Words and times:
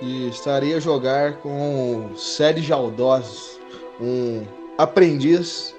e 0.00 0.28
estarei 0.28 0.74
a 0.74 0.80
jogar 0.80 1.38
com 1.38 2.10
Sérgio 2.16 2.74
Aldós, 2.74 3.58
um 4.00 4.44
aprendiz 4.76 5.74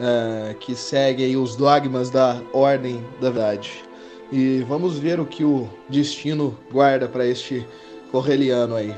uh, 0.00 0.54
que 0.58 0.74
segue 0.74 1.36
os 1.36 1.56
dogmas 1.56 2.10
da 2.10 2.40
Ordem 2.52 3.04
da 3.20 3.30
Verdade. 3.30 3.84
E 4.30 4.64
vamos 4.68 4.98
ver 4.98 5.20
o 5.20 5.26
que 5.26 5.44
o 5.44 5.68
destino 5.88 6.56
guarda 6.72 7.08
para 7.08 7.26
este 7.26 7.66
correliano 8.10 8.74
aí. 8.74 8.94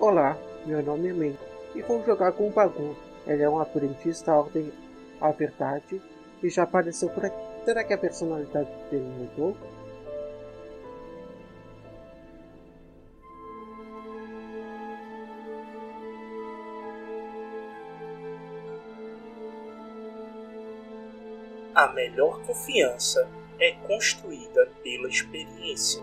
Olá, 0.00 0.36
meu 0.66 0.82
nome 0.82 1.08
é 1.08 1.12
Men 1.12 1.38
e 1.74 1.82
vou 1.82 2.04
jogar 2.04 2.32
com 2.32 2.48
o 2.48 2.50
Bagun. 2.50 2.94
Ele 3.26 3.42
é 3.42 3.48
um 3.48 3.60
aprendiz 3.60 4.22
da 4.22 4.36
Ordem 4.36 4.72
à 5.20 5.30
Verdade 5.30 6.00
e 6.42 6.48
já 6.48 6.62
apareceu 6.62 7.08
por 7.10 7.24
aqui. 7.24 7.36
Será 7.64 7.84
que 7.84 7.92
a 7.92 7.98
personalidade 7.98 8.68
dele 8.90 9.06
mudou? 9.18 9.56
A 21.78 21.86
melhor 21.92 22.42
confiança 22.42 23.30
é 23.60 23.70
construída 23.86 24.66
pela 24.82 25.08
experiência. 25.08 26.02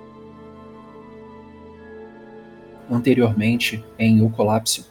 Anteriormente, 2.90 3.84
em 4.00 4.22
O 4.22 4.32
Colapso. 4.32 4.90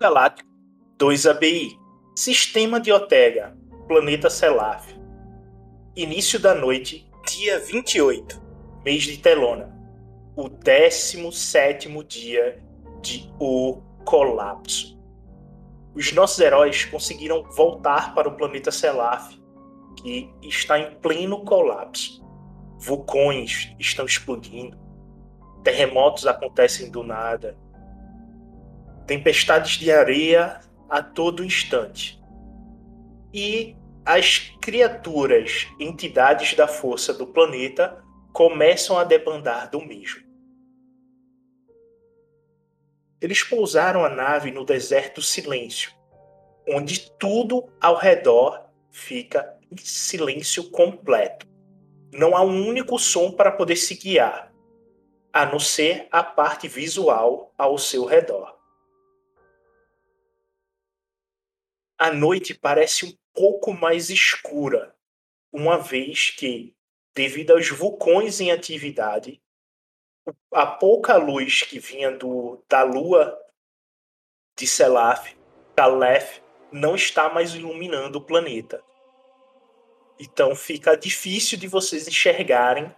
Galáctico 0.00 0.48
2 0.96 1.26
ABI 1.26 1.78
Sistema 2.16 2.80
de 2.80 2.90
Otega 2.92 3.54
Planeta 3.86 4.30
Selaf 4.30 4.96
Início 5.94 6.40
da 6.40 6.54
noite, 6.54 7.10
dia 7.26 7.58
28, 7.58 8.40
mês 8.82 9.02
de 9.02 9.18
Telona. 9.18 9.78
O 10.34 10.48
17 10.48 11.90
dia 12.04 12.62
de 13.02 13.30
O 13.38 13.82
Colapso 14.06 14.97
os 15.98 16.12
nossos 16.12 16.38
heróis 16.38 16.84
conseguiram 16.84 17.42
voltar 17.50 18.14
para 18.14 18.28
o 18.28 18.36
planeta 18.36 18.70
Selaf, 18.70 19.36
que 19.96 20.32
está 20.42 20.78
em 20.78 20.94
pleno 20.94 21.44
colapso. 21.44 22.24
Vulcões 22.78 23.74
estão 23.80 24.06
explodindo, 24.06 24.78
terremotos 25.64 26.24
acontecem 26.24 26.88
do 26.88 27.02
nada, 27.02 27.58
tempestades 29.08 29.72
de 29.72 29.90
areia 29.90 30.60
a 30.88 31.02
todo 31.02 31.44
instante. 31.44 32.22
E 33.34 33.76
as 34.06 34.52
criaturas, 34.60 35.66
entidades 35.80 36.54
da 36.54 36.68
força 36.68 37.12
do 37.12 37.26
planeta 37.26 38.00
começam 38.32 38.96
a 38.96 39.02
debandar 39.02 39.68
do 39.68 39.84
mesmo. 39.84 40.27
Eles 43.20 43.42
pousaram 43.42 44.04
a 44.04 44.08
nave 44.08 44.50
no 44.50 44.64
deserto 44.64 45.20
silêncio, 45.20 45.92
onde 46.68 47.10
tudo 47.18 47.68
ao 47.80 47.96
redor 47.96 48.64
fica 48.90 49.58
em 49.70 49.76
silêncio 49.76 50.70
completo. 50.70 51.46
Não 52.12 52.36
há 52.36 52.42
um 52.42 52.66
único 52.66 52.98
som 52.98 53.32
para 53.32 53.50
poder 53.50 53.76
se 53.76 53.94
guiar, 53.94 54.52
a 55.32 55.44
não 55.44 55.58
ser 55.58 56.08
a 56.10 56.22
parte 56.22 56.68
visual 56.68 57.52
ao 57.58 57.76
seu 57.76 58.04
redor. 58.04 58.56
A 61.98 62.12
noite 62.12 62.54
parece 62.54 63.06
um 63.06 63.12
pouco 63.34 63.72
mais 63.72 64.08
escura, 64.10 64.94
uma 65.52 65.76
vez 65.76 66.30
que, 66.30 66.74
devido 67.14 67.50
aos 67.50 67.68
vulcões 67.68 68.40
em 68.40 68.52
atividade, 68.52 69.42
a 70.52 70.66
pouca 70.66 71.16
luz 71.16 71.62
que 71.62 71.78
vinha 71.78 72.10
do, 72.10 72.62
da 72.68 72.82
lua 72.82 73.38
de 74.56 74.66
Selaf, 74.66 75.36
Calef, 75.76 76.40
não 76.72 76.94
está 76.94 77.28
mais 77.28 77.54
iluminando 77.54 78.18
o 78.18 78.24
planeta. 78.24 78.82
Então 80.18 80.54
fica 80.54 80.96
difícil 80.96 81.56
de 81.58 81.68
vocês 81.68 82.08
enxergarem 82.08 82.94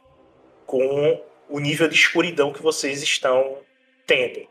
com 0.67 1.23
o 1.49 1.59
nível 1.59 1.89
de 1.89 1.95
escuridão 1.95 2.53
que 2.53 2.63
vocês 2.63 3.03
estão 3.03 3.59
tendo. 4.07 4.49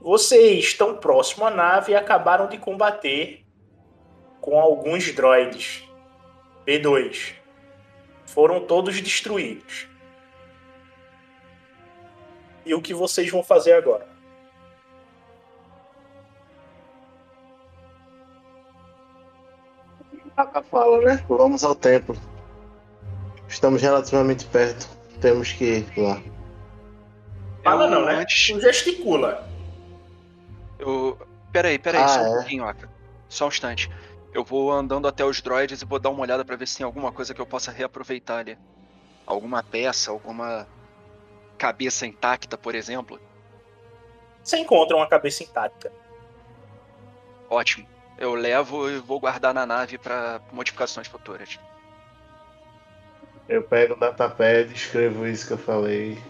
Vocês 0.00 0.64
estão 0.64 0.96
próximo 0.96 1.44
à 1.44 1.50
nave 1.50 1.92
e 1.92 1.96
acabaram 1.96 2.48
de 2.48 2.58
combater 2.58 3.44
com 4.40 4.58
alguns 4.58 5.12
droids. 5.12 5.82
B2 6.64 7.45
foram 8.26 8.60
todos 8.60 9.00
destruídos. 9.00 9.88
E 12.64 12.74
o 12.74 12.82
que 12.82 12.92
vocês 12.92 13.30
vão 13.30 13.42
fazer 13.42 13.72
agora? 13.72 14.06
A 20.36 20.62
fala, 20.62 21.00
né? 21.00 21.24
Vamos 21.28 21.64
ao 21.64 21.74
templo. 21.74 22.14
Estamos 23.48 23.80
relativamente 23.80 24.44
perto. 24.46 24.86
Temos 25.20 25.52
que 25.52 25.64
ir 25.78 25.92
lá. 25.96 26.20
Fala 27.64 27.88
não, 27.88 28.04
né? 28.04 28.16
Antes... 28.16 28.60
gesticula. 28.60 29.48
Eu. 30.78 31.18
Peraí, 31.52 31.78
peraí, 31.78 32.02
ah, 32.02 32.08
só 32.08 32.20
um 32.20 32.26
é? 32.26 32.36
pouquinho, 32.36 32.64
Aka. 32.64 32.88
Só 33.30 33.46
um 33.46 33.48
instante. 33.48 33.90
Eu 34.36 34.44
vou 34.44 34.70
andando 34.70 35.08
até 35.08 35.24
os 35.24 35.40
droids 35.40 35.80
e 35.80 35.84
vou 35.86 35.98
dar 35.98 36.10
uma 36.10 36.20
olhada 36.20 36.44
para 36.44 36.56
ver 36.56 36.68
se 36.68 36.76
tem 36.76 36.84
alguma 36.84 37.10
coisa 37.10 37.32
que 37.32 37.40
eu 37.40 37.46
possa 37.46 37.70
reaproveitar 37.70 38.40
ali. 38.40 38.58
Alguma 39.24 39.62
peça, 39.62 40.10
alguma 40.10 40.68
cabeça 41.56 42.06
intacta, 42.06 42.58
por 42.58 42.74
exemplo. 42.74 43.18
Você 44.44 44.58
encontra 44.58 44.94
uma 44.94 45.08
cabeça 45.08 45.42
intacta. 45.42 45.90
Ótimo. 47.48 47.88
Eu 48.18 48.34
levo 48.34 48.90
e 48.90 48.98
vou 48.98 49.18
guardar 49.18 49.54
na 49.54 49.64
nave 49.64 49.96
para 49.96 50.42
modificações 50.52 51.06
futuras. 51.06 51.58
Eu 53.48 53.62
pego 53.62 53.94
o 53.94 53.98
datapad, 53.98 54.70
escrevo 54.70 55.26
isso 55.26 55.46
que 55.46 55.54
eu 55.54 55.58
falei 55.58 56.22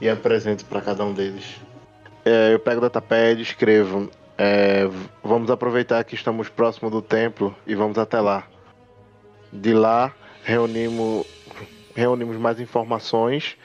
e 0.00 0.08
apresento 0.08 0.64
para 0.64 0.80
cada 0.80 1.04
um 1.04 1.14
deles. 1.14 1.60
É, 2.24 2.52
eu 2.52 2.58
pego 2.58 2.78
o 2.78 2.82
datapad, 2.82 3.40
escrevo 3.40 4.10
é, 4.44 4.88
vamos 5.22 5.52
aproveitar 5.52 6.02
que 6.02 6.16
estamos 6.16 6.48
próximo 6.48 6.90
do 6.90 7.00
templo 7.00 7.56
e 7.64 7.76
vamos 7.76 7.96
até 7.96 8.20
lá. 8.20 8.48
De 9.52 9.72
lá, 9.72 10.12
reunimos, 10.42 11.24
reunimos 11.94 12.36
mais 12.38 12.58
informações 12.58 13.56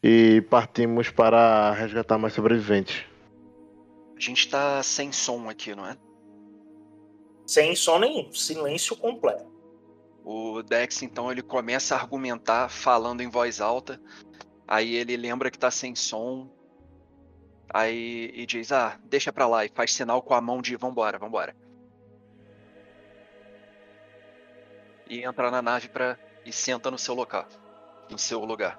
e 0.00 0.40
partimos 0.48 1.10
para 1.10 1.72
resgatar 1.72 2.16
mais 2.16 2.32
sobreviventes. 2.32 3.04
A 4.16 4.20
gente 4.20 4.38
está 4.38 4.80
sem 4.84 5.10
som 5.10 5.48
aqui, 5.48 5.74
não 5.74 5.84
é? 5.84 5.96
Sem 7.44 7.74
som 7.74 7.98
nenhum, 7.98 8.32
silêncio 8.32 8.94
completo. 8.94 9.50
O 10.24 10.62
Dex, 10.62 11.02
então, 11.02 11.32
ele 11.32 11.42
começa 11.42 11.96
a 11.96 11.98
argumentar 11.98 12.68
falando 12.68 13.20
em 13.20 13.28
voz 13.28 13.60
alta. 13.60 14.00
Aí 14.68 14.94
ele 14.94 15.16
lembra 15.16 15.50
que 15.50 15.56
está 15.56 15.72
sem 15.72 15.96
som, 15.96 16.48
Aí 17.72 18.32
e 18.34 18.46
diz: 18.46 18.72
Ah, 18.72 18.96
deixa 19.04 19.32
pra 19.32 19.46
lá. 19.46 19.64
E 19.64 19.68
faz 19.68 19.92
sinal 19.92 20.20
com 20.22 20.34
a 20.34 20.40
mão 20.40 20.60
de 20.60 20.76
vambora, 20.76 21.18
vambora. 21.18 21.54
E 25.08 25.24
entra 25.24 25.50
na 25.50 25.62
nave 25.62 25.88
pra. 25.88 26.18
e 26.44 26.52
senta 26.52 26.90
no 26.90 26.98
seu 26.98 27.14
local. 27.14 27.46
No 28.10 28.18
seu 28.18 28.44
lugar. 28.44 28.78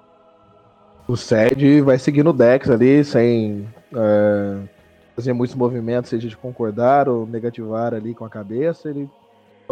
O 1.08 1.16
Sed 1.16 1.80
vai 1.80 1.98
seguindo 1.98 2.30
o 2.30 2.32
Dex 2.32 2.70
ali, 2.70 3.04
sem 3.04 3.68
é, 3.92 4.68
fazer 5.16 5.32
muitos 5.32 5.56
movimentos, 5.56 6.10
seja 6.10 6.28
de 6.28 6.36
concordar 6.36 7.08
ou 7.08 7.26
negativar 7.26 7.92
ali 7.92 8.14
com 8.14 8.24
a 8.24 8.30
cabeça. 8.30 8.88
Ele 8.88 9.10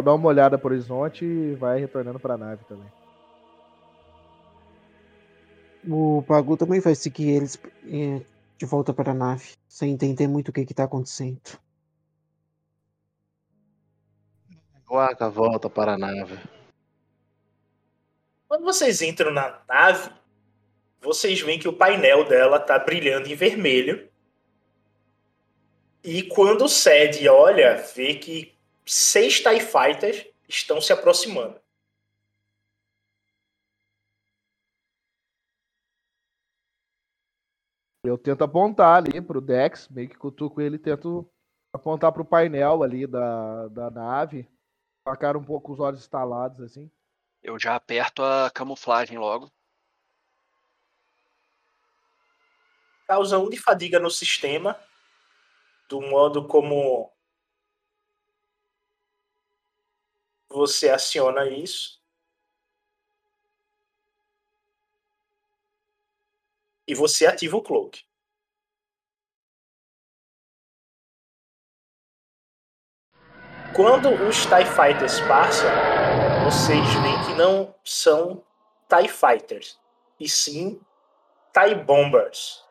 dá 0.03 0.13
uma 0.13 0.27
olhada 0.27 0.57
pro 0.57 0.73
horizonte 0.73 1.23
e 1.23 1.55
vai 1.55 1.79
retornando 1.79 2.19
pra 2.19 2.37
nave 2.37 2.63
também. 2.65 2.91
O 5.87 6.23
Pagu 6.27 6.57
também 6.57 6.79
vai 6.79 6.93
seguir 6.93 7.29
eles 7.29 7.59
é, 7.87 8.21
de 8.61 8.65
volta 8.67 8.93
para 8.93 9.09
a 9.09 9.15
nave, 9.15 9.55
sem 9.67 9.91
entender 9.91 10.27
muito 10.27 10.49
o 10.49 10.53
que 10.53 10.61
está 10.61 10.83
acontecendo. 10.83 11.59
Waka 14.87 15.29
volta 15.29 15.67
para 15.67 15.93
a 15.93 15.97
nave. 15.97 16.37
Quando 18.47 18.63
vocês 18.63 19.01
entram 19.01 19.31
na 19.31 19.59
nave, 19.67 20.11
vocês 21.01 21.41
veem 21.41 21.57
que 21.57 21.67
o 21.67 21.73
painel 21.73 22.27
dela 22.27 22.59
tá 22.59 22.77
brilhando 22.77 23.27
em 23.27 23.35
vermelho. 23.35 24.07
E 26.03 26.21
quando 26.21 26.65
o 26.65 26.69
Sed 26.69 27.27
olha, 27.27 27.83
vê 27.95 28.13
que 28.13 28.55
seis 28.85 29.39
TIE 29.39 29.59
Fighters 29.59 30.27
estão 30.47 30.79
se 30.79 30.93
aproximando. 30.93 31.59
Eu 38.03 38.17
tento 38.17 38.43
apontar 38.43 38.97
ali 38.97 39.21
pro 39.21 39.39
Dex, 39.39 39.87
meio 39.87 40.09
que 40.09 40.17
cutuco 40.17 40.59
ele, 40.59 40.79
tento 40.79 41.29
apontar 41.71 42.11
pro 42.11 42.25
painel 42.25 42.81
ali 42.81 43.05
da, 43.05 43.67
da 43.67 43.91
nave. 43.91 44.49
Com 45.03 45.11
a 45.11 45.17
cara 45.17 45.37
um 45.37 45.43
pouco 45.43 45.71
os 45.71 45.79
olhos 45.79 45.99
estalados, 45.99 46.59
assim. 46.61 46.91
Eu 47.43 47.59
já 47.59 47.75
aperto 47.75 48.23
a 48.23 48.49
camuflagem 48.49 49.17
logo. 49.17 49.51
Causa 53.07 53.37
um 53.37 53.49
de 53.49 53.57
fadiga 53.57 53.99
no 53.99 54.09
sistema, 54.09 54.79
do 55.87 56.01
modo 56.01 56.47
como 56.47 57.11
você 60.49 60.89
aciona 60.89 61.47
isso. 61.47 62.00
E 66.91 66.93
você 66.93 67.25
ativa 67.25 67.55
o 67.55 67.61
cloak. 67.61 68.03
Quando 73.73 74.09
os 74.27 74.45
TIE 74.45 74.65
Fighters 74.65 75.21
passam, 75.21 75.69
vocês 76.43 76.85
veem 76.95 77.23
que 77.23 77.33
não 77.35 77.73
são 77.81 78.43
TIE 78.89 79.07
Fighters, 79.07 79.79
e 80.19 80.27
sim 80.27 80.81
TIE 81.53 81.75
Bombers. 81.75 82.61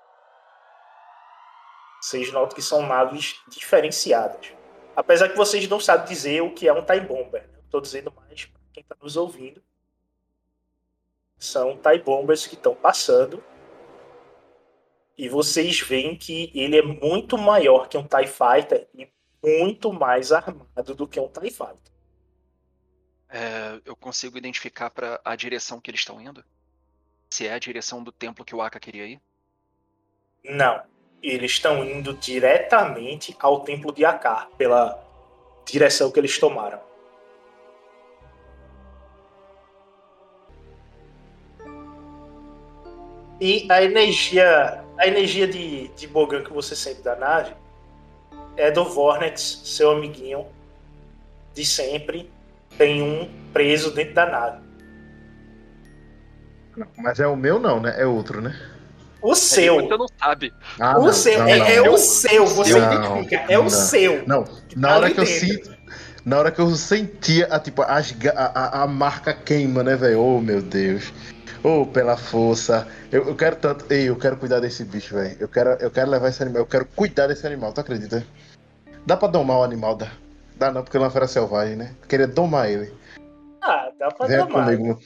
Vocês 2.03 2.31
notam 2.31 2.55
que 2.55 2.61
são 2.61 2.87
naves 2.87 3.43
diferenciadas. 3.49 4.53
Apesar 4.95 5.31
que 5.31 5.37
vocês 5.39 5.67
não 5.67 5.81
sabem 5.81 6.07
dizer 6.07 6.43
o 6.43 6.53
que 6.53 6.69
é 6.69 6.73
um 6.75 6.85
TIE 6.85 7.01
Bomber. 7.01 7.49
Estou 7.65 7.81
dizendo 7.81 8.13
mais 8.15 8.45
para 8.45 8.61
quem 8.75 8.83
está 8.83 8.95
nos 9.01 9.17
ouvindo. 9.17 9.63
São 11.39 11.79
TIE 11.79 12.03
Bombers 12.03 12.47
que 12.47 12.55
estão 12.55 12.75
passando. 12.75 13.43
E 15.21 15.29
vocês 15.29 15.81
veem 15.81 16.17
que 16.17 16.51
ele 16.55 16.79
é 16.79 16.83
muito 16.83 17.37
maior 17.37 17.91
que 17.91 17.99
um 17.99 18.03
TIE 18.03 18.27
Fighter 18.27 18.89
e 18.95 19.07
muito 19.45 19.93
mais 19.93 20.33
armado 20.33 20.95
do 20.95 21.07
que 21.07 21.21
um 21.21 21.29
TIE 21.29 21.51
Fighter. 21.51 21.93
É, 23.29 23.83
eu 23.85 23.95
consigo 23.95 24.39
identificar 24.39 24.89
para 24.89 25.21
a 25.23 25.37
direção 25.37 25.79
que 25.79 25.91
eles 25.91 26.01
estão 26.01 26.19
indo? 26.23 26.43
Se 27.29 27.47
é 27.47 27.53
a 27.53 27.59
direção 27.59 28.03
do 28.03 28.11
templo 28.11 28.47
que 28.47 28.55
o 28.55 28.63
Aka 28.63 28.81
queria 28.81 29.05
ir? 29.05 29.21
Não. 30.43 30.83
Eles 31.23 31.51
estão 31.51 31.85
indo 31.85 32.15
diretamente 32.15 33.37
ao 33.41 33.61
templo 33.61 33.93
de 33.93 34.07
Akar, 34.07 34.49
pela 34.57 35.07
direção 35.67 36.11
que 36.11 36.19
eles 36.19 36.39
tomaram. 36.39 36.81
E 43.39 43.67
a 43.71 43.83
energia, 43.83 44.85
a 45.01 45.07
energia 45.07 45.49
de, 45.49 45.89
de 45.89 46.07
Bogan 46.07 46.45
que 46.45 46.53
você 46.53 46.77
sente 46.77 47.01
da 47.01 47.17
nave 47.17 47.55
é 48.55 48.71
do 48.71 48.85
Vornex, 48.85 49.63
seu 49.65 49.93
amiguinho 49.93 50.47
de 51.55 51.65
sempre. 51.65 52.31
Tem 52.77 53.03
um 53.03 53.29
preso 53.53 53.91
dentro 53.91 54.15
da 54.15 54.27
nave. 54.27 54.61
Mas 56.97 57.19
é 57.19 57.27
o 57.27 57.35
meu 57.35 57.59
não, 57.59 57.81
né? 57.81 57.95
É 57.99 58.07
outro, 58.07 58.41
né? 58.41 58.59
O 59.23 59.35
seu. 59.35 59.77
Você 59.77 59.97
não 59.97 60.07
sabe. 60.19 60.53
Ah, 60.79 60.99
o 60.99 61.07
não, 61.07 61.13
seu. 61.13 61.39
Não, 61.39 61.49
é, 61.49 61.59
não. 61.59 61.67
é, 61.67 61.91
o 61.91 61.99
seu. 61.99 62.47
Você 62.47 62.79
não, 62.79 63.23
identifica. 63.23 63.53
É 63.53 63.59
o 63.59 63.71
seu. 63.71 64.27
Não. 64.27 64.45
Na 64.77 64.97
hora 64.97 65.11
que 65.11 65.21
eu 65.21 65.27
sinto. 65.27 65.80
Na 66.25 66.39
hora 66.39 66.51
que 66.51 66.61
eu 66.61 66.71
sentia 66.77 67.47
a, 67.47 67.59
tipo, 67.59 67.83
a, 67.83 67.99
a, 68.35 68.83
a 68.83 68.87
marca 68.87 69.33
queima, 69.33 69.83
né, 69.83 69.97
velho? 69.97 70.21
Oh, 70.21 70.41
meu 70.41 70.61
Deus. 70.61 71.13
Oh, 71.63 71.87
pela 71.87 72.17
força. 72.17 72.87
Eu, 73.13 73.27
eu 73.29 73.37
quero 73.37 73.57
tanto. 73.57 73.91
Ei, 73.93 74.09
eu 74.09 74.17
quero 74.17 74.37
cuidar 74.37 74.61
desse 74.61 74.85
bicho, 74.85 75.15
velho. 75.15 75.37
Eu 75.39 75.49
quero, 75.49 75.71
eu 75.73 75.91
quero 75.91 76.11
levar 76.11 76.29
esse 76.29 76.43
animal. 76.43 76.63
Eu 76.63 76.67
quero 76.67 76.87
cuidar 76.87 77.27
desse 77.27 77.47
animal, 77.47 77.73
tu 77.73 77.81
acredita? 77.81 78.25
Dá 79.07 79.17
pra 79.17 79.29
domar 79.29 79.59
o 79.59 79.65
animal? 79.65 79.97
Dá, 79.97 80.11
dá 80.57 80.71
não, 80.71 80.83
porque 80.83 80.97
ele 80.97 81.05
é 81.05 81.07
uma 81.07 81.13
fera 81.13 81.27
selvagem, 81.27 81.77
né? 81.77 81.95
Queria 82.09 82.27
domar 82.27 82.71
ele. 82.71 82.93
Ah, 83.61 83.91
dá 83.99 84.11
pra 84.11 84.27
domar. 84.27 84.77
Comigo. 84.77 84.99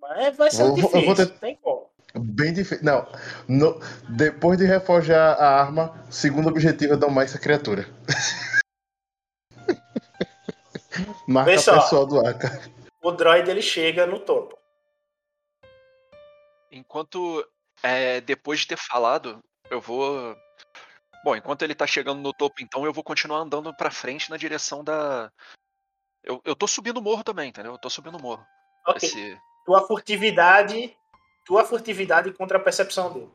Mas 0.00 0.36
vai 0.36 0.50
ser 0.50 0.64
vou, 0.64 0.74
difícil, 0.74 1.00
eu 1.00 1.06
vou 1.06 1.14
ter... 1.14 1.26
tem 1.26 1.58
como. 1.62 1.88
Bem 2.14 2.52
difícil. 2.52 2.84
Não, 2.84 3.06
no... 3.46 3.78
depois 4.08 4.56
de 4.58 4.64
reforjar 4.64 5.36
a 5.38 5.60
arma, 5.60 5.94
segundo 6.08 6.48
objetivo 6.48 6.94
é 6.94 6.96
domar 6.96 7.24
essa 7.24 7.38
criatura. 7.38 7.86
Marca 11.28 11.50
pessoal 11.50 12.06
do 12.06 12.26
Aka. 12.26 12.70
O 13.02 13.12
droid 13.12 13.50
ele 13.50 13.60
chega 13.60 14.06
no 14.06 14.18
topo. 14.18 14.58
Enquanto. 16.72 17.46
É, 17.82 18.20
depois 18.22 18.60
de 18.60 18.68
ter 18.68 18.78
falado, 18.78 19.38
eu 19.70 19.78
vou. 19.78 20.34
Bom, 21.22 21.36
enquanto 21.36 21.62
ele 21.62 21.74
tá 21.74 21.86
chegando 21.86 22.20
no 22.22 22.32
topo, 22.32 22.62
então, 22.62 22.86
eu 22.86 22.92
vou 22.92 23.04
continuar 23.04 23.40
andando 23.40 23.74
pra 23.76 23.90
frente 23.90 24.30
na 24.30 24.38
direção 24.38 24.82
da. 24.82 25.30
Eu, 26.24 26.40
eu 26.46 26.56
tô 26.56 26.66
subindo 26.66 26.96
o 26.96 27.02
morro 27.02 27.22
também, 27.22 27.50
entendeu? 27.50 27.72
Eu 27.72 27.78
tô 27.78 27.90
subindo 27.90 28.16
o 28.16 28.22
morro. 28.22 28.44
Ok. 28.86 29.06
Esse... 29.06 29.38
Tua 29.66 29.86
furtividade. 29.86 30.96
Tua 31.44 31.62
furtividade 31.64 32.32
contra 32.32 32.56
a 32.56 32.62
percepção 32.62 33.12
dele. 33.12 33.30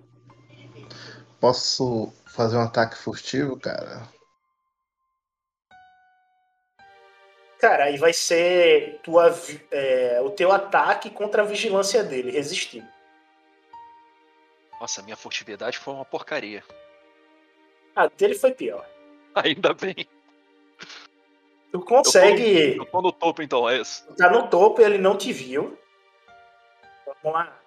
Posso 1.40 2.12
fazer 2.26 2.58
um 2.58 2.62
ataque 2.62 2.98
furtivo, 2.98 3.60
cara? 3.60 4.08
Cara, 7.64 7.86
aí 7.86 7.96
vai 7.96 8.12
ser 8.12 9.00
tua, 9.04 9.34
é, 9.72 10.20
o 10.22 10.30
teu 10.30 10.52
ataque 10.52 11.10
contra 11.10 11.44
a 11.44 11.46
vigilância 11.46 12.04
dele, 12.04 12.30
resistir. 12.30 12.86
Nossa, 14.82 15.02
minha 15.02 15.16
furtividade 15.16 15.78
foi 15.78 15.94
uma 15.94 16.04
porcaria. 16.04 16.62
A 17.96 18.08
dele 18.08 18.36
foi 18.36 18.52
pior. 18.52 18.86
Ainda 19.34 19.74
bem. 19.74 19.96
Tu 21.72 21.80
consegue. 21.80 22.72
Eu 22.72 22.76
tô, 22.76 22.84
eu 22.84 22.92
tô 22.92 23.02
no 23.02 23.12
topo 23.14 23.42
então, 23.42 23.70
é 23.70 23.78
isso. 23.78 24.14
Tá 24.18 24.30
no 24.30 24.50
topo 24.50 24.82
e 24.82 24.84
ele 24.84 24.98
não 24.98 25.18
te 25.18 25.32
viu. 25.32 25.80
Vamos 27.06 27.40
lá. 27.40 27.58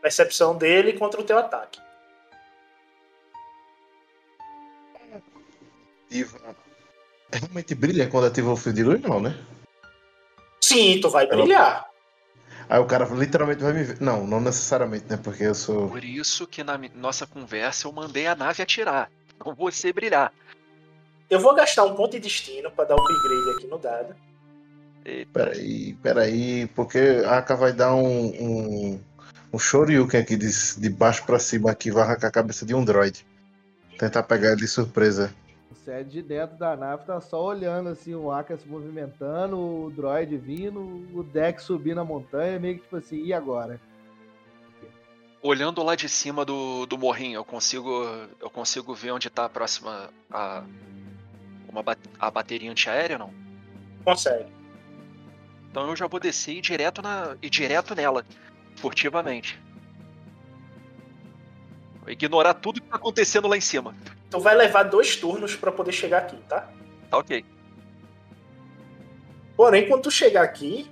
Percepção 0.00 0.56
dele 0.56 0.94
contra 0.94 1.20
o 1.20 1.24
teu 1.24 1.36
ataque. 1.36 1.78
Ivan. 6.10 6.69
Realmente 7.32 7.74
brilha 7.74 8.08
quando 8.08 8.26
ativa 8.26 8.50
o 8.50 8.56
fio 8.56 8.72
de 8.72 8.82
luz, 8.82 9.00
não, 9.00 9.20
né? 9.20 9.38
Sim, 10.60 11.00
tu 11.00 11.08
vai 11.08 11.26
brilhar. 11.26 11.88
Aí 12.68 12.78
o 12.78 12.86
cara 12.86 13.04
literalmente 13.06 13.62
vai 13.62 13.72
me 13.72 13.82
ver. 13.82 14.00
Não, 14.00 14.26
não 14.26 14.40
necessariamente, 14.40 15.06
né? 15.08 15.16
Porque 15.16 15.42
eu 15.42 15.54
sou. 15.54 15.88
Por 15.88 16.04
isso 16.04 16.46
que 16.46 16.62
na 16.62 16.78
nossa 16.94 17.26
conversa 17.26 17.88
eu 17.88 17.92
mandei 17.92 18.26
a 18.26 18.36
nave 18.36 18.62
atirar. 18.62 19.10
Não 19.44 19.54
você 19.54 19.92
brilhar. 19.92 20.32
Eu 21.28 21.40
vou 21.40 21.54
gastar 21.54 21.84
um 21.84 21.94
ponto 21.94 22.12
de 22.12 22.20
destino 22.20 22.70
para 22.70 22.86
dar 22.86 22.96
o 22.96 23.00
upgrade 23.00 23.50
aqui 23.50 23.66
no 23.66 23.78
dado. 23.78 24.14
Eita. 25.04 25.30
Peraí, 25.32 25.94
peraí, 25.94 26.66
porque 26.68 27.22
a 27.24 27.38
Aka 27.38 27.54
vai 27.54 27.72
dar 27.72 27.94
um, 27.94 28.26
um, 28.26 29.00
um 29.52 29.58
Shoryuken 29.58 30.20
aqui 30.20 30.36
de, 30.36 30.50
de 30.76 30.90
baixo 30.90 31.24
para 31.24 31.38
cima 31.38 31.70
aqui, 31.70 31.90
vai 31.90 32.02
arrancar 32.02 32.28
a 32.28 32.32
cabeça 32.32 32.66
de 32.66 32.74
um 32.74 32.84
droid. 32.84 33.24
Tentar 33.98 34.22
pegar 34.24 34.52
ele 34.52 34.60
de 34.60 34.68
surpresa. 34.68 35.32
Você 35.70 35.92
é 35.92 36.02
de 36.02 36.20
dentro 36.20 36.56
da 36.56 36.76
nave, 36.76 37.04
tá 37.04 37.20
só 37.20 37.42
olhando 37.42 37.88
assim, 37.88 38.14
o 38.14 38.30
Aka 38.30 38.56
se 38.56 38.68
movimentando, 38.68 39.56
o 39.56 39.90
droid 39.90 40.36
vindo, 40.36 40.80
o 41.14 41.22
deck 41.22 41.62
subindo 41.62 42.00
a 42.00 42.04
montanha, 42.04 42.58
meio 42.58 42.76
que 42.76 42.82
tipo 42.82 42.96
assim, 42.96 43.24
e 43.24 43.32
agora? 43.32 43.80
Olhando 45.40 45.82
lá 45.82 45.94
de 45.94 46.08
cima 46.08 46.44
do, 46.44 46.84
do 46.86 46.98
morrinho, 46.98 47.36
eu 47.36 47.44
consigo 47.44 48.04
eu 48.40 48.50
consigo 48.50 48.92
ver 48.94 49.12
onde 49.12 49.30
tá 49.30 49.46
a 49.46 49.48
próxima 49.48 50.10
a 50.30 50.64
uma 51.68 51.82
a 52.18 52.30
bateria 52.30 52.70
antiaérea 52.70 53.16
não? 53.16 53.32
Consegue. 54.04 54.50
Então 55.70 55.88
eu 55.88 55.96
já 55.96 56.08
vou 56.08 56.18
descer 56.18 56.56
e 56.56 56.60
direto 56.60 57.00
na 57.00 57.36
e 57.40 57.48
direto 57.48 57.94
nela, 57.94 58.26
furtivamente. 58.76 59.58
Vou 62.00 62.10
ignorar 62.10 62.54
tudo 62.54 62.80
que 62.80 62.88
tá 62.88 62.96
acontecendo 62.96 63.46
lá 63.46 63.56
em 63.56 63.60
cima. 63.60 63.94
Tu 64.30 64.38
vai 64.38 64.54
levar 64.54 64.84
dois 64.84 65.16
turnos 65.16 65.56
para 65.56 65.72
poder 65.72 65.92
chegar 65.92 66.18
aqui, 66.18 66.36
tá? 66.48 66.68
Tá 67.10 67.18
ok. 67.18 67.44
Porém, 69.56 69.88
quando 69.88 70.02
tu 70.02 70.10
chegar 70.10 70.42
aqui, 70.42 70.90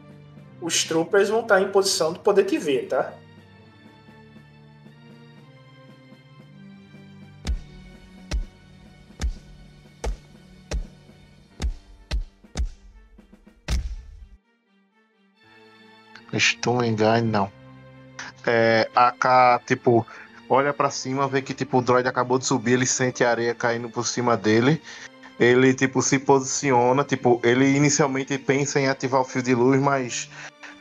os 0.61 0.85
troopers 0.85 1.29
vão 1.29 1.41
estar 1.41 1.61
em 1.61 1.71
posição 1.71 2.13
de 2.13 2.19
poder 2.19 2.45
te 2.45 2.59
ver, 2.59 2.89
tá? 2.89 3.15
Estou 16.33 16.85
engano, 16.85 17.27
não. 17.27 17.53
É, 18.47 18.89
a 18.95 19.11
K, 19.13 19.61
tipo, 19.67 20.07
olha 20.49 20.73
para 20.73 20.91
cima, 20.91 21.29
vê 21.29 21.43
que 21.43 21.55
tipo 21.55 21.79
o 21.79 21.83
droid 21.83 22.09
acabou 22.09 22.39
de 22.39 22.47
subir, 22.47 22.73
ele 22.73 22.87
sente 22.87 23.23
a 23.25 23.31
areia 23.31 23.55
caindo 23.55 23.89
por 23.91 24.07
cima 24.07 24.37
dele. 24.37 24.81
Ele 25.39 25.73
tipo 25.73 26.03
se 26.03 26.19
posiciona, 26.19 27.05
tipo, 27.05 27.41
ele 27.45 27.77
inicialmente 27.77 28.37
pensa 28.39 28.81
em 28.81 28.89
ativar 28.89 29.21
o 29.21 29.25
fio 29.25 29.43
de 29.43 29.55
luz, 29.55 29.81
mas 29.81 30.29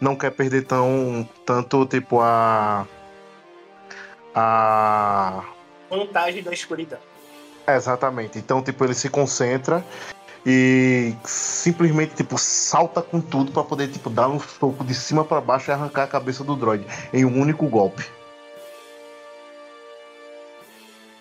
não 0.02 0.16
quer 0.16 0.32
perder 0.32 0.66
tão 0.66 1.28
tanto 1.46 1.86
tipo 1.86 2.20
a 2.22 2.88
a 4.34 5.44
vantagem 5.90 6.44
da 6.44 6.54
escuridão. 6.54 7.00
exatamente. 7.68 8.38
Então, 8.40 8.62
tipo, 8.62 8.84
ele 8.84 8.94
se 8.94 9.10
concentra 9.10 9.84
e 10.46 11.14
simplesmente 11.26 12.16
tipo 12.16 12.38
salta 12.38 13.02
com 13.02 13.20
tudo 13.20 13.52
para 13.52 13.64
poder 13.64 13.90
tipo 13.90 14.10
dar 14.10 14.30
um 14.30 14.40
soco 14.40 14.84
de 14.84 14.96
cima 14.96 15.26
para 15.26 15.42
baixo 15.42 15.70
e 15.70 15.74
arrancar 15.74 16.04
a 16.04 16.08
cabeça 16.08 16.44
do 16.44 16.56
droid 16.56 16.86
em 17.12 17.26
um 17.26 17.40
único 17.40 17.68
golpe. 17.68 18.17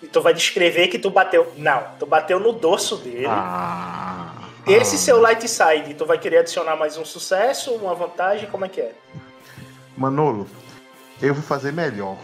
E 0.07 0.09
tu 0.09 0.21
vai 0.21 0.33
descrever 0.33 0.87
que 0.87 0.97
tu 0.97 1.09
bateu. 1.09 1.51
Não, 1.57 1.83
tu 1.99 2.05
bateu 2.05 2.39
no 2.39 2.53
dorso 2.53 2.95
dele. 2.95 3.25
Ah, 3.27 4.47
Esse 4.65 4.95
ah. 4.95 4.99
seu 4.99 5.19
light 5.19 5.45
side, 5.45 5.93
tu 5.95 6.05
vai 6.05 6.17
querer 6.17 6.37
adicionar 6.37 6.77
mais 6.77 6.97
um 6.97 7.03
sucesso, 7.03 7.73
uma 7.73 7.93
vantagem, 7.93 8.49
como 8.49 8.63
é 8.63 8.69
que 8.69 8.79
é? 8.79 8.93
Manolo, 9.97 10.47
eu 11.21 11.33
vou 11.33 11.43
fazer 11.43 11.73
melhor. 11.73 12.17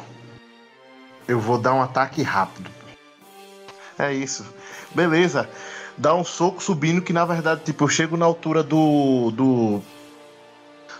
Eu 1.27 1.41
vou 1.41 1.57
dar 1.57 1.73
um 1.73 1.81
ataque 1.81 2.21
rápido. 2.23 2.71
É 3.99 4.13
isso. 4.13 4.45
Beleza. 4.95 5.49
Dá 5.97 6.15
um 6.15 6.23
soco 6.23 6.63
subindo 6.63 7.01
que 7.01 7.11
na 7.11 7.25
verdade, 7.25 7.65
tipo, 7.65 7.83
eu 7.83 7.89
chego 7.89 8.15
na 8.15 8.25
altura 8.25 8.63
do. 8.63 9.29
do. 9.31 9.81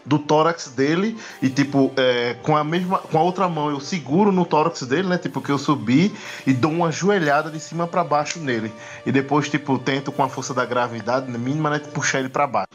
Do 0.06 0.20
tórax 0.20 0.70
dele 0.70 1.18
e, 1.42 1.50
tipo, 1.50 1.92
é, 1.98 2.36
com 2.36 2.56
a 2.56 2.64
mesma. 2.64 3.00
com 3.00 3.18
a 3.18 3.22
outra 3.22 3.48
mão 3.48 3.70
eu 3.70 3.80
seguro 3.80 4.32
no 4.32 4.46
tórax 4.46 4.84
dele, 4.84 5.08
né? 5.08 5.18
Tipo, 5.18 5.42
que 5.42 5.52
eu 5.52 5.58
subi 5.58 6.12
e 6.46 6.54
dou 6.54 6.72
uma 6.72 6.92
joelhada 6.92 7.50
de 7.50 7.60
cima 7.60 7.88
para 7.88 8.04
baixo 8.04 8.40
nele. 8.40 8.72
E 9.06 9.12
depois, 9.12 9.50
tipo, 9.50 9.80
tento 9.80 10.12
com 10.12 10.24
a 10.24 10.30
força 10.30 10.54
da 10.54 10.66
gravidade 10.66 11.32
mínima, 11.32 11.70
né? 11.70 11.80
Puxar 11.80 12.20
ele 12.20 12.30
para 12.30 12.48
baixo. 12.48 12.74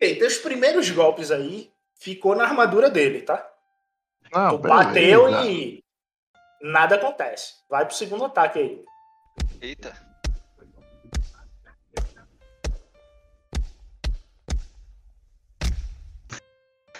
Ei, 0.00 0.16
teus 0.16 0.36
primeiros 0.36 0.90
golpes 0.90 1.30
aí 1.30 1.70
ficou 1.94 2.34
na 2.36 2.44
armadura 2.44 2.90
dele, 2.90 3.22
tá? 3.22 3.46
Não, 4.32 4.50
tu 4.50 4.58
bateu 4.58 5.24
beleza. 5.24 5.50
e 5.50 5.82
nada 6.60 6.96
acontece. 6.96 7.54
Vai 7.68 7.86
pro 7.86 7.94
segundo 7.94 8.24
ataque 8.24 8.58
aí. 8.58 8.84
Eita. 9.60 10.05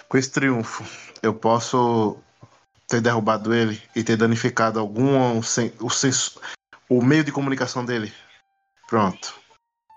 Com 0.08 0.16
esse 0.16 0.30
triunfo, 0.30 0.84
eu 1.22 1.34
posso 1.34 2.16
ter 2.88 3.00
derrubado 3.00 3.52
ele 3.54 3.82
e 3.94 4.04
ter 4.04 4.16
danificado 4.16 4.78
algum 4.78 5.42
sen- 5.42 5.72
o, 5.80 5.90
senso- 5.90 6.40
o 6.88 7.02
meio 7.02 7.25
de 7.25 7.32
comunicação 7.32 7.84
dele. 7.84 8.12
Pronto. 8.88 9.34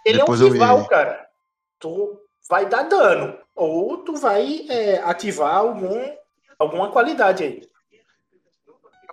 Ele 0.06 0.18
Depois 0.18 0.42
é 0.42 0.46
um 0.46 0.52
rival, 0.52 0.86
cara. 0.88 1.28
Tu 1.80 2.20
vai 2.50 2.68
dar 2.68 2.84
dano. 2.84 3.38
Ou 3.56 3.98
tu 4.00 4.16
vai 4.16 4.66
é, 4.70 5.00
ativar 5.04 5.56
algum, 5.56 6.12
alguma 6.58 6.92
qualidade 6.92 7.44
aí. 7.44 7.69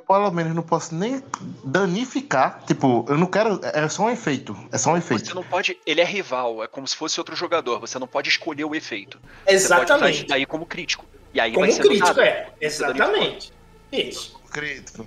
Pelo 0.06 0.30
menos 0.30 0.54
não 0.54 0.62
posso 0.62 0.94
nem 0.94 1.20
danificar. 1.64 2.62
Tipo, 2.64 3.04
eu 3.08 3.18
não 3.18 3.26
quero. 3.26 3.60
É 3.62 3.88
só 3.88 4.04
um 4.04 4.10
efeito. 4.10 4.56
É 4.70 4.78
só 4.78 4.92
um 4.92 4.96
efeito. 4.96 5.26
Você 5.26 5.34
não 5.34 5.42
pode. 5.42 5.76
Ele 5.84 6.00
é 6.00 6.04
rival, 6.04 6.62
é 6.62 6.68
como 6.68 6.86
se 6.86 6.94
fosse 6.94 7.18
outro 7.18 7.34
jogador. 7.34 7.80
Você 7.80 7.98
não 7.98 8.06
pode 8.06 8.28
escolher 8.28 8.64
o 8.64 8.75
efeito. 8.75 9.18
Você 9.44 9.54
Exatamente. 9.54 10.18
isso 10.18 10.26
daí 10.28 10.46
como 10.46 10.64
crítico. 10.64 11.04
E 11.34 11.40
aí 11.40 11.52
Como 11.52 11.66
vai 11.66 11.75
ser 11.75 11.82
crítico, 11.82 12.06
nada. 12.06 12.25
é. 12.25 12.52
Exatamente. 12.60 13.52
Isso. 13.90 14.40
Crítico. 14.50 15.06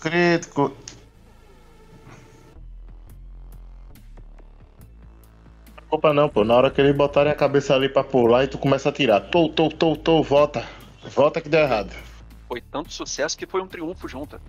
Crítico. 0.00 0.76
Culpa 5.90 6.12
não, 6.14 6.28
pô. 6.30 6.44
Na 6.44 6.54
hora 6.54 6.70
que 6.70 6.80
eles 6.80 6.96
botarem 6.96 7.30
a 7.30 7.36
cabeça 7.36 7.74
ali 7.74 7.88
pra 7.90 8.02
pular 8.02 8.44
e 8.44 8.48
tu 8.48 8.56
começa 8.56 8.88
a 8.88 8.92
tirar. 8.92 9.20
Tô, 9.20 9.50
tô, 9.50 9.68
tô, 9.68 9.94
tô, 9.96 10.22
volta. 10.22 10.66
Volta 11.14 11.40
que 11.42 11.48
deu 11.48 11.60
errado. 11.60 12.07
Foi 12.48 12.60
tanto 12.62 12.90
sucesso 12.92 13.36
que 13.36 13.46
foi 13.46 13.60
um 13.60 13.68
triunfo 13.68 14.08
junto. 14.08 14.40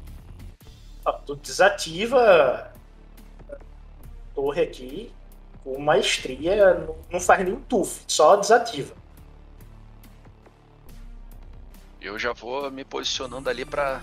Ó, 1.05 1.11
tu 1.11 1.35
desativa 1.35 2.71
a 3.51 3.55
torre 4.33 4.61
aqui 4.61 5.11
com 5.63 5.77
maestria, 5.79 6.73
não- 6.75 6.95
não 7.11 7.19
faz 7.19 7.43
nenhum 7.43 7.61
tuf, 7.61 8.01
só 8.07 8.37
desativa. 8.37 8.95
Eu 11.99 12.17
já 12.17 12.31
vou 12.31 12.71
me 12.71 12.85
posicionando 12.85 13.49
ali 13.49 13.65
pra. 13.65 14.01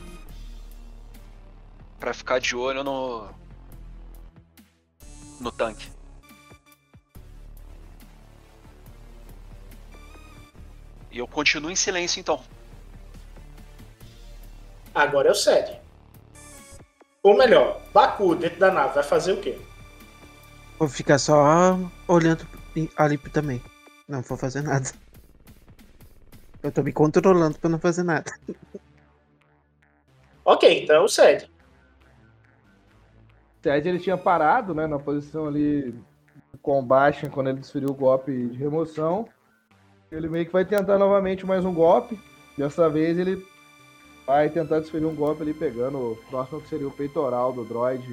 pra 1.98 2.12
ficar 2.12 2.38
de 2.38 2.54
olho 2.54 2.84
no. 2.84 3.26
no 5.40 5.50
tanque. 5.50 5.90
E 11.10 11.16
eu 11.18 11.26
continuo 11.26 11.70
em 11.70 11.76
silêncio 11.76 12.20
então. 12.20 12.42
Agora 14.96 15.28
é 15.28 15.30
o 15.30 15.34
Sed. 15.34 15.78
Ou 17.22 17.36
melhor, 17.36 17.82
Baku 17.92 18.34
dentro 18.34 18.58
da 18.58 18.70
nave 18.70 18.94
vai 18.94 19.04
fazer 19.04 19.32
o 19.32 19.40
quê? 19.42 19.58
Vou 20.78 20.88
ficar 20.88 21.18
só 21.18 21.78
olhando 22.08 22.46
ali 22.96 23.18
também. 23.18 23.62
Não 24.08 24.22
vou 24.22 24.38
fazer 24.38 24.62
nada. 24.62 24.88
Eu 26.62 26.72
tô 26.72 26.82
me 26.82 26.94
controlando 26.94 27.58
pra 27.58 27.68
não 27.68 27.78
fazer 27.78 28.02
nada. 28.02 28.32
Ok, 30.48 30.84
então 30.84 30.94
é 30.94 31.00
o 31.00 31.08
Sed. 31.08 31.50
Ted 33.60 33.88
ele 33.88 33.98
tinha 33.98 34.16
parado, 34.16 34.72
né, 34.76 34.86
na 34.86 34.96
posição 34.96 35.48
ali 35.48 35.92
com 36.62 36.78
o 36.78 36.82
Bastion 36.82 37.28
quando 37.30 37.48
ele 37.48 37.58
desferiu 37.58 37.88
o 37.88 37.94
golpe 37.94 38.46
de 38.46 38.56
remoção. 38.56 39.28
Ele 40.08 40.28
meio 40.28 40.46
que 40.46 40.52
vai 40.52 40.64
tentar 40.64 40.98
novamente 40.98 41.44
mais 41.44 41.64
um 41.64 41.74
golpe. 41.74 42.16
Dessa 42.56 42.88
vez 42.88 43.18
ele 43.18 43.44
vai 44.26 44.50
tentar 44.50 44.80
desferir 44.80 45.06
um 45.06 45.14
golpe 45.14 45.42
ali 45.42 45.54
pegando 45.54 45.98
o 45.98 46.16
próximo 46.28 46.60
que 46.60 46.68
seria 46.68 46.88
o 46.88 46.90
peitoral 46.90 47.52
do 47.52 47.64
droid 47.64 48.04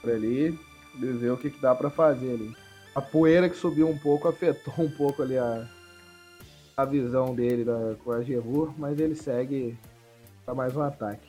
por 0.00 0.10
ali. 0.10 0.58
Ele 0.94 1.12
ver 1.12 1.30
o 1.30 1.36
que, 1.36 1.50
que 1.50 1.60
dá 1.60 1.74
pra 1.74 1.90
fazer 1.90 2.32
ali. 2.32 2.54
A 2.94 3.00
poeira 3.00 3.48
que 3.48 3.56
subiu 3.56 3.88
um 3.88 3.98
pouco 3.98 4.28
afetou 4.28 4.74
um 4.78 4.90
pouco 4.90 5.22
ali 5.22 5.38
a, 5.38 5.66
a 6.76 6.84
visão 6.84 7.34
dele 7.34 7.64
da, 7.64 7.94
com 8.02 8.12
a 8.12 8.22
Gerur, 8.22 8.72
mas 8.78 8.98
ele 8.98 9.14
segue 9.14 9.78
para 10.44 10.54
mais 10.54 10.76
um 10.76 10.82
ataque. 10.82 11.28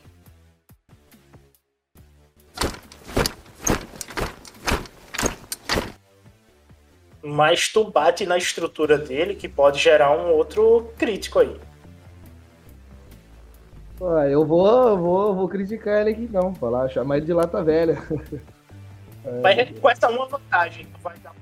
Mas 7.25 7.69
tu 7.69 7.89
bate 7.89 8.25
na 8.25 8.37
estrutura 8.37 8.97
dele 8.97 9.33
que 9.33 9.47
pode 9.47 9.79
gerar 9.79 10.11
um 10.11 10.29
outro 10.33 10.91
crítico 10.97 11.39
aí. 11.39 11.57
Ah, 14.05 14.27
eu 14.27 14.45
vou, 14.45 14.97
vou, 14.97 15.35
vou 15.35 15.47
criticar 15.47 16.01
ele 16.01 16.11
aqui 16.11 16.29
não, 16.31 16.53
falar, 16.53 16.89
chamar 16.89 17.17
ele 17.17 17.25
de 17.25 17.33
lata 17.33 17.63
velha. 17.63 18.01
Vai 19.41 19.65
com 19.73 19.89
essa 19.89 20.09
uma 20.09 20.27
vantagem, 20.27 20.85
tu 20.85 20.99
vai 21.01 21.17
dar? 21.19 21.33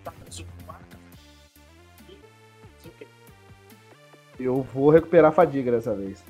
Eu 4.42 4.64
vou 4.64 4.90
recuperar 4.90 5.30
a 5.30 5.34
fadiga 5.34 5.72
dessa 5.72 5.94
vez. 5.94 6.24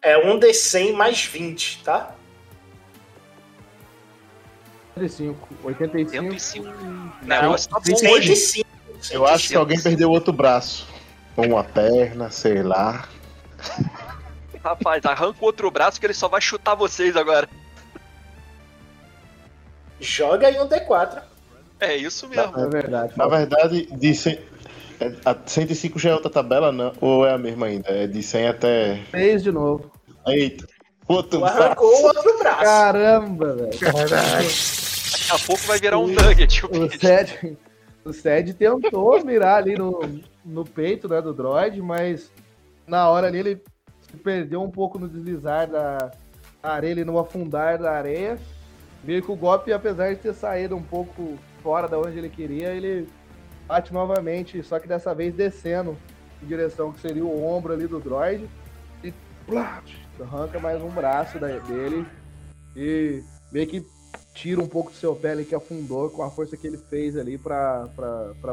É 0.00 0.16
um 0.16 0.40
D100 0.40 0.94
mais 0.94 1.26
20, 1.26 1.84
tá? 1.84 2.14
85, 4.96 5.48
85. 5.62 6.40
105. 6.40 6.66
Não, 7.22 7.42
Negócio 7.42 7.70
tá 7.70 7.80
bom 7.80 7.96
105. 7.96 8.66
Eu 9.10 9.26
acho 9.26 9.48
que 9.48 9.56
alguém 9.56 9.80
perdeu 9.80 10.10
outro 10.10 10.32
braço. 10.32 10.88
Ou 11.36 11.46
uma 11.46 11.64
perna, 11.64 12.30
sei 12.30 12.62
lá. 12.62 13.06
Rapaz, 14.62 15.04
arranca 15.04 15.38
o 15.40 15.44
outro 15.44 15.70
braço 15.70 15.98
que 15.98 16.06
ele 16.06 16.14
só 16.14 16.28
vai 16.28 16.40
chutar 16.40 16.74
vocês 16.74 17.16
agora. 17.16 17.48
Joga 19.98 20.48
aí 20.48 20.58
um 20.58 20.68
D4. 20.68 21.22
É 21.78 21.96
isso 21.96 22.28
mesmo. 22.28 22.58
É 22.58 22.68
verdade. 22.68 23.12
Na 23.16 23.26
verdade, 23.26 23.86
de 23.86 24.14
100, 24.14 24.38
é, 25.00 25.12
a 25.24 25.34
105 25.46 25.98
já 25.98 26.10
é 26.10 26.14
outra 26.14 26.30
tabela, 26.30 26.70
não? 26.70 26.92
Ou 27.00 27.26
é 27.26 27.32
a 27.32 27.38
mesma 27.38 27.66
ainda? 27.66 27.88
É 27.88 28.06
de 28.06 28.22
100 28.22 28.48
até. 28.48 28.96
Fez 29.10 29.42
de 29.42 29.50
novo. 29.50 29.90
Eita. 30.26 30.66
Outro 31.08 31.40
braço. 31.40 31.62
arrancou 31.62 31.88
o 31.88 32.06
outro 32.06 32.38
braço. 32.38 32.62
Caramba, 32.62 33.56
velho. 33.56 33.70
Daqui 33.70 35.32
a 35.32 35.38
pouco 35.46 35.62
vai 35.62 35.78
virar 35.78 35.98
um 35.98 36.06
nugget. 36.06 36.64
o 36.66 36.84
O. 36.84 36.90
Sed, 36.90 37.58
o 38.04 38.12
Sed 38.12 38.54
tentou 38.54 39.24
mirar 39.24 39.56
ali 39.56 39.76
no, 39.76 40.20
no 40.44 40.64
peito 40.64 41.08
né, 41.08 41.20
do 41.20 41.32
droid, 41.32 41.80
mas 41.80 42.30
na 42.86 43.08
hora 43.08 43.26
ali 43.26 43.38
ele 43.38 43.62
se 44.10 44.16
perdeu 44.16 44.62
um 44.62 44.70
pouco 44.70 44.98
no 44.98 45.08
deslizar 45.08 45.68
da 45.68 46.10
areia, 46.62 46.92
ele 46.92 47.04
no 47.04 47.18
afundar 47.18 47.78
da 47.78 47.92
areia. 47.92 48.38
Meio 49.02 49.22
que 49.22 49.32
o 49.32 49.36
golpe, 49.36 49.72
apesar 49.72 50.12
de 50.14 50.20
ter 50.20 50.34
saído 50.34 50.76
um 50.76 50.82
pouco 50.82 51.38
fora 51.62 51.88
da 51.88 51.98
onde 51.98 52.18
ele 52.18 52.28
queria, 52.28 52.68
ele 52.74 53.08
bate 53.66 53.92
novamente, 53.92 54.62
só 54.62 54.78
que 54.78 54.88
dessa 54.88 55.14
vez 55.14 55.34
descendo 55.34 55.96
em 56.42 56.46
direção 56.46 56.92
que 56.92 57.00
seria 57.00 57.24
o 57.24 57.44
ombro 57.44 57.72
ali 57.72 57.86
do 57.86 58.00
droid 58.00 58.48
e 59.02 59.14
plá, 59.46 59.82
arranca 60.20 60.58
mais 60.58 60.82
um 60.82 60.90
braço 60.90 61.38
dele 61.38 62.06
e 62.76 63.22
meio 63.50 63.66
que 63.66 63.86
tira 64.34 64.60
um 64.60 64.68
pouco 64.68 64.90
do 64.90 64.96
seu 64.96 65.14
pele 65.14 65.44
que 65.44 65.54
afundou 65.54 66.10
com 66.10 66.22
a 66.22 66.30
força 66.30 66.56
que 66.56 66.66
ele 66.66 66.76
fez 66.76 67.16
ali 67.16 67.38
pra 67.38 67.88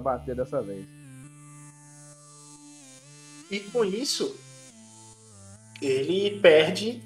bater 0.02 0.36
dessa 0.36 0.62
vez. 0.62 0.86
E 3.50 3.60
com 3.60 3.84
isso, 3.84 4.36
ele 5.82 6.40
perde 6.40 7.02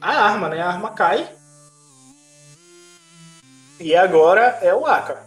a 0.00 0.10
arma, 0.10 0.48
né? 0.48 0.60
A 0.60 0.68
arma 0.68 0.90
cai. 0.90 1.28
E 3.80 3.94
agora 3.94 4.58
é 4.62 4.74
o 4.74 4.86
Aka. 4.86 5.26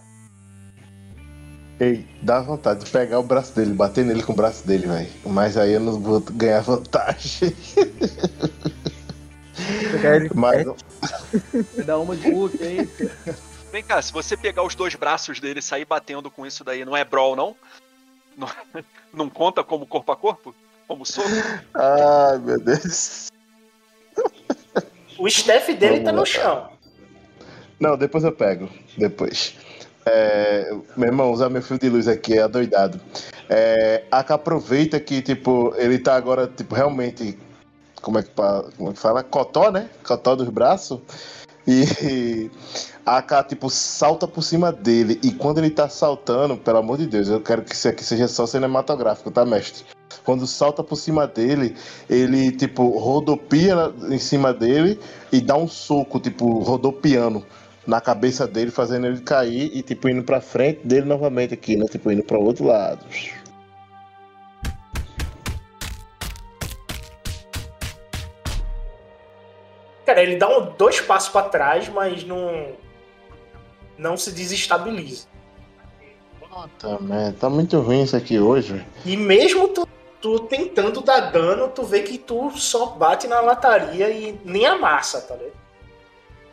Ei, 1.80 2.08
dá 2.24 2.42
vontade 2.42 2.84
de 2.84 2.90
pegar 2.90 3.20
o 3.20 3.24
braço 3.24 3.54
dele, 3.54 3.74
bater 3.74 4.04
nele 4.04 4.24
com 4.24 4.34
o 4.34 4.36
braço 4.36 4.66
dele, 4.66 4.88
velho. 4.88 5.10
Mas 5.26 5.58
aí 5.58 5.74
eu 5.74 5.80
não 5.80 6.00
vou 6.00 6.20
ganhar 6.20 6.62
vantagem. 6.62 7.56
Mas... 10.34 10.66
Dá 11.86 12.00
uma 12.00 12.16
de 12.16 12.32
Hulk 12.32 12.64
aí. 12.64 12.90
Vem 13.72 13.84
cá, 13.84 14.02
se 14.02 14.12
você 14.12 14.36
pegar 14.36 14.64
os 14.64 14.74
dois 14.74 14.96
braços 14.96 15.40
dele 15.40 15.60
e 15.60 15.64
sair 15.64 15.86
batendo 15.86 16.32
com 16.32 16.46
isso 16.46 16.64
daí, 16.64 16.84
não 16.84 16.98
é 16.98 17.04
brawl, 17.04 17.36
não? 17.36 17.56
Não, 18.36 18.50
não 19.14 19.30
conta 19.30 19.64
como 19.64 19.86
corpo 19.86 20.12
a 20.12 20.16
corpo? 20.16 20.56
Como 20.88 21.06
soco? 21.06 21.28
Ai, 21.74 22.38
meu 22.40 22.60
Deus. 22.60 23.28
O 25.20 25.28
staff 25.28 25.74
dele 25.74 26.00
Vamos 26.00 26.06
tá 26.06 26.12
no 26.12 26.26
chão. 26.26 26.70
Não, 27.80 27.98
depois 27.98 28.24
eu 28.24 28.32
pego. 28.32 28.70
Depois. 28.98 29.56
É, 30.06 30.74
meu 30.96 31.08
irmão, 31.08 31.32
usar 31.32 31.50
meu 31.50 31.62
fio 31.62 31.78
de 31.78 31.90
luz 31.90 32.08
aqui 32.08 32.38
é 32.38 32.42
adoidado. 32.44 33.00
É, 33.50 34.04
Aka 34.10 34.36
aproveita 34.36 35.00
que, 35.00 35.22
tipo, 35.22 35.74
ele 35.78 36.00
tá 36.00 36.16
agora, 36.16 36.48
tipo, 36.48 36.74
realmente. 36.74 37.38
Como 38.02 38.20
é 38.20 38.24
que, 38.24 38.30
como 38.30 38.90
é 38.90 38.94
que 38.94 39.00
fala? 39.00 39.24
Cotó, 39.24 39.72
né? 39.72 39.90
Cotó 40.06 40.36
dos 40.36 40.50
braços. 40.50 41.00
E 41.68 42.50
a 43.06 43.18
Aka, 43.18 43.44
tipo, 43.44 43.70
salta 43.70 44.28
por 44.28 44.42
cima 44.42 44.72
dele. 44.72 45.20
E 45.24 45.32
quando 45.32 45.58
ele 45.58 45.70
tá 45.70 45.90
saltando, 45.90 46.58
pelo 46.58 46.78
amor 46.78 46.98
de 46.98 47.06
Deus, 47.06 47.28
eu 47.28 47.42
quero 47.42 47.62
que 47.64 47.76
isso 47.76 47.88
aqui 47.88 48.04
seja 48.04 48.28
só 48.28 48.46
cinematográfico, 48.46 49.30
tá, 49.30 49.46
mestre? 49.46 49.86
Quando 50.24 50.48
salta 50.48 50.84
por 50.84 50.96
cima 50.96 51.28
dele, 51.28 51.76
ele, 52.10 52.52
tipo, 52.52 52.98
rodopia 52.98 53.94
em 54.10 54.20
cima 54.20 54.54
dele 54.54 55.00
e 55.32 55.40
dá 55.42 55.56
um 55.56 55.68
soco, 55.68 56.20
tipo, 56.20 56.60
rodopiando 56.60 57.46
na 57.86 58.02
cabeça 58.02 58.46
dele, 58.46 58.70
fazendo 58.72 59.08
ele 59.08 59.22
cair 59.22 59.72
e, 59.74 59.82
tipo, 59.82 60.10
indo 60.10 60.24
pra 60.24 60.42
frente 60.42 60.86
dele 60.86 61.06
novamente 61.06 61.54
aqui, 61.54 61.78
né? 61.78 61.86
Tipo, 61.90 62.12
indo 62.12 62.24
para 62.24 62.38
o 62.38 62.44
outro 62.44 62.66
lado. 62.66 63.06
Ele 70.22 70.36
dá 70.36 70.50
um, 70.50 70.72
dois 70.78 71.00
passos 71.02 71.30
para 71.30 71.50
trás, 71.50 71.90
mas 71.90 72.24
não. 72.24 72.76
Não 73.98 74.16
se 74.16 74.32
desestabiliza. 74.32 75.28
Puta 76.40 77.00
merda, 77.00 77.38
tá 77.40 77.50
muito 77.50 77.80
ruim 77.80 78.04
isso 78.04 78.16
aqui 78.16 78.40
hoje. 78.40 78.86
E 79.06 79.18
mesmo 79.18 79.68
tu, 79.68 79.88
tu 80.22 80.40
tentando 80.40 81.02
dar 81.02 81.32
dano, 81.32 81.68
tu 81.70 81.84
vê 81.84 82.02
que 82.02 82.18
tu 82.18 82.52
só 82.52 82.88
bate 82.88 83.28
na 83.28 83.40
lataria 83.40 84.10
e 84.10 84.40
nem 84.46 84.66
amassa, 84.66 85.22
tá 85.22 85.36
ligado? 85.36 85.58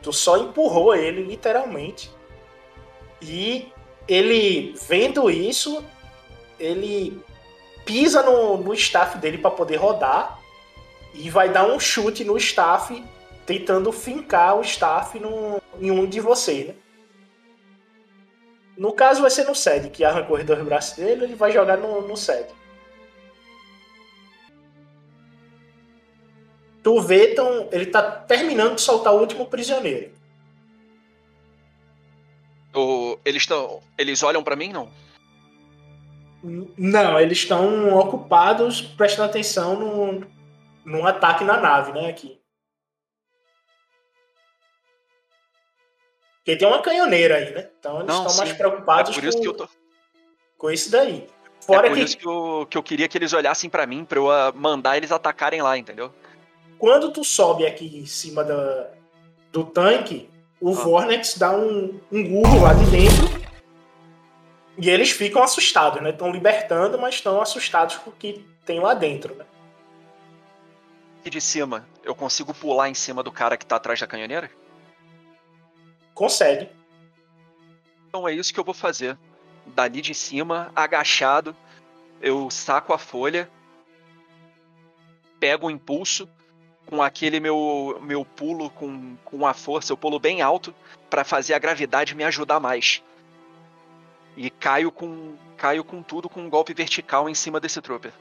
Tu 0.02 0.12
só 0.12 0.36
empurrou 0.36 0.94
ele, 0.94 1.22
literalmente. 1.22 2.10
E 3.20 3.72
ele, 4.06 4.74
vendo 4.86 5.30
isso, 5.30 5.82
ele 6.58 7.22
pisa 7.84 8.22
no, 8.22 8.58
no 8.58 8.74
staff 8.74 9.18
dele 9.18 9.38
para 9.38 9.50
poder 9.50 9.76
rodar 9.76 10.38
e 11.14 11.30
vai 11.30 11.48
dar 11.48 11.66
um 11.66 11.78
chute 11.78 12.24
no 12.24 12.36
staff, 12.36 13.02
tentando 13.46 13.92
fincar 13.92 14.58
o 14.58 14.62
staff 14.62 15.18
no, 15.18 15.60
em 15.80 15.90
um 15.90 16.06
de 16.06 16.20
vocês, 16.20 16.68
né? 16.68 16.74
No 18.76 18.92
caso 18.92 19.22
vai 19.22 19.30
ser 19.30 19.44
no 19.44 19.54
SED, 19.54 19.90
que 19.90 20.04
arrancou 20.04 20.36
os 20.36 20.44
dois 20.44 20.62
braços 20.64 20.96
dele, 20.96 21.24
ele 21.24 21.34
vai 21.36 21.52
jogar 21.52 21.76
no, 21.76 22.00
no 22.00 22.16
SED. 22.16 22.48
tu 26.84 27.00
vê, 27.00 27.28
tão, 27.28 27.66
ele 27.72 27.86
tá 27.86 28.02
terminando 28.02 28.74
de 28.74 28.82
soltar 28.82 29.12
o 29.14 29.18
último 29.18 29.46
prisioneiro. 29.46 30.12
O, 32.74 33.18
eles 33.24 33.42
estão. 33.42 33.80
Eles 33.96 34.22
olham 34.22 34.44
para 34.44 34.54
mim, 34.54 34.72
não? 34.72 34.90
Não, 36.76 37.18
eles 37.18 37.38
estão 37.38 37.96
ocupados 37.96 38.82
prestando 38.82 39.30
atenção 39.30 39.80
no, 39.80 40.26
num 40.84 41.06
ataque 41.06 41.42
na 41.42 41.58
nave, 41.58 41.92
né? 41.92 42.10
Aqui. 42.10 42.38
Porque 46.44 46.56
tem 46.58 46.68
uma 46.68 46.82
canhoneira 46.82 47.36
aí, 47.36 47.54
né? 47.54 47.70
Então 47.80 48.00
eles 48.02 48.14
estão 48.14 48.36
mais 48.36 48.52
preocupados 48.52 49.10
é 49.10 49.14
por 49.14 49.24
isso 49.24 49.38
com, 49.38 49.42
que 49.42 49.48
eu 49.48 49.54
tô... 49.54 49.68
com 50.58 50.70
isso 50.70 50.90
daí. 50.90 51.26
Fora 51.58 51.86
é 51.86 51.90
por 51.90 51.96
que... 51.96 52.04
isso 52.04 52.18
que 52.18 52.28
eu, 52.28 52.66
que 52.68 52.76
eu 52.76 52.82
queria 52.82 53.08
que 53.08 53.16
eles 53.16 53.32
olhassem 53.32 53.70
para 53.70 53.86
mim, 53.86 54.04
pra 54.04 54.18
eu 54.18 54.26
uh, 54.26 54.54
mandar 54.54 54.98
eles 54.98 55.10
atacarem 55.10 55.62
lá, 55.62 55.78
entendeu? 55.78 56.12
Quando 56.78 57.10
tu 57.10 57.24
sobe 57.24 57.66
aqui 57.66 57.86
em 57.96 58.04
cima 58.04 58.44
da, 58.44 58.90
do 59.50 59.64
tanque, 59.64 60.28
o 60.60 60.72
ah. 60.72 60.74
Vornex 60.74 61.38
dá 61.38 61.56
um, 61.56 61.98
um 62.12 62.28
gurro 62.28 62.62
lá 62.62 62.74
de 62.74 62.90
dentro 62.90 63.42
e 64.76 64.90
eles 64.90 65.12
ficam 65.12 65.42
assustados, 65.42 66.02
né? 66.02 66.10
Estão 66.10 66.30
libertando, 66.30 66.98
mas 66.98 67.14
estão 67.14 67.40
assustados 67.40 67.96
com 67.96 68.10
o 68.10 68.12
que 68.12 68.44
tem 68.66 68.80
lá 68.80 68.92
dentro, 68.92 69.34
né? 69.34 69.46
E 71.24 71.30
de 71.30 71.40
cima, 71.40 71.88
eu 72.02 72.14
consigo 72.14 72.52
pular 72.52 72.90
em 72.90 72.94
cima 72.94 73.22
do 73.22 73.32
cara 73.32 73.56
que 73.56 73.64
tá 73.64 73.76
atrás 73.76 73.98
da 73.98 74.06
canhoneira? 74.06 74.50
Consegue. 76.14 76.68
Então 78.08 78.28
é 78.28 78.32
isso 78.32 78.54
que 78.54 78.60
eu 78.60 78.64
vou 78.64 78.74
fazer. 78.74 79.18
Dali 79.66 80.00
de 80.00 80.14
cima, 80.14 80.70
agachado, 80.76 81.56
eu 82.20 82.50
saco 82.50 82.92
a 82.92 82.98
folha, 82.98 83.50
pego 85.40 85.66
o 85.66 85.70
impulso 85.70 86.28
com 86.86 87.02
aquele 87.02 87.40
meu, 87.40 87.98
meu 88.02 88.24
pulo 88.24 88.70
com, 88.70 89.16
com 89.24 89.46
a 89.46 89.54
força, 89.54 89.92
eu 89.92 89.96
pulo 89.96 90.18
bem 90.18 90.42
alto 90.42 90.74
para 91.08 91.24
fazer 91.24 91.54
a 91.54 91.58
gravidade 91.58 92.14
me 92.14 92.24
ajudar 92.24 92.60
mais. 92.60 93.02
E 94.36 94.50
caio 94.50 94.92
com 94.92 95.36
caio 95.56 95.84
com 95.84 96.02
tudo 96.02 96.28
com 96.28 96.40
um 96.40 96.50
golpe 96.50 96.74
vertical 96.74 97.28
em 97.28 97.34
cima 97.34 97.60
desse 97.60 97.80
trooper. 97.80 98.12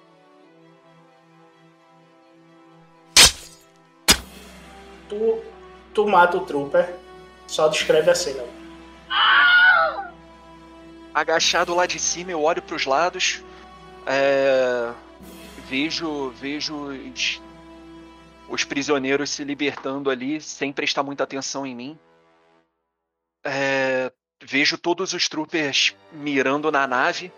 Tu, 5.10 5.44
tu 5.94 6.08
mata 6.08 6.38
o 6.38 6.46
trooper, 6.46 6.96
só 7.54 7.68
descreve 7.68 8.10
a 8.10 8.16
cena. 8.16 8.44
Agachado 11.14 11.76
lá 11.76 11.86
de 11.86 12.00
cima, 12.00 12.32
eu 12.32 12.42
olho 12.42 12.64
para 12.64 12.76
os 12.76 12.86
lados, 12.88 13.44
é, 14.08 14.92
vejo 15.70 16.32
vejo 16.32 16.90
os 18.50 18.64
prisioneiros 18.64 19.30
se 19.30 19.44
libertando 19.44 20.10
ali 20.10 20.42
sem 20.42 20.74
prestar 20.74 21.04
muita 21.04 21.24
atenção 21.24 21.64
em 21.64 21.76
mim. 21.76 22.00
É, 23.46 24.12
vejo 24.42 24.76
todos 24.76 25.14
os 25.14 25.30
troopers 25.30 25.96
mirando 26.12 26.72
na 26.72 26.88
nave 26.88 27.32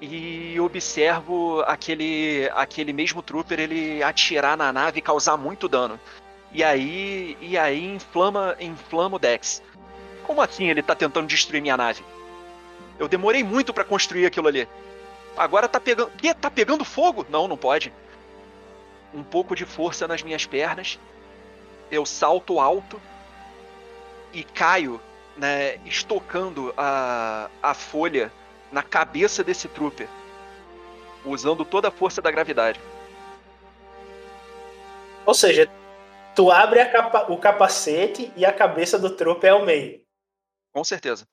e 0.00 0.58
observo 0.58 1.62
aquele 1.68 2.50
aquele 2.52 2.92
mesmo 2.92 3.22
trooper 3.22 3.60
ele 3.60 4.02
atirar 4.02 4.56
na 4.56 4.72
nave 4.72 4.98
e 4.98 5.02
causar 5.02 5.36
muito 5.36 5.68
dano. 5.68 6.00
E 6.54 6.64
aí 6.64 7.36
e 7.40 7.58
aí 7.58 7.84
inflama 7.84 8.56
inflama 8.58 9.16
o 9.16 9.18
Dex. 9.18 9.62
Como 10.26 10.40
assim 10.40 10.70
ele 10.70 10.82
tá 10.82 10.94
tentando 10.94 11.26
destruir 11.26 11.60
minha 11.60 11.76
nave? 11.76 12.02
Eu 12.98 13.08
demorei 13.08 13.44
muito 13.44 13.74
para 13.74 13.84
construir 13.84 14.24
aquilo 14.24 14.48
ali. 14.48 14.66
Agora 15.36 15.68
tá 15.68 15.78
pegando, 15.78 16.10
que 16.12 16.32
tá 16.32 16.50
pegando 16.50 16.84
fogo? 16.84 17.26
Não, 17.28 17.46
não 17.46 17.56
pode 17.56 17.92
um 19.14 19.22
pouco 19.22 19.54
de 19.54 19.64
força 19.64 20.08
nas 20.08 20.22
minhas 20.22 20.44
pernas, 20.44 20.98
eu 21.90 22.04
salto 22.04 22.58
alto 22.58 23.00
e 24.32 24.42
caio, 24.42 25.00
né, 25.36 25.76
estocando 25.86 26.74
a, 26.76 27.48
a 27.62 27.72
folha 27.72 28.32
na 28.72 28.82
cabeça 28.82 29.44
desse 29.44 29.68
trooper, 29.68 30.08
usando 31.24 31.64
toda 31.64 31.88
a 31.88 31.92
força 31.92 32.20
da 32.20 32.30
gravidade. 32.30 32.80
Ou 35.24 35.34
seja, 35.34 35.70
tu 36.34 36.50
abre 36.50 36.84
capa 36.86 37.30
o 37.32 37.38
capacete 37.38 38.32
e 38.36 38.44
a 38.44 38.52
cabeça 38.52 38.98
do 38.98 39.10
trooper 39.10 39.50
é 39.50 39.52
ao 39.52 39.64
meio. 39.64 40.00
Com 40.72 40.82
certeza. 40.82 41.26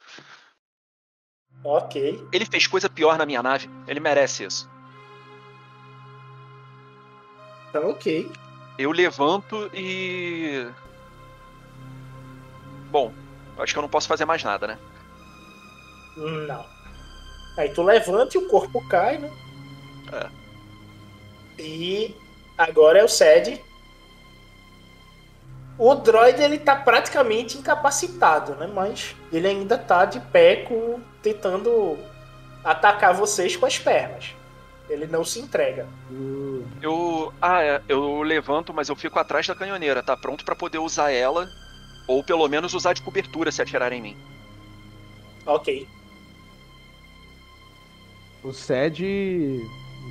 Ok. 1.64 2.28
Ele 2.32 2.46
fez 2.46 2.68
coisa 2.68 2.90
pior 2.90 3.18
na 3.18 3.26
minha 3.26 3.44
nave. 3.44 3.70
Ele 3.88 4.00
merece 4.00 4.44
isso. 4.44 4.70
Tá 7.72 7.80
ok. 7.80 8.32
Eu 8.78 8.92
levanto 8.92 9.70
e. 9.74 10.68
Bom, 12.90 13.14
acho 13.58 13.74
que 13.74 13.80
eu 13.80 13.84
não 13.84 13.90
posso 13.90 14.08
fazer 14.08 14.26
mais 14.26 14.44
nada, 14.44 14.68
né? 14.68 14.80
Não. 16.18 16.66
Aí 17.58 17.70
tu 17.74 17.84
levanta 17.84 18.38
e 18.38 18.40
o 18.40 18.48
corpo 18.48 18.86
cai, 18.88 19.18
né? 19.18 19.32
É. 20.12 21.62
E 21.62 22.16
agora 22.58 23.00
é 23.00 23.04
o 23.04 23.08
Sed. 23.08 23.64
O 25.82 25.96
droid 25.96 26.39
ele 26.39 26.60
tá 26.60 26.76
praticamente 26.76 27.58
incapacitado, 27.58 28.54
né? 28.54 28.70
Mas 28.72 29.15
ele 29.34 29.48
ainda 29.48 29.80
tá 29.80 30.06
de 30.06 30.20
pé 30.20 30.58
com, 30.58 31.00
tentando 31.24 31.98
atacar 32.63 33.15
vocês 33.15 33.56
com 33.56 33.65
as 33.65 33.80
pernas. 33.80 34.36
Ele 34.88 35.08
não 35.08 35.26
se 35.26 35.39
entrega. 35.39 35.88
Eu. 36.80 37.34
Ah, 37.41 37.63
é, 37.63 37.82
eu 37.88 38.22
levanto, 38.22 38.72
mas 38.72 38.89
eu 38.89 38.96
fico 38.96 39.17
atrás 39.17 39.48
da 39.48 39.56
canhoneira, 39.56 40.04
tá? 40.04 40.15
Pronto 40.15 40.46
para 40.46 40.56
poder 40.56 40.78
usar 40.78 41.10
ela. 41.10 41.50
Ou 42.08 42.24
pelo 42.24 42.48
menos 42.48 42.76
usar 42.76 42.94
de 42.94 43.02
cobertura 43.02 43.52
se 43.52 43.60
atirar 43.60 43.91
em 43.91 44.04
mim. 44.04 44.17
Ok. 45.48 45.88
O 48.44 48.54
Sed, 48.54 49.04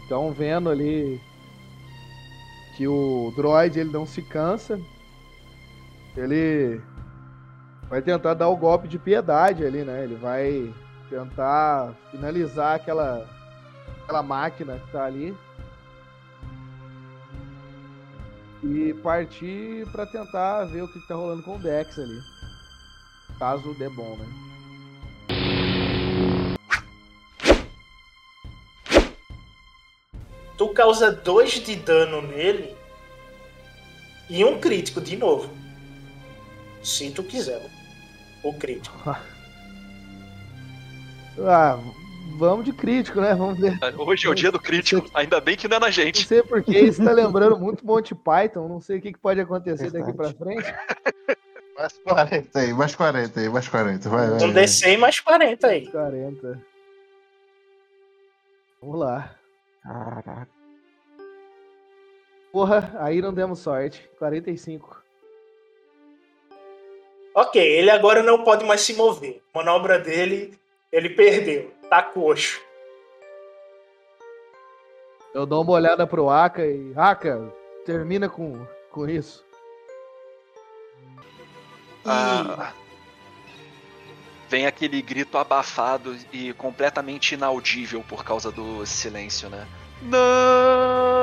então, 0.04 0.33
vendo 0.33 0.68
ali 0.68 1.20
que 2.76 2.88
o 2.88 3.33
droid 3.37 3.78
ele 3.78 3.92
não 3.92 4.04
se 4.04 4.20
cansa, 4.20 4.80
ele 6.16 6.80
vai 7.88 8.02
tentar 8.02 8.34
dar 8.34 8.48
o 8.48 8.56
golpe 8.56 8.88
de 8.88 8.98
piedade 8.98 9.64
ali, 9.64 9.84
né? 9.84 10.04
Ele 10.04 10.16
vai 10.16 10.72
tentar 11.08 11.94
finalizar 12.10 12.76
aquela 12.76 13.28
aquela 14.02 14.22
máquina 14.22 14.78
que 14.78 14.92
tá 14.92 15.04
ali 15.04 15.36
e 18.62 18.92
partir 19.02 19.86
para 19.90 20.06
tentar 20.06 20.64
ver 20.66 20.82
o 20.82 20.88
que, 20.88 21.00
que 21.00 21.08
tá 21.08 21.14
rolando 21.14 21.42
com 21.42 21.56
o 21.56 21.58
Dex 21.58 21.98
ali. 21.98 22.20
Caso 23.38 23.74
dê 23.74 23.88
bom, 23.88 24.16
né? 24.16 24.26
Tu 30.58 30.68
causa 30.74 31.10
dois 31.10 31.52
de 31.52 31.74
dano 31.76 32.20
nele 32.20 32.76
e 34.28 34.44
um 34.44 34.60
crítico 34.60 35.00
de 35.00 35.16
novo. 35.16 35.50
Se 36.82 37.10
tu 37.10 37.22
quiser. 37.22 37.60
O 38.42 38.54
crítico. 38.54 38.98
ah, 41.40 41.78
vamos 42.38 42.64
de 42.64 42.72
crítico, 42.72 43.20
né? 43.20 43.34
Vamos 43.34 43.58
ver. 43.58 43.78
Hoje 43.98 44.26
é 44.26 44.30
o 44.30 44.34
dia 44.34 44.50
do 44.50 44.58
crítico, 44.58 45.08
ainda 45.12 45.40
bem 45.40 45.56
que 45.56 45.68
não 45.68 45.76
é 45.76 45.80
na 45.80 45.90
gente. 45.90 46.20
Não 46.20 46.28
sei 46.28 46.42
porque 46.42 46.72
isso 46.80 47.04
tá 47.04 47.12
lembrando 47.12 47.58
muito 47.58 47.84
Monty 47.84 48.14
Python, 48.14 48.66
não 48.66 48.80
sei 48.80 48.98
o 48.98 49.00
que, 49.00 49.12
que 49.12 49.18
pode 49.18 49.40
acontecer 49.40 49.90
daqui 49.90 50.12
pra 50.12 50.32
frente. 50.32 50.64
Mais 51.76 51.98
40 52.04 52.58
aí, 52.58 52.74
mais 52.74 52.94
40 52.94 53.40
aí, 53.40 53.48
mais 53.48 53.66
40. 53.66 54.08
Vai, 54.10 54.28
vai. 54.28 54.42
Um 54.42 54.52
DC 54.52 54.98
mais 54.98 55.18
40 55.18 55.66
aí. 55.66 55.90
40. 55.90 56.62
Vamos 58.82 59.00
lá. 59.00 59.34
Caraca. 59.82 60.48
Porra, 62.52 62.94
aí 62.98 63.22
não 63.22 63.32
demos 63.32 63.60
sorte. 63.60 64.10
45. 64.18 64.99
Ok, 67.34 67.62
ele 67.62 67.90
agora 67.90 68.22
não 68.22 68.42
pode 68.42 68.64
mais 68.64 68.80
se 68.80 68.94
mover. 68.94 69.40
Manobra 69.54 69.98
dele, 69.98 70.52
ele 70.90 71.10
perdeu. 71.10 71.70
Tá 71.88 72.02
coxo. 72.02 72.60
Eu 75.32 75.46
dou 75.46 75.62
uma 75.62 75.72
olhada 75.72 76.06
pro 76.06 76.28
Aka 76.28 76.66
e. 76.66 76.92
Aka, 76.96 77.52
termina 77.86 78.28
com, 78.28 78.66
com 78.90 79.08
isso. 79.08 79.44
Ah, 82.04 82.72
vem 84.48 84.66
aquele 84.66 85.00
grito 85.00 85.38
abafado 85.38 86.16
e 86.32 86.52
completamente 86.54 87.34
inaudível 87.34 88.02
por 88.08 88.24
causa 88.24 88.50
do 88.50 88.84
silêncio, 88.84 89.48
né? 89.48 89.66
Não! 90.02 91.19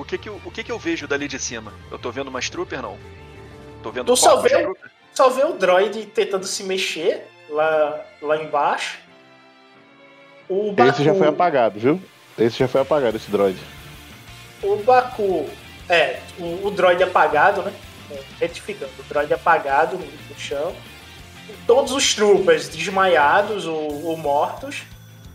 O 0.00 0.04
que 0.04 0.16
que, 0.16 0.28
eu, 0.30 0.40
o 0.46 0.50
que 0.50 0.64
que 0.64 0.72
eu 0.72 0.78
vejo 0.78 1.06
dali 1.06 1.28
de 1.28 1.38
cima? 1.38 1.74
Eu 1.90 1.98
tô 1.98 2.10
vendo 2.10 2.30
mais 2.30 2.48
trooper, 2.48 2.80
não? 2.80 2.96
Tô 3.82 3.90
vendo 3.92 4.06
Tu 4.06 4.16
só 4.16 4.40
vê, 4.40 4.66
só 5.12 5.28
vê 5.28 5.44
o 5.44 5.52
droid 5.52 6.06
tentando 6.06 6.46
se 6.46 6.64
mexer 6.64 7.26
lá, 7.50 8.00
lá 8.22 8.42
embaixo. 8.42 8.98
O 10.48 10.72
Baku, 10.72 10.90
Esse 10.90 11.04
já 11.04 11.14
foi 11.14 11.28
apagado, 11.28 11.78
viu? 11.78 12.00
Esse 12.38 12.58
já 12.58 12.66
foi 12.66 12.80
apagado, 12.80 13.18
esse 13.18 13.30
droid. 13.30 13.58
o 14.62 14.76
Baku, 14.76 15.46
é, 15.86 16.20
o, 16.38 16.66
o 16.66 16.70
droid 16.70 17.02
apagado, 17.02 17.62
né? 17.62 17.72
É, 18.10 18.20
Retificando, 18.40 18.90
o 18.98 19.02
droid 19.02 19.32
apagado 19.34 19.98
no, 19.98 20.06
no 20.06 20.38
chão. 20.38 20.74
Todos 21.66 21.92
os 21.92 22.14
troopers 22.14 22.70
desmaiados 22.70 23.66
ou, 23.66 24.06
ou 24.06 24.16
mortos. 24.16 24.82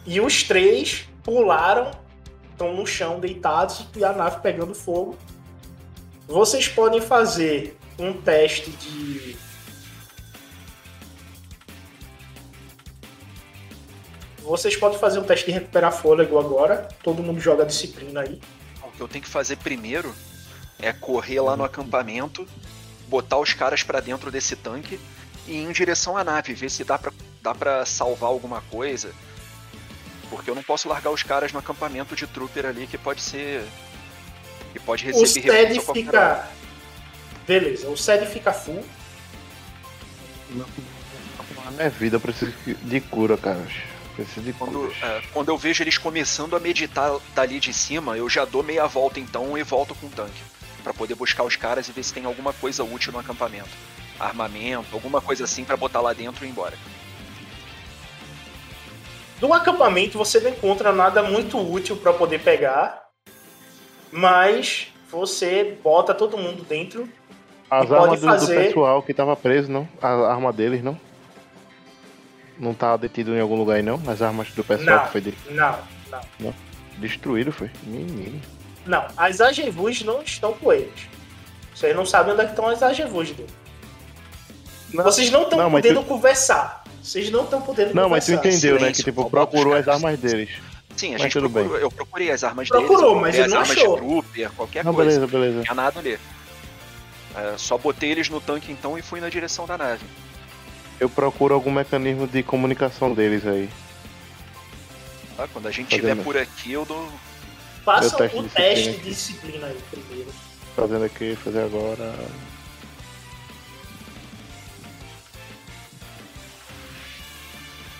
E 0.07 0.19
os 0.19 0.41
três 0.43 1.07
pularam, 1.23 1.91
estão 2.55 2.73
no 2.73 2.87
chão 2.87 3.19
deitados 3.19 3.85
e 3.95 4.03
a 4.03 4.13
nave 4.13 4.39
pegando 4.39 4.73
fogo. 4.73 5.17
Vocês 6.25 6.67
podem 6.67 7.01
fazer 7.01 7.77
um 7.99 8.13
teste 8.13 8.71
de. 8.71 9.37
Vocês 14.41 14.75
podem 14.75 14.97
fazer 14.97 15.19
um 15.19 15.23
teste 15.23 15.47
de 15.47 15.51
recuperar 15.51 15.91
fôlego 15.91 16.39
agora. 16.39 16.87
Todo 17.03 17.21
mundo 17.21 17.39
joga 17.39 17.65
disciplina 17.65 18.21
aí. 18.21 18.41
O 18.83 18.91
que 18.91 19.01
eu 19.01 19.07
tenho 19.07 19.23
que 19.23 19.29
fazer 19.29 19.57
primeiro 19.57 20.15
é 20.79 20.93
correr 20.93 21.41
lá 21.41 21.57
no 21.57 21.63
acampamento, 21.63 22.47
botar 23.07 23.37
os 23.37 23.53
caras 23.53 23.83
pra 23.83 23.99
dentro 23.99 24.31
desse 24.31 24.55
tanque 24.55 24.99
e 25.47 25.53
ir 25.53 25.63
em 25.63 25.71
direção 25.71 26.17
à 26.17 26.23
nave, 26.23 26.53
ver 26.53 26.69
se 26.69 26.83
dá 26.83 26.97
pra, 26.97 27.11
dá 27.41 27.53
pra 27.53 27.85
salvar 27.85 28.29
alguma 28.29 28.61
coisa. 28.61 29.11
Porque 30.29 30.49
eu 30.49 30.55
não 30.55 30.63
posso 30.63 30.89
largar 30.89 31.11
os 31.11 31.23
caras 31.23 31.51
no 31.53 31.59
acampamento 31.59 32.15
de 32.15 32.25
trooper 32.27 32.65
ali 32.65 32.87
que 32.87 32.97
pode 32.97 33.21
ser. 33.21 33.63
que 34.73 34.79
pode 34.79 35.03
O 35.03 35.19
receber 35.21 35.27
SED 35.51 35.79
qualquer 35.81 36.01
hora. 36.01 36.03
fica. 36.05 36.49
Beleza, 37.47 37.87
o 37.89 37.95
SED 37.97 38.25
fica 38.25 38.51
full. 38.51 38.83
Na 41.65 41.71
minha 41.71 41.89
vida 41.89 42.15
eu 42.17 42.19
preciso 42.19 42.53
de 42.65 43.01
cura, 43.01 43.37
cara. 43.37 43.65
Preciso 44.15 44.41
de 44.41 44.53
Quando, 44.53 44.73
cura. 44.93 44.93
é, 45.01 45.21
quando 45.33 45.49
eu 45.49 45.57
vejo 45.57 45.83
eles 45.83 45.97
começando 45.97 46.55
a 46.55 46.59
meditar 46.59 47.11
dali 47.33 47.59
de 47.59 47.73
cima, 47.73 48.15
eu 48.17 48.29
já 48.29 48.45
dou 48.45 48.63
meia 48.63 48.87
volta 48.87 49.19
então 49.19 49.57
e 49.57 49.63
volto 49.63 49.93
com 49.95 50.07
o 50.07 50.09
tanque. 50.09 50.41
Pra 50.83 50.93
poder 50.93 51.15
buscar 51.15 51.43
os 51.43 51.55
caras 51.55 51.87
e 51.87 51.91
ver 51.91 52.03
se 52.03 52.13
tem 52.13 52.25
alguma 52.25 52.53
coisa 52.53 52.83
útil 52.83 53.11
no 53.11 53.19
acampamento. 53.19 53.69
Armamento, 54.19 54.87
alguma 54.93 55.19
coisa 55.19 55.43
assim 55.43 55.63
pra 55.65 55.75
botar 55.75 55.99
lá 56.01 56.13
dentro 56.13 56.45
e 56.45 56.47
ir 56.47 56.51
embora. 56.51 56.77
Do 59.39 59.53
acampamento 59.53 60.17
você 60.17 60.39
não 60.39 60.49
encontra 60.51 60.91
nada 60.91 61.21
muito 61.21 61.57
útil 61.59 61.97
para 61.97 62.13
poder 62.13 62.39
pegar, 62.41 63.03
mas 64.11 64.87
você 65.09 65.77
bota 65.83 66.13
todo 66.13 66.37
mundo 66.37 66.63
dentro. 66.63 67.07
As 67.69 67.85
e 67.85 67.87
pode 67.87 68.03
armas 68.03 68.19
do, 68.21 68.25
do 68.27 68.31
fazer- 68.33 68.67
pessoal 68.67 69.01
que 69.01 69.13
tava 69.13 69.35
preso, 69.35 69.71
não? 69.71 69.87
A 70.01 70.09
arma 70.31 70.53
deles, 70.53 70.83
não? 70.83 70.97
Não 72.57 72.73
tá 72.73 72.95
detido 72.95 73.35
em 73.35 73.41
algum 73.41 73.55
lugar 73.55 73.75
aí, 73.75 73.83
não? 73.83 74.01
As 74.07 74.21
armas 74.21 74.49
do 74.51 74.63
pessoal 74.63 74.97
Não. 74.97 75.05
que 75.05 75.11
foi 75.11 75.21
de- 75.21 75.33
Não, 75.49 75.77
não, 76.39 76.53
destruído, 76.97 77.51
foi? 77.51 77.69
Menino. 77.83 78.39
não. 78.85 79.05
As 79.17 79.41
agevus 79.41 80.01
não 80.03 80.21
estão 80.21 80.53
com 80.53 80.71
eles. 80.71 81.09
Vocês 81.73 81.93
não 81.93 82.05
sabem 82.05 82.31
onde 82.31 82.43
é 82.43 82.45
que 82.45 82.51
estão 82.51 82.67
as 82.67 82.81
agevus 82.81 83.31
dele. 83.31 83.49
Vocês 84.93 85.29
não 85.29 85.43
estão 85.43 85.59
Não, 85.59 85.69
mas 85.69 85.81
podendo 85.81 86.01
conversar. 86.03 86.84
Vocês 87.05 87.29
não 87.29 87.43
estão 87.43 87.61
podendo 87.61 87.93
Não, 87.93 88.09
mas 88.09 88.25
tu 88.25 88.31
conversar. 88.31 88.49
entendeu, 88.49 88.73
né? 88.73 88.79
silêncio, 88.79 89.03
Que 89.05 89.11
tipo, 89.11 89.29
procurou 89.29 89.73
as 89.75 89.87
armas 89.87 90.19
deles. 90.19 90.49
Sim, 90.95 91.09
a 91.09 91.11
Mas 91.13 91.21
gente 91.23 91.33
tudo 91.33 91.49
procurou, 91.49 91.77
eu 91.77 91.91
procurei 91.91 92.31
as 92.31 92.43
armas 92.43 92.67
Procurou, 92.67 92.97
deles, 92.97 93.11
eu 93.15 93.19
mas 93.21 93.35
ele 93.35 93.47
não 93.49 93.59
as 93.59 93.69
armas 93.69 93.77
achou. 93.83 93.95
de 93.95 94.01
trooper, 94.07 94.51
qualquer 94.53 94.83
Não, 94.85 94.93
coisa. 94.93 95.09
beleza, 95.11 95.27
beleza. 95.31 95.55
Não 95.57 95.63
tinha 95.63 95.75
nada 95.75 95.99
ali. 95.99 96.17
É, 97.35 97.53
só 97.57 97.77
botei 97.77 98.09
eles 98.11 98.29
no 98.29 98.39
tanque 98.41 98.71
então 98.71 98.97
e 98.97 99.01
fui 99.01 99.19
na 99.19 99.29
direção 99.29 99.67
da 99.67 99.77
nave. 99.77 100.03
Eu 100.99 101.09
procuro 101.09 101.53
algum 101.53 101.69
mecanismo 101.69 102.25
de 102.25 102.41
comunicação 102.41 103.13
deles 103.13 103.45
aí. 103.45 103.69
Tá? 105.37 105.47
Quando 105.51 105.67
a 105.67 105.71
gente 105.71 105.89
Fazendo. 105.89 106.07
estiver 106.07 106.23
por 106.23 106.37
aqui, 106.37 106.71
eu 106.71 106.85
dou. 106.85 107.07
Façam 107.83 108.17
teste 108.17 108.37
o 108.39 108.43
de 108.43 108.49
teste 108.49 108.83
disciplina 108.91 109.03
de 109.03 109.09
disciplina 109.09 109.67
aí 109.67 109.77
primeiro. 109.91 110.31
Fazendo 110.75 111.05
aqui, 111.05 111.35
fazer 111.43 111.59
agora. 111.61 112.15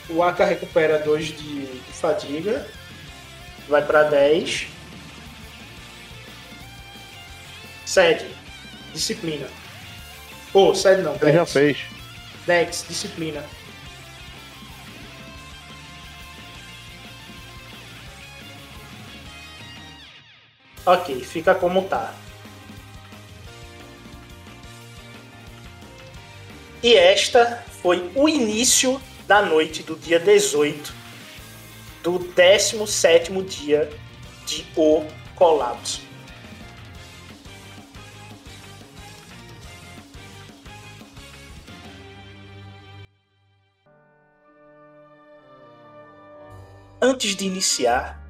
O 0.09 0.21
Aka 0.21 0.45
recupera 0.45 0.99
2 0.99 1.27
de, 1.27 1.65
de 1.65 1.93
fadiga. 1.93 2.67
Vai 3.67 3.83
pra 3.83 4.03
10. 4.03 4.67
7. 7.85 8.25
Disciplina. 8.93 9.47
Pô, 10.51 10.69
oh, 10.69 10.75
7 10.75 11.01
não. 11.01 11.17
Ele 11.21 11.33
já 11.33 11.45
fez. 11.45 11.77
Dex, 12.45 12.85
disciplina. 12.87 13.43
Ok, 20.85 21.19
fica 21.21 21.55
como 21.55 21.83
tá. 21.85 22.13
E 26.83 26.93
esta 26.93 27.63
foi 27.81 28.11
o 28.13 28.29
início 28.29 29.01
da 29.27 29.41
noite 29.41 29.83
do 29.83 29.95
dia 29.95 30.19
18 30.19 30.93
do 32.03 32.19
17 32.19 33.31
dia 33.41 33.89
de 34.45 34.63
O 34.77 35.03
Colapso. 35.35 36.01
Antes 47.01 47.35
de 47.35 47.45
iniciar, 47.45 48.23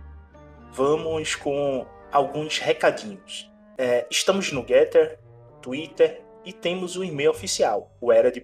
vamos 0.72 1.36
com 1.36 1.86
alguns 2.12 2.60
recadinhos. 2.60 3.50
É, 3.78 4.08
estamos 4.10 4.52
no 4.52 4.66
Getter, 4.66 5.20
Twitter 5.62 6.22
e 6.46 6.54
temos 6.54 6.96
o 6.96 7.04
e-mail 7.04 7.32
oficial, 7.32 7.92
o 8.00 8.12
era 8.12 8.32
de 8.32 8.40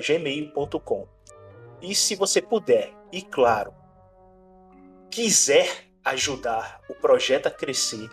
gmail.com. 0.00 1.17
E 1.80 1.94
se 1.94 2.16
você 2.16 2.42
puder, 2.42 2.92
e 3.12 3.22
claro, 3.22 3.72
quiser 5.10 5.88
ajudar 6.04 6.80
o 6.88 6.94
projeto 6.94 7.46
a 7.46 7.50
crescer, 7.50 8.08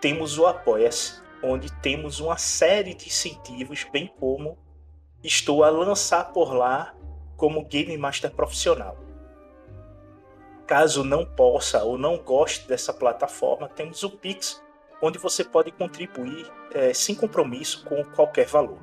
temos 0.00 0.38
o 0.38 0.46
Apoia-se, 0.46 1.20
onde 1.42 1.72
temos 1.80 2.20
uma 2.20 2.36
série 2.36 2.94
de 2.94 3.06
incentivos, 3.06 3.86
bem 3.92 4.12
como 4.18 4.58
estou 5.22 5.62
a 5.62 5.70
lançar 5.70 6.32
por 6.32 6.52
lá 6.52 6.94
como 7.36 7.64
Game 7.64 7.96
Master 7.96 8.30
profissional. 8.30 8.96
Caso 10.66 11.04
não 11.04 11.24
possa 11.24 11.82
ou 11.84 11.98
não 11.98 12.18
goste 12.18 12.66
dessa 12.66 12.92
plataforma, 12.92 13.68
temos 13.68 14.02
o 14.02 14.10
Pix, 14.10 14.62
onde 15.02 15.18
você 15.18 15.42
pode 15.44 15.72
contribuir 15.72 16.50
é, 16.72 16.92
sem 16.92 17.14
compromisso 17.14 17.84
com 17.84 18.04
qualquer 18.04 18.46
valor. 18.46 18.80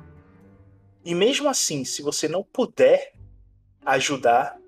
E 1.04 1.14
mesmo 1.14 1.48
assim, 1.48 1.84
se 1.84 2.02
você 2.02 2.28
não 2.28 2.42
puder 2.42 3.12
ajudar, 3.88 4.58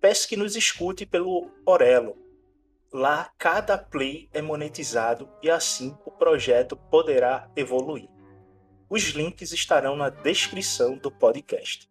peço 0.00 0.28
que 0.28 0.36
nos 0.36 0.54
escute 0.54 1.06
pelo 1.06 1.50
Orelo. 1.64 2.14
Lá, 2.92 3.32
cada 3.38 3.78
play 3.78 4.28
é 4.32 4.42
monetizado 4.42 5.28
e 5.42 5.50
assim 5.50 5.96
o 6.04 6.10
projeto 6.10 6.76
poderá 6.76 7.50
evoluir. 7.56 8.08
Os 8.88 9.02
links 9.08 9.52
estarão 9.52 9.96
na 9.96 10.10
descrição 10.10 10.96
do 10.96 11.10
podcast. 11.10 11.90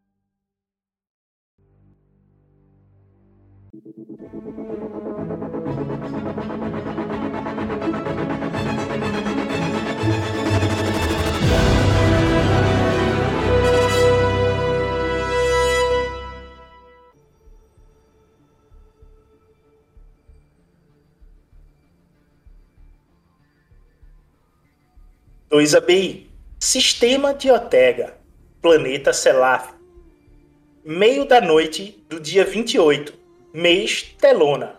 Dois 25.55 25.73
ABI. 25.73 26.29
Sistema 26.59 27.33
de 27.33 27.49
Otega. 27.49 28.17
Planeta 28.61 29.13
Selaf. 29.13 29.69
Meio 30.83 31.23
da 31.23 31.39
noite 31.39 32.03
do 32.09 32.19
dia 32.19 32.43
28 32.43 33.13
mês 33.53 34.03
Telona, 34.19 34.75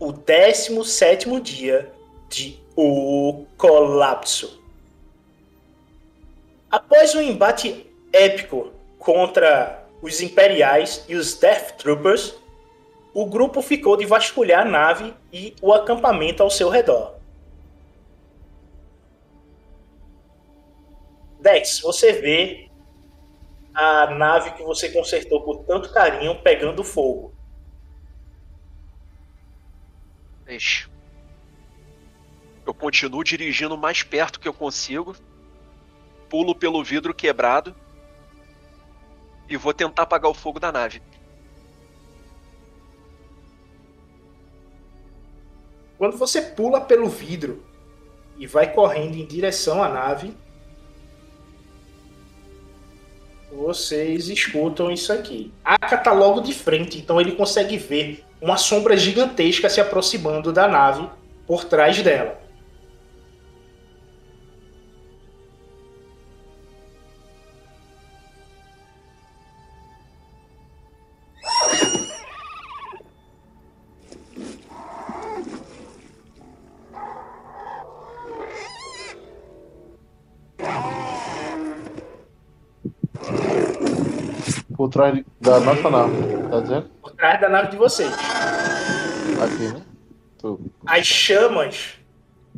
o 0.00 0.10
17 0.10 1.40
dia 1.42 1.92
de 2.28 2.58
O 2.74 3.46
Colapso. 3.56 4.60
Após 6.68 7.14
um 7.14 7.22
embate 7.22 7.86
épico 8.12 8.72
contra 8.98 9.86
os 10.02 10.20
Imperiais 10.20 11.04
e 11.08 11.14
os 11.14 11.34
Death 11.34 11.76
Troopers, 11.76 12.34
o 13.14 13.26
grupo 13.26 13.62
ficou 13.62 13.96
de 13.96 14.04
vasculhar 14.04 14.66
a 14.66 14.68
nave 14.68 15.14
e 15.32 15.54
o 15.62 15.72
acampamento 15.72 16.42
ao 16.42 16.50
seu 16.50 16.68
redor. 16.68 17.15
Dex, 21.46 21.78
você 21.78 22.12
vê 22.12 22.68
a 23.72 24.10
nave 24.10 24.50
que 24.54 24.64
você 24.64 24.88
consertou 24.88 25.44
por 25.44 25.64
tanto 25.64 25.92
carinho 25.92 26.42
pegando 26.42 26.82
fogo. 26.82 27.32
Deixa. 30.44 30.90
Eu 32.66 32.74
continuo 32.74 33.22
dirigindo 33.22 33.76
o 33.76 33.78
mais 33.78 34.02
perto 34.02 34.40
que 34.40 34.48
eu 34.48 34.52
consigo. 34.52 35.14
Pulo 36.28 36.52
pelo 36.52 36.82
vidro 36.82 37.14
quebrado. 37.14 37.76
E 39.48 39.56
vou 39.56 39.72
tentar 39.72 40.02
apagar 40.02 40.28
o 40.28 40.34
fogo 40.34 40.58
da 40.58 40.72
nave. 40.72 41.00
Quando 45.96 46.16
você 46.16 46.42
pula 46.42 46.80
pelo 46.80 47.08
vidro 47.08 47.64
e 48.36 48.48
vai 48.48 48.72
correndo 48.72 49.14
em 49.14 49.24
direção 49.24 49.80
à 49.80 49.88
nave, 49.88 50.36
vocês 53.56 54.28
escutam 54.28 54.90
isso 54.90 55.12
aqui. 55.12 55.50
Aka 55.64 55.96
tá 55.96 56.12
logo 56.12 56.40
de 56.40 56.52
frente, 56.52 56.98
então 56.98 57.20
ele 57.20 57.32
consegue 57.32 57.78
ver 57.78 58.24
uma 58.40 58.56
sombra 58.56 58.96
gigantesca 58.96 59.68
se 59.68 59.80
aproximando 59.80 60.52
da 60.52 60.68
nave 60.68 61.08
por 61.46 61.64
trás 61.64 62.00
dela. 62.02 62.45
Por 84.86 84.90
trás 84.92 85.24
da 85.40 85.58
nossa 85.58 85.90
nave, 85.90 86.48
tá 86.48 86.60
dizendo? 86.60 86.88
Por 87.02 87.10
trás 87.10 87.40
da 87.40 87.48
nave 87.48 87.70
de 87.72 87.76
vocês. 87.76 88.12
Aqui, 89.42 89.74
né? 89.74 89.84
As 90.86 91.04
chamas 91.04 91.98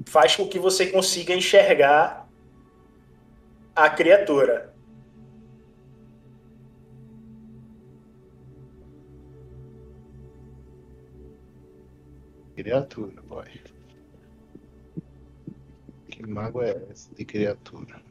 faz 0.05 0.37
com 0.37 0.47
que 0.47 0.59
você 0.59 0.89
consiga 0.89 1.33
enxergar 1.33 2.29
a 3.75 3.89
criatura. 3.89 4.75
Criatura, 12.55 13.23
boy. 13.23 13.49
Que 16.11 16.27
mago 16.27 16.61
é 16.61 16.77
esse 16.91 17.15
de 17.15 17.25
criatura? 17.25 18.08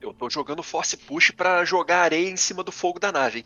Eu 0.00 0.14
tô 0.14 0.30
jogando 0.30 0.62
Force 0.62 0.96
Push 0.96 1.30
para 1.32 1.64
jogar 1.64 2.02
areia 2.02 2.30
em 2.30 2.36
cima 2.36 2.64
do 2.64 2.72
fogo 2.72 2.98
da 2.98 3.12
nave. 3.12 3.44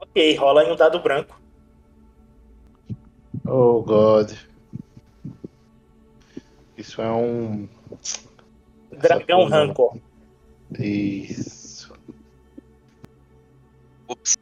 Ok, 0.00 0.34
rola 0.36 0.64
em 0.64 0.72
um 0.72 0.76
dado 0.76 0.98
branco. 1.00 1.38
Oh, 3.44 3.82
God. 3.82 4.32
Isso 6.76 7.02
é 7.02 7.12
um. 7.12 7.68
Dragão 8.90 9.44
Rancor. 9.44 9.98
Isso. 10.78 11.92
Ops. 14.08 14.36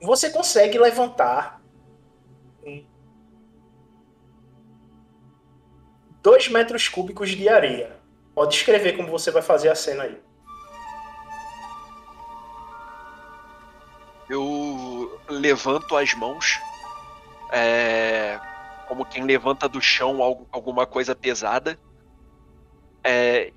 Você 0.00 0.30
consegue 0.30 0.78
levantar 0.78 1.61
dois 6.22 6.48
metros 6.48 6.88
cúbicos 6.88 7.30
de 7.30 7.48
areia. 7.48 7.96
Pode 8.34 8.54
escrever 8.54 8.96
como 8.96 9.10
você 9.10 9.30
vai 9.30 9.42
fazer 9.42 9.68
a 9.68 9.74
cena 9.74 10.04
aí. 10.04 10.18
Eu 14.30 15.20
levanto 15.28 15.94
as 15.96 16.14
mãos, 16.14 16.58
é, 17.50 18.40
como 18.88 19.04
quem 19.04 19.24
levanta 19.24 19.68
do 19.68 19.80
chão 19.80 20.22
alguma 20.50 20.86
coisa 20.86 21.14
pesada. 21.14 21.78
É, 23.04 23.52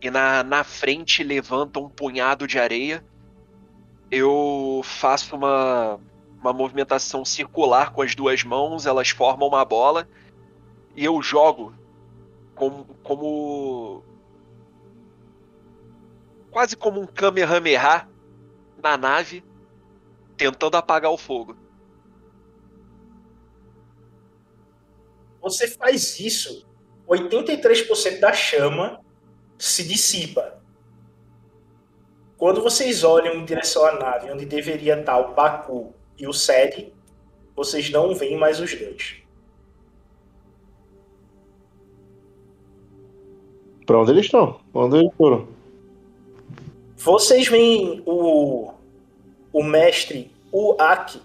e 0.00 0.10
na, 0.10 0.42
na 0.42 0.64
frente 0.64 1.22
levanta 1.22 1.78
um 1.78 1.88
punhado 1.88 2.48
de 2.48 2.58
areia. 2.58 3.04
Eu 4.10 4.80
faço 4.82 5.36
uma, 5.36 6.00
uma 6.40 6.52
movimentação 6.52 7.24
circular 7.24 7.92
com 7.92 8.02
as 8.02 8.14
duas 8.16 8.42
mãos, 8.42 8.86
elas 8.86 9.10
formam 9.10 9.46
uma 9.46 9.64
bola 9.64 10.08
e 10.94 11.04
eu 11.04 11.20
jogo 11.22 11.74
como, 12.54 12.84
como 13.02 14.04
quase 16.50 16.76
como 16.76 17.00
um 17.00 17.06
Kamehameha 17.06 18.08
na 18.82 18.96
nave, 18.96 19.44
tentando 20.36 20.76
apagar 20.76 21.10
o 21.10 21.16
fogo. 21.16 21.56
Você 25.40 25.66
faz 25.66 26.20
isso 26.20 26.66
83% 27.08 28.20
da 28.20 28.32
chama 28.32 29.00
se 29.58 29.84
dissipa. 29.84 30.60
Quando 32.36 32.60
vocês 32.60 33.04
olham 33.04 33.34
em 33.34 33.44
direção 33.44 33.84
à 33.84 33.94
nave, 33.94 34.30
onde 34.30 34.44
deveria 34.44 34.98
estar 34.98 35.18
o 35.18 35.34
Baku 35.34 35.94
e 36.18 36.26
o 36.26 36.32
Sed, 36.32 36.92
vocês 37.54 37.90
não 37.90 38.14
veem 38.14 38.36
mais 38.36 38.58
os 38.58 38.74
dois. 38.74 39.21
Pra 43.86 43.98
onde 43.98 44.12
eles 44.12 44.26
estão? 44.26 44.60
Onde 44.72 44.98
eles 44.98 45.12
foram? 45.16 45.48
Vocês 46.96 47.48
veem 47.48 48.02
o, 48.06 48.72
o 49.52 49.62
mestre 49.62 50.30
Uaki, 50.52 51.20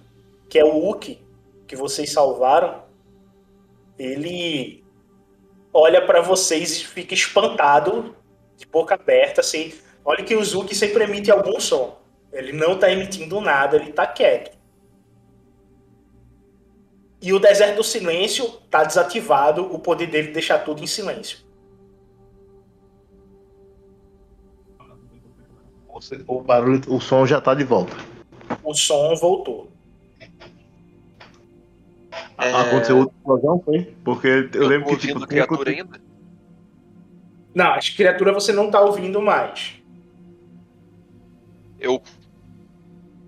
que 0.49 0.57
é 0.57 0.65
o 0.65 0.89
Uki 0.89 1.19
que 1.67 1.75
vocês 1.75 2.11
salvaram. 2.11 2.83
Ele 3.99 4.83
olha 5.73 6.03
para 6.05 6.21
vocês 6.21 6.77
e 6.77 6.85
fica 6.85 7.13
espantado, 7.13 8.15
de 8.55 8.65
boca 8.65 8.95
aberta, 8.95 9.41
assim. 9.41 9.73
Olha 10.03 10.23
que 10.23 10.35
o 10.35 10.43
Zuki 10.43 10.73
sempre 10.73 11.03
emite 11.03 11.29
algum 11.29 11.59
som. 11.59 11.99
Ele 12.31 12.53
não 12.53 12.79
tá 12.79 12.91
emitindo 12.91 13.41
nada, 13.41 13.75
ele 13.75 13.91
tá 13.91 14.07
quieto. 14.07 14.57
E 17.21 17.33
o 17.33 17.39
deserto 17.39 17.77
do 17.77 17.83
silêncio 17.83 18.47
tá 18.69 18.83
desativado, 18.83 19.73
o 19.73 19.79
poder 19.79 20.07
dele 20.07 20.31
deixar 20.31 20.59
tudo 20.59 20.83
em 20.83 20.87
silêncio. 20.87 21.39
O 26.27 26.41
barulho, 26.41 26.81
o 26.87 26.99
som 26.99 27.25
já 27.25 27.41
tá 27.41 27.53
de 27.53 27.63
volta. 27.63 27.95
O 28.63 28.73
som 28.73 29.15
voltou. 29.15 29.71
É... 32.37 32.51
Aconteceu 32.51 32.97
outra 32.97 33.15
explosão, 33.17 33.61
foi? 33.63 33.95
Porque 34.03 34.27
eu, 34.27 34.61
eu 34.61 34.67
lembro 34.67 34.89
que 34.89 35.07
tipo, 35.07 35.25
criatura 35.25 35.71
ainda. 35.71 36.01
Não, 37.53 37.73
as 37.73 37.89
criaturas 37.89 38.33
você 38.33 38.53
não 38.53 38.69
tá 38.69 38.79
ouvindo 38.81 39.21
mais. 39.21 39.75
Eu 41.79 42.01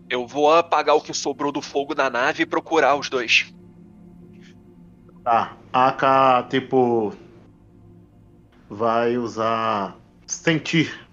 eu 0.09 0.25
vou 0.25 0.51
apagar 0.51 0.95
o 0.95 1.01
que 1.01 1.13
sobrou 1.13 1.51
do 1.51 1.61
fogo 1.61 1.93
da 1.93 2.09
nave 2.09 2.43
e 2.43 2.45
procurar 2.45 2.95
os 2.95 3.09
dois. 3.09 3.53
Tá. 5.23 5.55
A 5.71 5.89
AK, 5.89 6.49
tipo. 6.49 7.13
Vai 8.67 9.17
usar. 9.17 9.95
Sentir. 10.25 11.07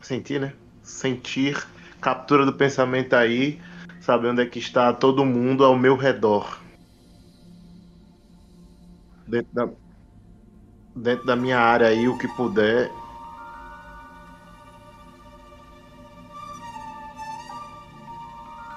Sentir, 0.00 0.40
né? 0.40 0.52
Sentir. 0.82 1.66
Captura 2.00 2.44
do 2.44 2.52
pensamento 2.52 3.14
aí. 3.14 3.60
Saber 4.00 4.28
onde 4.28 4.42
é 4.42 4.46
que 4.46 4.58
está 4.58 4.92
todo 4.92 5.24
mundo 5.24 5.64
ao 5.64 5.78
meu 5.78 5.96
redor. 5.96 6.60
Dentro 9.26 9.54
da, 9.54 9.68
dentro 10.96 11.26
da 11.26 11.36
minha 11.36 11.58
área 11.58 11.86
aí, 11.86 12.08
o 12.08 12.18
que 12.18 12.28
puder. 12.28 12.90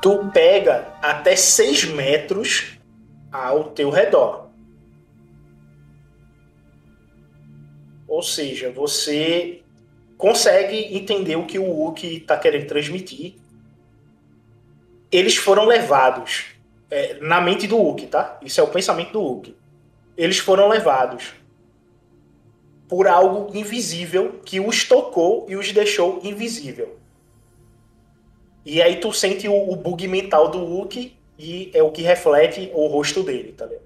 Tu 0.01 0.29
pega 0.31 0.93
até 1.01 1.35
6 1.35 1.85
metros 1.85 2.77
ao 3.31 3.71
teu 3.71 3.89
redor. 3.89 4.45
Ou 8.07 8.21
seja, 8.21 8.71
você 8.71 9.64
consegue 10.17 10.95
entender 10.95 11.35
o 11.35 11.45
que 11.45 11.59
o 11.59 11.69
Wookie 11.69 12.17
está 12.17 12.37
querendo 12.37 12.67
transmitir. 12.67 13.35
Eles 15.11 15.35
foram 15.35 15.65
levados 15.65 16.45
é, 16.89 17.19
na 17.19 17.41
mente 17.41 17.67
do 17.67 17.77
Wookie, 17.77 18.07
tá? 18.07 18.39
Isso 18.41 18.59
é 18.59 18.63
o 18.63 18.67
pensamento 18.67 19.13
do 19.13 19.21
Wookie. 19.21 19.55
Eles 20.17 20.37
foram 20.37 20.67
levados 20.67 21.33
por 22.87 23.07
algo 23.07 23.55
invisível 23.57 24.39
que 24.45 24.59
os 24.59 24.83
tocou 24.87 25.45
e 25.49 25.55
os 25.55 25.71
deixou 25.71 26.19
invisível. 26.23 26.97
E 28.65 28.81
aí 28.81 28.99
tu 28.99 29.11
sente 29.13 29.47
o, 29.47 29.71
o 29.71 29.75
bug 29.75 30.07
mental 30.07 30.49
do 30.49 30.59
Wookie 30.59 31.17
e 31.37 31.69
é 31.73 31.83
o 31.83 31.91
que 31.91 32.01
reflete 32.01 32.71
o 32.73 32.87
rosto 32.87 33.23
dele, 33.23 33.51
tá 33.51 33.65
ligado? 33.65 33.85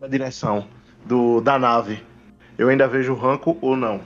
Na 0.00 0.06
direção 0.06 0.66
do, 1.04 1.40
da 1.40 1.58
nave, 1.58 2.02
eu 2.60 2.68
ainda 2.68 2.86
vejo 2.86 3.14
o 3.14 3.16
Ranco 3.16 3.56
ou 3.62 3.74
não? 3.74 4.02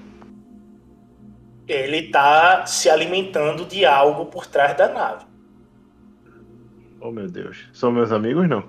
Ele 1.67 2.05
tá 2.05 2.65
se 2.67 2.89
alimentando 2.89 3.65
de 3.65 3.85
algo 3.85 4.27
por 4.27 4.47
trás 4.47 4.77
da 4.77 4.89
nave. 4.89 5.25
Oh 7.01 7.11
meu 7.11 7.29
Deus. 7.29 7.69
São 7.73 7.91
meus 7.91 8.13
amigos, 8.13 8.49
não? 8.49 8.63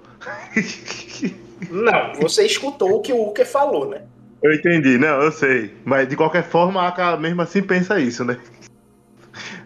Não, 1.69 2.15
você 2.15 2.47
escutou 2.47 2.95
o 2.95 3.01
que 3.01 3.13
o 3.13 3.29
Uker 3.29 3.45
falou, 3.45 3.87
né? 3.87 4.01
Eu 4.41 4.53
entendi, 4.53 4.97
não, 4.97 5.21
eu 5.21 5.31
sei. 5.31 5.77
Mas 5.85 6.09
de 6.09 6.15
qualquer 6.15 6.43
forma, 6.43 6.81
a 6.81 6.87
Aka 6.87 7.15
mesmo 7.17 7.43
assim 7.43 7.61
pensa 7.61 7.99
isso, 7.99 8.25
né? 8.25 8.39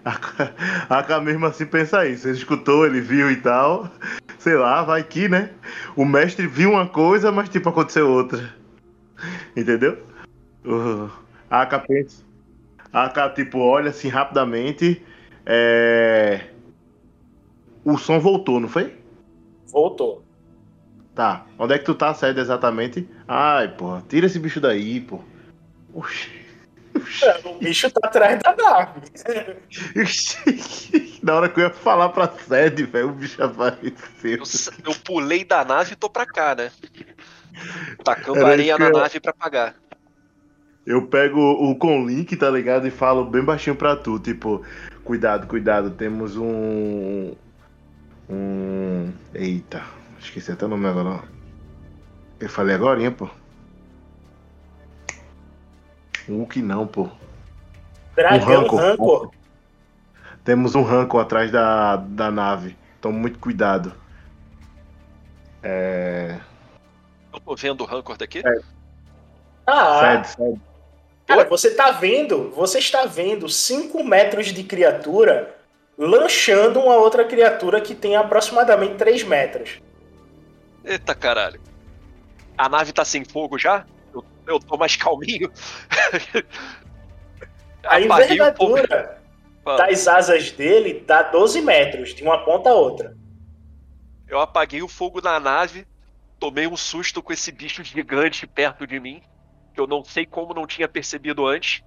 A 0.03 0.99
Aka 0.99 1.21
mesmo 1.21 1.45
assim 1.45 1.65
pensa 1.65 2.05
isso. 2.05 2.27
Ele 2.27 2.37
escutou, 2.37 2.85
ele 2.85 2.99
viu 2.99 3.31
e 3.31 3.37
tal. 3.37 3.89
Sei 4.37 4.55
lá, 4.55 4.83
vai 4.83 5.01
que, 5.01 5.29
né? 5.29 5.51
O 5.95 6.03
mestre 6.03 6.45
viu 6.45 6.71
uma 6.71 6.87
coisa, 6.87 7.31
mas 7.31 7.47
tipo, 7.47 7.69
aconteceu 7.69 8.09
outra. 8.09 8.58
Entendeu? 9.59 10.01
Uh, 10.65 11.09
a 11.49 11.61
Aka 11.61 11.79
pensa. 11.79 12.23
A 12.93 13.05
Aka, 13.05 13.29
tipo, 13.29 13.59
olha 13.59 13.89
assim 13.89 14.07
rapidamente. 14.07 15.03
É... 15.45 16.47
O 17.83 17.97
som 17.97 18.19
voltou, 18.19 18.59
não 18.59 18.69
foi? 18.69 18.97
Voltou. 19.67 20.23
Tá. 21.13 21.45
Onde 21.57 21.73
é 21.73 21.77
que 21.77 21.85
tu 21.85 21.93
tá, 21.93 22.13
Sede, 22.13 22.39
exatamente? 22.39 23.07
Ai, 23.27 23.67
pô, 23.67 24.01
tira 24.07 24.25
esse 24.27 24.39
bicho 24.39 24.61
daí, 24.61 25.01
pô. 25.01 25.19
Oxi. 25.93 26.39
É, 27.23 27.47
o 27.47 27.57
bicho 27.57 27.89
tá 27.91 28.07
atrás 28.07 28.39
da 28.41 28.55
nave. 28.55 29.01
Na 31.21 31.35
hora 31.35 31.49
que 31.49 31.59
eu 31.59 31.65
ia 31.65 31.69
falar 31.69 32.09
pra 32.09 32.27
sede, 32.27 32.83
velho, 32.83 33.09
o 33.09 33.13
bicho 33.13 33.41
apareceu. 33.43 33.91
Eu, 34.23 34.43
eu, 34.85 34.95
pulei 35.03 35.43
da 35.43 35.63
nave 35.63 35.93
e 35.93 35.95
tô 35.95 36.09
pra 36.09 36.25
cá, 36.25 36.55
né? 36.55 36.71
Tacando 38.03 38.45
areia 38.45 38.77
na 38.77 38.87
eu... 38.87 38.93
nave 38.93 39.19
pra 39.19 39.31
apagar. 39.31 39.75
Eu 40.85 41.07
pego 41.07 41.39
o 41.39 41.75
Conlink, 41.75 42.35
tá 42.35 42.49
ligado? 42.49 42.87
E 42.87 42.91
falo 42.91 43.25
bem 43.25 43.43
baixinho 43.43 43.75
pra 43.75 43.95
tu, 43.95 44.17
tipo, 44.19 44.63
cuidado, 45.03 45.45
cuidado, 45.47 45.91
temos 45.91 46.35
um. 46.35 47.33
Um. 48.29 49.11
Eita. 49.33 49.83
Esqueci 50.19 50.51
até 50.51 50.65
o 50.65 50.69
nome 50.69 50.87
agora. 50.87 51.23
Eu 52.39 52.49
falei 52.49 52.75
agora, 52.75 53.01
hein, 53.01 53.11
pô. 53.11 53.29
Um 56.27 56.45
que 56.45 56.61
não, 56.61 56.87
pô. 56.87 57.09
Dragão 58.15 58.65
um 58.65 58.75
Rancor. 58.75 59.31
Temos 60.43 60.75
um 60.75 60.83
Rancor 60.83 61.21
atrás 61.21 61.51
da, 61.51 61.97
da 61.97 62.31
nave. 62.31 62.75
Tome 63.01 63.19
muito 63.19 63.39
cuidado. 63.39 63.93
É. 65.61 66.39
Eu 67.33 67.39
tô 67.39 67.55
vendo 67.55 67.81
o 67.81 67.85
Rancor 67.85 68.17
daqui? 68.17 68.39
É. 68.39 68.59
Ah, 69.65 70.23
sede, 70.23 70.35
sede. 70.35 70.61
Cara, 71.27 71.43
você 71.47 71.75
tá 71.75 71.91
vendo, 71.91 72.49
você 72.49 72.79
está 72.79 73.05
vendo 73.05 73.47
5 73.47 74.03
metros 74.03 74.47
de 74.47 74.63
criatura 74.63 75.55
lanchando 75.95 76.79
uma 76.79 76.95
outra 76.95 77.23
criatura 77.23 77.79
que 77.79 77.93
tem 77.93 78.15
aproximadamente 78.15 78.95
3 78.95 79.23
metros. 79.23 79.79
Eita 80.83 81.13
caralho. 81.13 81.61
A 82.57 82.67
nave 82.67 82.91
tá 82.91 83.05
sem 83.05 83.23
fogo 83.23 83.59
já? 83.59 83.85
Eu, 84.13 84.25
eu 84.47 84.59
tô 84.59 84.75
mais 84.75 84.95
calminho. 84.95 85.51
a 87.83 88.01
envergadura 88.01 89.21
das 89.63 90.07
asas 90.07 90.51
dele 90.51 91.03
dá 91.05 91.21
12 91.21 91.61
metros, 91.61 92.15
de 92.15 92.23
uma 92.23 92.43
ponta 92.43 92.69
a 92.69 92.73
outra. 92.73 93.15
Eu 94.27 94.39
apaguei 94.39 94.81
o 94.81 94.87
fogo 94.87 95.21
na 95.21 95.39
nave, 95.39 95.85
tomei 96.39 96.65
um 96.65 96.77
susto 96.77 97.21
com 97.21 97.33
esse 97.33 97.51
bicho 97.51 97.83
gigante 97.83 98.47
perto 98.47 98.87
de 98.87 98.99
mim, 98.99 99.21
que 99.73 99.79
eu 99.79 99.85
não 99.85 100.03
sei 100.03 100.25
como 100.25 100.53
não 100.53 100.65
tinha 100.65 100.87
percebido 100.87 101.45
antes, 101.45 101.83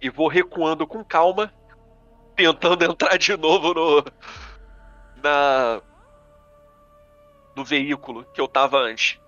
e 0.00 0.08
vou 0.08 0.28
recuando 0.28 0.86
com 0.86 1.04
calma, 1.04 1.52
tentando 2.36 2.84
entrar 2.86 3.18
de 3.18 3.36
novo 3.36 3.74
no. 3.74 4.04
na 5.22 5.82
do 7.54 7.64
veículo 7.64 8.24
que 8.32 8.40
eu 8.40 8.46
tava 8.46 8.78
antes. 8.78 9.18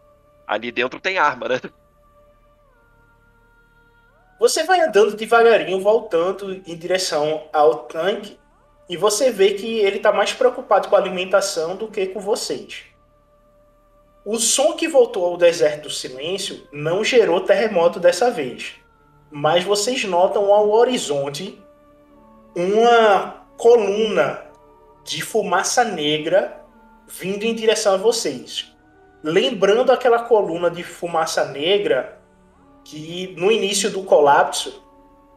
Ali 0.47 0.71
dentro 0.71 1.01
tem 1.01 1.19
arma, 1.19 1.49
né? 1.49 1.61
Você 4.39 4.65
vai 4.65 4.81
andando 4.81 5.17
devagarinho, 5.17 5.81
voltando 5.81 6.53
em 6.53 6.77
direção 6.77 7.49
ao 7.53 7.85
tanque, 7.85 8.39
e 8.89 8.97
você 8.97 9.31
vê 9.31 9.55
que 9.55 9.79
ele 9.79 9.97
está 9.97 10.13
mais 10.13 10.33
preocupado 10.33 10.89
com 10.89 10.97
a 10.97 10.99
alimentação 10.99 11.77
do 11.77 11.89
que 11.89 12.07
com 12.07 12.21
vocês. 12.21 12.92
O 14.25 14.39
som 14.39 14.75
que 14.75 14.87
voltou 14.87 15.25
ao 15.25 15.37
deserto 15.37 15.85
do 15.85 15.91
silêncio 15.91 16.69
não 16.71 17.03
gerou 17.03 17.41
terremoto 17.41 17.99
dessa 17.99 18.31
vez, 18.31 18.75
mas 19.29 19.65
vocês 19.65 20.05
notam 20.05 20.53
ao 20.53 20.71
horizonte 20.71 21.61
uma 22.55 23.47
coluna 23.57 24.45
de 25.03 25.23
fumaça 25.23 25.83
negra 25.85 26.63
vindo 27.09 27.43
em 27.43 27.55
direção 27.55 27.95
a 27.95 27.97
vocês. 27.97 28.71
lembrando 29.25 29.93
aquela 29.93 30.25
coluna 30.25 30.69
de 30.69 30.83
fumaça 30.83 31.45
negra 31.45 32.19
que 32.85 33.35
no 33.39 33.53
início 33.53 33.89
do 33.89 34.03
colapso, 34.03 34.83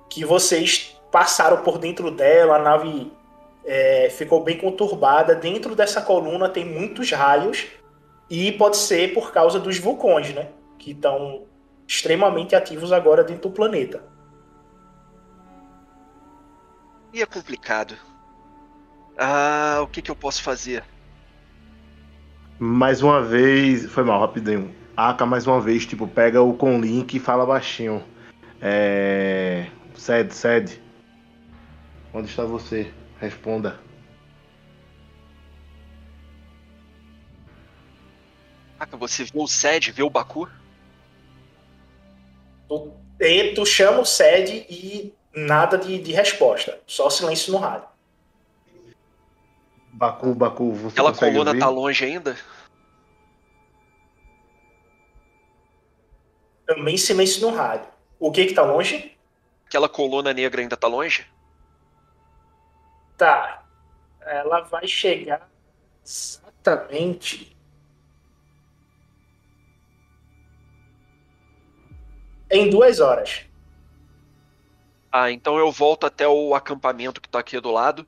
que 0.09 0.25
vocês 0.25 0.99
passaram 1.11 1.57
por 1.57 1.77
dentro 1.77 2.09
dela, 2.09 2.55
a 2.55 2.59
nave 2.59 3.11
é, 3.63 4.09
ficou 4.09 4.43
bem 4.43 4.57
conturbada. 4.57 5.35
Dentro 5.35 5.75
dessa 5.75 6.01
coluna 6.01 6.49
tem 6.49 6.65
muitos 6.65 7.11
raios 7.11 7.67
e 8.29 8.51
pode 8.53 8.77
ser 8.77 9.13
por 9.13 9.31
causa 9.31 9.59
dos 9.59 9.77
vulcões, 9.77 10.33
né? 10.33 10.49
Que 10.77 10.91
estão 10.91 11.43
extremamente 11.87 12.55
ativos 12.55 12.91
agora 12.91 13.23
dentro 13.23 13.49
do 13.49 13.55
planeta. 13.55 14.03
E 17.13 17.21
é 17.21 17.25
complicado. 17.25 17.95
Ah, 19.17 19.79
o 19.81 19.87
que, 19.87 20.01
que 20.01 20.11
eu 20.11 20.15
posso 20.15 20.43
fazer? 20.43 20.83
Mais 22.59 23.01
uma 23.01 23.21
vez. 23.21 23.85
Foi 23.85 24.03
mal, 24.03 24.19
rapidinho. 24.19 24.73
Aka 24.97 25.25
mais 25.25 25.47
uma 25.47 25.61
vez, 25.61 25.85
tipo, 25.85 26.07
pega 26.07 26.41
o 26.41 26.53
com 26.53 26.79
link 26.79 27.13
e 27.15 27.19
fala 27.19 27.45
baixinho. 27.45 28.03
É. 28.61 29.67
Sede, 29.93 30.33
sede. 30.33 30.81
Onde 32.13 32.29
está 32.29 32.43
você? 32.43 32.91
Responda. 33.19 33.79
Aka, 38.85 38.97
você 38.97 39.23
viu 39.23 39.41
o 39.41 39.47
Sede, 39.47 39.91
viu 39.91 40.05
o 40.05 40.09
Baku? 40.09 40.47
Tu, 42.69 42.93
tu 43.55 43.65
chama 43.65 43.99
o 43.99 44.05
Sede 44.05 44.65
e 44.69 45.13
nada 45.33 45.77
de, 45.77 45.97
de 45.99 46.11
resposta. 46.11 46.79
Só 46.85 47.09
silêncio 47.09 47.51
no 47.51 47.57
rádio. 47.57 47.87
Baku, 49.91 50.35
Baku, 50.35 50.73
você 50.73 50.93
Aquela 50.93 51.13
coluna 51.13 51.49
ouvir? 51.51 51.59
tá 51.59 51.69
longe 51.69 52.05
ainda? 52.05 52.37
Também 56.67 56.97
silêncio 56.97 57.41
no 57.41 57.55
rádio. 57.55 57.87
O 58.19 58.31
que 58.31 58.45
que 58.45 58.53
tá 58.53 58.63
longe? 58.63 59.17
Aquela 59.65 59.89
coluna 59.89 60.31
negra 60.31 60.61
ainda 60.61 60.77
tá 60.77 60.87
longe? 60.87 61.25
Tá. 63.17 63.63
Ela 64.21 64.61
vai 64.61 64.87
chegar 64.87 65.49
exatamente 66.03 67.54
em 72.55 72.69
duas 72.69 72.99
horas. 72.99 73.45
Ah, 75.11 75.31
então 75.31 75.57
eu 75.57 75.71
volto 75.71 76.05
até 76.05 76.27
o 76.27 76.53
acampamento 76.53 77.21
que 77.21 77.29
tá 77.29 77.39
aqui 77.39 77.59
do 77.59 77.71
lado. 77.71 78.05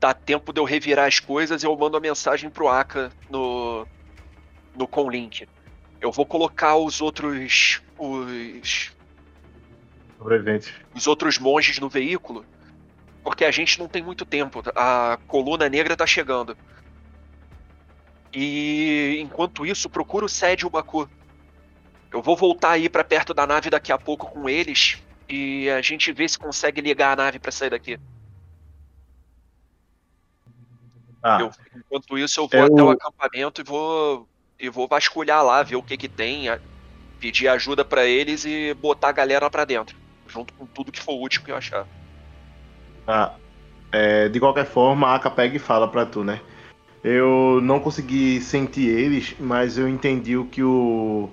Dá 0.00 0.14
tempo 0.14 0.52
de 0.52 0.60
eu 0.60 0.64
revirar 0.64 1.06
as 1.06 1.18
coisas 1.18 1.62
e 1.62 1.66
eu 1.66 1.76
mando 1.76 1.96
a 1.96 2.00
mensagem 2.00 2.48
pro 2.48 2.68
Aka 2.68 3.10
no. 3.28 3.86
no 4.74 4.86
Conlink. 4.86 5.46
Eu 6.00 6.12
vou 6.12 6.24
colocar 6.24 6.76
os 6.76 7.00
outros. 7.00 7.82
os. 7.98 8.92
Sobrevivente. 10.16 10.74
os 10.94 11.06
outros 11.06 11.38
monges 11.38 11.78
no 11.78 11.88
veículo. 11.88 12.44
Porque 13.22 13.44
a 13.44 13.50
gente 13.50 13.78
não 13.78 13.86
tem 13.86 14.02
muito 14.02 14.24
tempo. 14.24 14.62
A 14.74 15.18
coluna 15.26 15.68
negra 15.68 15.96
tá 15.96 16.06
chegando. 16.06 16.56
E 18.32 19.18
enquanto 19.20 19.66
isso, 19.66 19.90
procura 19.90 20.24
o 20.24 20.28
Sede 20.28 20.68
Baku. 20.68 21.08
Eu 22.10 22.22
vou 22.22 22.36
voltar 22.36 22.70
aí 22.72 22.88
pra 22.88 23.04
perto 23.04 23.34
da 23.34 23.46
nave 23.46 23.70
daqui 23.70 23.92
a 23.92 23.98
pouco 23.98 24.26
com 24.26 24.48
eles. 24.48 25.02
E 25.28 25.68
a 25.70 25.82
gente 25.82 26.10
vê 26.12 26.26
se 26.28 26.38
consegue 26.38 26.80
ligar 26.80 27.12
a 27.12 27.16
nave 27.16 27.38
pra 27.38 27.52
sair 27.52 27.70
daqui. 27.70 27.98
Ah, 31.22 31.38
Eu- 31.40 31.50
enquanto 31.76 32.16
isso, 32.16 32.40
eu 32.40 32.48
vou 32.48 32.60
Eu- 32.60 32.66
até 32.66 32.82
o 32.82 32.90
acampamento 32.90 33.60
e 33.60 33.64
vou 33.64 34.28
e 34.60 34.68
vou 34.68 34.88
vasculhar 34.88 35.44
lá, 35.44 35.62
ver 35.62 35.76
o 35.76 35.82
que 35.82 35.96
que 35.96 36.08
tem, 36.08 36.46
pedir 37.20 37.46
ajuda 37.46 37.84
pra 37.84 38.04
eles 38.04 38.44
e 38.44 38.74
botar 38.74 39.10
a 39.10 39.12
galera 39.12 39.48
pra 39.48 39.64
dentro, 39.64 39.94
junto 40.26 40.52
com 40.54 40.66
tudo 40.66 40.90
que 40.90 41.00
for 41.00 41.14
útil 41.22 41.42
que 41.44 41.52
eu 41.52 41.56
achar. 41.56 41.86
Ah, 43.06 43.36
é, 43.92 44.28
de 44.28 44.40
qualquer 44.40 44.66
forma, 44.66 45.06
a 45.06 45.14
Aka 45.14 45.30
pega 45.30 45.54
e 45.56 45.60
fala 45.60 45.86
pra 45.86 46.04
tu, 46.04 46.24
né? 46.24 46.40
Eu 47.04 47.60
não 47.62 47.78
consegui 47.78 48.40
sentir 48.40 48.88
eles, 48.88 49.36
mas 49.38 49.78
eu 49.78 49.88
entendi 49.88 50.36
o 50.36 50.44
que 50.46 50.62
o, 50.62 51.30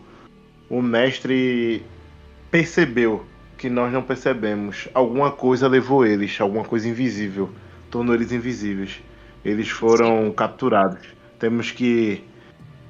o 0.69 0.81
mestre 0.81 1.83
percebeu, 2.51 3.25
que 3.57 3.69
nós 3.69 3.91
não 3.91 4.01
percebemos. 4.01 4.87
Alguma 4.93 5.31
coisa 5.31 5.67
levou 5.67 6.05
eles, 6.05 6.39
alguma 6.39 6.63
coisa 6.63 6.87
invisível, 6.87 7.49
tornou 7.89 8.13
eles 8.15 8.31
invisíveis. 8.31 8.99
Eles 9.43 9.69
foram 9.69 10.31
capturados. 10.31 11.05
Temos 11.39 11.71
que 11.71 12.23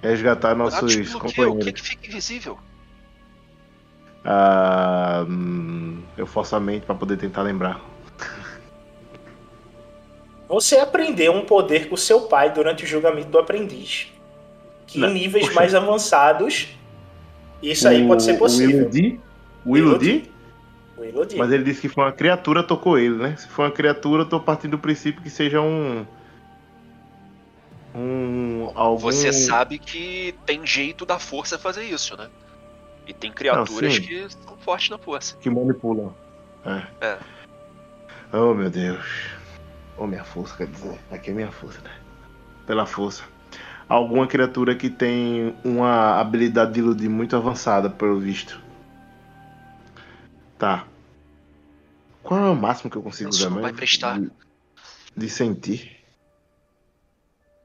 resgatar 0.02 0.56
nossos 0.56 0.96
pelo 0.96 1.04
quê? 1.06 1.16
O 1.18 1.20
que 1.20 1.36
companheiros. 1.36 1.82
que 1.82 1.88
fica 1.88 2.08
invisível? 2.08 2.58
Ah, 4.24 5.26
hum, 5.28 6.02
eu 6.18 6.26
forço 6.26 6.56
a 6.56 6.60
mente 6.60 6.86
pra 6.86 6.96
poder 6.96 7.18
tentar 7.18 7.44
lembrar. 7.44 7.80
Você 10.48 10.78
aprendeu 10.78 11.34
um 11.34 11.46
poder 11.46 11.90
com 11.90 11.98
seu 11.98 12.22
pai 12.22 12.52
durante 12.52 12.84
o 12.84 12.88
julgamento 12.88 13.30
do 13.30 13.38
aprendiz. 13.38 14.12
Que 14.88 15.00
Não, 15.00 15.10
em 15.10 15.14
níveis 15.14 15.46
poxa. 15.46 15.56
mais 15.60 15.76
avançados, 15.76 16.70
isso 17.62 17.88
aí 17.88 18.08
pode 18.08 18.24
ser 18.24 18.38
possível. 18.38 18.78
O 18.78 18.82
iludir? 18.82 19.20
O 19.66 19.78
iludir? 19.78 20.32
O 20.98 21.04
iludir. 21.04 21.38
Mas 21.38 21.52
ele 21.52 21.64
disse 21.64 21.82
que 21.82 21.90
foi 21.90 22.04
uma 22.04 22.12
criatura 22.12 22.64
tocou 22.64 22.98
ele, 22.98 23.16
né? 23.16 23.36
Se 23.38 23.48
for 23.48 23.64
uma 23.64 23.72
criatura, 23.72 24.24
eu 24.24 24.30
tô 24.30 24.40
partindo 24.40 24.72
do 24.72 24.80
princípio 24.80 25.22
que 25.22 25.30
seja 25.30 25.62
um. 25.62 26.06
Um. 27.94 28.72
Algum... 28.76 29.00
Você 29.00 29.32
sabe 29.32 29.80
que 29.80 30.36
tem 30.46 30.66
jeito 30.66 31.06
da 31.06 31.18
força 31.18 31.58
fazer 31.58 31.84
isso, 31.84 32.16
né? 32.18 32.28
E 33.08 33.14
tem 33.14 33.32
criaturas 33.32 33.94
sim. 33.94 34.02
que 34.02 34.30
são 34.30 34.58
fortes 34.58 34.90
na 34.90 34.98
força. 34.98 35.38
Que 35.38 35.50
manipulam. 35.50 36.14
É. 36.66 36.84
É. 37.02 37.18
Oh 38.34 38.54
meu 38.54 38.70
Deus. 38.70 39.06
Oh 39.98 40.08
minha 40.08 40.24
força, 40.24 40.58
quer 40.58 40.68
dizer. 40.68 41.00
Aqui 41.12 41.32
é 41.32 41.34
minha 41.34 41.52
força, 41.52 41.80
né? 41.82 41.92
Pela 42.66 42.86
força. 42.86 43.24
Alguma 43.88 44.26
criatura 44.26 44.76
que 44.76 44.90
tem 44.90 45.56
uma 45.64 46.20
habilidade 46.20 46.74
de 46.74 46.80
iludir 46.80 47.10
muito 47.10 47.36
avançada, 47.36 47.90
pelo 47.90 48.20
visto. 48.20 48.60
Tá. 50.58 50.88
Qual 52.24 52.40
é 52.40 52.50
o 52.50 52.56
máximo 52.56 52.90
que 52.90 52.98
eu 52.98 53.04
consigo 53.04 53.30
Isso 53.30 53.42
usar 53.42 53.50
não 53.52 53.62
vai 53.62 53.72
prestar. 53.72 54.20
De, 54.20 54.32
de 55.16 55.30
sentir. 55.30 55.96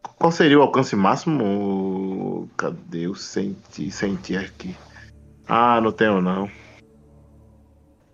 Qual 0.02 0.30
seria 0.30 0.58
o 0.58 0.62
alcance 0.62 0.94
máximo? 0.94 2.50
Cadê 2.54 3.06
o 3.06 3.14
sentir? 3.14 3.90
Sentir 3.90 4.36
aqui. 4.36 4.76
Ah, 5.48 5.80
não 5.80 5.90
tenho 5.90 6.20
não. 6.20 6.50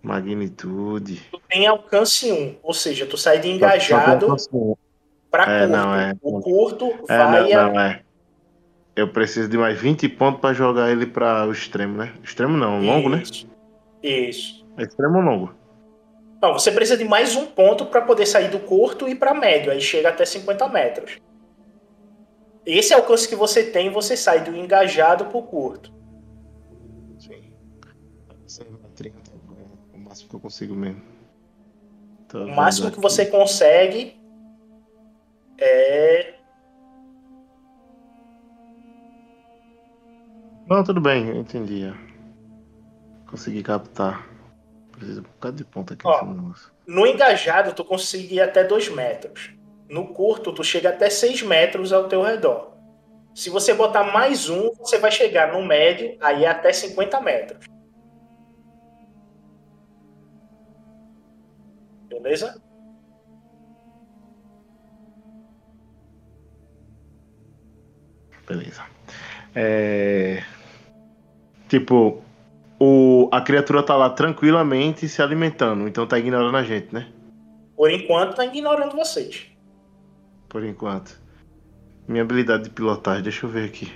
Magnitude. 0.00 1.20
Tu 1.32 1.42
tem 1.48 1.66
alcance 1.66 2.30
1, 2.30 2.58
ou 2.62 2.72
seja, 2.72 3.04
tu 3.06 3.18
sai 3.18 3.40
de 3.40 3.48
engajado 3.48 4.36
pra 5.44 5.52
É, 5.52 5.60
curto. 5.66 5.72
não, 5.76 5.94
é. 5.94 6.12
O 6.22 6.40
curto 6.40 6.86
É, 7.08 7.18
vai 7.18 7.50
não, 7.52 7.60
a- 7.60 7.68
não, 7.72 7.80
é. 7.80 8.02
Eu 8.94 9.08
preciso 9.12 9.48
de 9.48 9.58
mais 9.58 9.78
20 9.78 10.08
pontos 10.08 10.40
pra 10.40 10.52
jogar 10.54 10.90
ele 10.90 11.04
pra 11.06 11.46
o 11.46 11.52
extremo, 11.52 11.98
né? 11.98 12.14
Extremo 12.22 12.56
não, 12.56 12.80
longo, 12.80 13.08
né? 13.10 13.22
Isso. 13.22 13.46
Isso. 14.02 14.66
É 14.78 14.84
extremo 14.84 15.18
ou 15.18 15.22
longo? 15.24 15.54
Não, 16.40 16.52
você 16.54 16.70
precisa 16.72 16.96
de 16.96 17.04
mais 17.04 17.34
um 17.36 17.46
ponto 17.46 17.86
para 17.86 18.00
poder 18.02 18.24
sair 18.26 18.50
do 18.50 18.58
curto 18.58 19.06
e 19.08 19.14
para 19.14 19.34
médio, 19.34 19.70
aí 19.70 19.80
chega 19.80 20.08
até 20.08 20.24
50 20.24 20.66
metros. 20.68 21.18
Esse 22.64 22.92
alcance 22.94 23.28
que 23.28 23.36
você 23.36 23.64
tem, 23.64 23.90
você 23.90 24.16
sai 24.16 24.42
do 24.42 24.56
engajado 24.56 25.26
pro 25.26 25.42
curto. 25.42 25.92
Sim. 27.18 27.52
30, 28.94 29.16
o 29.94 29.98
máximo 29.98 30.28
que 30.30 30.36
eu 30.36 30.40
consigo 30.40 30.74
mesmo. 30.74 31.02
Tô 32.28 32.44
O 32.44 32.48
máximo 32.54 32.86
que 32.90 32.94
aqui. 32.94 33.02
você 33.02 33.26
consegue 33.26 34.15
é. 35.58 36.34
Não, 40.66 40.82
tudo 40.82 41.00
bem, 41.00 41.28
eu 41.28 41.36
entendi. 41.36 41.92
Consegui 43.28 43.62
captar. 43.62 44.26
Preciso 44.90 45.20
de 45.20 45.28
um 45.28 45.30
bocado 45.30 45.56
de 45.56 45.64
ponto 45.64 45.92
aqui 45.92 46.06
Ó. 46.06 46.24
No 46.86 47.06
engajado, 47.06 47.72
tu 47.74 47.84
consegue 47.84 48.36
ir 48.36 48.40
até 48.40 48.64
2 48.64 48.88
metros. 48.88 49.54
No 49.88 50.12
curto, 50.12 50.52
tu 50.52 50.64
chega 50.64 50.88
até 50.88 51.08
6 51.08 51.42
metros 51.42 51.92
ao 51.92 52.08
teu 52.08 52.22
redor. 52.22 52.74
Se 53.34 53.50
você 53.50 53.74
botar 53.74 54.04
mais 54.12 54.48
um, 54.48 54.72
você 54.74 54.98
vai 54.98 55.12
chegar 55.12 55.52
no 55.52 55.64
médio, 55.64 56.16
aí 56.20 56.44
é 56.44 56.48
até 56.48 56.72
50 56.72 57.20
metros. 57.20 57.66
Beleza? 62.08 62.60
Beleza. 68.46 68.82
É... 69.54 70.42
Tipo, 71.68 72.22
o... 72.78 73.28
a 73.32 73.40
criatura 73.40 73.82
tá 73.82 73.96
lá 73.96 74.10
tranquilamente 74.10 75.08
se 75.08 75.20
alimentando, 75.20 75.88
então 75.88 76.06
tá 76.06 76.18
ignorando 76.18 76.56
a 76.56 76.62
gente, 76.62 76.94
né? 76.94 77.08
Por 77.76 77.90
enquanto, 77.90 78.36
tá 78.36 78.44
ignorando 78.46 78.96
vocês. 78.96 79.46
Por 80.48 80.64
enquanto. 80.64 81.20
Minha 82.08 82.22
habilidade 82.22 82.64
de 82.64 82.70
pilotagem, 82.70 83.22
deixa 83.22 83.44
eu 83.44 83.50
ver 83.50 83.64
aqui. 83.66 83.92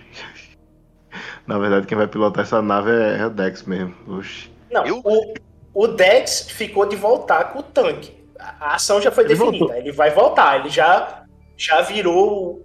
Na 1.46 1.58
verdade, 1.58 1.86
quem 1.86 1.96
vai 1.96 2.06
pilotar 2.06 2.44
essa 2.44 2.60
nave 2.60 2.90
é, 2.90 3.18
é 3.18 3.26
o 3.26 3.30
Dex 3.30 3.62
mesmo. 3.64 3.94
Oxi. 4.06 4.50
Não, 4.70 4.84
o, 5.02 5.34
o 5.74 5.88
Dex 5.88 6.50
ficou 6.50 6.86
de 6.86 6.96
voltar 6.96 7.52
com 7.52 7.60
o 7.60 7.62
tanque. 7.62 8.12
A 8.38 8.74
ação 8.74 9.00
já 9.00 9.10
foi 9.10 9.24
ele 9.24 9.34
definida. 9.34 9.58
Voltou. 9.58 9.76
Ele 9.76 9.92
vai 9.92 10.10
voltar. 10.10 10.60
Ele 10.60 10.68
já, 10.68 11.24
já 11.56 11.80
virou 11.82 12.62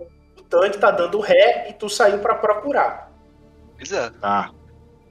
tanque, 0.56 0.78
tá 0.78 0.91
dando 0.91 1.20
ré 1.20 1.68
e 1.70 1.74
tu 1.74 1.89
saiu 1.89 2.20
para 2.20 2.36
procurar. 2.36 3.12
Exato. 3.80 4.18
Tá. 4.20 4.51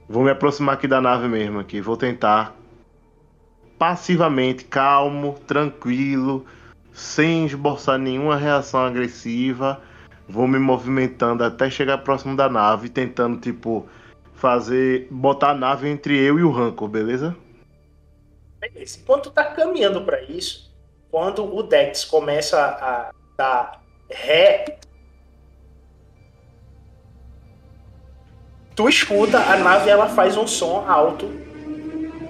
Vou 0.09 0.23
me 0.23 0.31
aproximar 0.31 0.75
aqui 0.75 0.87
da 0.87 0.99
nave 0.99 1.27
mesmo 1.27 1.59
aqui. 1.59 1.81
Vou 1.81 1.97
tentar 1.97 2.55
passivamente, 3.77 4.63
calmo, 4.65 5.33
tranquilo, 5.47 6.45
sem 6.93 7.45
esboçar 7.45 7.99
nenhuma 7.99 8.35
reação 8.35 8.85
agressiva. 8.85 9.81
Vou 10.27 10.47
me 10.47 10.57
movimentando 10.57 11.43
até 11.43 11.69
chegar 11.69 11.99
próximo 11.99 12.35
da 12.35 12.49
nave, 12.49 12.89
tentando, 12.89 13.39
tipo, 13.39 13.87
fazer. 14.33 15.07
botar 15.11 15.51
a 15.51 15.55
nave 15.55 15.87
entre 15.87 16.17
eu 16.17 16.39
e 16.39 16.43
o 16.43 16.51
Rancor, 16.51 16.87
beleza? 16.87 17.35
Beleza. 18.59 18.99
Quando 19.05 19.23
tu 19.23 19.31
tá 19.31 19.43
caminhando 19.45 20.01
para 20.01 20.23
isso, 20.23 20.73
quando 21.11 21.43
o 21.43 21.61
Dex 21.61 22.03
começa 22.05 22.59
a 22.59 23.11
dar 23.37 23.81
ré, 24.09 24.79
tu 28.75 28.89
escuta 28.89 29.39
a 29.39 29.57
nave 29.57 29.89
ela 29.89 30.09
faz 30.09 30.35
um 30.35 30.45
som 30.45 30.87
alto 30.89 31.27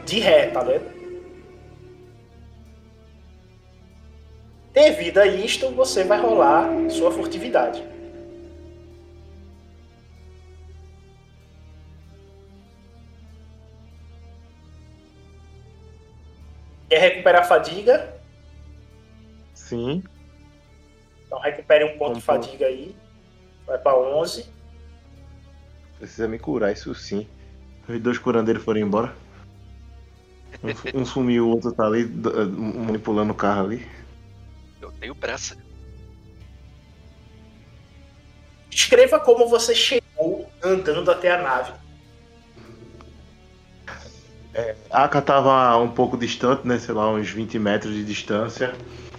de 0.06 0.20
ré, 0.20 0.52
tá 0.52 0.62
vendo? 0.62 0.94
Devido 4.72 5.20
a 5.20 5.26
isto, 5.26 5.70
você 5.72 6.04
vai 6.04 6.20
rolar 6.20 6.68
sua 6.90 7.10
furtividade. 7.10 7.82
Quer 16.90 17.00
recuperar 17.00 17.42
a 17.42 17.46
fadiga? 17.46 18.22
Sim. 19.54 20.04
Então 21.26 21.40
recupere 21.40 21.86
um 21.86 21.98
ponto 21.98 22.16
de 22.16 22.22
fadiga 22.22 22.68
aí. 22.68 22.96
Vai 23.66 23.78
para 23.78 23.98
11. 23.98 24.46
Precisa 26.00 26.28
me 26.28 26.38
curar, 26.38 26.72
isso 26.72 26.94
sim. 26.94 27.28
Os 27.88 28.00
dois 28.00 28.18
curandeiros 28.18 28.64
foram 28.64 28.80
embora. 28.80 29.16
Um, 30.64 31.02
um 31.02 31.06
sumiu, 31.06 31.48
o 31.48 31.50
outro 31.50 31.72
tá 31.72 31.86
ali 31.86 32.06
manipulando 32.06 33.32
o 33.32 33.36
carro 33.36 33.66
ali. 33.66 33.88
Eu 34.82 34.92
tenho 34.92 35.16
pressa. 35.16 35.58
Escreva 38.72 39.20
como 39.20 39.48
você 39.48 39.74
chegou 39.74 40.50
andando 40.64 41.10
até 41.12 41.32
a 41.32 41.42
nave. 41.42 41.74
É, 44.54 44.76
Aka 44.90 45.20
estava 45.20 45.78
um 45.78 45.90
pouco 45.90 46.18
distante, 46.18 46.66
né? 46.68 46.80
Sei 46.80 46.94
lá, 46.94 47.10
uns 47.12 47.30
20 47.30 47.60
metros 47.60 47.94
de 47.94 48.04
distância. 48.04 48.74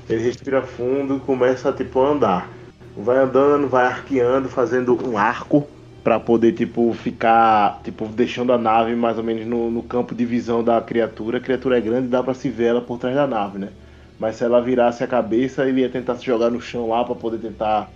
Ele 0.08 0.22
respira 0.22 0.62
fundo 0.62 1.16
e 1.16 1.20
começa 1.20 1.72
tipo, 1.72 2.00
a 2.00 2.08
andar. 2.08 2.50
Vai 2.96 3.18
andando, 3.18 3.68
vai 3.68 3.86
arqueando, 3.86 4.48
fazendo 4.48 4.96
um 5.06 5.18
arco 5.18 5.68
para 6.06 6.20
poder 6.20 6.52
tipo 6.52 6.94
ficar 6.94 7.80
tipo 7.82 8.06
deixando 8.06 8.52
a 8.52 8.58
nave 8.58 8.94
mais 8.94 9.18
ou 9.18 9.24
menos 9.24 9.44
no, 9.44 9.72
no, 9.72 9.82
campo 9.82 10.14
de 10.14 10.24
visão 10.24 10.62
da 10.62 10.80
criatura. 10.80 11.38
A 11.38 11.40
criatura 11.40 11.78
é 11.78 11.80
grande, 11.80 12.06
dá 12.06 12.22
para 12.22 12.32
se 12.32 12.48
ver 12.48 12.66
ela 12.66 12.80
por 12.80 12.96
trás 12.96 13.16
da 13.16 13.26
nave, 13.26 13.58
né? 13.58 13.70
Mas 14.16 14.36
se 14.36 14.44
ela 14.44 14.62
virasse 14.62 15.02
a 15.02 15.06
cabeça, 15.08 15.66
ele 15.68 15.80
ia 15.80 15.88
tentar 15.88 16.14
se 16.14 16.24
jogar 16.24 16.48
no 16.48 16.60
chão 16.60 16.90
lá 16.90 17.02
para 17.02 17.16
poder 17.16 17.38
tentar 17.38 17.90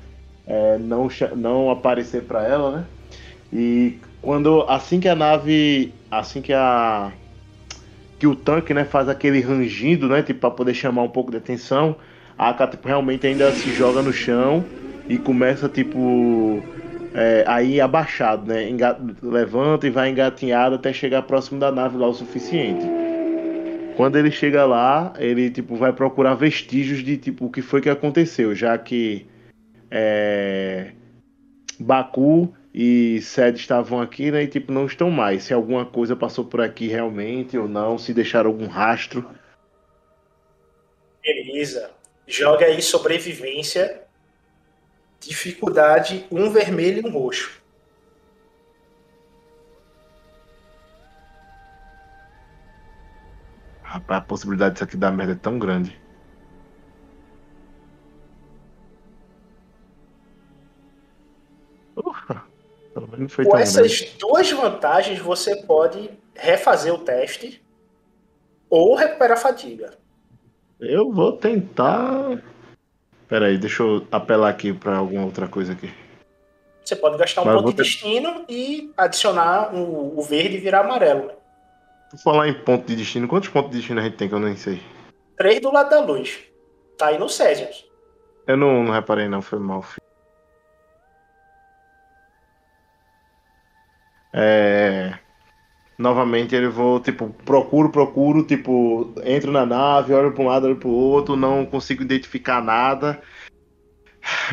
é, 0.45 0.77
não, 0.77 1.09
não 1.37 1.71
aparecer 1.71 2.25
para 2.25 2.45
ela, 2.45 2.79
né? 2.79 2.85
E 3.53 3.99
quando 4.21 4.63
assim 4.63 4.99
que 4.99 5.09
a 5.09 5.15
nave, 5.15 5.95
assim 6.11 6.43
que 6.43 6.53
a 6.53 7.13
que 8.19 8.27
o 8.27 8.35
tanque, 8.35 8.75
né, 8.75 8.85
faz 8.85 9.09
aquele 9.09 9.41
rangindo, 9.41 10.09
né, 10.09 10.21
tipo 10.21 10.41
para 10.41 10.51
poder 10.51 10.75
chamar 10.75 11.05
um 11.05 11.09
pouco 11.09 11.31
de 11.31 11.37
atenção, 11.37 11.95
a 12.37 12.49
Aka 12.49 12.67
tipo, 12.67 12.89
realmente 12.89 13.25
ainda 13.25 13.53
se 13.53 13.73
joga 13.73 14.03
no 14.03 14.13
chão 14.13 14.65
e 15.09 15.17
começa 15.17 15.69
tipo 15.69 16.61
é, 17.15 17.45
aí 17.47 17.81
abaixado, 17.81 18.47
né, 18.47 18.69
levanta 19.23 19.87
e 19.87 19.91
vai 19.91 20.11
engatinhado 20.11 20.77
até 20.77 20.93
chegar 20.93 21.23
próximo 21.23 21.59
da 21.59 21.73
nave 21.73 21.97
lá 21.97 22.09
o 22.09 22.15
suficiente. 22.15 22.87
Quando 23.97 24.17
ele 24.17 24.31
chega 24.31 24.65
lá, 24.65 25.13
ele 25.19 25.51
tipo 25.51 25.77
vai 25.77 25.93
procurar 25.93 26.35
vestígios 26.35 27.03
de 27.03 27.17
tipo 27.17 27.47
o 27.47 27.51
que 27.51 27.61
foi 27.61 27.81
que 27.81 27.91
aconteceu, 27.91 28.55
já 28.55 28.79
que 28.79 29.27
é, 29.91 30.93
Baku 31.79 32.55
e 32.73 33.21
Sed 33.21 33.59
estavam 33.59 34.01
aqui, 34.01 34.31
né? 34.31 34.45
E 34.45 34.47
tipo 34.47 34.73
não 34.73 34.87
estão 34.87 35.11
mais. 35.11 35.43
Se 35.43 35.53
alguma 35.53 35.85
coisa 35.85 36.15
passou 36.15 36.45
por 36.45 36.61
aqui 36.61 36.87
realmente 36.87 37.59
ou 37.59 37.69
não, 37.69 37.99
se 37.99 38.15
deixaram 38.15 38.51
algum 38.51 38.67
rastro. 38.67 39.29
Beleza. 41.23 41.91
Joga 42.27 42.67
aí 42.67 42.81
sobrevivência. 42.81 44.05
Dificuldade 45.21 46.27
um 46.31 46.51
vermelho 46.51 47.07
e 47.07 47.09
um 47.09 47.13
roxo. 47.13 47.61
Rapaz, 53.83 54.19
a 54.23 54.25
possibilidade 54.25 54.75
disso 54.75 54.85
aqui 54.85 54.97
dar 54.97 55.11
merda 55.11 55.33
é 55.33 55.37
tão 55.37 55.59
grande. 55.59 56.01
Ufa, 61.97 62.43
pelo 62.95 63.09
menos 63.09 63.33
foi 63.33 63.45
Com 63.45 63.51
tão 63.53 63.61
essas 63.61 64.01
grande. 64.01 64.17
duas 64.19 64.51
vantagens, 64.51 65.19
você 65.19 65.57
pode 65.65 66.11
refazer 66.35 66.95
o 66.95 66.99
teste 66.99 67.63
ou 68.69 68.95
recuperar 68.95 69.37
a 69.37 69.41
fadiga. 69.41 69.99
Eu 70.79 71.13
vou 71.13 71.33
tentar. 71.33 72.43
Pera 73.31 73.47
aí, 73.47 73.57
deixa 73.57 73.85
eu 73.85 74.05
apelar 74.11 74.49
aqui 74.49 74.73
para 74.73 74.97
alguma 74.97 75.25
outra 75.25 75.47
coisa 75.47 75.73
aqui. 75.73 75.89
Você 76.85 76.97
pode 76.97 77.17
gastar 77.17 77.43
um 77.43 77.45
Mas 77.45 77.55
ponto 77.55 77.71
de 77.71 77.77
ter... 77.77 77.83
destino 77.85 78.45
e 78.49 78.93
adicionar 78.97 79.73
o, 79.73 80.19
o 80.19 80.23
verde 80.23 80.57
e 80.57 80.61
virar 80.61 80.81
amarelo. 80.81 81.27
Né? 81.29 81.35
Por 82.11 82.19
falar 82.19 82.49
em 82.49 82.55
ponto 82.65 82.85
de 82.89 82.97
destino, 82.97 83.29
quantos 83.29 83.49
pontos 83.49 83.71
de 83.71 83.77
destino 83.77 84.01
a 84.01 84.03
gente 84.03 84.17
tem 84.17 84.29
que 84.29 84.35
eu 84.35 84.41
nem 84.41 84.57
sei? 84.57 84.83
Três 85.37 85.61
do 85.61 85.73
lado 85.73 85.91
da 85.91 86.01
luz. 86.01 86.41
Tá 86.99 87.07
aí 87.07 87.19
no 87.19 87.29
Césius. 87.29 87.89
Eu 88.49 88.57
não, 88.57 88.83
não 88.83 88.93
reparei 88.93 89.29
não, 89.29 89.41
foi 89.41 89.61
mal. 89.61 89.81
Filho. 89.81 90.03
É... 94.33 95.17
Novamente 96.01 96.55
ele 96.55 96.67
vou, 96.67 96.99
tipo, 96.99 97.29
procuro, 97.45 97.91
procuro, 97.91 98.43
tipo, 98.43 99.13
entro 99.23 99.53
na 99.53 99.67
nave, 99.67 100.15
olho 100.15 100.33
para 100.33 100.43
um 100.43 100.47
lado, 100.47 100.67
olho 100.67 100.77
para 100.77 100.89
outro, 100.89 101.37
não 101.37 101.67
consigo 101.67 102.03
identificar 102.03 102.65
nada. 102.65 103.21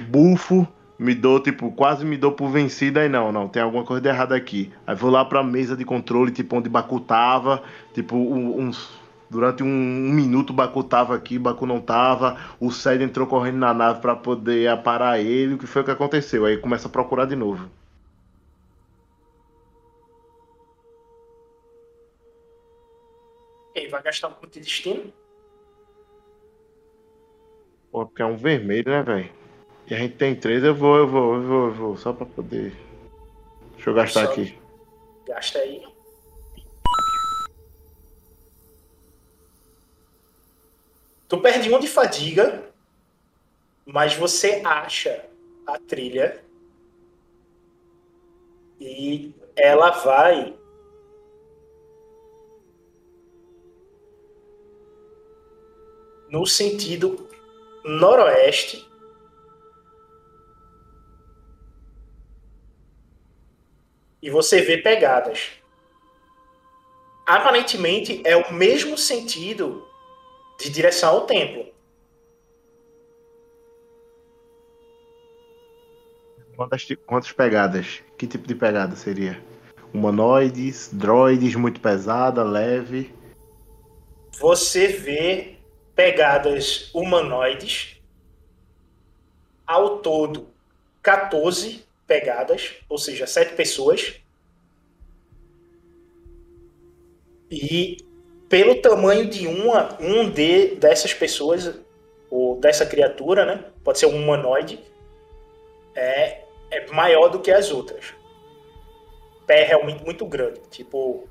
Bufo, 0.09 0.67
me 0.99 1.15
dou, 1.15 1.39
tipo, 1.39 1.71
quase 1.71 2.03
me 2.03 2.17
dou 2.17 2.33
por 2.33 2.49
vencida 2.49 2.99
aí 2.99 3.07
não, 3.07 3.31
não, 3.31 3.47
tem 3.47 3.61
alguma 3.61 3.85
coisa 3.85 4.01
de 4.01 4.09
errada 4.09 4.35
aqui. 4.35 4.73
Aí 4.85 4.93
vou 4.93 5.09
lá 5.09 5.23
pra 5.23 5.41
mesa 5.41 5.77
de 5.77 5.85
controle, 5.85 6.33
tipo, 6.33 6.57
onde 6.57 6.67
Baku 6.67 6.99
tava, 6.99 7.63
tipo, 7.93 8.17
uns. 8.17 8.99
Durante 9.29 9.63
um, 9.63 9.67
um 9.67 10.11
minuto 10.11 10.51
Baku 10.51 10.83
tava 10.83 11.15
aqui, 11.15 11.39
Baku 11.39 11.65
não 11.65 11.79
tava, 11.79 12.37
o 12.59 12.71
Sed 12.71 13.01
entrou 13.01 13.25
correndo 13.25 13.57
na 13.57 13.73
nave 13.73 14.01
para 14.01 14.17
poder 14.17 14.67
aparar 14.67 15.19
ele, 15.21 15.53
o 15.53 15.57
que 15.57 15.67
foi 15.67 15.81
que 15.81 15.91
aconteceu? 15.91 16.43
Aí 16.45 16.57
começa 16.57 16.89
a 16.89 16.91
procurar 16.91 17.23
de 17.25 17.37
novo. 17.37 17.69
Ele 23.77 23.89
vai 23.89 24.01
gastar 24.01 24.29
um 24.29 24.33
ponto 24.33 24.49
de 24.49 24.59
destino? 24.59 25.13
Pô, 27.91 28.05
porque 28.05 28.23
é 28.23 28.25
um 28.25 28.35
vermelho, 28.35 28.91
né, 28.91 29.03
velho? 29.03 29.31
E 29.85 29.93
a 29.93 29.97
gente 29.97 30.15
tem 30.15 30.35
três, 30.35 30.63
eu 30.63 30.73
vou, 30.73 30.97
eu 30.97 31.07
vou, 31.07 31.35
eu 31.35 31.41
vou, 31.41 31.67
eu 31.67 31.73
vou, 31.73 31.97
só 31.97 32.11
pra 32.11 32.25
poder. 32.25 32.75
Deixa 33.75 33.89
eu 33.89 33.93
gastar 33.93 34.25
só 34.25 34.31
aqui. 34.31 34.57
Gasta 35.27 35.59
aí. 35.59 35.85
Tu 41.27 41.37
perde 41.39 41.73
um 41.73 41.79
de 41.79 41.87
fadiga, 41.87 42.73
mas 43.85 44.15
você 44.15 44.61
acha 44.65 45.25
a 45.67 45.77
trilha 45.77 46.43
e 48.79 49.33
ela 49.55 49.91
vai 49.91 50.57
no 56.29 56.45
sentido 56.45 57.27
noroeste 57.83 58.87
e 64.21 64.29
você 64.29 64.61
vê 64.61 64.77
pegadas. 64.77 65.51
Aparentemente 67.25 68.21
é 68.25 68.35
o 68.35 68.53
mesmo 68.53 68.97
sentido 68.97 69.85
de 70.59 70.69
direção 70.69 71.09
ao 71.09 71.25
templo. 71.25 71.65
Quantas, 76.55 76.87
quantas 77.05 77.31
pegadas? 77.31 78.01
Que 78.17 78.25
tipo 78.25 78.47
de 78.47 78.55
pegada 78.55 78.95
seria? 78.95 79.45
humanoides, 79.93 80.89
droids 80.93 81.55
muito 81.55 81.81
pesada, 81.81 82.43
leve. 82.43 83.13
Você 84.39 84.87
vê 84.87 85.56
pegadas 85.97 86.91
humanoides. 86.93 87.97
Ao 89.65 89.97
todo, 89.97 90.47
14 91.01 91.83
pegadas, 92.05 92.75
ou 92.87 92.97
seja, 92.97 93.25
7 93.25 93.55
pessoas. 93.55 94.13
E 97.51 97.97
pelo 98.47 98.75
tamanho 98.81 99.27
de 99.27 99.47
uma, 99.47 99.97
um 99.99 100.29
de, 100.29 100.75
dessas 100.75 101.13
pessoas, 101.13 101.73
ou 102.29 102.59
dessa 102.59 102.85
criatura, 102.85 103.45
né? 103.45 103.65
Pode 103.83 103.99
ser 103.99 104.05
um 104.05 104.15
humanoide, 104.15 104.79
é, 105.95 106.43
é 106.71 106.91
maior 106.91 107.27
do 107.29 107.39
que 107.39 107.51
as 107.51 107.71
outras. 107.71 108.13
Pé 109.45 109.63
realmente 109.63 110.03
muito 110.03 110.25
grande, 110.25 110.61
tipo 110.69 111.27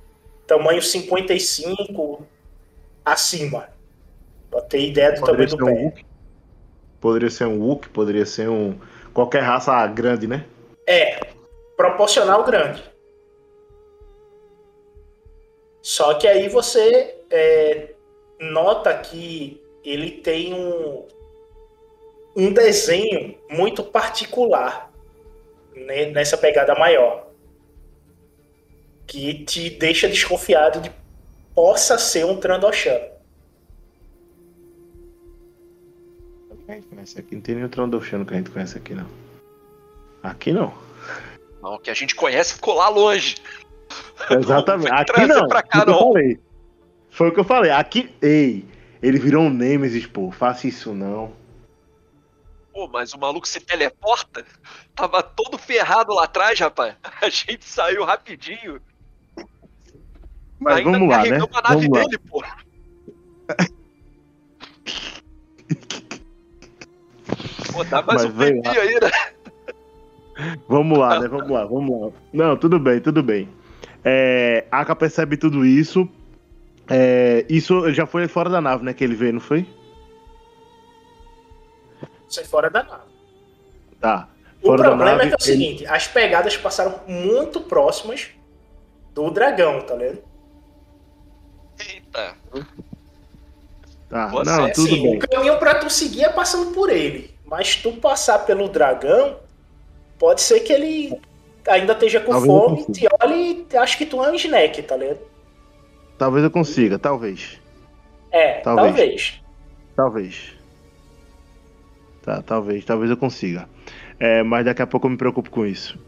tamanho 0.47 0.83
55 0.83 2.27
acima. 3.05 3.76
Pra 4.51 4.61
ter 4.63 4.89
ideia 4.89 5.13
do 5.13 5.21
Poderia 5.21 5.49
tamanho 5.49 5.79
do 5.81 5.87
um 5.87 5.91
pé. 5.91 6.03
Poderia 7.01 7.31
ser 7.31 7.45
um 7.45 7.61
Wookiee, 7.61 7.91
poderia 7.91 8.27
ser 8.27 8.49
um. 8.49 8.79
qualquer 9.13 9.43
raça 9.43 9.87
grande, 9.87 10.27
né? 10.27 10.45
É, 10.87 11.21
proporcional 11.77 12.45
grande. 12.45 12.83
Só 15.83 16.15
que 16.15 16.27
aí 16.27 16.49
você 16.49 17.17
é, 17.31 17.95
nota 18.41 18.93
que 18.95 19.63
ele 19.85 20.11
tem 20.11 20.53
um, 20.53 21.07
um 22.37 22.53
desenho 22.53 23.39
muito 23.49 23.85
particular 23.85 24.93
né, 25.75 26.07
nessa 26.07 26.37
pegada 26.37 26.75
maior. 26.75 27.29
Que 29.07 29.45
te 29.45 29.71
deixa 29.71 30.09
desconfiado 30.09 30.81
de 30.81 30.91
possa 31.55 31.97
ser 31.99 32.27
um 32.27 32.37
Trandoshan. 32.37 33.01
A 36.69 36.73
gente 36.73 36.87
conhece 36.89 37.19
aqui. 37.21 37.35
Não 37.35 37.43
tem 37.43 37.55
nenhum 37.55 37.69
Trandoshan 37.69 38.25
que 38.25 38.35
a 38.35 38.37
gente 38.37 38.51
conhece 38.51 38.77
aqui, 38.77 38.95
não. 38.95 39.07
Aqui 40.23 40.53
não. 40.53 40.75
Não, 41.63 41.75
o 41.75 41.79
que 41.79 41.91
a 41.91 41.95
gente 41.95 42.15
conhece 42.15 42.55
ficou 42.55 42.75
lá 42.75 42.89
longe. 42.89 43.37
Exatamente. 44.31 44.91
Aqui 44.93 45.27
não. 45.27 45.47
pra 45.47 45.63
cá, 45.63 45.83
Foi 45.83 45.83
o 45.83 45.85
que 45.85 45.91
eu 45.91 45.95
não. 45.95 46.13
falei. 46.13 46.41
Foi 47.11 47.29
o 47.29 47.33
que 47.33 47.41
eu 47.41 47.45
falei. 47.45 47.71
Aqui. 47.71 48.15
Ei, 48.21 48.65
ele 49.03 49.19
virou 49.19 49.45
um 49.45 49.51
Nemesis, 49.51 50.07
pô. 50.07 50.31
Faça 50.33 50.67
isso 50.67 50.93
não. 50.93 51.33
Pô, 52.73 52.89
mas 52.89 53.13
o 53.15 53.19
maluco 53.19 53.47
se 53.47 53.61
teleporta? 53.61 54.45
Tava 54.95 55.23
todo 55.23 55.57
ferrado 55.57 56.13
lá 56.13 56.25
atrás, 56.25 56.59
rapaz. 56.59 56.95
A 57.23 57.29
gente 57.29 57.65
saiu 57.65 58.05
rapidinho. 58.05 58.81
Mas 60.59 60.79
Ainda 60.79 60.91
vamos 60.91 61.09
lá, 61.09 61.23
né? 61.23 61.37
a 61.37 61.63
nave 61.63 61.87
Vamos 61.87 61.89
lá. 61.89 62.05
dele, 62.05 62.19
pô. 62.19 62.43
Pô, 67.77 67.85
dá 67.85 68.01
mais 68.03 68.25
Mas 68.25 68.35
um 68.35 68.39
tempinho 68.39 68.81
aí, 68.81 68.95
né? 69.01 70.55
Vamos 70.69 70.99
lá, 70.99 71.21
né? 71.21 71.29
Vamos 71.29 71.51
lá, 71.51 71.65
vamos 71.67 72.01
lá. 72.01 72.13
Não, 72.33 72.57
tudo 72.57 72.79
bem, 72.79 73.01
tudo 73.01 73.23
bem. 73.23 73.49
É, 74.05 74.65
Aka 74.71 74.95
percebe 74.97 75.37
tudo 75.37 75.65
isso. 75.65 76.09
É, 76.89 77.45
isso 77.49 77.93
já 77.93 78.07
foi 78.07 78.27
fora 78.29 78.49
da 78.49 78.61
nave, 78.61 78.85
né? 78.85 78.95
Que 78.95 79.03
ele 79.05 79.15
veio, 79.15 79.35
não 79.35 79.41
foi? 79.41 79.67
Isso 82.29 82.41
é 82.41 82.45
fora 82.45 82.71
da 82.71 82.83
nave. 82.83 83.03
Tá. 84.01 84.29
O 84.63 84.67
Fora 84.69 84.83
da 84.83 84.89
problema 84.89 85.13
nave, 85.17 85.25
é 85.25 85.27
que 85.29 85.33
é 85.35 85.37
o 85.37 85.43
ele- 85.55 85.63
seguinte, 85.65 85.87
as 85.87 86.09
pegadas 86.09 86.57
passaram 86.57 87.01
muito 87.07 87.61
próximas 87.61 88.29
do 89.15 89.31
dragão, 89.31 89.81
tá 89.83 89.95
ligado? 89.95 90.19
Eita. 91.79 92.35
Tá, 94.09 94.27
Você, 94.29 94.51
não, 94.51 94.71
tudo 94.73 94.87
Assim, 94.93 95.03
bem. 95.03 95.17
o 95.17 95.19
caminho 95.19 95.59
pra 95.59 95.75
tu 95.77 95.91
seguir 95.91 96.25
é 96.25 96.29
passando 96.29 96.73
por 96.73 96.91
ele. 96.91 97.36
Mas 97.47 97.77
tu 97.77 97.93
passar 97.93 98.41
pelo 98.41 98.69
dragão, 98.69 99.37
pode 100.19 100.43
ser 100.43 100.61
que 100.61 100.73
ele 100.73 101.21
ainda 101.67 101.93
esteja 101.93 102.21
com 102.21 102.33
Talvez 102.33 102.53
fome, 102.53 102.93
te 102.93 103.07
olhe 103.23 103.67
e 103.73 103.77
acha 103.77 103.97
que 103.97 104.07
tu 104.07 104.23
é 104.23 104.31
um 104.31 104.35
snack, 104.35 104.83
tá 104.83 104.97
ligado? 104.97 105.21
Talvez 106.19 106.45
eu 106.45 106.51
consiga, 106.51 106.99
talvez. 106.99 107.61
É, 108.31 108.61
Talvez. 108.61 108.87
talvez. 108.95 109.43
Talvez. 109.95 110.53
Tá, 112.23 112.43
talvez, 112.43 112.85
talvez 112.85 113.11
eu 113.11 113.17
consiga. 113.17 113.69
É, 114.19 114.43
mas 114.43 114.65
daqui 114.65 114.83
a 114.83 114.87
pouco 114.87 115.07
eu 115.07 115.11
me 115.11 115.17
preocupo 115.17 115.51
com 115.51 115.65
isso. 115.65 115.99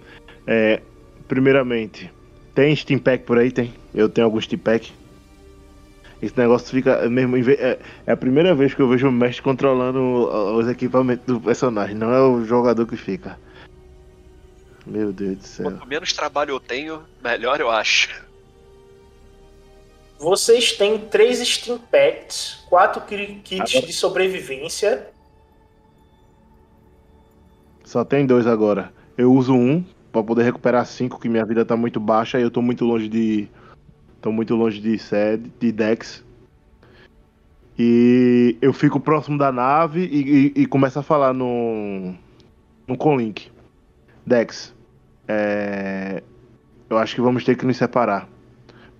É, 0.47 0.81
primeiramente, 1.29 2.11
tem 2.55 2.75
Steam 2.75 2.99
Pack 2.99 3.25
por 3.25 3.39
aí? 3.39 3.53
Tem. 3.53 3.73
Eu 3.95 4.09
tenho 4.09 4.27
algum 4.27 4.41
Steam 4.41 4.59
Pack. 4.59 4.93
Esse 6.21 6.37
negócio 6.37 6.69
fica 6.69 7.09
mesmo. 7.09 7.37
É, 7.37 7.79
é 8.07 8.13
a 8.13 8.17
primeira 8.17 8.55
vez 8.55 8.75
que 8.75 8.83
eu 8.83 8.89
vejo 8.89 9.09
o 9.09 9.13
mestre 9.13 9.43
controlando 9.43 10.01
os 10.57 10.67
equipamentos 10.69 11.25
do 11.27 11.41
personagem. 11.41 11.95
Não 11.95 12.13
é 12.13 12.21
o 12.21 12.45
jogador 12.45 12.87
que 12.87 12.97
fica. 12.97 13.39
Meu 14.85 15.13
Deus 15.13 15.37
do 15.39 15.45
céu. 15.45 15.71
Quanto 15.71 15.87
menos 15.87 16.13
trabalho 16.13 16.51
eu 16.53 16.61
tenho, 16.61 17.03
melhor 17.23 17.61
eu 17.61 17.71
acho. 17.71 18.27
Vocês 20.19 20.73
têm 20.73 20.99
três 20.99 21.39
Steam 21.47 21.79
Packs, 21.79 22.65
quatro 22.69 23.01
ki- 23.03 23.41
kits 23.45 23.71
Agora- 23.75 23.87
de 23.87 23.93
sobrevivência. 23.93 25.07
Só 27.85 28.05
tem 28.05 28.27
dois 28.27 28.47
agora. 28.47 28.93
Eu 29.17 29.33
uso 29.33 29.55
um 29.55 29.85
pra 30.11 30.23
poder 30.23 30.43
recuperar 30.43 30.85
cinco, 30.87 31.21
que 31.21 31.29
minha 31.29 31.45
vida 31.45 31.65
tá 31.65 31.77
muito 31.77 32.01
baixa 32.01 32.39
e 32.39 32.43
eu 32.43 32.51
tô 32.51 32.61
muito 32.61 32.85
longe 32.85 33.09
de. 33.09 33.49
Tô 34.21 34.33
muito 34.33 34.55
longe 34.55 34.81
de 34.81 34.99
sede, 34.99 35.51
de 35.59 35.73
Dex. 35.73 36.25
E 37.79 38.57
eu 38.61 38.73
fico 38.73 38.99
próximo 38.99 39.39
da 39.39 39.53
nave 39.53 40.05
e, 40.05 40.53
e, 40.57 40.63
e 40.63 40.67
começo 40.67 40.99
a 40.99 41.03
falar 41.03 41.33
no. 41.33 42.15
no 42.87 42.97
Conlink. 42.97 43.51
Dex, 44.27 44.75
é, 45.27 46.23
eu 46.91 46.99
acho 46.99 47.15
que 47.15 47.21
vamos 47.21 47.45
ter 47.45 47.57
que 47.57 47.65
nos 47.65 47.77
separar. 47.77 48.29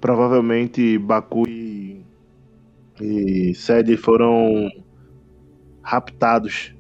Provavelmente 0.01 0.97
Baku 0.97 1.49
e. 1.49 2.05
e 3.01 3.55
Sede 3.55 3.97
foram 3.97 4.71
raptados. 5.83 6.73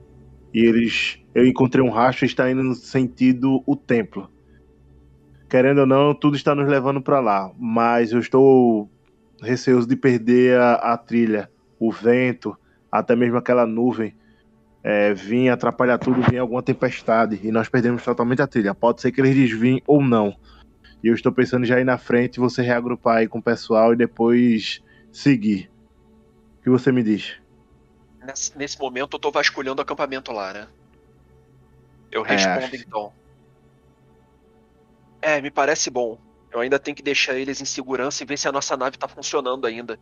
E 0.54 0.60
eles. 0.60 1.18
Eu 1.34 1.46
encontrei 1.46 1.84
um 1.84 1.90
rastro 1.90 2.24
e 2.24 2.28
está 2.28 2.50
indo 2.50 2.62
no 2.62 2.74
sentido 2.74 3.62
o 3.66 3.74
templo. 3.74 4.30
Querendo 5.48 5.78
ou 5.80 5.86
não, 5.86 6.14
tudo 6.14 6.36
está 6.36 6.54
nos 6.54 6.68
levando 6.68 7.00
para 7.00 7.20
lá. 7.20 7.50
Mas 7.58 8.12
eu 8.12 8.18
estou 8.18 8.90
receoso 9.42 9.86
de 9.86 9.96
perder 9.96 10.58
a, 10.60 10.74
a 10.74 10.98
trilha, 10.98 11.50
o 11.78 11.90
vento, 11.90 12.56
até 12.90 13.16
mesmo 13.16 13.36
aquela 13.38 13.66
nuvem. 13.66 14.14
É, 14.82 15.12
vir 15.12 15.48
atrapalhar 15.50 15.98
tudo, 15.98 16.22
vir 16.22 16.38
alguma 16.38 16.62
tempestade. 16.62 17.40
E 17.42 17.50
nós 17.50 17.68
perdemos 17.68 18.02
totalmente 18.04 18.42
a 18.42 18.46
trilha. 18.46 18.74
Pode 18.74 19.00
ser 19.00 19.10
que 19.10 19.20
eles 19.20 19.34
desviem 19.34 19.82
ou 19.86 20.02
não. 20.02 20.34
E 21.02 21.08
eu 21.08 21.14
estou 21.14 21.32
pensando 21.32 21.64
já 21.64 21.80
ir 21.80 21.84
na 21.84 21.98
frente, 21.98 22.40
você 22.40 22.62
reagrupar 22.62 23.18
aí 23.18 23.28
com 23.28 23.38
o 23.38 23.42
pessoal 23.42 23.92
e 23.92 23.96
depois 23.96 24.80
seguir. 25.12 25.70
O 26.60 26.64
que 26.64 26.70
você 26.70 26.90
me 26.92 27.02
diz? 27.02 27.36
Nesse, 28.24 28.56
nesse 28.58 28.78
momento 28.78 29.16
eu 29.16 29.20
tô 29.20 29.30
vasculhando 29.30 29.80
o 29.80 29.82
acampamento 29.82 30.32
lá, 30.32 30.52
né? 30.52 30.68
Eu 32.10 32.24
É, 32.24 32.30
respondo 32.30 32.74
acho- 32.74 32.76
então. 32.76 33.12
É, 35.20 35.40
me 35.40 35.50
parece 35.50 35.90
bom. 35.90 36.18
Eu 36.50 36.60
ainda 36.60 36.78
tenho 36.78 36.96
que 36.96 37.02
deixar 37.02 37.34
eles 37.34 37.60
em 37.60 37.64
segurança 37.64 38.22
e 38.22 38.26
ver 38.26 38.38
se 38.38 38.48
a 38.48 38.52
nossa 38.52 38.76
nave 38.76 38.96
tá 38.96 39.06
funcionando 39.06 39.66
ainda. 39.66 39.98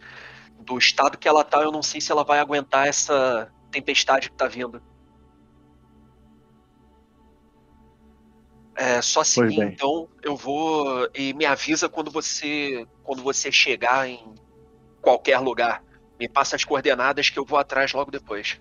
Do 0.60 0.78
estado 0.78 1.18
que 1.18 1.28
ela 1.28 1.44
tá, 1.44 1.62
eu 1.62 1.72
não 1.72 1.82
sei 1.82 2.00
se 2.00 2.12
ela 2.12 2.24
vai 2.24 2.38
aguentar 2.38 2.86
essa 2.86 3.52
tempestade 3.70 4.30
que 4.30 4.36
tá 4.36 4.46
vindo. 4.46 4.80
É, 8.76 9.00
só 9.00 9.24
seguir 9.24 9.56
bem. 9.56 9.68
então, 9.68 10.08
eu 10.22 10.36
vou 10.36 11.08
e 11.14 11.32
me 11.32 11.46
avisa 11.46 11.88
quando 11.88 12.10
você 12.10 12.86
quando 13.02 13.22
você 13.22 13.50
chegar 13.50 14.06
em 14.06 14.34
qualquer 15.00 15.38
lugar. 15.38 15.82
Me 16.20 16.28
passa 16.28 16.56
as 16.56 16.64
coordenadas 16.64 17.30
que 17.30 17.38
eu 17.38 17.44
vou 17.44 17.58
atrás 17.58 17.92
logo 17.92 18.10
depois. 18.10 18.60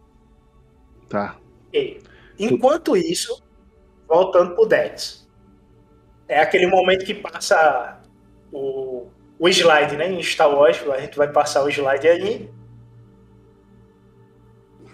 Tá. 1.10 1.38
Ok. 1.68 2.02
Enquanto 2.40 2.96
isso, 2.96 3.42
voltando 4.08 4.56
pro 4.56 4.66
Dex. 4.66 5.25
É 6.28 6.40
aquele 6.40 6.68
momento 6.68 7.06
que 7.06 7.14
passa 7.14 8.02
o, 8.52 9.08
o 9.38 9.48
slide, 9.50 9.96
né? 9.96 10.12
Em 10.12 10.22
Star 10.24 10.50
Wars, 10.50 10.82
a 10.90 11.00
gente 11.00 11.18
vai 11.18 11.32
passar 11.32 11.64
o 11.64 11.70
slide 11.70 12.08
aí. 12.08 12.50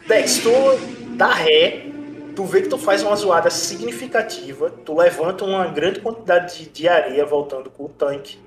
Dex, 0.08 0.40
tu 0.40 0.52
dá 1.16 1.34
ré, 1.34 1.86
tu 2.36 2.44
vê 2.44 2.62
que 2.62 2.70
tu 2.70 2.78
faz 2.78 3.04
uma 3.04 3.16
zoada 3.16 3.50
significativa, 3.50 4.70
tu 4.70 4.98
levanta 4.98 5.46
uma 5.46 5.68
grande 5.68 6.02
quantidade 6.02 6.58
de, 6.58 6.70
de 6.70 6.88
areia 6.88 7.26
voltando 7.26 7.70
com 7.70 7.86
o 7.86 7.90
tanque. 7.90 8.40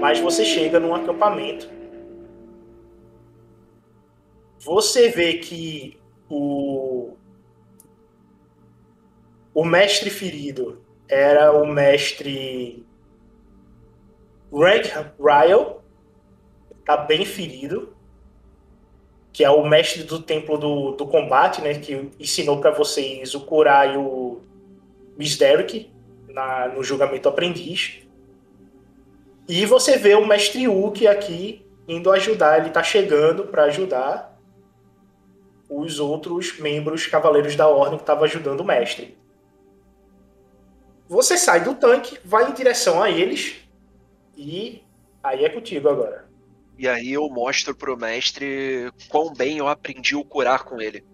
Mas 0.00 0.20
você 0.20 0.44
chega 0.44 0.78
num 0.78 0.94
acampamento. 0.94 1.68
Você 4.58 5.08
vê 5.08 5.34
que 5.34 5.98
o 6.28 7.16
o 9.54 9.64
mestre 9.64 10.08
ferido 10.08 10.82
era 11.08 11.52
o 11.52 11.66
mestre 11.66 12.86
Rank 14.52 14.86
Ryle 15.18 15.76
tá 16.84 16.96
bem 16.96 17.24
ferido, 17.24 17.94
que 19.32 19.44
é 19.44 19.50
o 19.50 19.66
mestre 19.66 20.02
do 20.02 20.20
templo 20.20 20.58
do, 20.58 20.92
do 20.92 21.06
combate, 21.06 21.62
né? 21.62 21.74
Que 21.74 22.10
ensinou 22.18 22.60
para 22.60 22.70
vocês 22.70 23.34
o 23.34 23.40
Kurai 23.40 23.94
e 23.94 23.96
o 23.96 24.40
Miss 25.16 25.38
na, 26.28 26.68
no 26.68 26.82
julgamento 26.82 27.28
aprendiz. 27.28 28.02
E 29.48 29.64
você 29.64 29.96
vê 29.96 30.14
o 30.14 30.26
mestre 30.26 30.68
Uki 30.68 31.06
aqui 31.06 31.66
indo 31.88 32.10
ajudar, 32.10 32.60
ele 32.60 32.70
tá 32.70 32.82
chegando 32.82 33.44
para 33.44 33.64
ajudar 33.64 34.38
os 35.68 35.98
outros 35.98 36.58
membros 36.58 37.06
cavaleiros 37.06 37.56
da 37.56 37.66
ordem 37.66 37.96
que 37.96 38.02
estavam 38.02 38.24
ajudando 38.24 38.60
o 38.60 38.64
mestre. 38.64 39.16
Você 41.12 41.36
sai 41.36 41.62
do 41.62 41.74
tanque, 41.74 42.18
vai 42.24 42.48
em 42.48 42.54
direção 42.54 43.02
a 43.02 43.10
eles 43.10 43.56
e 44.34 44.82
aí 45.22 45.44
é 45.44 45.50
contigo 45.50 45.90
agora. 45.90 46.26
E 46.78 46.88
aí 46.88 47.12
eu 47.12 47.28
mostro 47.28 47.76
pro 47.76 47.98
mestre 47.98 48.90
quão 49.10 49.30
bem 49.30 49.58
eu 49.58 49.68
aprendi 49.68 50.16
o 50.16 50.24
curar 50.24 50.64
com 50.64 50.80
ele. 50.80 51.04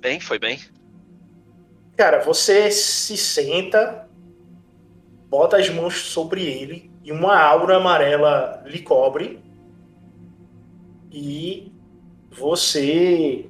Bem, 0.00 0.18
foi 0.18 0.40
bem. 0.40 0.58
Cara, 1.96 2.18
você 2.18 2.68
se 2.72 3.16
senta, 3.16 4.09
bota 5.30 5.56
as 5.56 5.70
mãos 5.70 5.94
sobre 6.06 6.42
ele 6.42 6.90
e 7.04 7.12
uma 7.12 7.38
aura 7.38 7.76
amarela 7.76 8.62
lhe 8.66 8.80
cobre. 8.82 9.40
E 11.10 11.72
você 12.30 13.48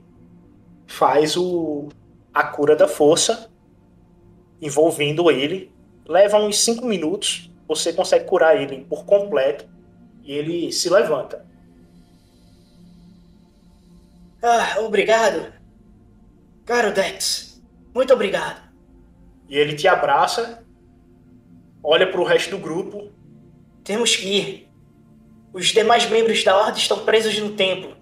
faz 0.87 1.37
o, 1.37 1.89
a 2.33 2.45
cura 2.45 2.77
da 2.77 2.87
força 2.87 3.51
envolvendo 4.61 5.31
ele. 5.31 5.73
Leva 6.07 6.39
uns 6.39 6.59
5 6.59 6.85
minutos, 6.85 7.51
você 7.67 7.93
consegue 7.93 8.27
curar 8.27 8.61
ele 8.61 8.85
por 8.85 9.07
completo 9.07 9.67
e 10.23 10.33
ele 10.33 10.73
se 10.73 10.91
levanta. 10.91 11.47
Ah, 14.43 14.81
obrigado. 14.81 15.53
Caro 16.67 16.93
Dex, 16.93 17.63
muito 17.95 18.13
obrigado. 18.13 18.71
E 19.49 19.57
ele 19.57 19.75
te 19.75 19.89
abraça, 19.89 20.65
olha 21.83 22.11
para 22.11 22.21
o 22.21 22.25
resto 22.25 22.51
do 22.51 22.59
grupo. 22.59 23.11
Temos 23.85 24.17
que 24.17 24.27
ir. 24.27 24.71
Os 25.53 25.69
demais 25.69 26.09
membros 26.09 26.45
da 26.45 26.57
Ordem 26.57 26.81
estão 26.81 27.05
presos 27.05 27.39
no 27.39 27.55
templo. 27.57 27.97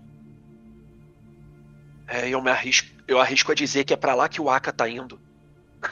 É, 2.07 2.29
eu 2.29 2.43
me 2.43 2.51
arrisco, 2.51 2.89
eu 3.07 3.21
arrisco 3.21 3.53
a 3.53 3.55
dizer 3.55 3.85
que 3.85 3.93
é 3.93 3.97
para 3.97 4.15
lá 4.15 4.29
que 4.29 4.41
o 4.41 4.51
Aka 4.51 4.73
tá 4.73 4.89
indo. 4.89 5.21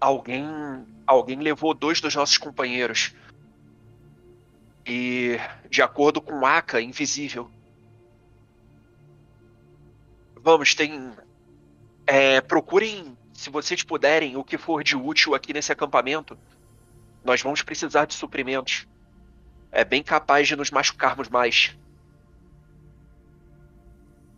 Alguém, 0.00 0.44
alguém 1.06 1.40
levou 1.40 1.72
dois 1.74 2.00
dos 2.00 2.14
nossos 2.14 2.38
companheiros. 2.38 3.14
E, 4.86 5.38
de 5.68 5.82
acordo 5.82 6.20
com 6.20 6.40
o 6.40 6.46
Aka, 6.46 6.80
invisível. 6.80 7.50
Vamos, 10.42 10.74
tem 10.74 11.12
é, 12.06 12.40
procurem, 12.40 13.16
se 13.34 13.50
vocês 13.50 13.82
puderem, 13.82 14.36
o 14.36 14.44
que 14.44 14.56
for 14.56 14.84
de 14.84 14.96
útil 14.96 15.34
aqui 15.34 15.52
nesse 15.52 15.72
acampamento. 15.72 16.38
Nós 17.26 17.42
vamos 17.42 17.60
precisar 17.60 18.06
de 18.06 18.14
suprimentos. 18.14 18.86
É 19.72 19.84
bem 19.84 20.02
capaz 20.02 20.46
de 20.46 20.54
nos 20.54 20.70
machucarmos 20.70 21.28
mais. 21.28 21.76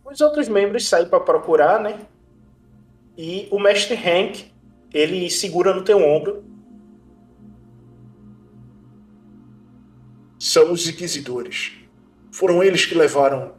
Os 0.03 0.19
outros 0.19 0.47
membros 0.47 0.87
saem 0.87 1.07
para 1.07 1.19
procurar, 1.19 1.79
né? 1.79 1.99
E 3.15 3.47
o 3.51 3.59
mestre 3.59 3.95
Hank, 3.95 4.51
ele 4.91 5.29
segura 5.29 5.73
no 5.73 5.83
teu 5.83 6.03
ombro. 6.03 6.43
São 10.39 10.71
os 10.71 10.87
inquisidores. 10.87 11.73
Foram 12.31 12.63
eles 12.63 12.85
que 12.85 12.95
levaram 12.95 13.53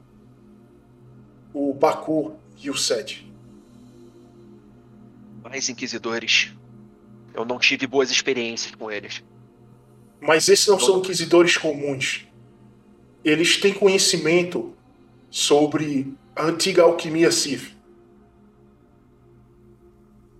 o 1.54 1.72
Baku 1.72 2.36
e 2.60 2.68
o 2.68 2.76
Sede 2.76 3.30
mais 5.50 5.68
inquisidores. 5.68 6.54
Eu 7.34 7.44
não 7.44 7.58
tive 7.58 7.86
boas 7.86 8.10
experiências 8.10 8.74
com 8.74 8.90
eles. 8.90 9.22
Mas 10.20 10.48
esses 10.48 10.66
não 10.66 10.78
são 10.78 10.98
inquisidores 10.98 11.56
comuns. 11.56 12.26
Eles 13.24 13.56
têm 13.56 13.72
conhecimento 13.72 14.74
sobre 15.30 16.14
a 16.34 16.44
antiga 16.44 16.82
alquimia 16.82 17.30
Sith. 17.30 17.74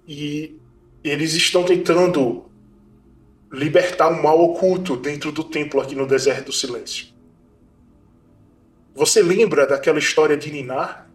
E 0.07 0.59
eles 1.03 1.35
estão 1.35 1.65
tentando 1.65 2.45
libertar 3.53 4.11
um 4.11 4.23
mal 4.23 4.41
oculto 4.41 4.97
dentro 4.97 5.33
do 5.33 5.45
templo 5.45 5.81
aqui 5.81 5.95
no 5.95 6.07
Deserto 6.07 6.47
do 6.47 6.53
Silêncio. 6.53 7.09
Você 8.95 9.23
lembra 9.23 9.67
daquela 9.67 9.99
história 9.99 10.37
de 10.37 10.51
Ninar? 10.51 11.10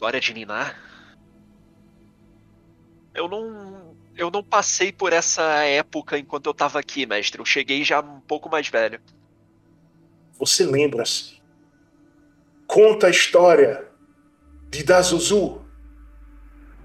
Glória 0.00 0.18
de 0.18 0.32
Ninar. 0.32 0.80
Eu 3.14 3.28
não. 3.28 3.94
Eu 4.16 4.30
não 4.30 4.42
passei 4.42 4.90
por 4.90 5.12
essa 5.12 5.42
época 5.64 6.18
enquanto 6.18 6.46
eu 6.46 6.54
tava 6.54 6.78
aqui, 6.78 7.04
mestre. 7.04 7.38
Eu 7.40 7.44
cheguei 7.44 7.84
já 7.84 8.00
um 8.00 8.20
pouco 8.20 8.48
mais 8.48 8.66
velho. 8.68 8.98
Você 10.38 10.64
lembra-se? 10.64 11.40
Conta 12.66 13.08
a 13.08 13.10
história 13.10 13.88
de 14.70 14.82
Dazuzu, 14.82 15.62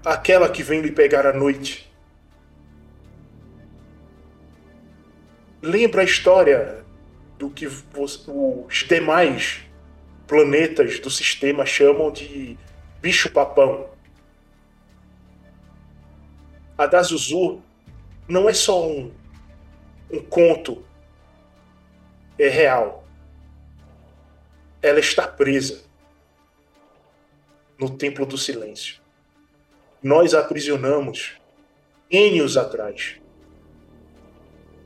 aquela 0.04 0.50
que 0.50 0.62
vem 0.62 0.80
lhe 0.80 0.92
pegar 0.92 1.26
à 1.26 1.32
noite. 1.32 1.90
Lembra 5.62 6.02
a 6.02 6.04
história 6.04 6.84
do 7.38 7.48
que 7.48 7.66
os 7.66 8.84
demais 8.88 9.62
planetas 10.26 10.98
do 11.00 11.10
sistema 11.10 11.64
chamam 11.64 12.10
de 12.10 12.58
bicho-papão. 13.00 13.88
A 16.76 16.86
da 16.86 17.02
Zuzu 17.02 17.62
não 18.28 18.48
é 18.48 18.52
só 18.52 18.86
um, 18.86 19.12
um 20.10 20.20
conto, 20.20 20.84
é 22.38 22.48
real. 22.48 23.04
Ela 24.82 25.00
está 25.00 25.26
presa 25.26 25.84
no 27.78 27.90
Templo 27.90 28.26
do 28.26 28.36
Silêncio. 28.36 29.00
Nós 30.02 30.34
a 30.34 30.40
aprisionamos 30.40 31.36
anos 32.12 32.56
atrás. 32.56 33.20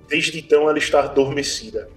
Desde 0.08 0.38
então 0.38 0.68
ela 0.68 0.78
está 0.78 1.04
adormecida. 1.04 1.90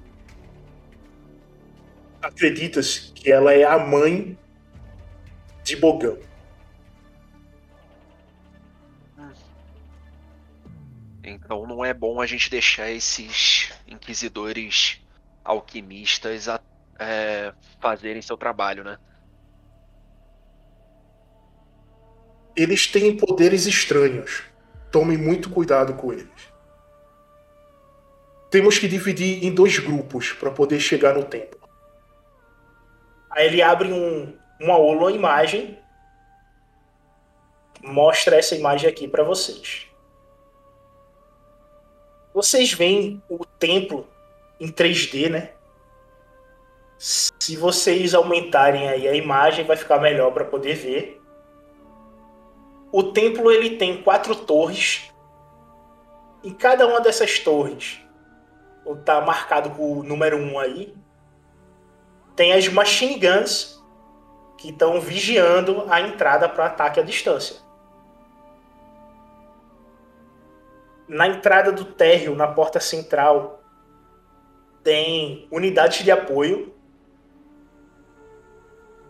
Acredita-se 2.22 3.11
que 3.11 3.32
ela 3.32 3.53
é 3.53 3.64
a 3.64 3.78
mãe 3.78 4.38
de 5.74 5.76
Bogão. 5.76 6.19
Então 11.24 11.65
não 11.65 11.84
é 11.84 11.93
bom 11.93 12.21
a 12.21 12.26
gente 12.26 12.49
deixar 12.49 12.91
esses 12.91 13.71
inquisidores 13.88 15.01
alquimistas 15.43 16.47
a, 16.47 16.59
é, 16.99 17.53
fazerem 17.80 18.21
seu 18.21 18.38
trabalho, 18.38 18.84
né? 18.84 18.97
Eles 22.55 22.86
têm 22.86 23.17
poderes 23.17 23.65
estranhos. 23.65 24.43
Tome 24.91 25.17
muito 25.17 25.49
cuidado 25.49 25.95
com 25.95 26.13
eles. 26.13 26.53
Temos 28.51 28.78
que 28.78 28.88
dividir 28.88 29.43
em 29.43 29.51
dois 29.51 29.80
grupos 29.80 30.34
para 30.34 30.51
poder 30.51 30.80
chegar 30.80 31.15
no 31.15 31.24
templo. 31.24 31.59
Aí 33.32 33.47
ele 33.47 33.63
abre 33.63 33.91
um, 33.91 34.38
uma 34.60 34.78
holo 34.78 35.10
imagem 35.10 35.78
mostra 37.84 38.38
essa 38.38 38.56
imagem 38.56 38.89
aqui 38.89 39.08
para 39.08 39.24
vocês. 39.24 39.88
Vocês 42.34 42.74
veem 42.74 43.22
o 43.30 43.45
templo 43.45 44.08
em 44.60 44.72
3D, 44.72 45.30
né? 45.30 45.51
Se 46.97 47.58
vocês 47.58 48.14
aumentarem 48.14 48.88
aí 48.88 49.08
a 49.08 49.14
imagem, 49.14 49.66
vai 49.66 49.76
ficar 49.76 49.99
melhor 49.99 50.32
para 50.32 50.45
poder 50.45 50.76
ver. 50.76 51.22
O 52.91 53.04
templo 53.04 53.51
ele 53.51 53.78
tem 53.78 54.01
quatro 54.01 54.36
torres. 54.36 55.12
Em 56.43 56.54
cada 56.54 56.88
uma 56.88 57.01
dessas 57.01 57.39
torres, 57.39 57.99
está 58.91 59.22
marcado 59.22 59.72
com 59.72 59.99
o 59.99 60.04
número 60.04 60.38
1 60.38 60.51
um 60.51 60.60
aí, 60.60 60.93
tem 62.36 62.54
as 62.54 62.68
machine 62.68 63.18
guns 63.18 63.72
que 64.64 64.70
estão 64.70 64.99
vigiando 64.99 65.86
a 65.91 66.01
entrada 66.01 66.49
para 66.49 66.66
ataque 66.66 66.99
à 66.99 67.03
distância. 67.03 67.64
na 71.07 71.28
entrada 71.28 71.72
do 71.72 71.86
térreo, 71.86 72.36
na 72.36 72.47
porta 72.47 72.80
central, 72.80 73.61
tem 74.84 75.47
unidades 75.51 76.03
de 76.03 76.11
apoio. 76.11 76.74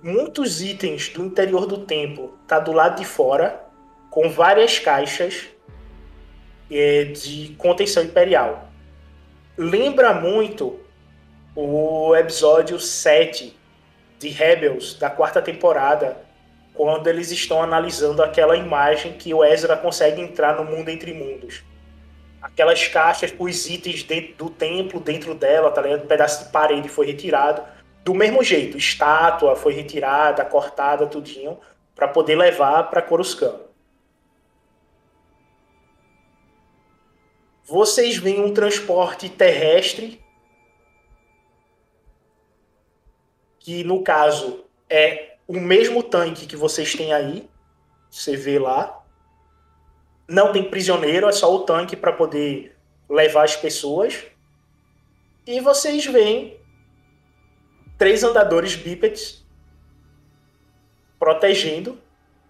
Muitos 0.01 0.61
itens 0.61 1.09
do 1.09 1.23
interior 1.23 1.65
do 1.65 1.85
templo 1.85 2.37
tá 2.45 2.59
do 2.59 2.73
lado 2.73 2.99
de 2.99 3.05
fora, 3.05 3.63
com 4.09 4.29
várias 4.29 4.79
caixas 4.79 5.45
é, 6.69 7.05
de 7.05 7.55
contenção 7.57 8.03
imperial. 8.03 8.69
Lembra 9.57 10.13
muito 10.13 10.79
o 11.55 12.15
episódio 12.15 12.79
7 12.79 13.57
de 14.23 14.29
Rebels, 14.29 14.95
da 14.95 15.09
quarta 15.09 15.41
temporada, 15.41 16.17
quando 16.73 17.07
eles 17.07 17.29
estão 17.29 17.61
analisando 17.61 18.23
aquela 18.23 18.55
imagem 18.55 19.13
que 19.13 19.33
o 19.33 19.43
Ezra 19.43 19.77
consegue 19.77 20.21
entrar 20.21 20.55
no 20.55 20.63
mundo 20.63 20.89
entre 20.89 21.13
mundos. 21.13 21.61
Aquelas 22.41 22.87
caixas, 22.87 23.33
os 23.37 23.69
itens 23.69 24.03
dentro 24.03 24.33
do 24.35 24.49
templo, 24.49 24.99
dentro 24.99 25.35
dela, 25.35 25.71
tá 25.71 25.81
ligado? 25.81 26.03
Um 26.03 26.07
pedaço 26.07 26.45
de 26.45 26.51
parede 26.51 26.89
foi 26.89 27.05
retirado. 27.05 27.61
Do 28.03 28.13
mesmo 28.13 28.43
jeito, 28.43 28.77
estátua 28.77 29.55
foi 29.55 29.73
retirada, 29.73 30.43
cortada, 30.43 31.05
tudinho, 31.05 31.59
para 31.93 32.07
poder 32.07 32.35
levar 32.35 32.89
para 32.89 33.01
Coruscant. 33.01 33.55
Vocês 37.65 38.17
veem 38.17 38.43
um 38.43 38.53
transporte 38.53 39.29
terrestre, 39.29 40.22
que 43.63 43.81
no 43.85 44.03
caso 44.03 44.65
é 44.89 45.37
o 45.47 45.57
mesmo 45.57 46.03
tanque 46.03 46.45
que 46.45 46.55
vocês 46.55 46.93
têm 46.93 47.13
aí. 47.13 47.49
Você 48.11 48.35
vê 48.35 48.59
lá. 48.59 49.01
Não 50.27 50.51
tem 50.51 50.69
prisioneiro, 50.69 51.27
é 51.27 51.31
só 51.31 51.53
o 51.55 51.59
tanque 51.59 51.95
para 51.95 52.11
poder 52.11 52.75
levar 53.09 53.45
as 53.45 53.55
pessoas. 53.55 54.21
E 55.47 55.61
vocês 55.61 56.05
veem 56.05 56.59
três 57.97 58.21
andadores 58.21 58.75
bípedes 58.75 59.45
protegendo, 61.17 61.97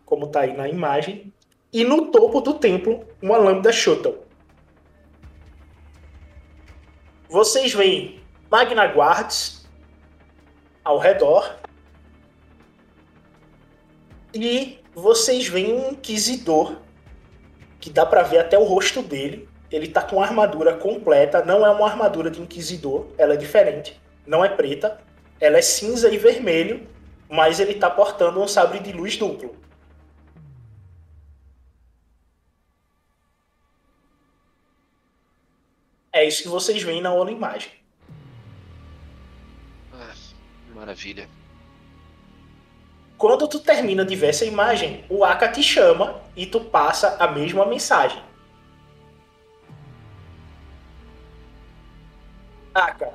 como 0.05 0.25
está 0.25 0.41
aí 0.41 0.57
na 0.57 0.67
imagem, 0.67 1.31
e 1.71 1.83
no 1.83 2.07
topo 2.11 2.41
do 2.41 2.55
templo 2.55 3.07
uma 3.21 3.37
lâmpada 3.37 3.71
shuttle. 3.71 4.25
Vocês 7.29 7.71
veem 7.71 8.19
Magna 8.49 8.85
Guards 8.87 9.62
ao 10.83 10.97
redor 10.97 11.57
e 14.33 14.79
vocês 14.93 15.47
veem 15.47 15.73
um 15.73 15.91
inquisidor 15.91 16.77
que 17.79 17.89
dá 17.89 18.05
para 18.05 18.23
ver 18.23 18.39
até 18.39 18.57
o 18.57 18.63
rosto 18.63 19.01
dele. 19.01 19.47
Ele 19.71 19.87
tá 19.87 20.01
com 20.01 20.21
armadura 20.21 20.75
completa, 20.77 21.43
não 21.43 21.65
é 21.65 21.69
uma 21.69 21.87
armadura 21.87 22.29
de 22.29 22.41
inquisidor, 22.41 23.07
ela 23.17 23.33
é 23.33 23.37
diferente, 23.37 23.99
não 24.25 24.43
é 24.43 24.49
preta, 24.49 25.01
ela 25.39 25.57
é 25.57 25.61
cinza 25.61 26.09
e 26.09 26.17
vermelho, 26.17 26.87
mas 27.29 27.59
ele 27.59 27.75
tá 27.75 27.89
portando 27.89 28.41
um 28.41 28.47
sabre 28.47 28.79
de 28.79 28.91
luz 28.91 29.17
duplo. 29.17 29.55
É 36.11 36.23
isso 36.23 36.43
que 36.43 36.49
vocês 36.49 36.81
veem 36.83 37.01
na 37.01 37.11
outra 37.11 37.33
imagem. 37.33 37.82
Maravilha. 40.73 41.27
Quando 43.17 43.47
tu 43.47 43.59
termina 43.59 44.03
de 44.03 44.15
ver 44.15 44.29
essa 44.29 44.45
imagem, 44.45 45.05
o 45.09 45.23
Aka 45.23 45.47
te 45.47 45.63
chama 45.63 46.21
e 46.35 46.45
tu 46.45 46.59
passa 46.59 47.15
a 47.19 47.27
mesma 47.27 47.65
mensagem. 47.65 48.21
Aka, 52.73 53.13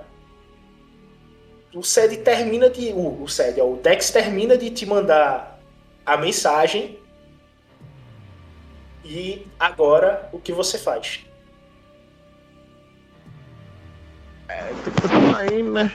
o 1.74 1.82
SED 1.82 2.18
termina 2.18 2.70
de. 2.70 2.92
O, 2.92 3.22
o 3.22 3.28
SED, 3.28 3.60
o 3.60 3.76
Dex 3.76 4.10
termina 4.10 4.56
de 4.56 4.70
te 4.70 4.86
mandar 4.86 5.60
a 6.04 6.16
mensagem. 6.16 6.98
E 9.04 9.46
agora 9.58 10.28
o 10.32 10.38
que 10.38 10.52
você 10.52 10.78
faz? 10.78 11.24
É, 14.48 14.62
tem 14.62 14.92
que 14.92 15.02
continuar 15.02 15.38
aí, 15.40 15.62
né? 15.62 15.92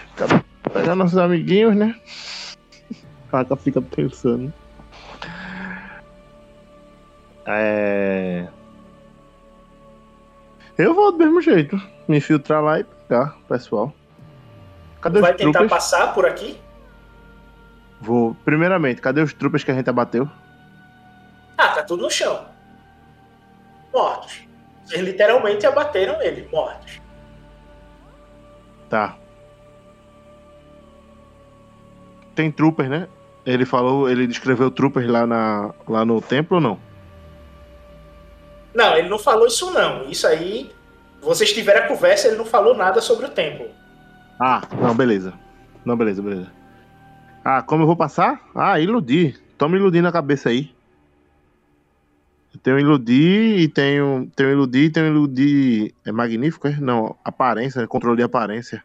Pegar 0.73 0.95
nossos 0.95 1.17
amiguinhos, 1.17 1.75
né? 1.75 1.95
Caraca, 3.29 3.55
fica 3.55 3.81
pensando. 3.81 4.53
É. 7.45 8.47
Eu 10.77 10.93
vou 10.93 11.11
do 11.11 11.17
mesmo 11.17 11.41
jeito. 11.41 11.79
Me 12.07 12.17
infiltrar 12.17 12.61
lá 12.61 12.79
e 12.79 12.83
pegar 12.83 13.37
o 13.37 13.47
pessoal. 13.47 13.93
Cadê 15.01 15.19
Vai 15.19 15.33
tentar 15.33 15.59
trupas? 15.59 15.77
passar 15.77 16.13
por 16.13 16.25
aqui? 16.25 16.59
Vou. 17.99 18.35
Primeiramente, 18.45 19.01
cadê 19.01 19.21
os 19.21 19.33
trupas 19.33 19.63
que 19.63 19.71
a 19.71 19.73
gente 19.73 19.89
abateu? 19.89 20.29
Ah, 21.57 21.69
tá 21.69 21.83
tudo 21.83 22.03
no 22.03 22.09
chão. 22.09 22.45
Mortos. 23.93 24.41
Vocês 24.85 25.01
literalmente 25.01 25.65
abateram 25.65 26.21
ele, 26.21 26.47
mortos. 26.51 27.01
Tá. 28.89 29.17
Tem 32.35 32.51
troopers, 32.51 32.89
né? 32.89 33.07
Ele 33.45 33.65
falou, 33.65 34.09
ele 34.09 34.25
descreveu 34.25 34.71
troopers 34.71 35.07
lá, 35.07 35.27
na, 35.27 35.73
lá 35.87 36.05
no 36.05 36.21
templo 36.21 36.55
ou 36.57 36.61
não? 36.61 36.79
Não, 38.73 38.97
ele 38.97 39.09
não 39.09 39.19
falou 39.19 39.45
isso 39.45 39.69
não. 39.71 40.09
Isso 40.09 40.25
aí, 40.25 40.71
vocês 41.21 41.51
tiveram 41.51 41.85
a 41.85 41.87
conversa, 41.87 42.27
ele 42.27 42.37
não 42.37 42.45
falou 42.45 42.75
nada 42.75 43.01
sobre 43.01 43.25
o 43.25 43.29
templo. 43.29 43.67
Ah, 44.39 44.61
não, 44.81 44.95
beleza. 44.95 45.33
Não, 45.85 45.95
beleza, 45.95 46.21
beleza. 46.21 46.51
Ah, 47.43 47.61
como 47.61 47.83
eu 47.83 47.87
vou 47.87 47.95
passar? 47.95 48.41
Ah, 48.55 48.79
iludir. 48.79 49.39
Toma 49.57 49.75
iludir 49.75 50.01
na 50.01 50.11
cabeça 50.11 50.49
aí. 50.49 50.71
Eu 52.53 52.59
tenho 52.59 52.79
iludir 52.79 53.59
e 53.59 53.67
tenho, 53.67 54.31
tenho 54.35 54.51
iludir 54.51 54.85
e 54.85 54.89
tenho 54.89 55.07
iludir. 55.07 55.93
É 56.05 56.11
magnífico, 56.11 56.67
é? 56.67 56.77
Não, 56.79 57.15
aparência, 57.23 57.85
controle 57.87 58.17
de 58.17 58.23
aparência. 58.23 58.83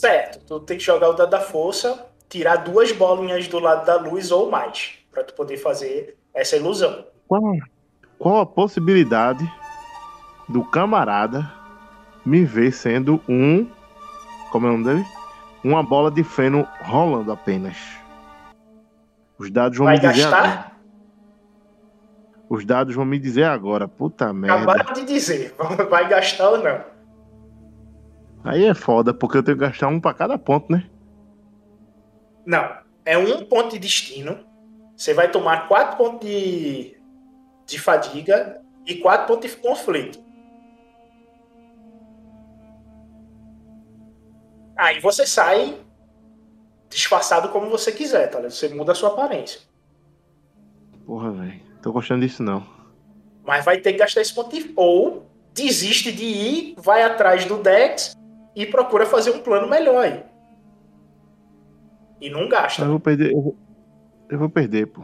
Certo, 0.00 0.38
tu 0.46 0.60
tem 0.60 0.78
que 0.78 0.82
jogar 0.82 1.10
o 1.10 1.12
dado 1.12 1.28
da 1.28 1.40
força, 1.40 2.06
tirar 2.26 2.56
duas 2.56 2.90
bolinhas 2.90 3.46
do 3.48 3.58
lado 3.58 3.84
da 3.84 3.96
luz 3.96 4.30
ou 4.30 4.50
mais, 4.50 4.94
para 5.12 5.22
tu 5.22 5.34
poder 5.34 5.58
fazer 5.58 6.16
essa 6.32 6.56
ilusão. 6.56 7.04
Qual, 7.28 7.42
qual 8.18 8.40
a 8.40 8.46
possibilidade 8.46 9.46
do 10.48 10.64
camarada 10.64 11.52
me 12.24 12.46
ver 12.46 12.72
sendo 12.72 13.20
um. 13.28 13.68
Como 14.50 14.66
é 14.66 14.70
o 14.70 14.72
nome 14.78 14.84
dele? 14.84 15.06
Uma 15.62 15.82
bola 15.82 16.10
de 16.10 16.24
feno 16.24 16.66
rolando 16.80 17.30
apenas. 17.30 17.76
Os 19.36 19.50
dados 19.50 19.76
vão 19.76 19.86
Vai 19.86 19.96
me 19.96 20.00
dizer 20.00 20.22
gastar? 20.22 20.38
agora. 20.38 20.70
Os 22.48 22.64
dados 22.64 22.94
vão 22.94 23.04
me 23.04 23.18
dizer 23.18 23.44
agora. 23.44 23.86
Puta 23.86 24.32
merda. 24.32 24.56
Acabaram 24.72 24.94
de 24.94 25.04
dizer, 25.04 25.54
vai 25.90 26.08
gastar 26.08 26.48
ou 26.48 26.58
não. 26.62 26.89
Aí 28.42 28.64
é 28.64 28.74
foda, 28.74 29.12
porque 29.12 29.36
eu 29.36 29.42
tenho 29.42 29.58
que 29.58 29.64
gastar 29.64 29.88
um 29.88 30.00
pra 30.00 30.14
cada 30.14 30.38
ponto, 30.38 30.72
né? 30.72 30.88
Não, 32.46 32.78
é 33.04 33.16
um 33.18 33.44
ponto 33.44 33.72
de 33.72 33.78
destino. 33.78 34.38
Você 34.96 35.12
vai 35.12 35.30
tomar 35.30 35.68
quatro 35.68 35.96
pontos 35.96 36.28
de, 36.28 36.96
de 37.66 37.78
fadiga 37.78 38.60
e 38.86 38.96
quatro 38.96 39.26
pontos 39.26 39.50
de 39.50 39.56
conflito. 39.56 40.18
Aí 44.76 44.98
você 45.00 45.26
sai 45.26 45.78
disfarçado 46.88 47.50
como 47.50 47.68
você 47.68 47.92
quiser, 47.92 48.28
tá 48.28 48.38
ligado? 48.38 48.52
Você 48.52 48.68
muda 48.70 48.92
a 48.92 48.94
sua 48.94 49.10
aparência. 49.10 49.60
Porra, 51.04 51.30
velho. 51.30 51.60
Tô 51.82 51.92
gostando 51.92 52.26
disso 52.26 52.42
não. 52.42 52.66
Mas 53.44 53.64
vai 53.64 53.78
ter 53.78 53.92
que 53.92 53.98
gastar 53.98 54.22
esse 54.22 54.34
ponto 54.34 54.50
de... 54.50 54.72
Ou 54.76 55.26
desiste 55.52 56.10
de 56.10 56.24
ir, 56.24 56.74
vai 56.78 57.02
atrás 57.02 57.44
do 57.44 57.58
Dex 57.58 58.14
e 58.60 58.66
procura 58.66 59.06
fazer 59.06 59.30
um 59.30 59.40
plano 59.40 59.68
melhor 59.68 60.04
aí. 60.04 60.22
E 62.20 62.28
não 62.28 62.48
gasta. 62.48 62.82
Eu 62.82 62.88
vou 62.88 63.00
perder. 63.00 63.32
Eu 63.32 63.40
vou, 63.40 63.56
eu 64.28 64.38
vou 64.38 64.50
perder, 64.50 64.86
pô. 64.86 65.02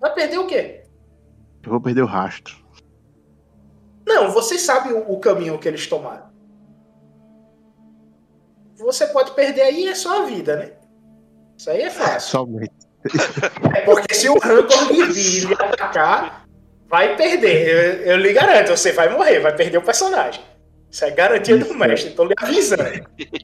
Vai 0.00 0.14
perder 0.14 0.38
o 0.38 0.46
quê? 0.46 0.84
Eu 1.62 1.70
vou 1.70 1.80
perder 1.80 2.02
o 2.02 2.06
rastro. 2.06 2.56
Não, 4.06 4.30
você 4.30 4.58
sabe 4.58 4.92
o, 4.92 5.12
o 5.12 5.20
caminho 5.20 5.58
que 5.58 5.68
eles 5.68 5.86
tomaram. 5.86 6.30
Você 8.76 9.06
pode 9.08 9.32
perder 9.32 9.60
aí, 9.60 9.86
é 9.86 9.94
só 9.94 10.22
a 10.22 10.26
vida, 10.26 10.56
né? 10.56 10.72
Isso 11.58 11.68
aí 11.68 11.82
é 11.82 11.90
fácil. 11.90 12.30
Somente. 12.30 12.72
É 13.74 13.80
porque 13.82 14.14
se 14.14 14.28
o 14.28 14.38
Rancor 14.38 14.92
vir 15.10 15.50
e 15.50 15.54
atacar, 15.54 16.46
vai 16.86 17.16
perder. 17.16 18.04
Eu, 18.06 18.12
eu 18.12 18.16
lhe 18.18 18.32
garanto, 18.32 18.70
você 18.70 18.92
vai 18.92 19.08
morrer, 19.08 19.40
vai 19.40 19.54
perder 19.54 19.78
o 19.78 19.82
personagem. 19.82 20.42
Isso 20.90 21.04
é 21.04 21.10
garantia 21.10 21.56
do 21.56 21.72
mestre, 21.74 22.10
tô 22.10 22.24
lhe 22.24 22.34
avisando. 22.36 22.82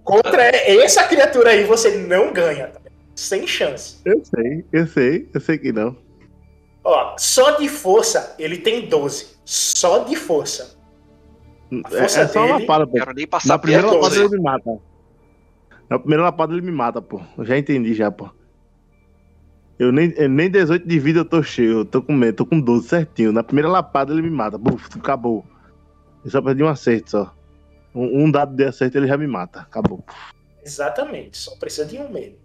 Contra 0.02 0.42
essa 0.44 1.04
criatura 1.04 1.50
aí, 1.50 1.64
você 1.64 1.96
não 1.98 2.32
ganha. 2.32 2.68
Tá? 2.68 2.80
Sem 3.14 3.46
chance. 3.46 3.96
Eu 4.04 4.20
sei, 4.24 4.64
eu 4.72 4.86
sei, 4.86 5.30
eu 5.32 5.40
sei 5.40 5.56
que 5.58 5.72
não. 5.72 5.96
Ó, 6.84 7.14
só 7.18 7.52
de 7.52 7.68
força 7.68 8.34
ele 8.38 8.58
tem 8.58 8.88
12. 8.88 9.36
Só 9.44 10.00
de 10.04 10.16
força. 10.16 10.76
A 11.72 11.76
É, 11.96 11.98
força 12.00 12.20
é 12.20 12.26
só 12.28 12.40
uma 12.40 12.56
dele- 12.56 12.60
lapada, 12.68 12.86
pô. 12.86 12.92
Quero 12.94 13.12
nem 13.14 13.26
passar 13.26 13.48
Na 13.48 13.58
primeira 13.58 13.86
lapada 13.90 14.14
ele 14.16 14.28
me 14.28 14.40
mata. 14.42 14.78
Na 15.88 15.98
primeira 15.98 16.22
lapada 16.24 16.52
ele 16.52 16.62
me 16.62 16.72
mata, 16.72 17.00
pô. 17.02 17.20
Eu 17.38 17.44
já 17.44 17.56
entendi 17.56 17.94
já, 17.94 18.10
pô. 18.10 18.28
Eu 19.78 19.92
nem, 19.92 20.12
eu 20.16 20.28
nem 20.28 20.50
18 20.50 20.86
de 20.86 20.98
vida 20.98 21.20
eu 21.20 21.24
tô 21.24 21.42
cheio. 21.42 21.78
Eu 21.80 21.84
tô 21.84 22.02
com 22.02 22.12
medo, 22.12 22.36
tô 22.36 22.46
com 22.46 22.60
12 22.60 22.88
certinho. 22.88 23.32
Na 23.32 23.42
primeira 23.42 23.68
lapada 23.68 24.12
ele 24.12 24.22
me 24.22 24.30
mata. 24.30 24.56
Buf, 24.58 24.88
acabou. 24.98 25.44
Eu 26.24 26.30
só 26.30 26.40
perdi 26.42 26.62
um 26.62 26.68
acerto 26.68 27.10
só. 27.10 27.35
Um, 27.96 28.24
um 28.24 28.30
dado 28.30 28.54
de 28.54 28.64
acerto 28.64 28.98
ele 28.98 29.08
já 29.08 29.16
me 29.16 29.26
mata. 29.26 29.60
Acabou. 29.60 30.04
Exatamente, 30.62 31.38
só 31.38 31.56
precisa 31.56 31.86
de 31.86 31.96
um 31.98 32.10
mesmo. 32.10 32.36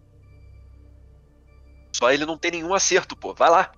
Só 1.94 2.12
ele 2.12 2.26
não 2.26 2.38
tem 2.38 2.52
nenhum 2.52 2.74
acerto, 2.74 3.16
pô. 3.18 3.34
Vai 3.34 3.50
lá. 3.50 3.72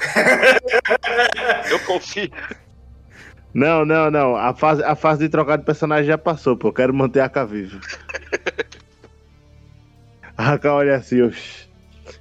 Eu 1.70 1.78
confio. 1.80 2.30
Não, 3.54 3.84
não, 3.84 4.10
não. 4.10 4.34
A 4.34 4.54
fase, 4.54 4.82
a 4.82 4.96
fase 4.96 5.20
de 5.20 5.28
trocar 5.28 5.58
de 5.58 5.64
personagem 5.64 6.06
já 6.06 6.18
passou, 6.18 6.56
pô. 6.56 6.68
Eu 6.68 6.72
quero 6.72 6.92
manter 6.92 7.20
a 7.20 7.26
Aka 7.26 7.44
viva. 7.44 7.78
A 10.36 10.54
Aka 10.54 10.72
olha 10.72 10.96
assim, 10.96 11.20
oxi. 11.22 11.70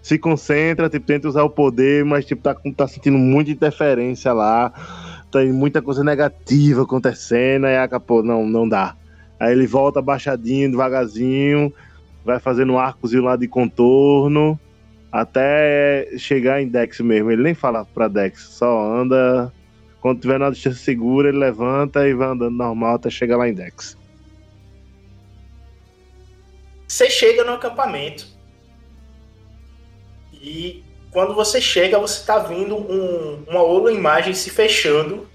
Se 0.01 0.19
concentra, 0.19 0.89
tipo, 0.89 1.05
tenta 1.05 1.27
usar 1.27 1.43
o 1.43 1.49
poder, 1.49 2.03
mas 2.03 2.25
tipo, 2.25 2.41
tá, 2.43 2.55
tá 2.75 2.87
sentindo 2.87 3.17
muita 3.17 3.51
interferência 3.51 4.33
lá. 4.33 4.73
Tem 5.31 5.51
muita 5.51 5.81
coisa 5.81 6.03
negativa 6.03 6.83
acontecendo. 6.83 7.65
Aí 7.65 7.75
a 7.75 7.83
Aka, 7.83 7.99
pô, 7.99 8.21
não, 8.21 8.45
não 8.45 8.67
dá. 8.67 8.95
Aí 9.39 9.53
ele 9.53 9.65
volta 9.65 10.01
baixadinho, 10.01 10.69
devagarzinho, 10.69 11.73
vai 12.23 12.39
fazendo 12.39 12.73
um 12.73 12.77
arcozinho 12.77 13.23
lá 13.23 13.35
de 13.35 13.47
contorno, 13.47 14.59
até 15.11 16.07
chegar 16.17 16.61
em 16.61 16.67
Dex 16.67 16.99
mesmo. 16.99 17.31
Ele 17.31 17.41
nem 17.41 17.55
fala 17.55 17.83
pra 17.83 18.07
Dex, 18.07 18.39
só 18.39 18.93
anda 18.93 19.51
quando 20.01 20.19
tiver 20.19 20.39
na 20.39 20.49
distância 20.49 20.83
segura, 20.83 21.29
ele 21.29 21.37
levanta 21.37 22.07
e 22.07 22.13
vai 22.13 22.29
andando 22.29 22.55
normal 22.55 22.95
até 22.95 23.09
chegar 23.09 23.37
lá 23.37 23.47
em 23.47 23.53
Dex. 23.53 23.95
Você 26.87 27.09
chega 27.09 27.43
no 27.43 27.53
acampamento. 27.53 28.27
E 30.33 30.83
quando 31.11 31.35
você 31.35 31.59
chega, 31.61 31.99
você 31.99 32.25
tá 32.25 32.39
vendo 32.39 32.75
um- 32.75 33.43
uma 33.47 33.61
outra 33.61 33.91
imagem 33.91 34.33
se 34.33 34.49
fechando 34.49 35.27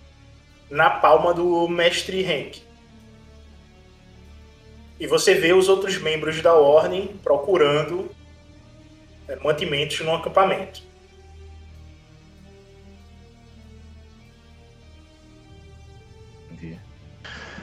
na 0.70 0.91
palma 0.91 1.33
do 1.33 1.68
mestre 1.68 2.24
Henk. 2.24 2.62
E 4.99 5.07
você 5.07 5.35
vê 5.35 5.53
os 5.53 5.68
outros 5.68 5.99
membros 5.99 6.41
da 6.41 6.55
ordem 6.55 7.09
procurando 7.22 8.11
é, 9.29 9.37
mantimentos 9.37 10.01
no 10.01 10.14
acampamento. 10.14 10.81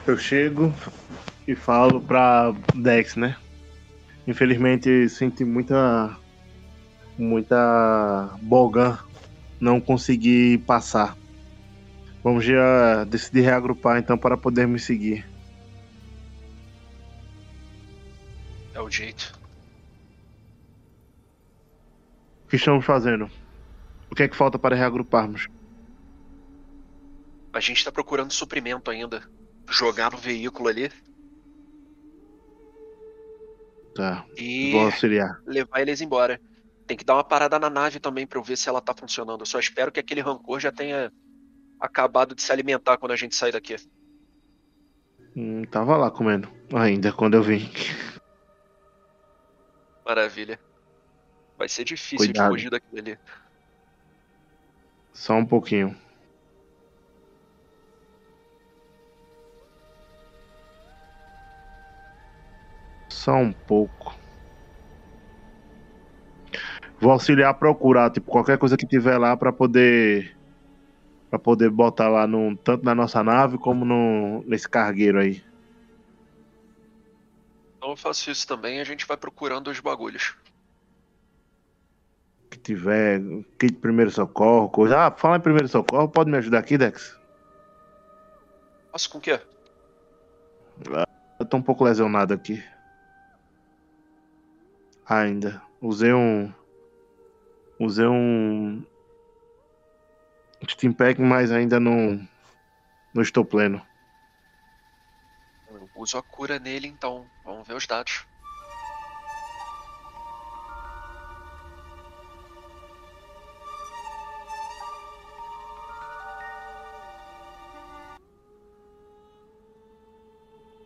Eu 0.06 0.18
chego 0.18 0.72
e 1.48 1.54
falo 1.54 1.98
pra 1.98 2.54
Dex, 2.74 3.16
né? 3.16 3.36
Infelizmente 4.26 5.08
senti 5.08 5.44
muita. 5.44 6.14
Muita. 7.18 8.36
Bogan 8.42 8.98
não 9.60 9.80
consegui 9.80 10.58
passar. 10.58 11.16
Vamos 12.22 12.44
já 12.44 13.04
decidir 13.04 13.42
reagrupar 13.42 13.98
então 13.98 14.16
para 14.16 14.36
poder 14.36 14.66
me 14.66 14.78
seguir. 14.78 15.26
É 18.74 18.80
o 18.80 18.90
jeito. 18.90 19.38
O 22.44 22.48
que 22.48 22.56
estamos 22.56 22.84
fazendo? 22.84 23.30
O 24.10 24.14
que 24.14 24.22
é 24.22 24.28
que 24.28 24.36
falta 24.36 24.58
para 24.58 24.76
reagruparmos? 24.76 25.48
A 27.52 27.60
gente 27.60 27.84
tá 27.84 27.92
procurando 27.92 28.32
suprimento 28.32 28.90
ainda. 28.90 29.22
Jogar 29.68 30.10
no 30.12 30.18
veículo 30.18 30.68
ali 30.68 30.90
Tá. 33.94 34.24
e 34.36 34.72
Vou 34.72 34.86
auxiliar. 34.86 35.40
levar 35.46 35.80
eles 35.80 36.00
embora. 36.00 36.40
Tem 36.86 36.96
que 36.96 37.04
dar 37.04 37.14
uma 37.14 37.24
parada 37.24 37.58
na 37.58 37.70
nave 37.70 37.98
também 37.98 38.26
pra 38.26 38.38
eu 38.38 38.42
ver 38.42 38.56
se 38.56 38.68
ela 38.68 38.80
tá 38.80 38.94
funcionando. 38.94 39.40
Eu 39.40 39.46
só 39.46 39.58
espero 39.58 39.90
que 39.90 40.00
aquele 40.00 40.20
rancor 40.20 40.60
já 40.60 40.70
tenha 40.70 41.12
acabado 41.80 42.34
de 42.34 42.42
se 42.42 42.52
alimentar 42.52 42.98
quando 42.98 43.12
a 43.12 43.16
gente 43.16 43.34
sair 43.34 43.52
daqui. 43.52 43.76
Hum, 45.36 45.64
tava 45.64 45.96
lá 45.96 46.10
comendo 46.10 46.48
ainda 46.72 47.12
quando 47.12 47.34
eu 47.34 47.42
vim. 47.42 47.70
Maravilha. 50.04 50.60
Vai 51.56 51.68
ser 51.68 51.84
difícil 51.84 52.18
Cuidado. 52.18 52.50
de 52.50 52.54
fugir 52.54 52.70
daquilo 52.70 52.98
ali. 52.98 53.18
Só 55.12 55.34
um 55.34 55.46
pouquinho. 55.46 55.96
Só 63.08 63.36
um 63.36 63.52
pouco. 63.52 64.23
Vou 67.04 67.12
auxiliar 67.12 67.50
a 67.50 67.54
procurar, 67.54 68.10
tipo, 68.10 68.30
qualquer 68.30 68.56
coisa 68.56 68.78
que 68.78 68.86
tiver 68.86 69.18
lá 69.18 69.36
pra 69.36 69.52
poder 69.52 70.34
para 71.28 71.38
poder 71.38 71.68
botar 71.68 72.08
lá 72.08 72.26
no 72.26 72.56
tanto 72.56 72.82
na 72.82 72.94
nossa 72.94 73.22
nave 73.22 73.58
como 73.58 73.84
no 73.84 74.42
nesse 74.46 74.66
cargueiro 74.66 75.20
aí. 75.20 75.44
Então 77.76 77.90
eu 77.90 77.96
faço 77.98 78.30
isso 78.30 78.46
também 78.48 78.78
e 78.78 78.80
a 78.80 78.84
gente 78.84 79.06
vai 79.06 79.18
procurando 79.18 79.68
os 79.68 79.80
bagulhos. 79.80 80.34
Que 82.48 82.56
tiver 82.56 83.20
kit 83.58 83.74
de 83.74 83.80
primeiro 83.80 84.10
socorro, 84.10 84.70
coisa. 84.70 85.06
Ah, 85.06 85.10
fala 85.10 85.36
em 85.36 85.40
primeiro 85.40 85.68
socorro, 85.68 86.08
pode 86.08 86.30
me 86.30 86.38
ajudar 86.38 86.60
aqui, 86.60 86.78
Dex? 86.78 87.20
Posso 88.90 89.10
com 89.10 89.18
o 89.18 89.20
quê? 89.20 89.38
Eu 91.38 91.44
tô 91.44 91.58
um 91.58 91.62
pouco 91.62 91.84
lesionado 91.84 92.32
aqui. 92.32 92.64
Ainda. 95.06 95.60
Usei 95.82 96.14
um. 96.14 96.50
Usei 97.84 98.06
um. 98.06 98.82
Steam 100.66 100.94
Pack, 100.94 101.20
mas 101.20 101.52
ainda 101.52 101.78
não. 101.78 102.26
Não 103.12 103.22
estou 103.22 103.44
pleno. 103.44 103.84
Uso 105.94 106.16
a 106.16 106.22
cura 106.22 106.58
nele 106.58 106.88
então. 106.88 107.26
Vamos 107.44 107.68
ver 107.68 107.74
os 107.74 107.86
dados. 107.86 108.26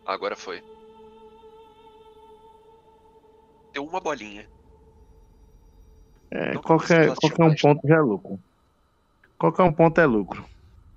Agora 0.05 0.35
foi. 0.35 0.61
Deu 3.71 3.85
uma 3.85 4.01
bolinha. 4.01 4.58
É, 6.31 6.53
Não 6.53 6.61
qualquer, 6.61 7.07
consigo 7.07 7.21
qualquer 7.21 7.43
um 7.43 7.55
ponto 7.55 7.87
já 7.87 7.95
é 7.95 8.01
lucro. 8.01 8.39
Qualquer 9.37 9.63
um 9.63 9.73
ponto 9.73 9.99
é 9.99 10.05
lucro. 10.05 10.45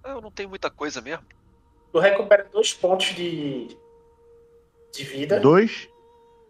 Eu 0.04 0.20
não 0.20 0.30
tenho 0.30 0.48
muita 0.48 0.70
coisa 0.70 1.00
mesmo. 1.00 1.24
Tu 1.92 1.98
recupera 1.98 2.46
dois 2.52 2.72
pontos 2.72 3.14
de, 3.14 3.76
de 4.92 5.04
vida. 5.04 5.40
Dois? 5.40 5.88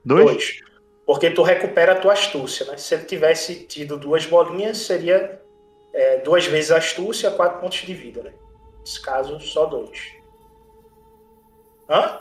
Dois? 0.05 0.61
Porque 1.05 1.30
tu 1.30 1.43
recupera 1.43 1.93
a 1.93 2.01
tua 2.01 2.12
astúcia, 2.12 2.66
né? 2.66 2.76
Se 2.76 2.95
ele 2.95 3.05
tivesse 3.05 3.64
tido 3.66 3.99
duas 3.99 4.24
bolinhas, 4.24 4.78
seria 4.78 5.41
é, 5.93 6.18
duas 6.18 6.47
vezes 6.47 6.70
a 6.70 6.78
astúcia, 6.78 7.30
quatro 7.30 7.61
pontos 7.61 7.78
de 7.78 7.95
vida, 7.95 8.22
né? 8.22 8.33
Nesse 8.80 9.01
caso, 9.01 9.39
só 9.41 9.66
dois. 9.66 10.12
Hã? 11.89 12.20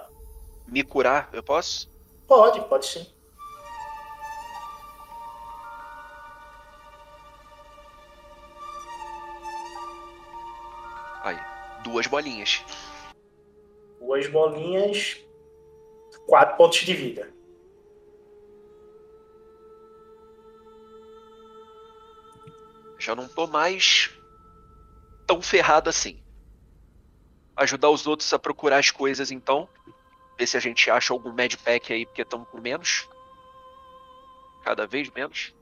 Me 0.67 0.83
curar, 0.83 1.29
eu 1.33 1.41
posso? 1.41 1.89
Pode, 2.27 2.59
pode 2.61 2.85
sim. 2.85 3.07
Duas 11.83 12.07
bolinhas. 12.07 12.63
Duas 13.99 14.27
bolinhas, 14.27 15.19
quatro 16.25 16.57
pontos 16.57 16.79
de 16.79 16.93
vida. 16.93 17.31
Já 22.97 23.15
não 23.15 23.27
tô 23.27 23.47
mais 23.47 24.11
tão 25.25 25.41
ferrado 25.41 25.89
assim. 25.89 26.21
Ajudar 27.55 27.89
os 27.89 28.05
outros 28.05 28.31
a 28.33 28.39
procurar 28.39 28.77
as 28.77 28.91
coisas 28.91 29.31
então. 29.31 29.67
Ver 30.37 30.47
se 30.47 30.57
a 30.57 30.59
gente 30.59 30.89
acha 30.89 31.13
algum 31.13 31.31
medpack 31.31 31.91
aí, 31.91 32.05
porque 32.05 32.21
estamos 32.21 32.47
com 32.49 32.59
menos. 32.59 33.07
Cada 34.63 34.85
vez 34.85 35.09
menos. 35.09 35.53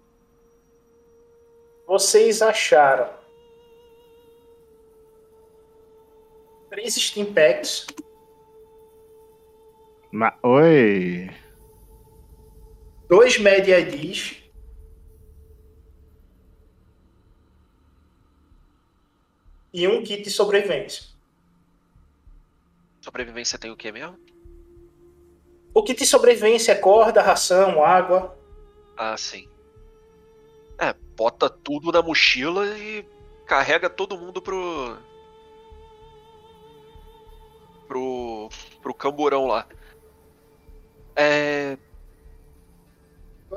Vocês 1.87 2.41
acharam 2.41 3.18
três 6.69 6.95
Steam 6.95 7.33
Packs, 7.33 7.87
Ma- 10.11 10.37
Oi! 10.43 11.29
dois 13.07 13.37
Med 13.39 13.67
IDs, 13.69 14.37
e 19.73 19.87
um 19.87 20.03
kit 20.03 20.23
de 20.23 20.31
sobrevivência. 20.31 21.03
Sobrevivência 23.01 23.57
tem 23.57 23.71
o 23.71 23.77
que 23.77 23.91
mesmo? 23.91 24.17
O 25.73 25.83
kit 25.83 25.99
de 25.99 26.05
sobrevivência 26.05 26.71
é 26.71 26.75
corda, 26.75 27.21
ração, 27.21 27.83
água. 27.83 28.37
Ah, 28.97 29.15
sim. 29.15 29.47
É, 30.77 30.93
bota 31.15 31.49
tudo 31.49 31.91
na 31.91 32.01
mochila 32.01 32.65
e 32.77 33.05
carrega 33.45 33.89
todo 33.89 34.17
mundo 34.17 34.41
pro. 34.41 34.97
Pro. 37.89 38.49
pro 38.81 38.93
camburão 38.93 39.47
lá. 39.47 39.65
É. 41.15 41.75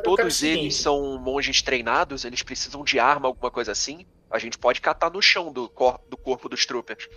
Todos 0.02 0.42
eles 0.42 0.74
são 0.74 1.18
monges 1.18 1.60
treinados, 1.60 2.24
eles 2.24 2.42
precisam 2.42 2.82
de 2.82 2.98
arma, 2.98 3.28
alguma 3.28 3.50
coisa 3.50 3.72
assim. 3.72 4.06
A 4.30 4.38
gente 4.38 4.58
pode 4.58 4.80
catar 4.80 5.10
no 5.10 5.20
chão 5.20 5.52
do, 5.52 5.68
cor 5.68 6.00
do 6.08 6.16
corpo 6.16 6.48
dos 6.48 6.64
troopers. 6.64 7.10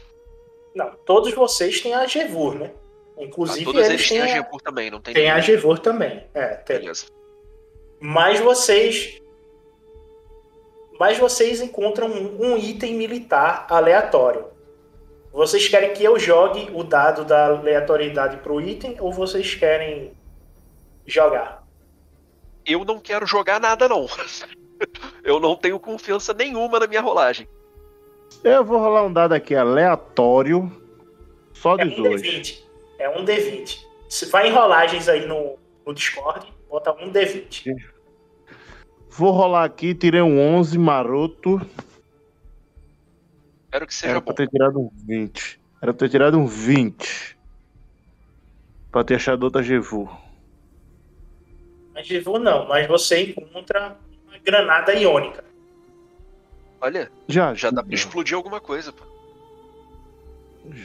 Não, 0.75 0.91
todos 1.05 1.33
vocês 1.33 1.79
têm 1.79 1.93
a 1.93 2.05
Gevur, 2.05 2.55
né? 2.55 2.71
Inclusive, 3.17 3.61
ah, 3.61 3.65
todos 3.65 3.87
eles, 3.87 3.93
eles 4.01 4.09
têm 4.09 4.21
a 4.21 4.27
Gevur 4.27 4.61
também, 4.61 4.91
não 4.91 4.99
tem 4.99 5.13
Tem 5.13 5.31
a 5.31 5.39
Gevur 5.39 5.79
também, 5.79 6.27
é, 6.33 6.47
tem. 6.55 6.79
Beleza. 6.79 7.05
Mas 7.97 8.41
vocês. 8.41 9.21
Mas 10.99 11.17
vocês 11.17 11.61
encontram 11.61 12.09
um 12.09 12.57
item 12.57 12.95
militar 12.95 13.65
aleatório. 13.69 14.54
Vocês 15.35 15.67
querem 15.67 15.93
que 15.93 16.01
eu 16.01 16.17
jogue 16.17 16.71
o 16.73 16.81
dado 16.81 17.25
da 17.25 17.47
aleatoriedade 17.47 18.37
pro 18.37 18.61
item 18.61 18.95
ou 19.01 19.11
vocês 19.11 19.53
querem 19.53 20.13
jogar? 21.05 21.61
Eu 22.65 22.85
não 22.85 23.01
quero 23.01 23.25
jogar 23.25 23.59
nada, 23.59 23.89
não. 23.89 24.07
eu 25.25 25.37
não 25.37 25.57
tenho 25.57 25.77
confiança 25.77 26.33
nenhuma 26.33 26.79
na 26.79 26.87
minha 26.87 27.01
rolagem. 27.01 27.49
Eu 28.45 28.63
vou 28.63 28.79
rolar 28.79 29.03
um 29.03 29.11
dado 29.11 29.33
aqui 29.33 29.53
aleatório, 29.53 30.71
só 31.53 31.75
de 31.75 31.81
é 31.81 31.85
um 31.85 31.89
D20. 31.89 32.63
É 32.97 33.09
um 33.09 33.25
D20. 33.25 33.79
Se 34.07 34.27
vai 34.27 34.47
em 34.47 34.53
rolagens 34.53 35.09
aí 35.09 35.25
no, 35.25 35.57
no 35.85 35.93
Discord, 35.93 36.47
bota 36.69 36.93
um 36.93 37.11
D20. 37.11 37.75
Vou 39.09 39.31
rolar 39.31 39.65
aqui, 39.65 39.93
tirei 39.93 40.21
um 40.21 40.39
11 40.55 40.77
maroto. 40.79 41.59
Espero 43.75 43.87
que 43.87 43.93
seja 43.93 44.11
Era 44.11 44.19
bom. 44.21 44.25
pra 44.25 44.33
ter 44.35 44.47
tirado 44.47 44.79
um 44.79 44.89
20. 45.05 45.59
Era 45.81 45.93
pra 45.93 45.99
ter 45.99 46.09
tirado 46.09 46.37
um 46.37 46.47
20. 46.47 47.37
Pra 48.89 49.03
ter 49.03 49.15
achado 49.15 49.43
outra 49.43 49.61
Gevu. 49.61 50.09
A 51.93 52.01
Gevu 52.01 52.39
não, 52.39 52.69
mas 52.69 52.87
você 52.87 53.31
encontra 53.31 53.97
uma 54.25 54.37
granada 54.37 54.93
iônica. 54.93 55.43
Olha, 56.79 57.11
já, 57.27 57.53
já 57.53 57.69
dá 57.69 57.83
pra 57.83 57.93
explodir 57.93 58.37
alguma 58.37 58.61
coisa, 58.61 58.93
pô. 58.93 59.03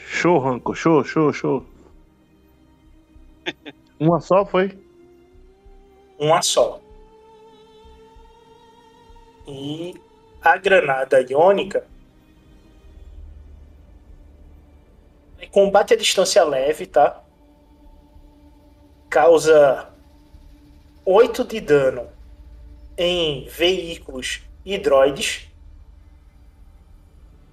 Show, 0.09 0.39
Ranco, 0.41 0.75
show, 0.75 1.05
show, 1.05 1.33
show. 1.33 1.65
Uma 4.01 4.21
só 4.21 4.45
foi? 4.45 4.77
Uma 6.19 6.43
só. 6.43 6.81
E 9.47 9.95
a 10.43 10.57
granada 10.57 11.21
iônica 11.31 11.87
combate 15.51 15.95
à 15.95 15.97
distância 15.97 16.43
leve, 16.45 16.87
tá? 16.87 17.23
Causa 19.09 19.89
8 21.05 21.45
de 21.45 21.61
dano 21.61 22.09
em 22.97 23.47
veículos 23.47 24.43
e 24.65 24.79
droids. 24.79 25.49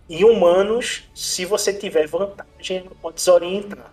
E 0.09 0.23
humanos, 0.23 1.09
se 1.13 1.43
você 1.43 1.73
tiver 1.73 2.07
vantagem, 2.07 2.83
pode 3.01 3.15
desorientar. 3.15 3.91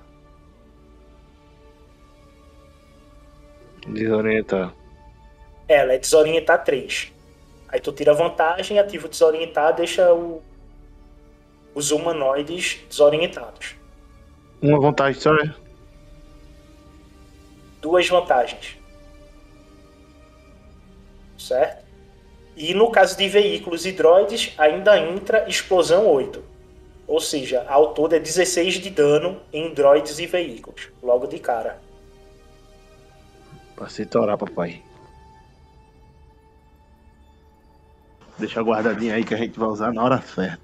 Desorientar. 3.86 4.74
Ela 5.66 5.94
é 5.94 5.98
desorientar 5.98 6.62
3. 6.62 7.12
Aí 7.68 7.80
tu 7.80 7.92
tira 7.92 8.14
vantagem, 8.14 8.78
ativa 8.78 9.06
o 9.06 9.10
desorientar, 9.10 9.74
deixa 9.74 10.12
o, 10.12 10.42
os 11.74 11.90
humanoides 11.90 12.80
desorientados. 12.88 13.74
Uma 14.64 14.80
vantagem 14.80 15.20
só? 15.20 15.30
Duas 17.82 18.08
vantagens. 18.08 18.78
Certo? 21.36 21.84
E 22.56 22.72
no 22.72 22.90
caso 22.90 23.14
de 23.14 23.28
veículos 23.28 23.84
e 23.84 23.92
droids, 23.92 24.54
ainda 24.56 24.98
entra 24.98 25.46
explosão 25.46 26.06
8. 26.06 26.42
Ou 27.06 27.20
seja, 27.20 27.62
ao 27.68 27.92
todo 27.92 28.14
é 28.14 28.18
16 28.18 28.76
de 28.76 28.88
dano 28.88 29.38
em 29.52 29.74
droids 29.74 30.18
e 30.18 30.26
veículos, 30.26 30.88
logo 31.02 31.26
de 31.26 31.38
cara. 31.38 31.78
Pra 33.76 33.90
se 33.90 34.06
torar, 34.06 34.38
papai. 34.38 34.82
Deixa 38.38 38.62
guardadinho 38.62 39.14
aí 39.14 39.24
que 39.24 39.34
a 39.34 39.36
gente 39.36 39.58
vai 39.58 39.68
usar 39.68 39.92
na 39.92 40.02
hora 40.02 40.22
certa. 40.22 40.63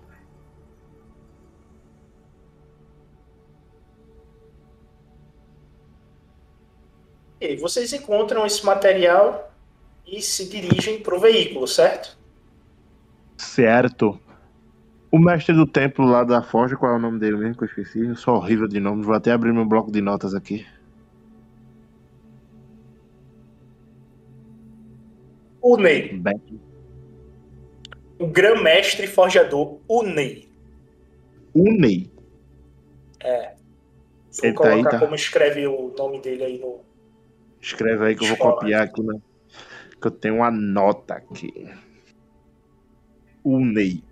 E 7.41 7.57
vocês 7.57 7.93
encontram 7.93 8.45
esse 8.45 8.65
material 8.65 9.53
e 10.07 10.21
se 10.21 10.49
dirigem 10.49 11.01
para 11.01 11.15
o 11.15 11.21
veículo, 11.21 11.67
certo? 11.67 12.19
Certo. 13.39 14.21
O 15.11 15.19
mestre 15.19 15.55
do 15.55 15.67
templo 15.67 16.05
lá 16.05 16.23
da 16.23 16.43
Forja, 16.43 16.77
qual 16.77 16.93
é 16.93 16.97
o 16.97 17.01
nome 17.01 17.19
dele 17.19 17.37
mesmo 17.37 17.57
que 17.57 17.65
eu 17.65 17.69
esqueci? 17.69 18.07
Eu 18.07 18.15
sou 18.17 18.37
horrível 18.37 18.69
de 18.69 18.79
nome, 18.79 19.03
vou 19.03 19.15
até 19.15 19.33
abrir 19.33 19.53
meu 19.53 19.65
bloco 19.65 19.91
de 19.91 20.01
notas 20.01 20.35
aqui. 20.35 20.67
O 25.63 25.77
Ney. 25.77 26.23
O 28.19 28.27
grã-mestre 28.27 29.07
forjador. 29.07 29.79
O 29.89 30.03
Ney? 30.03 30.49
É. 33.21 33.55
Vou 34.33 34.45
Ele 34.45 34.53
tá 34.53 34.63
colocar 34.63 34.77
aí, 34.77 34.85
tá? 34.85 34.99
como 34.99 35.15
escreve 35.15 35.67
o 35.67 35.95
nome 35.97 36.21
dele 36.21 36.45
aí 36.45 36.59
no. 36.59 36.81
Escreve 37.61 38.07
aí 38.07 38.17
que 38.17 38.25
eu 38.25 38.29
vou 38.29 38.37
copiar 38.37 38.83
aqui, 38.83 39.03
né? 39.03 39.21
Que 40.01 40.07
eu 40.07 40.11
tenho 40.11 40.37
uma 40.37 40.51
nota 40.51 41.15
aqui. 41.15 41.69
O 43.45 43.61
Ney. 43.61 44.03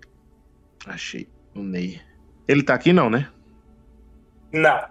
Achei. 0.85 1.27
O 1.55 1.61
Ney. 1.61 1.99
Ele 2.47 2.63
tá 2.63 2.75
aqui 2.75 2.93
não, 2.93 3.09
né? 3.09 3.29
Não. 4.51 4.89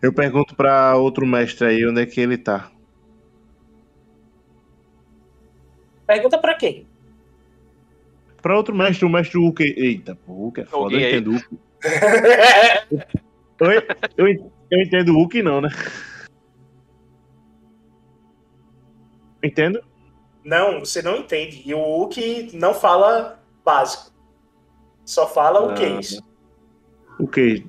Eu 0.00 0.12
pergunto 0.12 0.54
pra 0.54 0.96
outro 0.96 1.26
mestre 1.26 1.66
aí 1.66 1.86
onde 1.86 2.00
é 2.02 2.06
que 2.06 2.20
ele 2.20 2.36
tá. 2.36 2.70
Pergunta 6.06 6.38
pra 6.38 6.54
quem? 6.54 6.86
Pra 8.42 8.56
outro 8.56 8.74
mestre, 8.74 9.06
o 9.06 9.08
mestre 9.08 9.38
Hulk. 9.38 9.62
Eita, 9.62 10.14
pô, 10.14 10.32
Hulk 10.34 10.60
é 10.60 10.64
foda, 10.66 10.94
eu 10.94 11.00
entendo 11.00 11.30
Hulk. 11.30 11.58
Eu, 13.60 13.70
eu, 14.26 14.52
eu 14.68 14.82
entendo 14.82 15.12
Hulk 15.12 15.40
não, 15.40 15.60
né? 15.60 15.68
Entendo? 19.44 19.80
Não, 20.42 20.80
você 20.80 21.02
não 21.02 21.18
entende. 21.18 21.62
E 21.64 21.74
o 21.74 21.78
Hulk 21.78 22.50
não 22.54 22.72
fala 22.72 23.40
básico. 23.64 24.10
Só 25.04 25.28
fala 25.28 25.60
o 25.60 25.74
que 25.74 25.84
é 25.84 25.88
Ah, 25.88 26.00
isso. 26.00 26.22
O 27.18 27.28
que? 27.28 27.66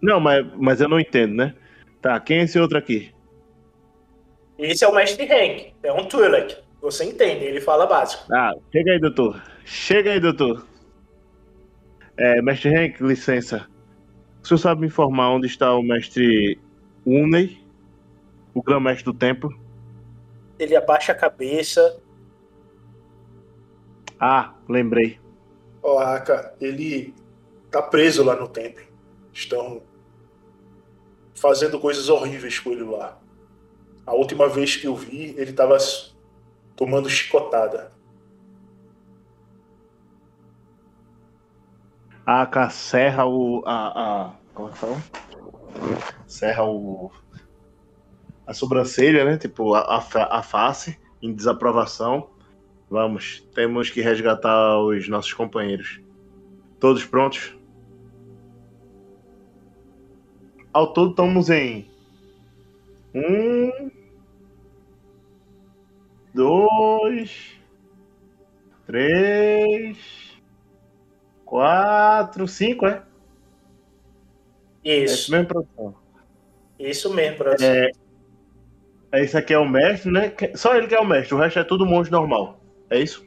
Não, 0.00 0.18
mas, 0.18 0.46
mas 0.56 0.80
eu 0.80 0.88
não 0.88 0.98
entendo, 0.98 1.34
né? 1.34 1.54
Tá, 2.00 2.18
quem 2.18 2.38
é 2.38 2.42
esse 2.44 2.58
outro 2.58 2.78
aqui? 2.78 3.14
Esse 4.58 4.84
é 4.84 4.88
o 4.88 4.94
mestre 4.94 5.24
Hank. 5.24 5.74
É 5.82 5.92
um 5.92 6.06
Twi'lek. 6.06 6.56
Você 6.80 7.04
entende, 7.04 7.44
ele 7.44 7.60
fala 7.60 7.86
básico. 7.86 8.24
Ah, 8.32 8.54
chega 8.72 8.92
aí, 8.92 8.98
doutor. 8.98 9.42
Chega 9.66 10.12
aí, 10.12 10.20
doutor. 10.20 10.66
É, 12.16 12.40
mestre 12.40 12.74
Hank, 12.74 13.02
licença. 13.02 13.66
O 14.42 14.46
senhor 14.46 14.58
sabe 14.58 14.80
me 14.80 14.86
informar 14.86 15.30
onde 15.30 15.46
está 15.46 15.74
o 15.74 15.82
mestre 15.82 16.58
Unei, 17.04 17.58
o 18.54 18.62
grão-mestre 18.62 19.04
do 19.04 19.12
templo? 19.14 19.54
Ele 20.60 20.76
abaixa 20.76 21.12
a 21.12 21.14
cabeça. 21.14 22.00
Ah, 24.20 24.54
lembrei. 24.68 25.18
Ó, 25.82 25.98
Aka, 25.98 26.54
ele 26.60 27.14
tá 27.70 27.80
preso 27.80 28.22
lá 28.22 28.36
no 28.36 28.46
templo. 28.46 28.84
Estão 29.32 29.82
fazendo 31.34 31.80
coisas 31.80 32.10
horríveis 32.10 32.58
com 32.58 32.72
ele 32.72 32.82
lá. 32.82 33.18
A 34.06 34.12
última 34.12 34.48
vez 34.50 34.76
que 34.76 34.86
eu 34.86 34.94
vi, 34.94 35.34
ele 35.38 35.54
tava 35.54 35.78
tomando 36.76 37.08
chicotada. 37.08 37.90
A 42.26 42.42
AK 42.42 42.70
serra 42.70 43.24
o. 43.24 43.62
A, 43.64 44.26
a, 44.26 44.32
como 44.52 44.68
é 44.68 44.72
que 44.72 44.78
fala? 44.78 45.02
Serra 46.26 46.64
o. 46.64 47.10
A 48.50 48.52
sobrancelha, 48.52 49.24
né? 49.24 49.38
Tipo, 49.38 49.74
a, 49.74 49.80
a, 49.80 50.38
a 50.38 50.42
face, 50.42 50.98
em 51.22 51.32
desaprovação. 51.32 52.30
Vamos, 52.90 53.48
temos 53.54 53.90
que 53.90 54.00
resgatar 54.00 54.76
os 54.80 55.08
nossos 55.08 55.32
companheiros. 55.32 56.00
Todos 56.80 57.04
prontos? 57.04 57.56
Ao 60.72 60.92
todo 60.92 61.10
estamos 61.10 61.48
em 61.48 61.88
um, 63.14 63.88
dois, 66.34 67.56
três, 68.84 69.96
quatro, 71.44 72.48
cinco, 72.48 72.84
é? 72.84 73.04
Isso. 74.84 74.90
É 74.90 75.04
isso 75.04 75.30
mesmo, 75.30 75.46
produção. 75.46 75.94
Isso 76.80 77.14
mesmo, 77.14 77.36
produção. 77.36 77.68
É, 77.68 77.90
esse 79.12 79.36
aqui 79.36 79.52
é 79.52 79.58
o 79.58 79.68
mestre, 79.68 80.10
né? 80.10 80.32
Só 80.54 80.76
ele 80.76 80.86
que 80.86 80.94
é 80.94 81.00
o 81.00 81.06
mestre, 81.06 81.34
o 81.34 81.38
resto 81.38 81.58
é 81.58 81.64
tudo 81.64 81.84
monge 81.84 82.10
normal. 82.10 82.60
É 82.88 82.98
isso? 83.00 83.26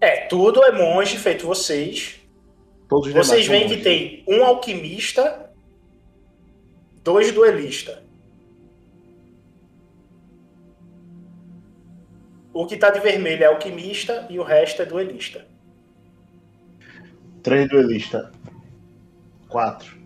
É, 0.00 0.26
tudo 0.26 0.62
é 0.64 0.72
monge 0.72 1.16
feito 1.18 1.46
vocês. 1.46 2.20
Todos 2.88 3.08
os 3.08 3.14
Vocês 3.14 3.46
veem 3.46 3.68
que 3.68 3.78
tem 3.78 4.24
um 4.28 4.44
alquimista, 4.44 5.50
dois 7.02 7.32
duelistas. 7.32 7.98
O 12.52 12.64
que 12.66 12.76
tá 12.76 12.90
de 12.90 13.00
vermelho 13.00 13.42
é 13.42 13.46
alquimista 13.46 14.26
e 14.30 14.38
o 14.38 14.42
resto 14.42 14.80
é 14.80 14.86
duelista. 14.86 15.46
Três 17.42 17.68
duelistas. 17.68 18.30
Quatro. 19.48 19.96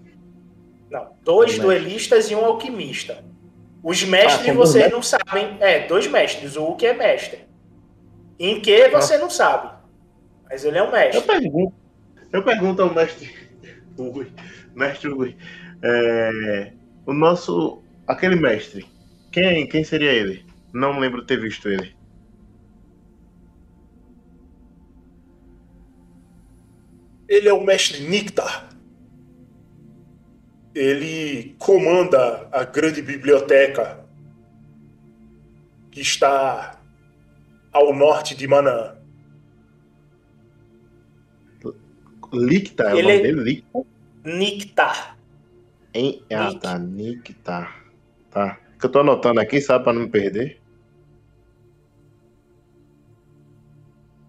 Não, 0.91 1.15
dois 1.23 1.59
duelistas 1.59 2.31
e 2.31 2.35
um 2.35 2.45
alquimista. 2.45 3.23
Os 3.83 4.03
mestres 4.05 4.49
Ah, 4.49 4.53
dois 4.53 4.69
vocês 4.69 4.93
não 4.93 5.03
sabem. 5.03 5.57
É, 5.61 5.87
dois 5.87 6.07
mestres. 6.07 6.57
O 6.57 6.65
Hulk 6.65 6.87
é 6.87 6.93
mestre. 6.95 7.41
Em 8.39 8.61
que 8.61 8.89
você 8.89 9.19
não 9.19 9.31
sabe. 9.31 9.73
Mas 10.49 10.65
ele 10.65 10.79
é 10.79 10.83
um 10.83 10.91
mestre. 10.91 11.17
Eu 11.17 11.23
pergunto, 11.23 11.75
eu 12.33 12.43
pergunto 12.43 12.83
ao 12.83 12.95
mestre 12.95 13.33
Ui, 13.97 14.33
mestre 14.75 15.11
Ui, 15.11 15.37
é, 15.83 16.73
o 17.07 17.13
nosso, 17.13 17.83
aquele 18.07 18.37
mestre, 18.37 18.87
quem, 19.31 19.67
quem 19.67 19.85
seria 19.85 20.13
ele? 20.13 20.45
Não 20.73 20.99
lembro 20.99 21.25
ter 21.25 21.41
visto 21.41 21.69
ele. 21.69 21.95
Ele 27.29 27.49
é 27.49 27.53
o 27.53 27.63
mestre 27.63 28.01
Nictar. 28.01 28.70
Ele 30.75 31.55
comanda 31.59 32.49
a 32.53 32.65
grande 32.65 33.03
biblioteca 33.03 34.05
que 35.91 36.01
está 36.01 36.81
ao 37.73 37.95
norte 37.95 38.35
de 38.37 38.47
Manaã. 38.47 38.97
Licta, 42.33 42.85
é 42.85 42.95
o 42.95 42.99
Ele 42.99 43.03
nome 43.03 43.15
é- 43.15 43.23
dele? 43.23 43.43
Licta? 43.43 43.87
Nictar. 44.25 45.19
Em, 45.93 46.23
ah, 46.33 46.55
tá, 46.55 46.79
Nicta. 46.79 47.69
Tá. 48.31 48.61
Que 48.79 48.87
eu 48.87 48.91
tô 48.91 49.01
anotando 49.01 49.41
aqui, 49.41 49.61
sabe, 49.61 49.83
pra 49.85 49.93
não 49.93 50.03
me 50.03 50.09
perder. 50.09 50.61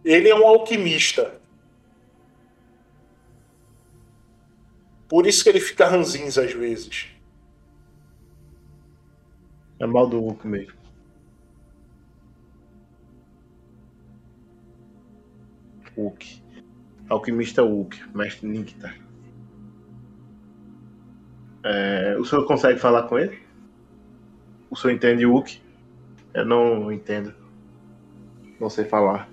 Ele 0.03 0.27
é 0.30 0.35
um 0.35 0.47
alquimista. 0.47 1.39
Por 5.11 5.27
isso 5.27 5.43
que 5.43 5.49
ele 5.49 5.59
fica 5.59 5.89
ranzinza 5.89 6.41
às 6.41 6.53
vezes. 6.53 7.09
É 9.77 9.85
mal 9.85 10.07
do 10.07 10.21
Hulk 10.21 10.47
mesmo. 10.47 10.79
Hulk. 15.97 16.41
Alquimista 17.09 17.61
Hulk, 17.61 18.01
mestre 18.15 18.47
Nicta. 18.47 18.95
É, 21.65 22.15
o 22.17 22.23
senhor 22.23 22.45
consegue 22.45 22.79
falar 22.79 23.03
com 23.09 23.19
ele? 23.19 23.38
O 24.69 24.77
senhor 24.77 24.93
entende 24.93 25.25
Hulk? 25.25 25.61
Eu 26.33 26.45
não 26.45 26.89
entendo. 26.89 27.35
Não 28.57 28.69
sei 28.69 28.85
falar. 28.85 29.29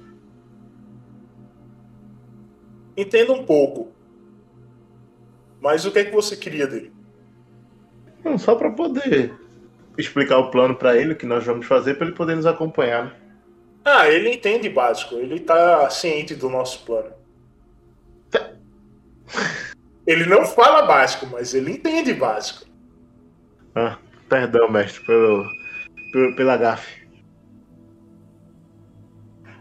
Entenda 2.97 3.33
um 3.33 3.47
pouco. 3.47 3.97
Mas 5.69 5.85
o 5.85 5.93
que 5.93 5.99
é 5.99 6.05
que 6.07 6.15
você 6.15 6.35
queria 6.35 6.67
dele? 6.67 6.91
Não, 8.25 8.39
só 8.39 8.55
pra 8.55 8.71
poder 8.71 9.35
explicar 9.99 10.39
o 10.39 10.51
plano 10.51 10.75
pra 10.75 10.97
ele, 10.97 11.13
o 11.13 11.17
que 11.17 11.27
nós 11.27 11.45
vamos 11.45 11.67
fazer, 11.67 11.93
pra 11.93 12.07
ele 12.07 12.17
poder 12.17 12.37
nos 12.37 12.47
acompanhar. 12.47 13.05
né? 13.05 13.13
Ah, 13.85 14.09
ele 14.09 14.33
entende 14.33 14.71
básico. 14.71 15.17
Ele 15.17 15.39
tá 15.39 15.91
ciente 15.91 16.35
do 16.35 16.49
nosso 16.49 16.87
plano. 16.87 17.13
Ele 20.07 20.25
não 20.25 20.47
fala 20.47 20.87
básico, 20.87 21.27
mas 21.27 21.53
ele 21.53 21.73
entende 21.73 22.15
básico. 22.15 22.65
Ah, 23.75 23.99
perdão, 24.27 24.71
mestre, 24.71 25.05
pelo, 25.05 25.45
pelo, 26.13 26.35
pela 26.35 26.57
gafe. 26.57 27.07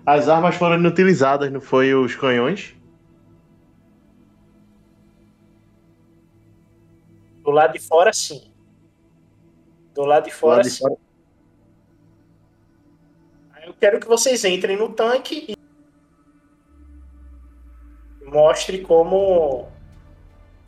As 0.05 0.29
armas 0.29 0.55
foram 0.55 0.77
inutilizadas, 0.77 1.51
não 1.51 1.59
foi 1.59 1.93
os 1.93 2.15
canhões? 2.15 2.76
Do 7.47 7.53
lado 7.53 7.71
de 7.71 7.79
fora, 7.79 8.11
sim. 8.11 8.51
Do 9.95 10.03
lado 10.03 10.25
de 10.25 10.31
fora, 10.31 10.57
Lá 10.57 10.61
de 10.63 10.69
sim. 10.69 10.79
fora. 10.79 10.97
Aí 13.53 13.67
Eu 13.67 13.73
quero 13.73 14.01
que 14.01 14.05
vocês 14.05 14.43
entrem 14.43 14.75
no 14.75 14.91
tanque 14.91 15.45
e 15.47 15.55
mostre 18.25 18.81
como 18.81 19.71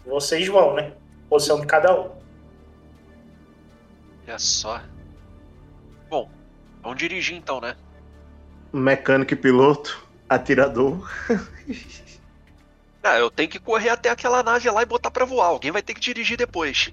vocês 0.05 0.47
vão, 0.47 0.73
né? 0.73 0.93
Posição 1.29 1.59
de 1.59 1.67
cada 1.67 1.93
um. 1.99 2.11
Olha 4.25 4.39
só. 4.39 4.81
Bom, 6.09 6.31
vamos 6.81 6.97
dirigir 6.97 7.35
então, 7.35 7.59
né? 7.59 7.75
Mecânico 8.71 9.33
e 9.33 9.35
piloto, 9.35 10.07
atirador. 10.29 11.11
Ah, 13.01 13.17
eu 13.17 13.31
tenho 13.31 13.49
que 13.49 13.59
correr 13.59 13.89
até 13.89 14.09
aquela 14.09 14.43
nave 14.43 14.69
lá 14.69 14.81
e 14.81 14.85
botar 14.85 15.09
pra 15.09 15.25
voar. 15.25 15.47
Alguém 15.47 15.71
vai 15.71 15.81
ter 15.81 15.93
que 15.93 16.01
dirigir 16.01 16.37
depois. 16.37 16.91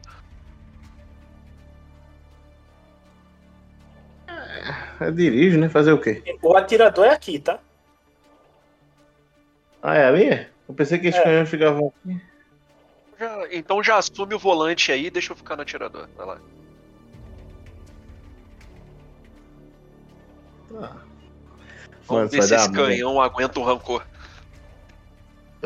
Eu 5.01 5.13
dirijo, 5.13 5.59
né? 5.59 5.69
Fazer 5.69 5.93
o 5.93 6.01
quê? 6.01 6.23
O 6.43 6.57
atirador 6.57 7.07
é 7.07 7.11
aqui, 7.11 7.39
tá? 7.39 7.59
Ah, 9.83 9.95
é 9.95 10.07
ali? 10.07 10.47
Eu 10.69 10.75
pensei 10.75 10.99
que 10.99 11.09
esses 11.09 11.21
É. 11.21 11.25
canhões 11.25 11.49
ficavam 11.49 11.93
aqui. 12.05 12.21
Já- 13.19 13.49
então 13.53 13.83
já 13.83 13.97
assume 13.97 14.35
o 14.35 14.39
volante 14.39 14.93
aí 14.93 15.07
e 15.07 15.11
deixa 15.11 15.33
eu 15.33 15.37
ficar 15.37 15.57
no 15.57 15.63
atirador. 15.63 16.09
Vai 16.17 16.27
lá. 16.27 16.41
Vamos 20.71 21.03
Mano, 22.09 22.29
ver 22.29 22.39
isso 22.39 22.49
se 22.49 22.55
esse 22.55 22.73
canhão 22.73 23.21
aguenta 23.21 23.59
o 23.61 23.65
rancor. 23.65 24.05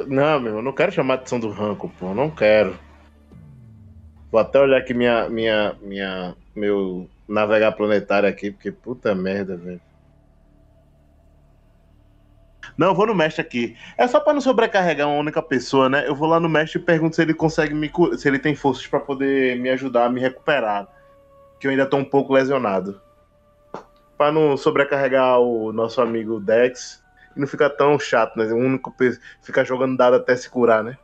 Não, 0.06 0.40
meu, 0.40 0.56
eu 0.56 0.62
não 0.62 0.72
quero 0.72 0.93
chamar 0.93 1.14
a 1.14 1.16
atenção 1.16 1.40
do 1.40 1.51
ranco, 1.51 1.93
pô. 1.98 2.14
Não 2.14 2.31
quero. 2.31 2.78
Vou 4.31 4.40
até 4.40 4.60
olhar 4.60 4.78
aqui 4.78 4.94
minha, 4.94 5.28
minha, 5.28 5.77
minha, 5.81 6.36
meu 6.55 7.09
navegar 7.28 7.72
planetário 7.72 8.28
aqui, 8.28 8.51
porque 8.51 8.70
puta 8.70 9.14
merda, 9.14 9.56
velho. 9.56 9.81
Não, 12.77 12.94
vou 12.94 13.06
no 13.06 13.14
mestre 13.14 13.43
aqui. 13.43 13.77
É 13.98 14.06
só 14.06 14.20
pra 14.20 14.32
não 14.32 14.40
sobrecarregar 14.40 15.09
uma 15.09 15.18
única 15.18 15.43
pessoa, 15.43 15.89
né? 15.89 16.06
Eu 16.06 16.14
vou 16.14 16.28
lá 16.28 16.40
no 16.40 16.48
mestre 16.48 16.81
e 16.81 16.85
pergunto 16.85 17.16
se 17.16 17.22
ele 17.22 17.35
consegue 17.35 17.74
me 17.74 17.89
curar, 17.89 18.16
se 18.16 18.28
ele 18.28 18.39
tem 18.39 18.55
forças 18.55 18.86
pra 18.86 19.01
poder 19.01 19.59
me 19.59 19.68
ajudar 19.70 20.06
a 20.06 20.10
me 20.10 20.20
recuperar. 20.20 20.89
Que 21.59 21.66
eu 21.66 21.70
ainda 21.70 21.86
tô 21.86 21.97
um 21.97 22.05
pouco 22.05 22.32
lesionado. 22.32 23.01
Pra 24.16 24.32
não 24.32 24.56
sobrecarregar 24.56 25.40
o 25.40 25.72
nosso 25.72 26.01
amigo 26.01 26.40
Dex 26.40 27.02
e 27.36 27.40
não 27.40 27.47
ficar 27.47 27.70
tão 27.70 27.98
chato, 27.98 28.36
né? 28.36 28.44
O 28.47 28.57
único 28.57 28.94
ficar 29.43 29.65
jogando 29.65 29.97
dado 29.97 30.16
até 30.16 30.35
se 30.36 30.48
curar, 30.48 30.82
né? 30.82 30.98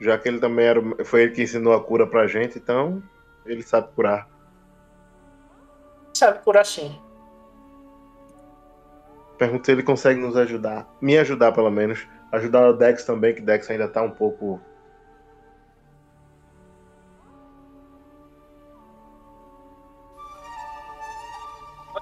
Já 0.00 0.18
que 0.18 0.28
ele 0.28 0.40
também 0.40 0.66
era, 0.66 0.80
foi 1.04 1.22
ele 1.22 1.32
que 1.32 1.42
ensinou 1.42 1.72
a 1.74 1.82
cura 1.82 2.06
pra 2.06 2.26
gente, 2.26 2.58
então 2.58 3.00
ele 3.46 3.62
sabe 3.62 3.88
curar. 3.94 4.28
Sabe 6.12 6.40
por 6.40 6.56
assim. 6.56 7.00
Pergunto 9.38 9.66
se 9.66 9.72
ele 9.72 9.82
consegue 9.82 10.20
nos 10.20 10.36
ajudar. 10.36 10.88
Me 11.00 11.16
ajudar, 11.18 11.52
pelo 11.52 11.70
menos. 11.70 12.06
Ajudar 12.32 12.68
o 12.68 12.72
Dex 12.72 13.04
também, 13.04 13.34
que 13.34 13.40
Dex 13.40 13.70
ainda 13.70 13.88
tá 13.88 14.02
um 14.02 14.10
pouco. 14.10 14.60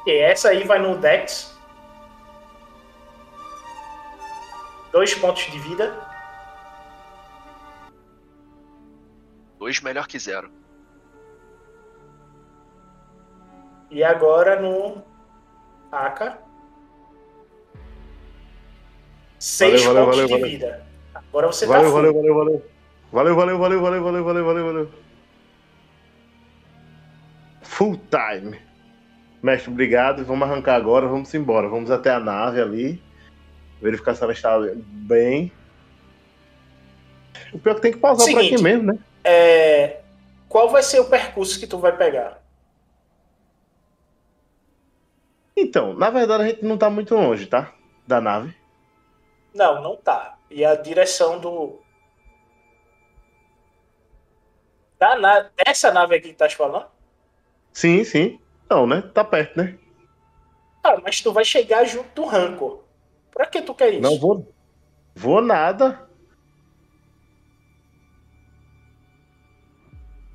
Ok, 0.01 0.19
essa 0.21 0.49
aí 0.49 0.65
vai 0.65 0.79
no 0.79 0.97
Dex. 0.97 1.57
Dois 4.93 5.15
pontos 5.15 5.45
de 5.45 5.59
vida. 5.59 5.95
Dois 9.59 9.81
melhor 9.81 10.07
que 10.07 10.19
zero. 10.19 10.51
E 13.91 14.03
agora 14.03 14.61
no 14.61 15.03
Aka. 15.93 16.39
6 19.39 19.85
Valeu, 19.85 19.95
valeu, 19.95 20.05
pontos 20.05 20.17
valeu, 20.17 20.27
de 20.27 20.33
valeu. 20.33 20.51
vida. 20.51 20.87
Agora 21.15 21.47
você 21.47 21.67
Valeu, 21.67 21.91
tá 21.91 21.97
valeu, 21.97 22.15
valeu, 22.15 22.35
valeu. 22.35 22.71
Valeu, 23.13 23.35
valeu, 23.35 23.59
valeu, 23.59 23.81
valeu, 23.81 24.03
valeu, 24.03 24.25
valeu, 24.25 24.45
valeu, 24.45 24.67
valeu. 24.67 24.93
Full 27.63 28.01
time. 28.11 28.70
Mestre, 29.43 29.71
obrigado. 29.71 30.25
Vamos 30.25 30.49
arrancar 30.49 30.75
agora, 30.75 31.07
vamos 31.07 31.33
embora. 31.35 31.69
Vamos 31.69 31.91
até 31.91 32.11
a 32.11 32.21
nave 32.21 32.61
ali. 32.61 33.03
Verificar 33.81 34.15
se 34.15 34.23
ela 34.23 34.33
está 34.33 34.59
bem. 34.77 35.53
O 37.53 37.59
pior 37.59 37.73
é 37.73 37.75
que 37.77 37.81
tem 37.81 37.93
que 37.93 37.99
pausar 37.99 38.27
por 38.27 38.35
Seguinte. 38.35 38.55
aqui 38.55 38.63
mesmo, 38.63 38.93
né? 38.93 38.99
É, 39.25 40.01
qual 40.49 40.69
vai 40.69 40.83
ser 40.83 41.01
o 41.01 41.09
percurso 41.09 41.59
que 41.59 41.67
tu 41.67 41.79
vai 41.79 41.97
pegar? 41.97 42.41
Então, 45.57 45.95
na 45.95 46.11
verdade 46.11 46.43
a 46.43 46.47
gente 46.49 46.65
não 46.65 46.79
tá 46.79 46.89
muito 46.89 47.15
longe, 47.15 47.47
tá? 47.47 47.73
Da 48.07 48.21
nave. 48.21 48.55
Não, 49.55 49.83
não 49.83 49.97
tá. 49.97 50.39
E 50.51 50.65
a 50.65 50.75
direção 50.75 51.39
do. 51.39 51.81
Da 54.99 55.19
na... 55.19 55.51
Dessa 55.65 55.93
nave 55.93 56.17
aqui 56.17 56.29
que 56.29 56.35
tá 56.35 56.49
falando? 56.51 56.87
Sim, 57.73 58.05
sim. 58.05 58.41
Não, 58.71 58.87
né? 58.87 59.03
Tá 59.13 59.25
perto, 59.25 59.57
né? 59.57 59.77
Ah, 60.85 60.97
mas 61.03 61.21
tu 61.21 61.33
vai 61.33 61.45
chegar 61.45 61.85
junto 61.85 62.09
do 62.15 62.25
Rancor. 62.25 62.85
Pra 63.33 63.47
que 63.47 63.61
tu 63.61 63.75
quer 63.75 63.93
isso? 63.93 64.01
Não 64.01 64.19
vou. 64.19 64.55
Vou 65.15 65.43
nada. 65.43 66.09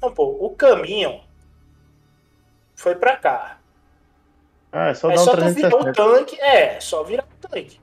Não, 0.02 0.14
pô, 0.14 0.38
o 0.40 0.56
caminho 0.56 1.22
foi 2.76 2.96
pra 2.96 3.16
cá. 3.16 3.60
Ah, 4.72 4.90
é 4.90 4.94
só 4.94 5.10
é 5.10 5.14
um 5.14 5.18
só 5.18 5.32
tu 5.32 5.46
virar 5.54 5.70
o 5.70 5.84
360. 5.84 5.94
tanque. 5.94 6.42
É, 6.42 6.80
só 6.82 7.04
virar 7.04 7.24
o 7.24 7.48
tanque. 7.48 7.80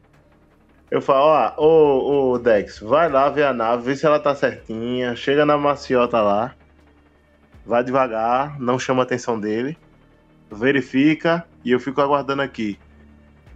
Eu 0.90 1.00
falo, 1.00 1.24
ó, 1.24 1.54
ô, 1.56 2.32
ô 2.32 2.38
Dex, 2.38 2.78
vai 2.78 3.08
lá 3.08 3.30
ver 3.30 3.44
a 3.44 3.54
nave, 3.54 3.82
vê 3.84 3.96
se 3.96 4.04
ela 4.04 4.20
tá 4.20 4.34
certinha, 4.34 5.16
chega 5.16 5.46
na 5.46 5.56
maciota 5.56 6.20
lá, 6.20 6.54
vai 7.64 7.82
devagar, 7.82 8.60
não 8.60 8.78
chama 8.78 9.02
a 9.02 9.04
atenção 9.04 9.40
dele, 9.40 9.78
verifica 10.56 11.46
e 11.64 11.70
eu 11.70 11.80
fico 11.80 12.00
aguardando 12.00 12.42
aqui. 12.42 12.78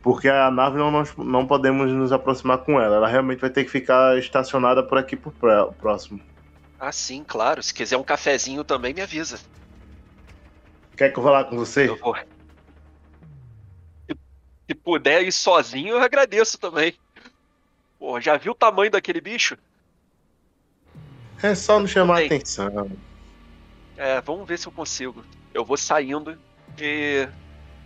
Porque 0.02 0.28
a 0.28 0.50
nave 0.50 0.78
não, 0.78 0.90
nós 0.90 1.14
não 1.16 1.46
podemos 1.46 1.90
nos 1.90 2.12
aproximar 2.12 2.58
com 2.58 2.80
ela, 2.80 2.96
ela 2.96 3.08
realmente 3.08 3.40
vai 3.40 3.50
ter 3.50 3.64
que 3.64 3.70
ficar 3.70 4.16
estacionada 4.18 4.82
por 4.82 4.98
aqui 4.98 5.16
por 5.16 5.32
pró- 5.32 5.72
próximo. 5.72 6.20
Ah, 6.78 6.92
sim, 6.92 7.24
claro. 7.24 7.62
Se 7.62 7.72
quiser 7.72 7.96
um 7.96 8.04
cafezinho 8.04 8.62
também, 8.62 8.94
me 8.94 9.00
avisa. 9.00 9.38
Quer 10.96 11.12
que 11.12 11.18
eu 11.18 11.22
vá 11.22 11.30
lá 11.30 11.44
com 11.44 11.56
você? 11.56 11.88
Eu 11.88 11.96
vou. 11.96 12.14
Se, 14.68 14.74
puder 14.74 15.22
ir 15.22 15.32
sozinho, 15.32 15.94
eu 15.94 16.00
agradeço 16.02 16.58
também. 16.58 16.94
Pô, 17.98 18.20
já 18.20 18.36
viu 18.36 18.52
o 18.52 18.54
tamanho 18.54 18.90
daquele 18.90 19.20
bicho? 19.20 19.56
É 21.42 21.54
só 21.54 21.78
não 21.78 21.86
chamar 21.86 22.18
Bem. 22.18 22.26
atenção. 22.26 22.90
É, 23.96 24.20
vamos 24.20 24.46
ver 24.46 24.58
se 24.58 24.66
eu 24.66 24.72
consigo. 24.72 25.24
Eu 25.54 25.64
vou 25.64 25.76
saindo 25.76 26.38
e, 26.78 27.28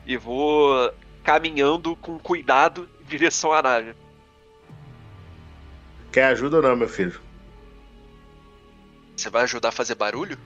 e 0.07 0.17
vou 0.17 0.93
caminhando 1.23 1.95
com 1.97 2.19
cuidado 2.19 2.89
em 3.01 3.05
direção 3.05 3.53
à 3.53 3.63
nave. 3.63 3.95
Quer 6.13 6.25
ajuda 6.25 6.57
ou 6.57 6.63
não, 6.63 6.77
meu 6.77 6.89
filho? 6.89 7.21
Você 9.17 9.31
vai 9.31 9.43
ajudar 9.43 9.69
a 9.69 9.73
fazer 9.73 9.95
barulho? 9.95 10.39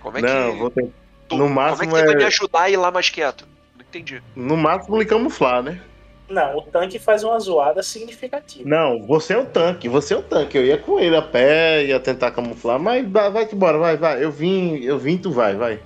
Como 0.00 0.18
é 0.18 0.22
não, 0.22 0.52
que. 0.52 0.58
vou 0.58 0.70
ter... 0.70 0.90
tu- 1.28 1.36
no 1.36 1.44
como 1.44 1.44
é 1.44 1.48
que 1.48 1.54
máximo 1.54 1.90
você 1.90 2.04
vai 2.06 2.16
me 2.16 2.22
é- 2.24 2.26
ajudar 2.26 2.62
a 2.62 2.70
ir 2.70 2.76
lá 2.76 2.90
mais 2.90 3.08
quieto? 3.08 3.46
Não 3.76 3.82
entendi. 3.82 4.22
No 4.34 4.56
máximo 4.56 4.98
lhe 4.98 5.04
camuflar, 5.06 5.62
né? 5.62 5.80
Não, 6.28 6.56
o 6.56 6.62
tanque 6.62 6.98
faz 6.98 7.22
uma 7.22 7.38
zoada 7.38 7.82
significativa. 7.82 8.68
Não, 8.68 9.06
você 9.06 9.34
é 9.34 9.38
o 9.38 9.44
tanque, 9.44 9.88
você 9.88 10.14
é 10.14 10.16
o 10.16 10.22
tanque. 10.22 10.56
Eu 10.56 10.64
ia 10.64 10.78
com 10.78 10.98
ele 10.98 11.14
a 11.14 11.20
pé, 11.22 11.84
ia 11.84 12.00
tentar 12.00 12.30
camuflar, 12.30 12.78
mas 12.78 13.06
vai, 13.08 13.30
vai 13.30 13.48
embora, 13.52 13.78
vai, 13.78 13.96
vai. 13.96 14.24
Eu 14.24 14.30
vim, 14.32 14.78
eu 14.78 14.98
vim, 14.98 15.18
tu 15.18 15.30
vai, 15.30 15.54
vai. 15.54 15.80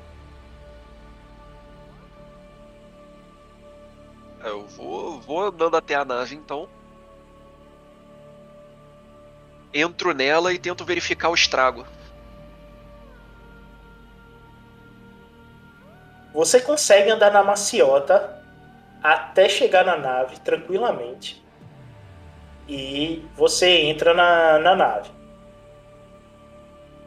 Eu 4.47 4.64
vou, 4.64 5.20
vou 5.20 5.40
andando 5.40 5.77
até 5.77 5.97
a 5.97 6.05
nave 6.05 6.36
então. 6.36 6.68
Entro 9.74 10.14
nela 10.14 10.52
e 10.52 10.59
tento 10.59 10.85
verificar 10.85 11.31
o 11.31 11.35
estrago. 11.35 11.85
Você 16.32 16.60
consegue 16.60 17.10
andar 17.10 17.32
na 17.32 17.43
maciota 17.43 18.40
até 19.02 19.48
chegar 19.48 19.85
na 19.85 19.97
nave 19.97 20.39
tranquilamente. 20.39 21.44
E 22.68 23.27
você 23.35 23.68
entra 23.81 24.14
na, 24.14 24.60
na 24.60 24.77
nave. 24.77 25.10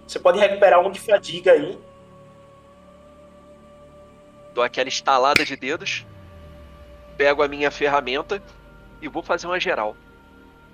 Você 0.05 0.19
pode 0.19 0.39
recuperar 0.39 0.81
um 0.81 0.91
de 0.91 0.99
fadiga 0.99 1.53
aí. 1.53 1.79
Dou 4.53 4.63
aquela 4.63 4.89
estalada 4.89 5.45
de 5.45 5.55
dedos. 5.55 6.05
Pego 7.19 7.43
a 7.43 7.49
minha 7.49 7.69
ferramenta 7.69 8.41
e 9.01 9.09
vou 9.09 9.21
fazer 9.21 9.45
uma 9.45 9.59
geral. 9.59 9.93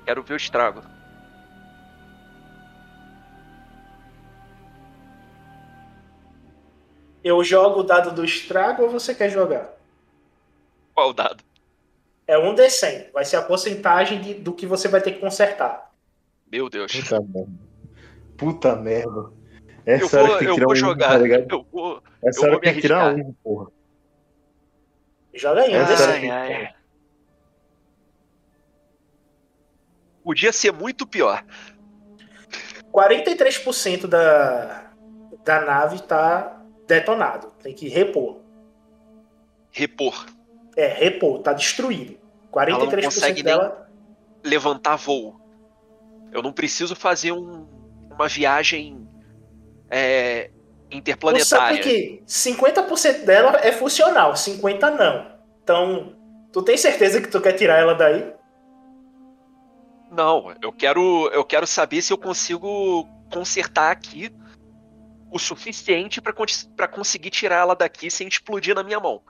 Quero 0.06 0.22
ver 0.22 0.36
o 0.36 0.38
estrago. 0.38 0.84
Eu 7.24 7.44
jogo 7.44 7.80
o 7.80 7.84
dado 7.84 8.12
do 8.14 8.24
estrago 8.24 8.84
ou 8.84 8.90
você 8.92 9.16
quer 9.16 9.30
jogar? 9.32 9.74
Qual 10.94 11.12
dado? 11.14 11.44
É 12.28 12.38
um 12.38 12.54
D100. 12.56 13.12
Vai 13.12 13.26
ser 13.26 13.38
a 13.38 13.42
porcentagem 13.42 14.22
de- 14.22 14.34
do 14.36 14.54
que 14.54 14.66
você 14.66 14.88
vai 14.88 15.02
ter 15.02 15.14
que 15.14 15.20
consertar. 15.20 15.92
Meu 16.52 16.70
Deus. 16.70 16.92
Puta 16.92 17.20
merda. 17.22 17.52
Puta 18.38 18.76
merda. 18.76 19.32
Eu 19.86 19.96
Essa 19.96 20.18
hora 20.20 20.28
vou, 20.28 20.38
que 20.38 20.46
eu 20.46 20.50
que 20.50 20.56
tirar 20.56 20.66
vou 20.66 20.74
um, 20.74 20.76
jogar. 20.76 21.10
tá 21.10 21.18
ligado? 21.18 21.48
eu 21.52 21.66
vou, 21.72 22.04
Essa 22.24 22.40
eu 22.40 22.44
hora 22.44 22.52
vou 22.54 22.60
que 22.62 22.68
me 22.68 22.74
tem 22.74 22.82
que 22.82 22.88
tirar 22.88 23.16
um, 23.16 23.34
porra. 23.44 23.68
Joga 25.36 25.62
aí, 25.62 25.72
um 25.76 25.82
Essa 25.82 25.94
D100. 26.08 26.10
hora 26.30 26.34
Ai, 26.34 26.54
ai. 26.54 26.76
Podia 30.24 30.52
ser 30.52 30.72
muito 30.74 31.06
pior. 31.06 31.44
43% 32.92 34.08
da, 34.08 34.92
da 35.44 35.62
nave 35.62 36.02
tá 36.02 36.62
detonado. 36.88 37.52
Tem 37.62 37.74
que 37.74 37.88
repor. 37.88 38.42
Repor. 39.72 40.26
É, 40.76 40.88
repor, 40.88 41.40
tá 41.42 41.54
destruído. 41.54 42.18
Ela 42.56 42.70
não 42.80 42.88
43% 42.88 43.04
consegue 43.06 43.44
nem 43.44 43.44
dela. 43.44 43.90
levantar 44.44 44.96
voo. 44.96 45.40
Eu 46.32 46.42
não 46.42 46.54
preciso 46.54 46.96
fazer 46.96 47.32
um- 47.34 47.68
uma 48.12 48.28
viagem 48.28 49.06
é, 49.90 50.50
Tu 51.02 51.46
sabe 51.46 51.76
interplanetária. 51.76 51.80
que 51.80 52.24
50% 52.28 53.26
dela 53.26 53.60
é 53.62 53.72
funcional, 53.72 54.34
50% 54.34 54.96
não. 54.98 55.36
Então, 55.64 56.16
tu 56.52 56.62
tem 56.62 56.78
certeza 56.78 57.22
que 57.22 57.28
tu 57.28 57.42
quer 57.42 57.54
tirar 57.54 57.80
ela 57.80 57.96
daí? 57.96 58.34
Não, 60.12 60.54
eu 60.62 60.72
quero, 60.72 61.30
eu 61.34 61.44
quero 61.44 61.68
saber 61.68 62.02
se 62.02 62.14
eu 62.14 62.18
consigo 62.18 63.08
consertar 63.32 63.92
aqui 63.92 64.32
o 65.32 65.40
suficiente 65.40 66.22
pra 66.22 66.88
conseguir 66.88 67.30
tirar 67.30 67.58
ela 67.58 67.76
daqui 67.76 68.10
sem 68.10 68.28
explodir 68.28 68.74
na 68.74 68.84
minha 68.84 69.00
mão. 69.00 69.22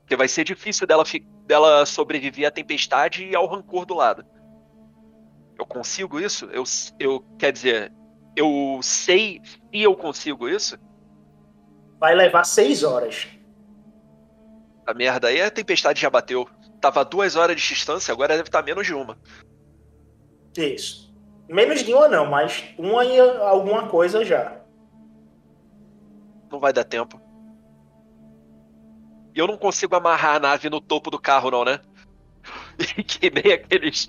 Porque 0.00 0.16
vai 0.16 0.28
ser 0.28 0.44
difícil 0.44 0.86
dela, 0.86 1.04
dela 1.46 1.84
sobreviver 1.84 2.48
à 2.48 2.50
tempestade 2.50 3.24
e 3.24 3.36
ao 3.36 3.46
rancor 3.46 3.84
do 3.84 3.94
lado. 3.94 4.24
Eu 5.58 5.66
consigo 5.66 6.18
isso? 6.18 6.46
Eu, 6.46 6.64
eu 6.98 7.20
quer 7.38 7.52
dizer, 7.52 7.92
eu 8.36 8.80
sei 8.82 9.40
se 9.44 9.60
eu 9.72 9.94
consigo 9.94 10.48
isso? 10.48 10.78
Vai 11.98 12.14
levar 12.14 12.44
6 12.44 12.82
horas. 12.82 13.28
A 14.86 14.94
merda 14.94 15.28
aí 15.28 15.40
a 15.40 15.50
tempestade 15.50 16.00
já 16.00 16.10
bateu. 16.10 16.48
Tava 16.80 17.04
duas 17.04 17.36
horas 17.36 17.60
de 17.60 17.66
distância, 17.66 18.12
agora 18.12 18.34
deve 18.34 18.48
estar 18.48 18.62
menos 18.62 18.86
de 18.86 18.94
uma. 18.94 19.16
Isso. 20.56 21.14
Menos 21.48 21.82
de 21.82 21.94
uma 21.94 22.08
não, 22.08 22.26
mas 22.26 22.64
uma 22.76 23.04
e 23.04 23.20
alguma 23.20 23.88
coisa 23.88 24.24
já. 24.24 24.60
Não 26.50 26.58
vai 26.58 26.72
dar 26.72 26.84
tempo. 26.84 27.20
E 29.34 29.38
eu 29.38 29.46
não 29.46 29.56
consigo 29.56 29.94
amarrar 29.94 30.36
a 30.36 30.40
nave 30.40 30.68
no 30.68 30.80
topo 30.80 31.10
do 31.10 31.18
carro, 31.18 31.50
não, 31.50 31.64
né? 31.64 31.80
que 33.06 33.30
nem 33.30 33.52
aqueles. 33.52 34.08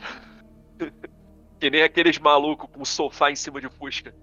Que 1.63 1.69
nem 1.69 1.81
aqueles 1.81 2.19
malucos 2.19 2.69
com 2.69 2.83
sofá 2.83 3.31
em 3.31 3.37
cima 3.37 3.61
de 3.61 3.69
Fusca. 3.69 4.13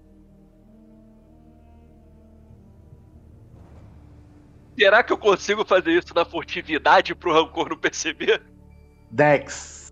Será 4.77 5.01
que 5.01 5.11
eu 5.11 5.17
consigo 5.17 5.65
fazer 5.65 5.93
isso 5.93 6.13
na 6.13 6.23
furtividade 6.23 7.15
pro 7.15 7.33
rancor 7.33 7.69
não 7.69 7.77
perceber? 7.77 8.43
Dex. 9.09 9.91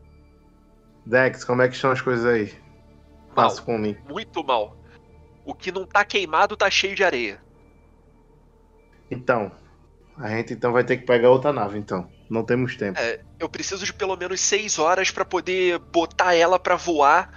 Dex, 1.07 1.43
como 1.43 1.63
é 1.63 1.67
que 1.67 1.73
estão 1.73 1.89
as 1.89 2.01
coisas 2.01 2.23
aí? 2.23 2.53
Faça 3.33 3.63
com 3.63 3.79
mim. 3.79 3.97
Muito 4.07 4.43
mal. 4.43 4.77
O 5.43 5.55
que 5.55 5.71
não 5.71 5.87
tá 5.87 6.05
queimado 6.05 6.55
tá 6.55 6.69
cheio 6.69 6.95
de 6.95 7.03
areia. 7.03 7.41
Então, 9.09 9.51
A 10.17 10.29
gente 10.29 10.53
então 10.53 10.71
vai 10.71 10.83
ter 10.83 10.97
que 10.97 11.05
pegar 11.05 11.31
outra 11.31 11.51
nave, 11.51 11.79
então. 11.79 12.11
Não 12.29 12.43
temos 12.43 12.75
tempo. 12.75 12.99
É, 12.99 13.21
eu 13.39 13.49
preciso 13.49 13.83
de 13.83 13.91
pelo 13.91 14.15
menos 14.15 14.39
seis 14.39 14.77
horas 14.77 15.09
para 15.09 15.25
poder 15.25 15.79
botar 15.79 16.35
ela 16.35 16.59
para 16.59 16.75
voar 16.75 17.33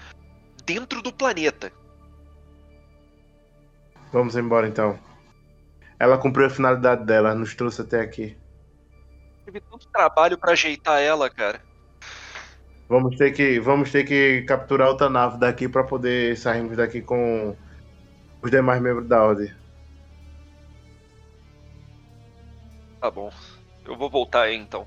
dentro 0.67 1.01
do 1.01 1.13
planeta. 1.13 1.73
Vamos 4.13 4.37
embora 4.37 4.69
então. 4.69 4.99
Ela 5.99 6.19
cumpriu 6.19 6.47
a 6.47 6.51
finalidade 6.51 7.07
dela, 7.07 7.35
nos 7.35 7.55
trouxe 7.55 7.81
até 7.81 8.01
aqui. 8.01 8.37
Tive 9.45 9.61
tanto 9.61 9.89
trabalho 9.89 10.37
para 10.37 10.53
ajeitar 10.53 11.01
ela, 11.01 11.31
cara. 11.31 11.63
Vamos 12.89 13.17
ter 13.17 13.33
que, 13.33 13.59
vamos 13.59 13.91
ter 13.91 14.05
que 14.05 14.43
capturar 14.43 14.89
outra 14.89 15.09
nave 15.09 15.39
daqui 15.39 15.67
para 15.69 15.83
poder 15.83 16.37
sairmos 16.37 16.77
daqui 16.77 17.01
com 17.01 17.57
os 18.43 18.51
demais 18.51 18.83
membros 18.83 19.09
da 19.09 19.23
ordem. 19.23 19.51
Tá 23.01 23.11
bom. 23.11 23.33
Eu 23.85 23.97
vou 23.97 24.09
voltar 24.09 24.43
aí 24.43 24.57
então. 24.57 24.87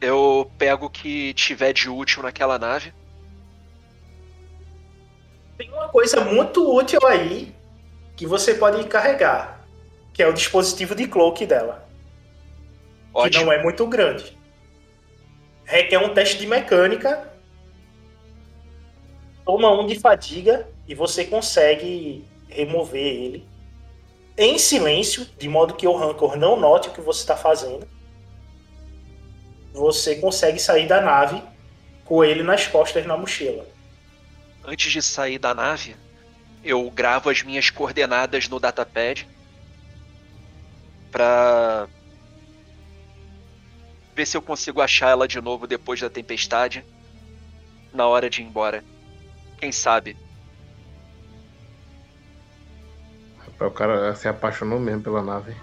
Eu 0.00 0.50
pego 0.56 0.86
o 0.86 0.90
que 0.90 1.34
tiver 1.34 1.72
de 1.72 1.90
útil 1.90 2.22
naquela 2.22 2.58
nave. 2.58 2.92
Tem 5.56 5.70
uma 5.72 5.88
coisa 5.88 6.24
muito 6.24 6.72
útil 6.72 7.04
aí 7.06 7.54
que 8.16 8.26
você 8.26 8.54
pode 8.54 8.84
carregar, 8.86 9.66
que 10.12 10.22
é 10.22 10.28
o 10.28 10.32
dispositivo 10.32 10.94
de 10.94 11.08
cloak 11.08 11.44
dela. 11.46 11.88
Ótimo. 13.12 13.40
Que 13.40 13.44
não 13.44 13.52
é 13.52 13.62
muito 13.62 13.86
grande. 13.86 14.38
Requer 15.64 15.98
um 15.98 16.14
teste 16.14 16.38
de 16.38 16.46
mecânica. 16.46 17.32
Toma 19.44 19.70
um 19.72 19.86
de 19.86 19.98
fadiga 19.98 20.68
e 20.86 20.94
você 20.94 21.24
consegue 21.24 22.24
remover 22.48 23.04
ele 23.04 23.47
em 24.38 24.56
silêncio, 24.56 25.26
de 25.36 25.48
modo 25.48 25.74
que 25.74 25.86
o 25.86 25.96
Rancor 25.96 26.36
não 26.36 26.58
note 26.58 26.88
o 26.88 26.92
que 26.92 27.00
você 27.00 27.20
está 27.20 27.36
fazendo. 27.36 27.86
Você 29.72 30.14
consegue 30.14 30.60
sair 30.60 30.86
da 30.86 31.00
nave 31.00 31.42
com 32.04 32.24
ele 32.24 32.44
nas 32.44 32.66
costas 32.68 33.04
na 33.04 33.16
mochila. 33.16 33.66
Antes 34.64 34.92
de 34.92 35.02
sair 35.02 35.38
da 35.38 35.52
nave, 35.52 35.96
eu 36.62 36.88
gravo 36.88 37.28
as 37.28 37.42
minhas 37.42 37.68
coordenadas 37.68 38.48
no 38.48 38.60
datapad 38.60 39.26
pra 41.10 41.88
ver 44.14 44.26
se 44.26 44.36
eu 44.36 44.42
consigo 44.42 44.80
achar 44.80 45.10
ela 45.10 45.26
de 45.26 45.40
novo 45.40 45.66
depois 45.66 46.00
da 46.00 46.08
tempestade 46.08 46.84
na 47.92 48.06
hora 48.06 48.30
de 48.30 48.40
ir 48.40 48.44
embora. 48.44 48.84
Quem 49.58 49.72
sabe? 49.72 50.16
O 53.60 53.70
cara 53.70 54.14
se 54.14 54.28
apaixonou 54.28 54.78
mesmo 54.78 55.02
pela 55.02 55.22
nave. 55.22 55.54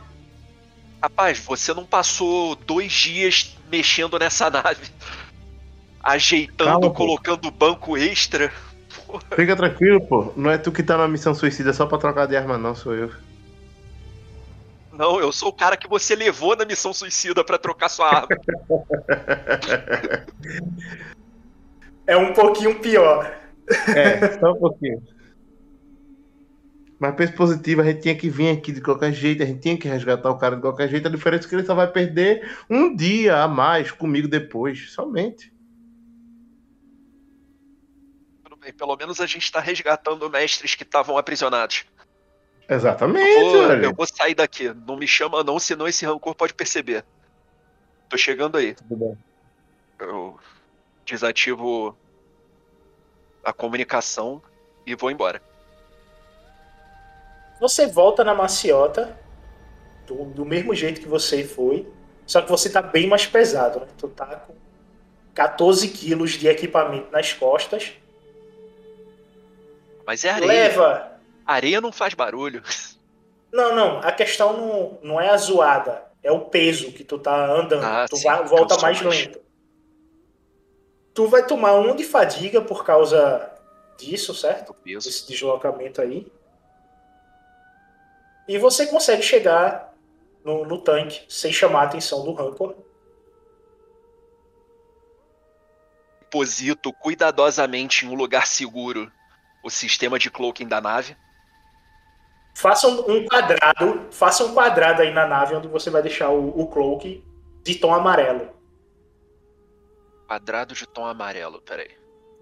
Rapaz, 1.02 1.40
você 1.40 1.74
não 1.74 1.86
passou 1.86 2.56
dois 2.56 2.92
dias 2.92 3.56
mexendo 3.70 4.20
nessa 4.20 4.50
nave, 4.50 4.88
ajeitando, 6.02 6.82
Calma, 6.82 6.94
colocando 6.94 7.52
banco 7.52 7.98
extra. 7.98 8.52
Fica 9.36 9.56
tranquilo, 9.56 10.06
pô. 10.06 10.34
Não 10.36 10.50
é 10.50 10.58
tu 10.58 10.72
que 10.72 10.84
tá 10.84 10.98
na 10.98 11.08
missão 11.08 11.34
suicida 11.34 11.72
só 11.74 11.86
pra 11.86 11.98
trocar 11.98 12.28
de 12.28 12.36
arma, 12.36 12.58
não, 12.58 12.76
sou 12.76 12.94
eu. 12.94 13.12
Não, 14.92 15.20
eu 15.20 15.32
sou 15.32 15.50
o 15.50 15.54
cara 15.54 15.78
que 15.78 15.88
você 15.88 16.16
levou 16.16 16.56
na 16.56 16.66
missão 16.66 16.94
suicida 16.94 17.44
pra 17.44 17.58
trocar 17.58 17.90
sua 17.90 18.08
arma. 18.08 18.28
É 22.08 22.16
um 22.16 22.34
pouquinho 22.34 22.80
pior. 22.80 23.36
É, 23.96 24.38
só 24.40 24.52
um 24.52 24.60
pouquinho. 24.60 25.02
Mas 27.06 27.16
pensa 27.16 27.34
positivo, 27.34 27.82
a 27.82 27.86
gente 27.86 28.02
tinha 28.02 28.16
que 28.16 28.30
vir 28.30 28.50
aqui 28.50 28.72
de 28.72 28.82
qualquer 28.82 29.14
jeito, 29.14 29.44
a 29.44 29.46
gente 29.46 29.60
tinha 29.60 29.78
que 29.78 29.88
resgatar 29.88 30.30
o 30.32 30.38
cara 30.40 30.56
de 30.56 30.62
qualquer 30.62 30.90
jeito. 30.90 31.08
A 31.08 31.12
diferença 31.12 31.46
é 31.46 31.50
que 31.50 31.56
ele 31.56 31.66
só 31.66 31.76
vai 31.76 31.92
perder 31.92 32.58
um 32.68 32.96
dia 32.96 33.44
a 33.44 33.48
mais 33.48 33.92
comigo 33.92 34.28
depois, 34.28 34.92
somente. 34.92 35.54
Tudo 38.44 38.58
bem, 38.58 38.74
pelo 38.74 38.96
menos 38.96 39.20
a 39.20 39.28
gente 39.28 39.52
tá 39.52 39.60
resgatando 39.60 40.28
mestres 40.32 40.74
que 40.74 40.82
estavam 40.82 41.16
aprisionados. 41.16 41.86
Exatamente, 42.68 43.40
Eu 43.40 43.52
vou, 43.52 43.72
eu 43.74 43.94
vou 43.94 44.08
sair 44.08 44.34
daqui. 44.34 44.74
Não 44.88 44.98
me 44.98 45.08
chama 45.08 45.44
não, 45.44 45.60
senão 45.60 45.88
esse 45.88 46.06
rancor 46.06 46.34
pode 46.34 46.56
perceber. 46.56 47.06
Tô 48.10 48.18
chegando 48.18 48.58
aí. 48.58 48.74
Tudo 48.74 48.96
bem. 48.96 49.18
Eu 50.00 50.40
desativo 51.06 51.96
a 53.44 53.54
comunicação 53.54 54.42
e 54.88 54.96
vou 54.96 55.12
embora. 55.12 55.40
Você 57.60 57.88
volta 57.88 58.24
na 58.24 58.34
maciota 58.34 59.18
do, 60.06 60.26
do 60.26 60.46
mesmo 60.46 60.74
jeito 60.74 61.02
que 61.02 61.08
você 61.08 61.44
foi, 61.44 61.88
só 62.26 62.42
que 62.42 62.50
você 62.50 62.70
tá 62.70 62.82
bem 62.82 63.08
mais 63.08 63.26
pesado, 63.26 63.80
né? 63.80 63.88
Tu 63.98 64.08
tá 64.10 64.26
com 64.26 64.54
14 65.34 65.88
quilos 65.90 66.32
de 66.32 66.48
equipamento 66.48 67.12
nas 67.12 67.34
costas. 67.34 67.94
Mas 70.06 70.24
é 70.24 70.30
areia. 70.30 70.48
Leva! 70.48 71.12
Areia 71.46 71.82
não 71.82 71.92
faz 71.92 72.14
barulho. 72.14 72.64
Não, 73.54 73.74
não, 73.74 74.00
a 74.00 74.12
questão 74.12 74.52
não, 74.52 75.00
não 75.02 75.22
é 75.22 75.30
a 75.30 75.38
zoada, 75.38 76.04
é 76.22 76.30
o 76.30 76.42
peso 76.42 76.92
que 76.92 77.06
tu 77.06 77.18
tá 77.18 77.54
andando. 77.54 77.86
Ah, 77.86 78.06
tu 78.06 78.18
sim, 78.18 78.26
vai, 78.26 78.44
volta 78.44 78.78
mais 78.82 79.02
mais. 79.02 79.18
lento. 79.18 79.40
Tu 81.14 81.26
vai 81.30 81.48
tomar 81.48 81.76
um 81.76 81.96
de 81.96 82.04
fadiga 82.04 82.60
por 82.62 82.84
causa 82.84 83.50
disso, 83.98 84.36
certo? 84.36 84.74
Peso. 84.74 85.08
Esse 85.08 85.26
deslocamento 85.26 86.02
aí. 86.02 86.28
E 88.48 88.58
você 88.58 88.86
consegue 88.88 89.22
chegar 89.22 89.94
no, 90.44 90.66
no 90.66 90.78
tanque 90.78 91.26
sem 91.28 91.52
chamar 91.52 91.82
a 91.82 91.86
atenção 91.86 92.24
do 92.24 92.34
Rancor. 92.34 92.76
Deposito 96.22 96.92
cuidadosamente 96.94 98.06
em 98.06 98.10
um 98.10 98.16
lugar 98.16 98.46
seguro 98.46 99.12
o 99.64 99.70
sistema 99.70 100.20
de 100.20 100.30
cloaking 100.30 100.68
da 100.68 100.80
nave. 100.80 101.18
Faça 102.54 102.88
um, 102.88 103.26
quadrado, 103.26 104.08
faça 104.12 104.46
um 104.46 104.54
quadrado 104.54 105.02
aí 105.02 105.14
na 105.14 105.26
nave 105.26 105.56
onde 105.56 105.68
você 105.68 105.90
vai 105.90 106.02
deixar 106.02 106.30
o, 106.30 106.50
o 106.60 106.68
cloak 106.68 107.24
de 107.64 107.76
tom 107.76 107.94
amarelo. 107.94 108.50
Quadrado 110.28 110.74
de 110.74 110.88
tom 110.88 111.06
amarelo, 111.06 111.62
peraí. 111.62 111.90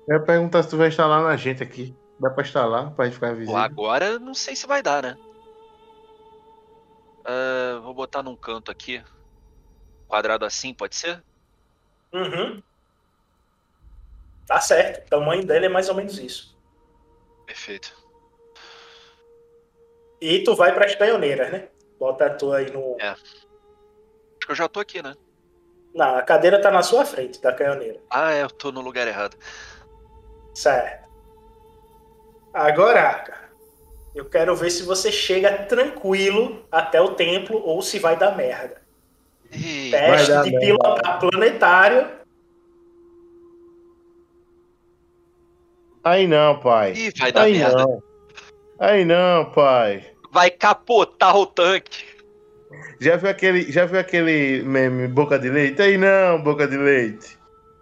Eu 0.07 0.17
ia 0.17 0.23
perguntar 0.23 0.63
se 0.63 0.69
tu 0.69 0.77
vai 0.77 0.89
instalar 0.89 1.23
na 1.23 1.35
gente 1.37 1.63
aqui. 1.63 1.95
Dá 2.19 2.29
pra 2.29 2.43
instalar 2.43 2.91
pra 2.91 3.05
gente 3.05 3.15
ficar 3.15 3.33
visível. 3.33 3.57
Agora 3.57 4.19
não 4.19 4.33
sei 4.33 4.55
se 4.55 4.67
vai 4.67 4.83
dar, 4.83 5.01
né? 5.01 5.17
Ah, 7.25 7.79
vou 7.81 7.93
botar 7.93 8.21
num 8.23 8.35
canto 8.35 8.71
aqui. 8.71 9.03
Quadrado 10.07 10.45
assim, 10.45 10.73
pode 10.73 10.95
ser? 10.95 11.23
Uhum. 12.13 12.61
Tá 14.45 14.59
certo. 14.59 15.05
O 15.05 15.09
tamanho 15.09 15.45
dele 15.45 15.65
é 15.67 15.69
mais 15.69 15.89
ou 15.89 15.95
menos 15.95 16.17
isso. 16.17 16.57
Perfeito. 17.45 17.95
E 20.21 20.43
tu 20.43 20.55
vai 20.55 20.73
para 20.73 20.85
as 20.85 20.95
canhoneiras, 20.95 21.51
né? 21.51 21.69
Bota 21.99 22.25
a 22.25 22.33
tua 22.33 22.57
aí 22.57 22.71
no. 22.71 22.97
É. 22.99 23.09
Acho 23.09 23.23
que 24.45 24.51
eu 24.51 24.55
já 24.55 24.67
tô 24.67 24.79
aqui, 24.79 25.01
né? 25.01 25.15
Não, 25.93 26.17
a 26.17 26.21
cadeira 26.21 26.61
tá 26.61 26.71
na 26.71 26.81
sua 26.81 27.05
frente 27.05 27.41
da 27.41 27.53
canhoneira. 27.53 27.99
Ah, 28.09 28.31
é, 28.31 28.43
eu 28.43 28.49
tô 28.49 28.71
no 28.71 28.81
lugar 28.81 29.07
errado. 29.07 29.37
Certo. 30.55 31.07
Agora, 32.53 33.19
cara, 33.19 33.52
eu 34.15 34.25
quero 34.25 34.55
ver 34.55 34.69
se 34.69 34.83
você 34.83 35.11
chega 35.11 35.51
tranquilo 35.65 36.63
até 36.71 37.01
o 37.01 37.15
templo 37.15 37.61
ou 37.65 37.81
se 37.81 37.99
vai 37.99 38.15
dar 38.17 38.35
merda. 38.37 38.81
Ih, 39.51 39.91
Teste 39.91 40.31
dar 40.31 40.43
de 40.43 40.51
merda. 40.51 40.65
pilotar 40.65 41.19
planetário. 41.19 42.07
Aí 46.03 46.27
não, 46.27 46.59
pai. 46.59 46.93
Ih, 46.93 47.13
vai 47.17 47.31
dar 47.31 47.41
Aí 47.43 47.57
merda. 47.57 47.77
não. 47.77 48.03
Aí 48.79 49.05
não, 49.05 49.45
pai. 49.51 50.05
Vai 50.31 50.49
capotar 50.49 51.35
o 51.37 51.45
tanque. 51.45 52.05
Já 52.99 53.15
viu 53.17 53.29
aquele, 53.29 53.71
já 53.71 53.85
viu 53.85 53.99
aquele 53.99 54.63
meme 54.63 55.07
boca 55.07 55.37
de 55.37 55.49
leite? 55.49 55.81
Aí 55.81 55.97
não, 55.97 56.41
boca 56.41 56.67
de 56.67 56.75
leite. 56.77 57.37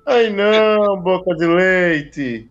Aí 0.06 0.30
não, 0.30 1.00
boca 1.02 1.34
de 1.36 1.46
leite. 1.48 2.51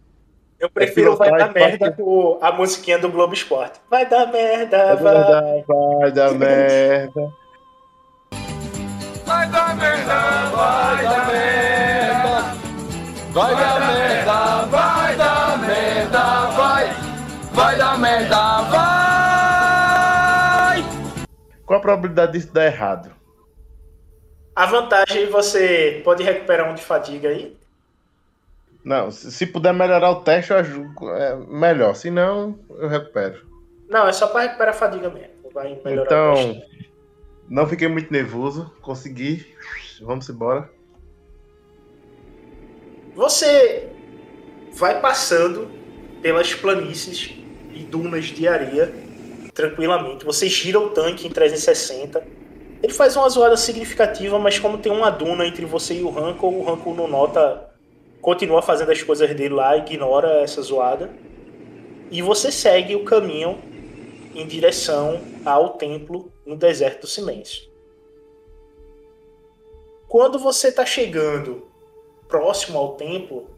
Eu 0.60 0.68
prefiro 0.68 1.16
vai 1.16 1.28
pilotar 1.30 1.48
dar 1.48 1.54
merda 1.54 1.90
com 1.90 2.38
a 2.42 2.52
musiquinha 2.52 2.98
do 2.98 3.08
Globo 3.10 3.32
Esporte. 3.32 3.80
Vai 3.88 4.06
dar 4.06 4.26
merda, 4.26 4.94
Vai 4.94 4.96
vai. 4.96 5.14
dar, 5.14 5.42
vai 5.66 6.12
dar 6.12 6.32
merda. 6.34 7.32
Vai 9.24 9.48
dar 9.48 9.74
merda, 9.74 10.14
vai 10.50 11.02
dar 11.02 11.26
merda. 11.26 12.60
Vai 13.32 13.54
dar 13.54 13.80
merda, 13.80 14.66
vai 14.66 15.16
dar 15.16 15.58
merda, 15.60 16.46
vai. 16.50 16.90
Vai 17.52 17.78
dar 17.78 17.98
merda, 17.98 18.60
vai. 18.62 18.80
Qual 21.64 21.78
a 21.78 21.80
probabilidade 21.82 22.32
disso 22.32 22.52
dar 22.52 22.66
errado? 22.66 23.10
A 24.54 24.66
vantagem 24.66 25.22
é 25.22 25.26
você 25.26 26.02
pode 26.04 26.22
recuperar 26.22 26.70
um 26.70 26.74
de 26.74 26.82
fadiga 26.82 27.30
aí. 27.30 27.56
Não, 28.85 29.11
se, 29.11 29.47
puder 29.47 29.74
melhorar 29.74 30.11
o 30.11 30.23
teste, 30.23 30.52
eu 30.52 30.57
ajudo. 30.59 31.11
É 31.11 31.36
melhor. 31.36 31.94
Se 31.94 32.11
não, 32.11 32.59
eu 32.70 32.89
recupero. 32.89 33.47
Não, 33.89 34.07
é 34.09 34.12
só 34.12 34.27
para 34.28 34.43
recuperar 34.43 34.74
a 34.74 34.77
fadiga 34.77 35.11
mesmo. 35.11 35.31
Vai 35.52 35.78
melhorar 35.85 36.02
o 36.02 36.32
Então, 36.32 36.55
teste. 36.55 36.90
Não 37.48 37.66
fiquei 37.66 37.89
muito 37.89 38.12
nervoso, 38.12 38.73
consegui. 38.81 39.47
Vamos 40.01 40.28
embora. 40.28 40.70
Você 43.15 43.89
vai 44.73 45.01
passando 45.01 45.69
pelas 46.23 46.55
planícies 46.55 47.35
e 47.73 47.81
dunas 47.81 48.27
de 48.27 48.47
areia 48.47 48.93
tranquilamente. 49.52 50.24
Você 50.24 50.48
gira 50.48 50.78
o 50.78 50.90
tanque 50.90 51.27
em 51.27 51.31
360. 51.31 52.23
Ele 52.82 52.93
faz 52.93 53.16
uma 53.16 53.28
zoada 53.28 53.57
significativa, 53.57 54.39
mas 54.39 54.59
como 54.59 54.78
tem 54.78 54.90
uma 54.90 55.11
duna 55.11 55.44
entre 55.44 55.66
você 55.66 55.94
e 55.94 56.02
o 56.02 56.11
Rancor, 56.11 56.52
o 56.52 56.62
Rancor 56.65 56.94
não 56.94 57.09
nota. 57.09 57.69
Continua 58.20 58.60
fazendo 58.60 58.92
as 58.92 59.02
coisas 59.02 59.34
dele 59.34 59.55
lá, 59.55 59.76
ignora 59.76 60.42
essa 60.42 60.60
zoada. 60.60 61.10
E 62.10 62.20
você 62.20 62.52
segue 62.52 62.94
o 62.94 63.05
caminho 63.05 63.59
em 64.34 64.47
direção 64.47 65.20
ao 65.44 65.70
templo 65.70 66.32
no 66.44 66.56
deserto 66.56 67.02
do 67.02 67.06
silêncio. 67.06 67.70
Quando 70.09 70.38
você 70.38 70.68
está 70.68 70.84
chegando 70.84 71.68
próximo 72.28 72.78
ao 72.78 72.97
templo, 72.97 73.48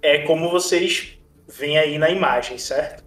é 0.00 0.18
como 0.18 0.48
vocês 0.48 1.18
veem 1.46 1.78
aí 1.78 1.98
na 1.98 2.08
imagem, 2.10 2.58
certo? 2.58 3.04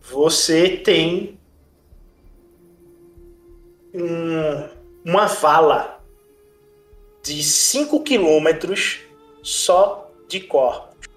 Você 0.00 0.76
tem 0.76 1.38
um, 3.94 4.68
uma 5.04 5.26
vala 5.26 5.99
de 7.22 7.42
5 7.42 8.02
quilômetros 8.02 9.00
só 9.42 10.10
de 10.28 10.40
corpos. 10.40 11.08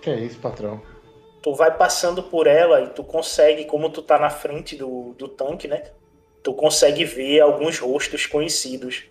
Que 0.00 0.10
é 0.10 0.20
isso, 0.20 0.38
patrão? 0.38 0.82
Tu 1.42 1.54
vai 1.54 1.76
passando 1.76 2.22
por 2.22 2.46
ela 2.46 2.82
e 2.82 2.90
tu 2.90 3.02
consegue, 3.02 3.64
como 3.64 3.90
tu 3.90 4.02
tá 4.02 4.18
na 4.18 4.30
frente 4.30 4.76
do, 4.76 5.14
do 5.14 5.28
tanque, 5.28 5.68
né? 5.68 5.90
Tu 6.42 6.52
consegue 6.54 7.04
ver 7.04 7.40
alguns 7.40 7.78
rostos 7.78 8.26
conhecidos 8.26 9.04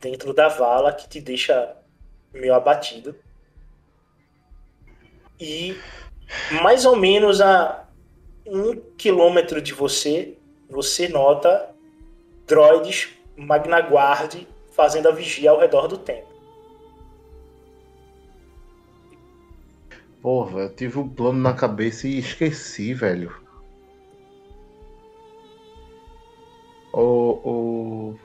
dentro 0.00 0.32
da 0.32 0.48
vala 0.48 0.92
que 0.92 1.08
te 1.08 1.20
deixa 1.20 1.76
meio 2.32 2.54
abatido. 2.54 3.16
E 5.40 5.76
mais 6.62 6.84
ou 6.84 6.96
menos 6.96 7.40
a 7.40 7.86
um 8.46 8.76
quilômetro 8.96 9.60
de 9.60 9.72
você, 9.72 10.36
você 10.68 11.08
nota 11.08 11.70
droids 12.46 13.10
Magna 13.36 13.78
Guard 13.80 14.46
fazendo 14.78 15.08
a 15.08 15.10
vigia 15.10 15.50
ao 15.50 15.58
redor 15.58 15.88
do 15.88 15.98
templo. 15.98 16.38
Porra, 20.22 20.60
eu 20.60 20.74
tive 20.76 21.00
um 21.00 21.08
plano 21.08 21.40
na 21.40 21.52
cabeça 21.52 22.06
e 22.06 22.20
esqueci, 22.20 22.94
velho. 22.94 23.34
O, 26.92 28.12
o... 28.12 28.18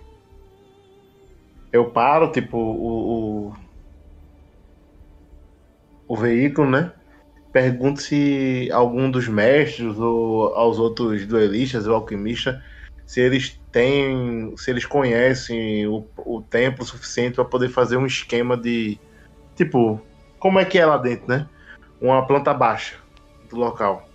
Eu 1.71 1.89
paro, 1.89 2.31
tipo, 2.31 2.55
o, 2.55 3.47
o, 3.47 3.53
o 6.07 6.15
veículo, 6.15 6.69
né? 6.69 6.93
Pergunto 7.51 7.99
se 7.99 8.69
algum 8.71 9.09
dos 9.09 9.27
mestres 9.27 9.97
ou 9.97 10.53
aos 10.53 10.77
outros 10.77 11.25
duelistas 11.25 11.87
ou 11.87 11.95
alquimistas 11.95 12.61
se 13.07 13.21
eles 13.21 13.59
têm, 13.73 14.55
se 14.55 14.69
eles 14.69 14.85
conhecem 14.85 15.87
o, 15.87 16.07
o 16.17 16.41
tempo 16.41 16.85
suficiente 16.85 17.35
para 17.35 17.43
poder 17.43 17.69
fazer 17.69 17.97
um 17.97 18.05
esquema 18.05 18.55
de 18.55 18.99
tipo, 19.55 19.99
como 20.39 20.59
é 20.59 20.65
que 20.65 20.77
é 20.77 20.85
lá 20.85 20.97
dentro, 20.97 21.27
né? 21.27 21.49
Uma 21.99 22.25
planta 22.25 22.53
baixa 22.53 22.95
do 23.49 23.57
local. 23.57 24.07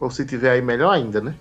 Ou 0.00 0.10
se 0.10 0.26
tiver 0.26 0.50
aí 0.50 0.60
melhor 0.60 0.90
ainda, 0.90 1.20
né? 1.20 1.36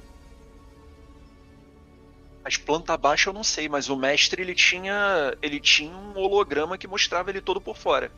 As 2.46 2.56
planta 2.56 2.96
baixa 2.96 3.30
eu 3.30 3.34
não 3.34 3.44
sei, 3.44 3.68
mas 3.68 3.90
o 3.90 3.96
mestre 3.96 4.42
ele 4.42 4.54
tinha 4.54 5.36
ele 5.42 5.60
tinha 5.60 5.96
um 5.96 6.16
holograma 6.18 6.78
que 6.78 6.88
mostrava 6.88 7.32
ele 7.32 7.42
todo 7.42 7.60
por 7.60 7.78
fora. 7.78 8.12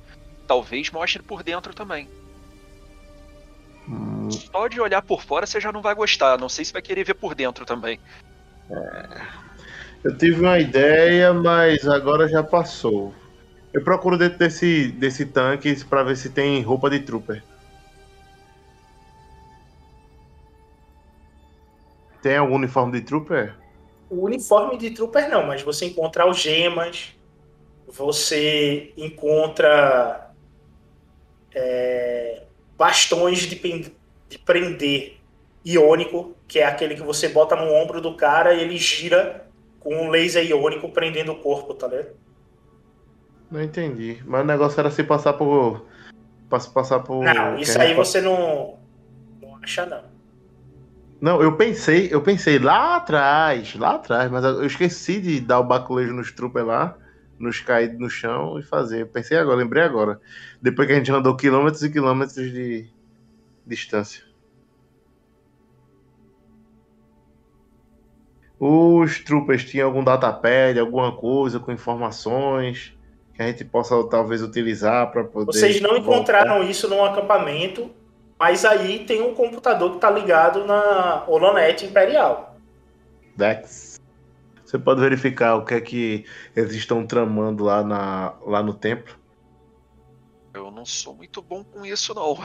Talvez 0.45 0.91
mostre 0.91 1.23
por 1.23 1.41
dentro 1.41 1.73
também. 1.73 2.09
Hum. 3.87 4.29
Só 4.31 4.67
de 4.67 4.79
olhar 4.81 5.01
por 5.01 5.21
fora 5.23 5.45
você 5.45 5.59
já 5.59 5.71
não 5.71 5.81
vai 5.81 5.93
gostar. 5.93 6.37
Não 6.37 6.49
sei 6.49 6.65
se 6.65 6.73
vai 6.73 6.81
querer 6.81 7.03
ver 7.03 7.13
por 7.15 7.35
dentro 7.35 7.65
também. 7.65 7.99
É. 8.69 9.21
Eu 10.03 10.15
tive 10.17 10.39
uma 10.39 10.59
ideia, 10.59 11.33
mas 11.33 11.87
agora 11.87 12.27
já 12.27 12.43
passou. 12.43 13.13
Eu 13.73 13.83
procuro 13.83 14.17
dentro 14.17 14.37
desse, 14.37 14.87
desse 14.89 15.25
tanque 15.25 15.83
para 15.83 16.03
ver 16.03 16.15
se 16.15 16.29
tem 16.29 16.61
roupa 16.61 16.89
de 16.89 16.99
trooper. 16.99 17.43
Tem 22.21 22.37
algum 22.37 22.55
uniforme 22.55 22.99
de 22.99 23.01
trooper? 23.01 23.55
O 24.09 24.25
uniforme 24.25 24.77
de 24.77 24.91
trooper 24.91 25.29
não, 25.29 25.45
mas 25.45 25.61
você 25.61 25.85
encontra 25.85 26.23
algemas, 26.23 27.15
você 27.87 28.93
encontra 28.95 30.31
é, 31.53 32.44
bastões 32.77 33.39
de, 33.39 33.55
de 34.29 34.39
prender 34.39 35.17
iônico, 35.63 36.35
que 36.47 36.59
é 36.59 36.65
aquele 36.65 36.95
que 36.95 37.01
você 37.01 37.27
bota 37.29 37.55
no 37.55 37.71
ombro 37.73 37.99
do 37.99 38.15
cara 38.15 38.53
e 38.53 38.61
ele 38.61 38.77
gira 38.77 39.47
com 39.79 39.95
um 39.95 40.09
laser 40.09 40.45
iônico 40.45 40.89
prendendo 40.89 41.31
o 41.31 41.35
corpo, 41.35 41.73
tá 41.73 41.87
ligado? 41.87 42.09
Não 43.49 43.61
entendi. 43.61 44.21
Mas 44.25 44.41
o 44.41 44.45
negócio 44.45 44.79
era 44.79 44.91
se 44.91 45.03
passar 45.03 45.33
por. 45.33 45.85
Se 46.59 46.69
passar 46.69 46.99
por. 46.99 47.23
Não, 47.23 47.57
isso 47.57 47.79
aí 47.79 47.93
você 47.93 48.21
não. 48.21 48.77
Não 49.41 49.57
acha, 49.61 49.85
não. 49.85 50.15
Não, 51.21 51.41
eu 51.41 51.55
pensei, 51.55 52.09
eu 52.11 52.21
pensei 52.21 52.59
lá 52.59 52.97
atrás, 52.97 53.73
lá 53.75 53.95
atrás, 53.95 54.29
mas 54.29 54.43
eu 54.43 54.65
esqueci 54.65 55.19
de 55.19 55.39
dar 55.39 55.59
o 55.59 55.63
baculejo 55.63 56.13
nos 56.13 56.31
troopers 56.31 56.67
lá, 56.67 56.97
nos 57.39 57.59
caídos 57.59 57.99
no 57.99 58.09
chão 58.09 58.59
e 58.59 58.63
fazer. 58.63 59.01
Eu 59.01 59.07
pensei 59.07 59.37
agora, 59.37 59.57
lembrei 59.57 59.83
agora. 59.83 60.19
Depois 60.61 60.87
que 60.87 60.93
a 60.93 60.97
gente 60.97 61.11
andou 61.11 61.35
quilômetros 61.35 61.83
e 61.83 61.89
quilômetros 61.89 62.51
de 62.51 62.87
distância. 63.65 64.23
Os 68.59 69.19
troopers 69.19 69.65
tinham 69.65 69.87
algum 69.87 70.03
datapad, 70.03 70.79
alguma 70.79 71.15
coisa 71.15 71.59
com 71.59 71.71
informações 71.71 72.95
que 73.33 73.41
a 73.41 73.47
gente 73.47 73.65
possa 73.65 74.01
talvez 74.05 74.41
utilizar 74.41 75.11
para 75.11 75.25
poder. 75.25 75.51
Vocês 75.51 75.81
não 75.81 75.97
encontraram 75.97 76.63
isso 76.63 76.87
num 76.87 77.03
acampamento, 77.03 77.91
mas 78.39 78.63
aí 78.63 78.99
tem 79.05 79.21
um 79.21 79.33
computador 79.33 79.89
que 79.91 79.97
está 79.97 80.09
ligado 80.09 80.65
na 80.65 81.25
Holonet 81.27 81.85
Imperial. 81.85 82.55
Dex. 83.35 83.84
Você 84.75 84.79
pode 84.79 84.99
verificar 84.99 85.55
o 85.55 85.63
que 85.63 85.73
é 85.73 85.79
que 85.79 86.25
eles 86.53 86.73
estão 86.73 87.07
tramando 87.07 87.63
lá, 87.63 87.81
na, 87.81 88.35
lá 88.45 88.61
no 88.61 88.73
templo? 88.73 89.15
Eu 90.53 90.69
não 90.69 90.85
sou 90.85 91.15
muito 91.15 91.41
bom 91.41 91.63
com 91.63 91.85
isso, 91.85 92.13
não. 92.13 92.35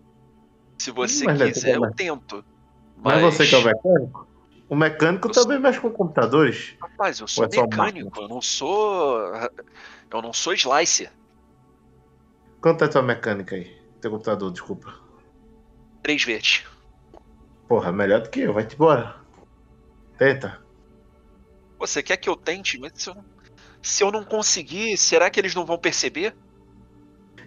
Se 0.76 0.90
você 0.90 1.26
é 1.30 1.34
quiser, 1.34 1.76
eu 1.76 1.90
tento. 1.92 2.44
Mas 2.94 3.22
Mas 3.22 3.34
você 3.34 3.46
que 3.46 3.54
é 3.54 3.58
o 3.58 3.64
mecânico? 3.64 4.28
O 4.68 4.76
mecânico 4.76 5.28
Eu 5.28 5.32
também 5.32 5.58
mexe 5.58 5.80
com 5.80 5.90
computadores. 5.90 6.76
Rapaz, 6.78 7.20
eu 7.20 7.26
sou 7.26 7.44
Ou 7.44 7.50
é 7.50 7.62
mecânico, 7.62 8.20
eu 8.20 8.28
não 8.28 8.42
sou. 8.42 9.18
Eu 10.10 10.20
não 10.20 10.34
sou 10.34 10.52
slicer. 10.52 11.10
Quanto 12.60 12.84
é 12.84 12.88
tua 12.88 13.02
mecânica 13.02 13.56
aí? 13.56 13.74
Teu 14.02 14.10
computador, 14.10 14.52
desculpa. 14.52 14.94
Três 16.02 16.22
vezes. 16.22 16.66
Porra, 17.66 17.90
melhor 17.90 18.20
do 18.20 18.28
que 18.28 18.40
eu, 18.40 18.52
vai-te 18.52 18.74
embora. 18.74 19.16
Tenta. 20.18 20.69
Você 21.80 22.02
quer 22.02 22.18
que 22.18 22.28
eu 22.28 22.36
tente? 22.36 22.78
Mas 22.78 22.92
se 22.94 23.08
eu, 23.08 23.16
se 23.82 24.04
eu 24.04 24.12
não 24.12 24.22
conseguir, 24.22 24.96
será 24.98 25.30
que 25.30 25.40
eles 25.40 25.54
não 25.54 25.64
vão 25.64 25.78
perceber? 25.78 26.36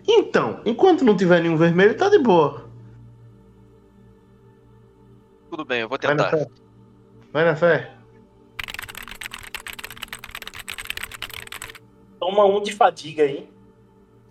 Então, 0.08 0.60
enquanto 0.66 1.06
não 1.06 1.16
tiver 1.16 1.42
nenhum 1.42 1.56
vermelho, 1.56 1.96
tá 1.96 2.10
de 2.10 2.18
boa. 2.18 2.68
Tudo 5.52 5.64
bem, 5.64 5.82
eu 5.82 5.88
vou 5.88 6.00
Vai 6.02 6.16
na 6.16 6.24
tentar. 6.26 6.38
fé. 6.38 6.48
Vai 7.32 7.46
na 7.46 7.56
fé. 7.56 7.96
Toma 12.20 12.46
um 12.46 12.62
de 12.62 12.74
fadiga 12.74 13.24
aí. 13.24 13.48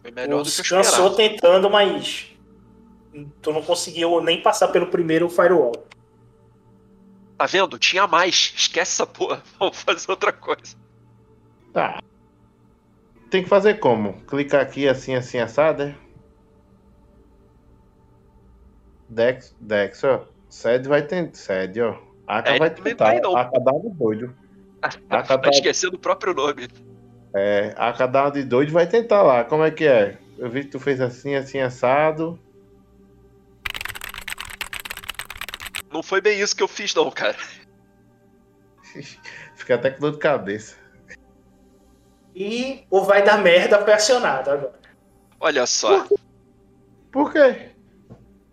Foi 0.02 0.10
melhor 0.10 0.40
O 0.40 0.42
do 0.42 0.50
que 0.50 0.60
eu 0.60 0.64
cansou 0.64 0.82
esperava. 0.82 1.16
tentando, 1.16 1.70
mas 1.70 2.36
tu 3.40 3.52
não 3.52 3.62
conseguiu 3.62 4.20
nem 4.20 4.42
passar 4.42 4.68
pelo 4.68 4.88
primeiro 4.88 5.28
firewall. 5.28 5.72
Tá 7.38 7.46
vendo? 7.46 7.78
Tinha 7.78 8.06
mais. 8.06 8.52
Esquece 8.56 8.92
essa 8.92 9.06
porra. 9.06 9.42
Vamos 9.58 9.80
fazer 9.82 10.10
outra 10.10 10.32
coisa. 10.32 10.76
Tá. 11.72 12.00
Tem 13.30 13.42
que 13.42 13.48
fazer 13.48 13.74
como? 13.80 14.20
Clicar 14.26 14.60
aqui 14.60 14.86
assim, 14.86 15.14
assim, 15.14 15.38
assado, 15.38 15.82
é? 15.84 15.94
Dex, 19.08 19.54
Dex, 19.60 20.04
ó. 20.04 20.26
Sede 20.48 20.88
vai 20.88 21.02
tentar. 21.02 21.34
Sede, 21.34 21.80
ó. 21.80 21.96
Aka 22.26 22.54
É, 22.54 22.58
vai 22.58 22.70
tentar. 22.70 23.20
não. 23.20 23.36
Aka 23.36 23.58
dá 23.58 23.72
um 23.72 23.80
de 23.80 23.90
doido. 23.96 24.34
Aka 24.82 24.98
Tá 25.22 25.38
tá, 25.38 25.50
esquecendo 25.50 25.96
o 25.96 25.98
próprio 25.98 26.34
nome. 26.34 26.68
é, 27.34 27.74
Aka 27.76 28.06
dá 28.06 28.28
um 28.28 28.30
de 28.30 28.42
doido 28.44 28.72
vai 28.72 28.86
tentar 28.86 29.22
lá. 29.22 29.44
Como 29.44 29.64
é 29.64 29.70
que 29.70 29.84
é? 29.86 30.18
Eu 30.38 30.50
vi 30.50 30.64
que 30.64 30.70
tu 30.70 30.80
fez 30.80 31.00
assim, 31.00 31.34
assim, 31.34 31.58
assado. 31.60 32.38
Não 35.92 36.02
foi 36.02 36.20
bem 36.20 36.40
isso 36.40 36.56
que 36.56 36.62
eu 36.62 36.68
fiz, 36.68 36.94
não, 36.94 37.10
cara. 37.10 37.36
Fica 39.54 39.74
até 39.74 39.90
com 39.90 40.00
dor 40.00 40.12
de 40.12 40.18
cabeça. 40.18 40.76
E 42.34 42.84
o 42.90 43.02
vai 43.02 43.22
dar 43.22 43.38
merda 43.38 43.78
foi 43.84 43.92
acionado 43.92 44.50
agora. 44.50 44.80
Olha 45.38 45.66
só. 45.66 46.06
Por 47.10 47.32
quê? 47.32 47.72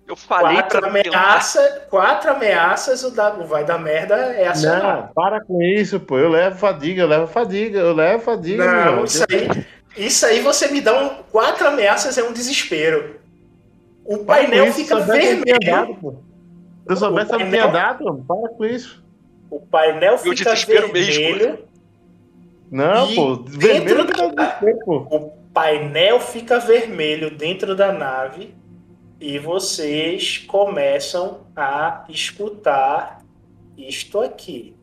Eu 0.06 0.16
falei 0.16 0.56
Quatro, 0.56 0.80
pra 0.80 0.90
ameaça, 0.90 1.88
quatro 1.88 2.32
ameaças, 2.32 3.04
o, 3.04 3.12
da, 3.12 3.32
o 3.36 3.46
vai 3.46 3.64
dar 3.64 3.78
merda 3.78 4.16
é 4.16 4.48
acionado. 4.48 5.02
Não, 5.04 5.14
para 5.14 5.40
com 5.40 5.62
isso, 5.62 6.00
pô. 6.00 6.18
Eu 6.18 6.30
levo 6.30 6.58
fadiga, 6.58 7.04
eu 7.04 7.08
levo 7.08 7.28
fadiga, 7.28 7.80
eu 7.80 7.94
levo 7.94 8.24
fadiga. 8.24 8.66
Não, 8.66 8.96
meu. 8.96 9.06
isso 9.06 9.24
aí, 9.30 9.66
isso 9.96 10.26
aí 10.26 10.42
você 10.42 10.68
me 10.70 10.82
dá 10.82 11.00
um. 11.00 11.24
Quatro 11.32 11.68
ameaças 11.68 12.18
é 12.18 12.24
um 12.24 12.34
desespero. 12.34 13.20
O 14.04 14.26
painel 14.26 14.66
isso, 14.66 14.80
fica 14.80 14.96
dado, 14.96 15.12
vermelho. 15.12 15.96
pô. 16.02 16.12
Se 16.12 16.29
eu 16.90 16.96
soubesse, 16.98 17.32
eu 17.34 17.40
não 17.40 17.50
tinha 17.50 17.68
dado. 17.68 18.26
Para 18.28 18.50
com 18.50 18.66
isso. 18.66 19.04
O 19.50 19.60
painel 19.60 20.14
E 20.14 20.16
o 20.16 20.20
fica 20.36 20.52
desespero 20.52 20.92
mesmo. 20.94 21.14
vermelho. 21.14 21.60
Não, 22.72 23.16
pô. 23.16 23.36
dentro 23.38 23.58
Vermelho 23.60 24.06
da- 24.06 24.28
dá 24.28 24.46
desespero, 24.46 24.80
pô. 24.86 24.98
O 25.10 25.32
painel 25.54 26.20
fica 26.20 26.60
vermelho 26.60 27.32
dentro 27.36 27.76
da 27.76 27.92
nave 27.92 28.54
e 29.20 29.40
vocês 29.40 30.38
começam 30.38 31.42
a 31.56 32.06
escutar 32.10 33.22
isto 33.78 34.20
aqui. 34.22 34.76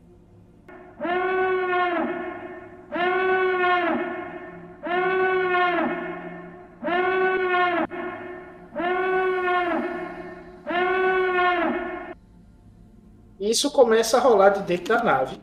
Isso 13.49 13.71
começa 13.71 14.17
a 14.17 14.19
rolar 14.19 14.49
de 14.49 14.61
dentro 14.63 14.95
da 14.95 15.03
nave. 15.03 15.39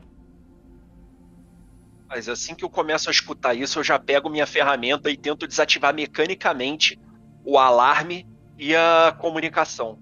Mas 2.07 2.29
assim 2.29 2.53
que 2.53 2.63
eu 2.63 2.69
começo 2.69 3.09
a 3.09 3.11
escutar 3.11 3.55
isso, 3.55 3.79
eu 3.79 3.83
já 3.83 3.97
pego 3.97 4.29
minha 4.29 4.45
ferramenta 4.45 5.09
e 5.09 5.17
tento 5.17 5.47
desativar 5.47 5.93
mecanicamente 5.93 6.99
o 7.43 7.57
alarme 7.57 8.27
e 8.59 8.75
a 8.75 9.15
comunicação. 9.19 9.97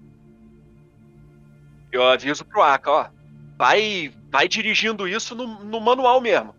Eu 1.90 2.04
aviso 2.04 2.44
pro 2.44 2.62
Aka, 2.62 2.90
ó. 2.90 3.08
Vai, 3.56 4.12
vai 4.30 4.48
dirigindo 4.48 5.08
isso 5.08 5.34
no, 5.34 5.64
no 5.64 5.80
manual 5.80 6.20
mesmo. 6.20 6.54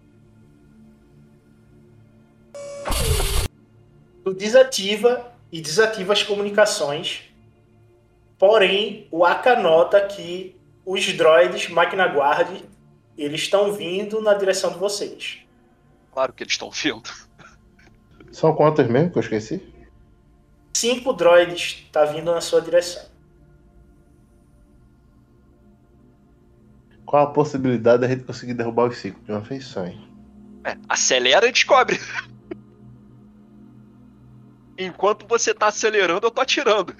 Tu 4.23 4.33
desativa 4.33 5.31
e 5.51 5.61
desativa 5.61 6.11
as 6.11 6.23
comunicações. 6.23 7.23
Porém, 8.39 9.07
o 9.11 9.23
Aka 9.23 9.55
nota 9.59 10.01
que 10.01 10.54
os 10.85 11.13
droids 11.13 11.69
máquina 11.69 12.05
guard 12.05 12.61
eles 13.17 13.41
estão 13.41 13.73
vindo 13.73 14.21
na 14.21 14.33
direção 14.33 14.73
de 14.73 14.77
vocês. 14.77 15.39
Claro 16.13 16.33
que 16.33 16.43
eles 16.43 16.53
estão 16.53 16.69
vindo. 16.69 17.09
São 18.31 18.53
quantos 18.53 18.85
mesmo 18.87 19.11
que 19.11 19.17
eu 19.17 19.21
esqueci? 19.21 19.73
Cinco 20.73 21.13
droids 21.13 21.87
tá 21.91 22.05
vindo 22.05 22.31
na 22.31 22.41
sua 22.41 22.61
direção. 22.61 23.03
Qual 27.05 27.23
a 27.23 27.31
possibilidade 27.31 28.01
da 28.01 28.07
gente 28.07 28.23
conseguir 28.23 28.53
derrubar 28.53 28.89
os 28.89 28.97
cinco 28.97 29.23
de 29.23 29.31
uma 29.31 29.39
vez 29.39 29.65
só, 29.65 29.85
hein? 29.85 30.05
É, 30.65 30.75
acelera 30.89 31.47
e 31.47 31.51
descobre. 31.51 31.99
Enquanto 34.77 35.25
você 35.25 35.53
tá 35.53 35.67
acelerando, 35.67 36.27
eu 36.27 36.31
tô 36.31 36.41
atirando. 36.41 36.93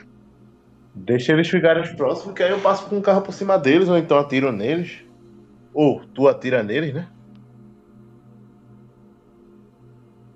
Deixa 0.96 1.34
eles 1.34 1.50
ficarem 1.50 1.84
os 1.84 1.92
próximos, 1.92 2.34
que 2.34 2.42
aí 2.42 2.52
eu 2.52 2.60
passo 2.62 2.86
com 2.88 2.98
um 2.98 3.02
carro 3.02 3.22
por 3.22 3.34
cima 3.34 3.60
deles, 3.60 3.90
ou 3.90 3.98
então 3.98 4.18
atiro 4.18 4.52
neles. 4.52 5.04
Ou 5.74 6.06
tu 6.06 6.28
atira 6.28 6.64
neles, 6.64 6.94
né? 6.94 7.10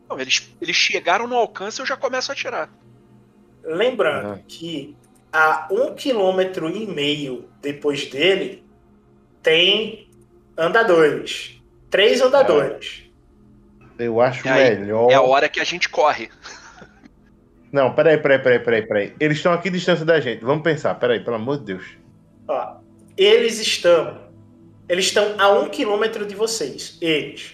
Não, 0.10 0.20
eles, 0.20 0.54
eles 0.60 0.76
chegaram 0.76 1.28
no 1.28 1.36
alcance 1.36 1.80
eu 1.80 1.86
já 1.86 1.96
começo 1.96 2.30
a 2.32 2.34
atirar. 2.34 2.70
Lembrando 3.64 4.44
que 4.48 4.98
a 5.32 5.68
um 5.72 5.94
quilômetro 5.94 6.70
e 6.70 6.86
meio 6.86 7.48
depois 7.62 8.10
dele 8.10 8.66
tem 9.42 10.10
andadores. 10.58 11.62
Três 11.90 12.20
andadores. 12.22 13.10
Eu 13.98 14.20
acho 14.20 14.48
melhor. 14.48 15.12
É 15.12 15.16
a 15.16 15.22
hora 15.22 15.48
que 15.48 15.60
a 15.60 15.64
gente 15.64 15.88
corre. 15.88 16.30
Não, 17.72 17.94
peraí, 17.94 18.18
peraí, 18.18 18.40
peraí, 18.40 18.60
peraí, 18.60 18.88
peraí. 18.88 19.16
Eles 19.20 19.38
estão 19.38 19.54
aqui 19.54 19.70
distância 19.70 20.04
da 20.06 20.20
gente. 20.20 20.44
Vamos 20.44 20.64
pensar, 20.64 20.96
peraí, 20.96 21.24
pelo 21.24 21.36
amor 21.36 21.60
de 21.60 21.66
Deus. 21.66 21.86
Ó, 22.48 22.78
eles 23.16 23.60
estão. 23.60 24.28
Eles 24.88 25.06
estão 25.06 25.36
a 25.40 25.50
um 25.60 25.70
quilômetro 25.70 26.26
de 26.26 26.34
vocês. 26.34 26.98
Eles. 27.00 27.54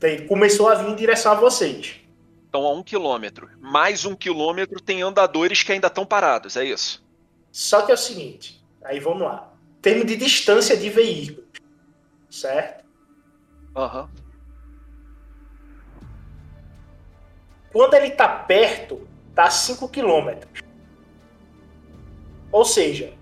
Tem- 0.00 0.26
Começou 0.26 0.68
a 0.68 0.74
vir 0.74 0.88
em 0.90 0.96
direção 0.96 1.32
a 1.32 1.34
vocês. 1.36 2.00
Estão 2.46 2.66
a 2.66 2.72
um 2.72 2.82
quilômetro. 2.82 3.48
Mais 3.60 4.04
um 4.04 4.16
quilômetro 4.16 4.80
tem 4.80 5.02
andadores 5.02 5.62
que 5.62 5.70
ainda 5.70 5.86
estão 5.86 6.04
parados, 6.04 6.56
é 6.56 6.64
isso. 6.64 7.04
Só 7.52 7.82
que 7.82 7.92
é 7.92 7.94
o 7.94 7.98
seguinte. 7.98 8.64
Aí 8.84 8.98
vamos 8.98 9.22
lá. 9.22 9.52
Termo 9.80 10.04
de 10.04 10.16
distância 10.16 10.76
de 10.76 10.90
veículos. 10.90 11.44
Certo? 12.30 12.84
Aham. 13.76 14.08
Quando 17.72 17.94
ele 17.94 18.10
tá 18.10 18.28
perto, 18.28 19.07
tá 19.38 19.44
a 19.44 19.50
5 19.50 19.88
quilômetros. 19.88 20.64
Ou 22.50 22.64
seja, 22.64 23.12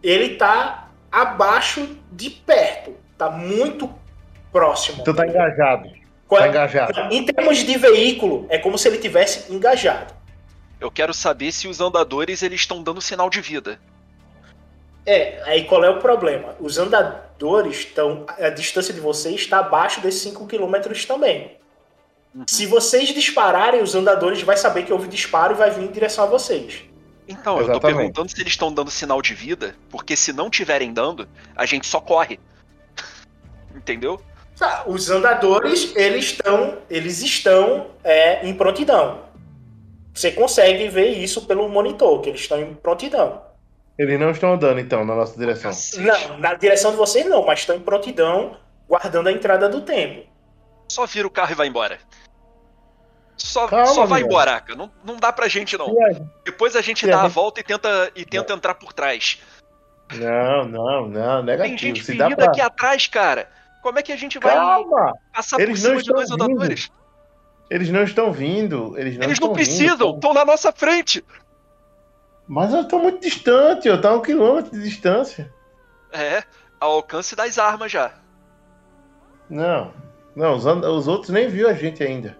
ele 0.00 0.36
tá 0.36 0.90
abaixo 1.10 1.98
de 2.12 2.30
perto. 2.30 2.94
Tá 3.18 3.28
muito 3.30 3.92
próximo. 4.52 5.02
Tu 5.02 5.12
tá 5.12 5.26
engajado. 5.26 5.90
Qual 6.28 6.40
Tá 6.40 6.46
é- 6.46 6.50
engajado. 6.50 7.00
Em 7.12 7.24
termos 7.26 7.58
de 7.58 7.76
veículo, 7.76 8.46
é 8.48 8.58
como 8.58 8.78
se 8.78 8.86
ele 8.86 8.98
tivesse 8.98 9.52
engajado. 9.52 10.14
Eu 10.80 10.88
quero 10.88 11.12
saber 11.12 11.50
se 11.50 11.66
os 11.66 11.80
andadores 11.80 12.40
eles 12.44 12.60
estão 12.60 12.80
dando 12.80 13.00
sinal 13.00 13.28
de 13.28 13.40
vida. 13.40 13.80
É, 15.04 15.42
aí 15.46 15.64
qual 15.64 15.82
é 15.84 15.90
o 15.90 15.98
problema? 15.98 16.54
Os 16.60 16.78
andadores 16.78 17.78
estão. 17.78 18.24
A 18.38 18.50
distância 18.50 18.94
de 18.94 19.00
vocês 19.00 19.40
está 19.40 19.58
abaixo 19.58 20.00
desses 20.00 20.22
5 20.22 20.46
km 20.46 20.74
também. 21.08 21.56
Se 22.46 22.66
vocês 22.66 23.10
dispararem, 23.10 23.82
os 23.82 23.94
andadores 23.94 24.42
vai 24.42 24.56
saber 24.56 24.84
que 24.84 24.92
houve 24.92 25.06
disparo 25.06 25.54
e 25.54 25.56
vai 25.56 25.70
vir 25.70 25.84
em 25.84 25.92
direção 25.92 26.24
a 26.24 26.26
vocês. 26.26 26.82
Então, 27.28 27.58
eu 27.58 27.66
tô 27.66 27.72
Exatamente. 27.72 27.96
perguntando 27.96 28.30
se 28.30 28.40
eles 28.40 28.52
estão 28.52 28.72
dando 28.72 28.90
sinal 28.90 29.22
de 29.22 29.34
vida, 29.34 29.74
porque 29.88 30.16
se 30.16 30.32
não 30.32 30.50
tiverem 30.50 30.92
dando, 30.92 31.28
a 31.56 31.64
gente 31.64 31.86
só 31.86 32.00
corre. 32.00 32.38
Entendeu? 33.74 34.20
Tá, 34.58 34.84
os 34.86 35.10
andadores, 35.10 35.94
eles 35.96 36.26
estão. 36.26 36.78
Eles 36.90 37.22
estão 37.22 37.88
é, 38.02 38.46
em 38.46 38.54
prontidão. 38.54 39.22
Você 40.12 40.30
consegue 40.30 40.88
ver 40.88 41.10
isso 41.10 41.46
pelo 41.46 41.68
monitor, 41.68 42.20
que 42.20 42.28
eles 42.28 42.40
estão 42.40 42.60
em 42.60 42.74
prontidão. 42.74 43.42
Eles 43.98 44.18
não 44.18 44.30
estão 44.30 44.54
andando, 44.54 44.80
então, 44.80 45.04
na 45.04 45.14
nossa 45.14 45.38
direção. 45.38 45.70
Não, 46.02 46.38
na 46.38 46.54
direção 46.54 46.90
de 46.90 46.96
vocês 46.96 47.26
não, 47.26 47.44
mas 47.44 47.60
estão 47.60 47.76
em 47.76 47.80
prontidão, 47.80 48.56
guardando 48.88 49.28
a 49.28 49.32
entrada 49.32 49.68
do 49.68 49.80
tempo. 49.80 50.28
Só 50.88 51.06
vira 51.06 51.26
o 51.26 51.30
carro 51.30 51.52
e 51.52 51.54
vai 51.54 51.66
embora. 51.66 51.98
Só, 53.36 53.66
Calma, 53.66 53.86
só 53.86 54.06
vai 54.06 54.22
embora, 54.22 54.56
Aka. 54.56 54.74
Não, 54.74 54.90
não 55.04 55.16
dá 55.16 55.32
pra 55.32 55.48
gente, 55.48 55.76
não. 55.76 55.86
Aí? 56.06 56.22
Depois 56.44 56.76
a 56.76 56.80
gente 56.80 57.06
dá 57.06 57.20
aí? 57.20 57.26
a 57.26 57.28
volta 57.28 57.60
e 57.60 57.64
tenta, 57.64 58.10
e 58.14 58.24
tenta 58.24 58.52
entrar 58.52 58.74
por 58.74 58.92
trás. 58.92 59.40
Não, 60.14 60.64
não, 60.66 61.08
não, 61.08 61.36
Tem 61.38 61.44
negativo. 61.46 61.78
gente 61.78 62.00
Se 62.04 62.16
ferida 62.16 62.36
pra... 62.36 62.46
aqui 62.46 62.60
atrás, 62.60 63.06
cara. 63.06 63.50
Como 63.82 63.98
é 63.98 64.02
que 64.02 64.12
a 64.12 64.16
gente 64.16 64.38
vai 64.38 64.54
Calma! 64.54 65.12
passar 65.34 65.60
Eles 65.60 65.80
por 65.82 65.88
não 65.88 66.00
cima 66.00 66.02
de 66.02 66.02
estão 66.02 66.14
dois 66.16 66.30
vindo. 66.30 66.42
andadores? 66.44 66.90
Eles 67.70 67.90
não 67.90 68.02
estão 68.02 68.32
vindo. 68.32 68.94
Eles 68.98 69.16
não 69.16 69.24
Eles 69.24 69.40
não 69.40 69.52
precisam, 69.52 70.14
estão 70.14 70.32
na 70.32 70.44
nossa 70.44 70.70
frente. 70.72 71.24
Mas 72.46 72.72
eu 72.72 72.86
tô 72.86 72.98
muito 72.98 73.20
distante, 73.20 73.88
eu 73.88 74.00
tô 74.00 74.08
a 74.08 74.12
um 74.14 74.20
quilômetro 74.22 74.70
de 74.70 74.82
distância. 74.82 75.52
É, 76.12 76.44
ao 76.78 76.92
alcance 76.92 77.34
das 77.34 77.58
armas 77.58 77.90
já. 77.90 78.12
Não, 79.48 79.92
não, 80.36 80.54
os, 80.56 80.64
os 80.64 81.08
outros 81.08 81.30
nem 81.30 81.48
viu 81.48 81.68
a 81.68 81.72
gente 81.74 82.02
ainda. 82.02 82.36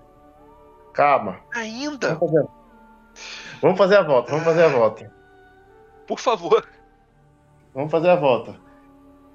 Calma. 0.95 1.41
Ainda? 1.55 2.15
Vamos 2.15 2.31
fazer, 2.33 2.49
vamos 3.61 3.79
fazer 3.79 3.97
a 3.97 4.03
volta, 4.03 4.31
vamos 4.31 4.45
fazer 4.45 4.63
a 4.65 4.69
volta. 4.69 5.13
Por 6.07 6.19
favor. 6.19 6.67
Vamos 7.75 7.91
fazer 7.91 8.09
a 8.11 8.17
volta. 8.17 8.57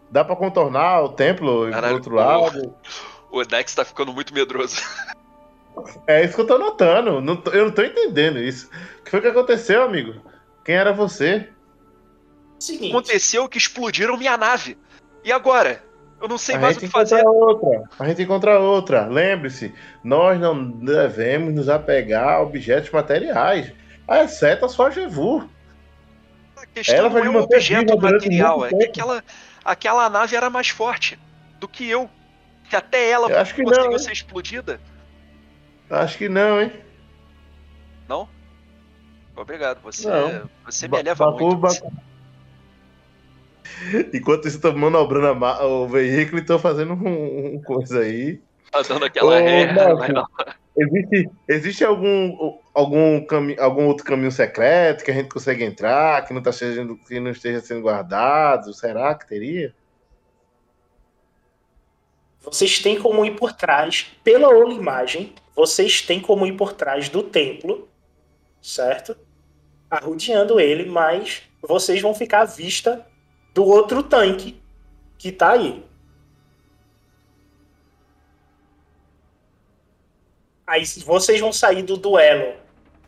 Dá 0.10 0.23
pra 0.26 0.36
contornar 0.36 1.03
o 1.03 1.10
templo 1.10 1.68
e 1.68 1.72
Caralho, 1.72 2.02
pro 2.02 2.15
outro 2.15 2.15
lado? 2.15 2.76
O 3.31 3.44
Dex 3.44 3.76
tá 3.76 3.86
ficando 3.86 4.11
muito 4.14 4.34
medroso. 4.34 4.81
É 6.07 6.26
isso 6.26 6.36
que 6.36 6.41
eu 6.41 6.48
tô 6.48 6.57
notando. 6.57 7.22
Não 7.22 7.38
tô- 7.38 7.52
eu 7.52 7.65
não 7.65 7.72
tô 7.72 7.81
entendendo 7.84 8.38
isso. 8.38 8.69
O 8.99 9.03
que 9.03 9.11
foi 9.11 9.22
que 9.22 9.27
aconteceu, 9.27 9.81
amigo? 9.84 10.19
Quem 10.65 10.76
era 10.76 10.91
você? 10.91 11.48
Seguinte. 12.60 12.90
Aconteceu 12.91 13.48
que 13.48 13.57
explodiram 13.57 14.18
minha 14.18 14.36
nave. 14.36 14.77
E 15.23 15.31
agora? 15.31 15.81
Eu 16.21 16.27
não 16.27 16.37
sei 16.37 16.55
a 16.55 16.59
mais 16.59 16.77
o 16.77 16.79
que 16.79 16.87
fazer. 16.87 17.19
encontra 17.19 17.31
outra. 17.31 17.89
A 17.97 18.07
gente 18.07 18.21
encontra 18.21 18.59
outra. 18.59 19.05
Lembre-se, 19.05 19.73
nós 20.03 20.39
não 20.39 20.69
devemos 20.69 21.53
nos 21.53 21.69
apegar 21.69 22.35
a 22.35 22.41
objetos 22.41 22.91
materiais, 22.91 23.71
exceto 24.09 24.65
a 24.65 24.69
sua 24.69 24.89
Jevu. 24.89 25.49
A 26.57 26.65
questão 26.65 26.95
Ela 26.95 27.07
não 27.07 27.13
vai 27.13 27.21
é 27.21 27.25
me 27.25 27.37
um 27.37 27.41
objeto 27.41 27.97
material, 27.97 28.65
é 28.65 28.69
que 28.69 28.83
aquela, 28.85 29.23
aquela 29.63 30.09
nave 30.09 30.35
era 30.35 30.49
mais 30.49 30.69
forte 30.69 31.17
do 31.59 31.67
que 31.67 31.89
eu. 31.89 32.09
Que 32.69 32.75
até 32.75 33.09
ela 33.09 33.29
Eu 33.29 33.39
acho 33.39 33.55
que 33.55 33.63
conseguiu 33.63 33.85
não, 33.85 33.93
hein? 33.93 33.99
ser 33.99 34.11
explodida. 34.11 34.79
Acho 35.89 36.17
que 36.17 36.29
não, 36.29 36.61
hein? 36.61 36.71
Não? 38.07 38.29
Obrigado, 39.35 39.79
você, 39.81 40.07
Não. 40.07 40.49
você 40.65 40.87
me 40.87 40.99
eleva 40.99 41.25
Baku, 41.25 41.45
muito. 41.45 41.57
Baku. 41.57 41.93
Enquanto 44.13 44.47
isso, 44.47 44.57
estão 44.57 44.75
manobrando 44.75 45.39
ma- 45.39 45.61
o 45.63 45.87
veículo 45.87 46.37
e 46.37 46.41
estão 46.41 46.59
fazendo 46.59 46.93
um, 46.93 47.55
um 47.55 47.61
coisa 47.61 48.01
aí. 48.01 48.41
Dando 48.87 49.05
aquela 49.05 49.35
Ô, 49.35 49.39
ré. 49.39 49.73
Né? 49.73 50.23
Existe, 50.77 51.29
existe 51.47 51.83
algum, 51.83 52.57
algum, 52.73 53.25
algum 53.59 53.87
outro 53.87 54.05
caminho 54.05 54.31
secreto 54.31 55.03
que 55.03 55.11
a 55.11 55.13
gente 55.13 55.27
consegue 55.27 55.63
entrar, 55.63 56.25
que 56.25 56.33
não, 56.33 56.41
tá 56.41 56.51
sendo, 56.51 56.95
que 56.95 57.19
não 57.19 57.31
esteja 57.31 57.59
sendo 57.59 57.81
guardado? 57.81 58.73
Será 58.73 59.13
que 59.15 59.27
teria? 59.27 59.73
Vocês 62.41 62.79
têm 62.79 62.99
como 62.99 63.25
ir 63.25 63.35
por 63.35 63.51
trás, 63.51 64.07
pela 64.23 64.49
olimagem, 64.49 65.33
vocês 65.53 66.01
têm 66.01 66.21
como 66.21 66.45
ir 66.45 66.53
por 66.53 66.73
trás 66.73 67.09
do 67.09 67.21
templo, 67.21 67.89
certo? 68.61 69.17
Arrodeando 69.89 70.59
ele, 70.59 70.89
mas 70.89 71.43
vocês 71.61 72.01
vão 72.01 72.15
ficar 72.15 72.41
à 72.41 72.45
vista 72.45 73.05
do 73.53 73.63
outro 73.65 74.03
tanque 74.03 74.61
que 75.17 75.31
tá 75.31 75.51
aí. 75.51 75.85
Aí 80.65 80.85
vocês 80.85 81.39
vão 81.39 81.51
sair 81.51 81.81
do 81.81 81.97
duelo 81.97 82.55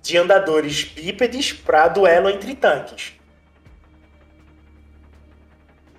de 0.02 0.18
andadores 0.18 0.84
bípedes 0.84 1.54
para 1.54 1.88
duelo 1.88 2.30
entre 2.30 2.56
tanques. 2.56 3.14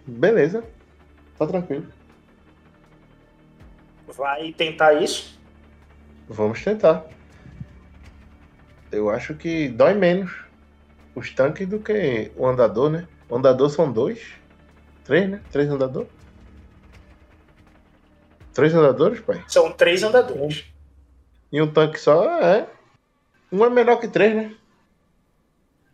Beleza. 0.04 0.64
Tá 1.38 1.46
tranquilo. 1.46 1.86
Vai 4.08 4.52
tentar 4.52 4.94
isso? 4.94 5.40
Vamos 6.28 6.62
tentar. 6.62 7.06
Eu 8.90 9.08
acho 9.08 9.34
que 9.34 9.68
dói 9.68 9.94
menos 9.94 10.44
os 11.14 11.30
tanques 11.30 11.66
do 11.66 11.78
que 11.78 12.30
o 12.36 12.46
andador, 12.46 12.90
né? 12.90 13.08
Andador 13.34 13.70
são 13.70 13.90
dois. 13.90 14.20
Três, 15.04 15.28
né? 15.28 15.42
Três 15.50 15.68
andadores. 15.68 16.10
Três 18.52 18.74
andadores, 18.74 19.20
pai? 19.20 19.42
São 19.48 19.72
três 19.72 20.02
andadores. 20.02 20.64
E 21.50 21.60
um 21.60 21.72
tanque 21.72 21.98
só 21.98 22.24
é. 22.40 22.68
Um 23.50 23.64
é 23.64 23.70
menor 23.70 23.96
que 23.96 24.08
três, 24.08 24.34
né? 24.34 24.54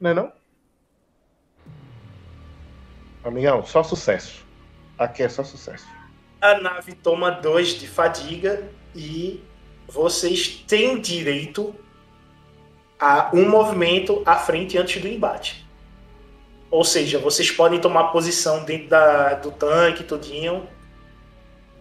Não 0.01 0.11
é 0.11 0.15
não? 0.15 0.33
Amigão, 3.25 3.65
só 3.65 3.83
sucesso. 3.83 4.45
Aqui 4.99 5.23
é 5.23 5.29
só 5.29 5.45
sucesso. 5.45 5.87
A 6.41 6.59
nave 6.61 6.95
toma 6.95 7.31
dois 7.31 7.69
de 7.69 7.87
fadiga 7.87 8.69
e 8.95 9.43
vocês 9.87 10.65
têm 10.67 11.01
direito 11.01 11.75
a 12.99 13.31
um 13.33 13.49
movimento 13.49 14.23
à 14.27 14.37
frente 14.37 14.77
antes 14.77 15.01
do 15.01 15.09
embate. 15.09 15.68
Ou 16.71 16.85
seja, 16.85 17.19
vocês 17.19 17.51
podem 17.51 17.81
tomar 17.81 18.05
posição 18.09 18.65
dentro 18.65 18.89
da, 18.89 19.35
do 19.35 19.51
tanque, 19.51 20.05
tudinho. 20.05 20.69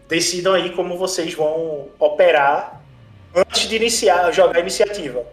Decidam 0.07 0.53
aí 0.53 0.69
como 0.71 0.97
vocês 0.97 1.33
vão 1.33 1.89
operar 1.99 2.81
antes 3.35 3.67
de 3.67 3.75
iniciar, 3.75 4.31
jogar 4.31 4.57
a 4.57 4.61
iniciativa. 4.61 5.25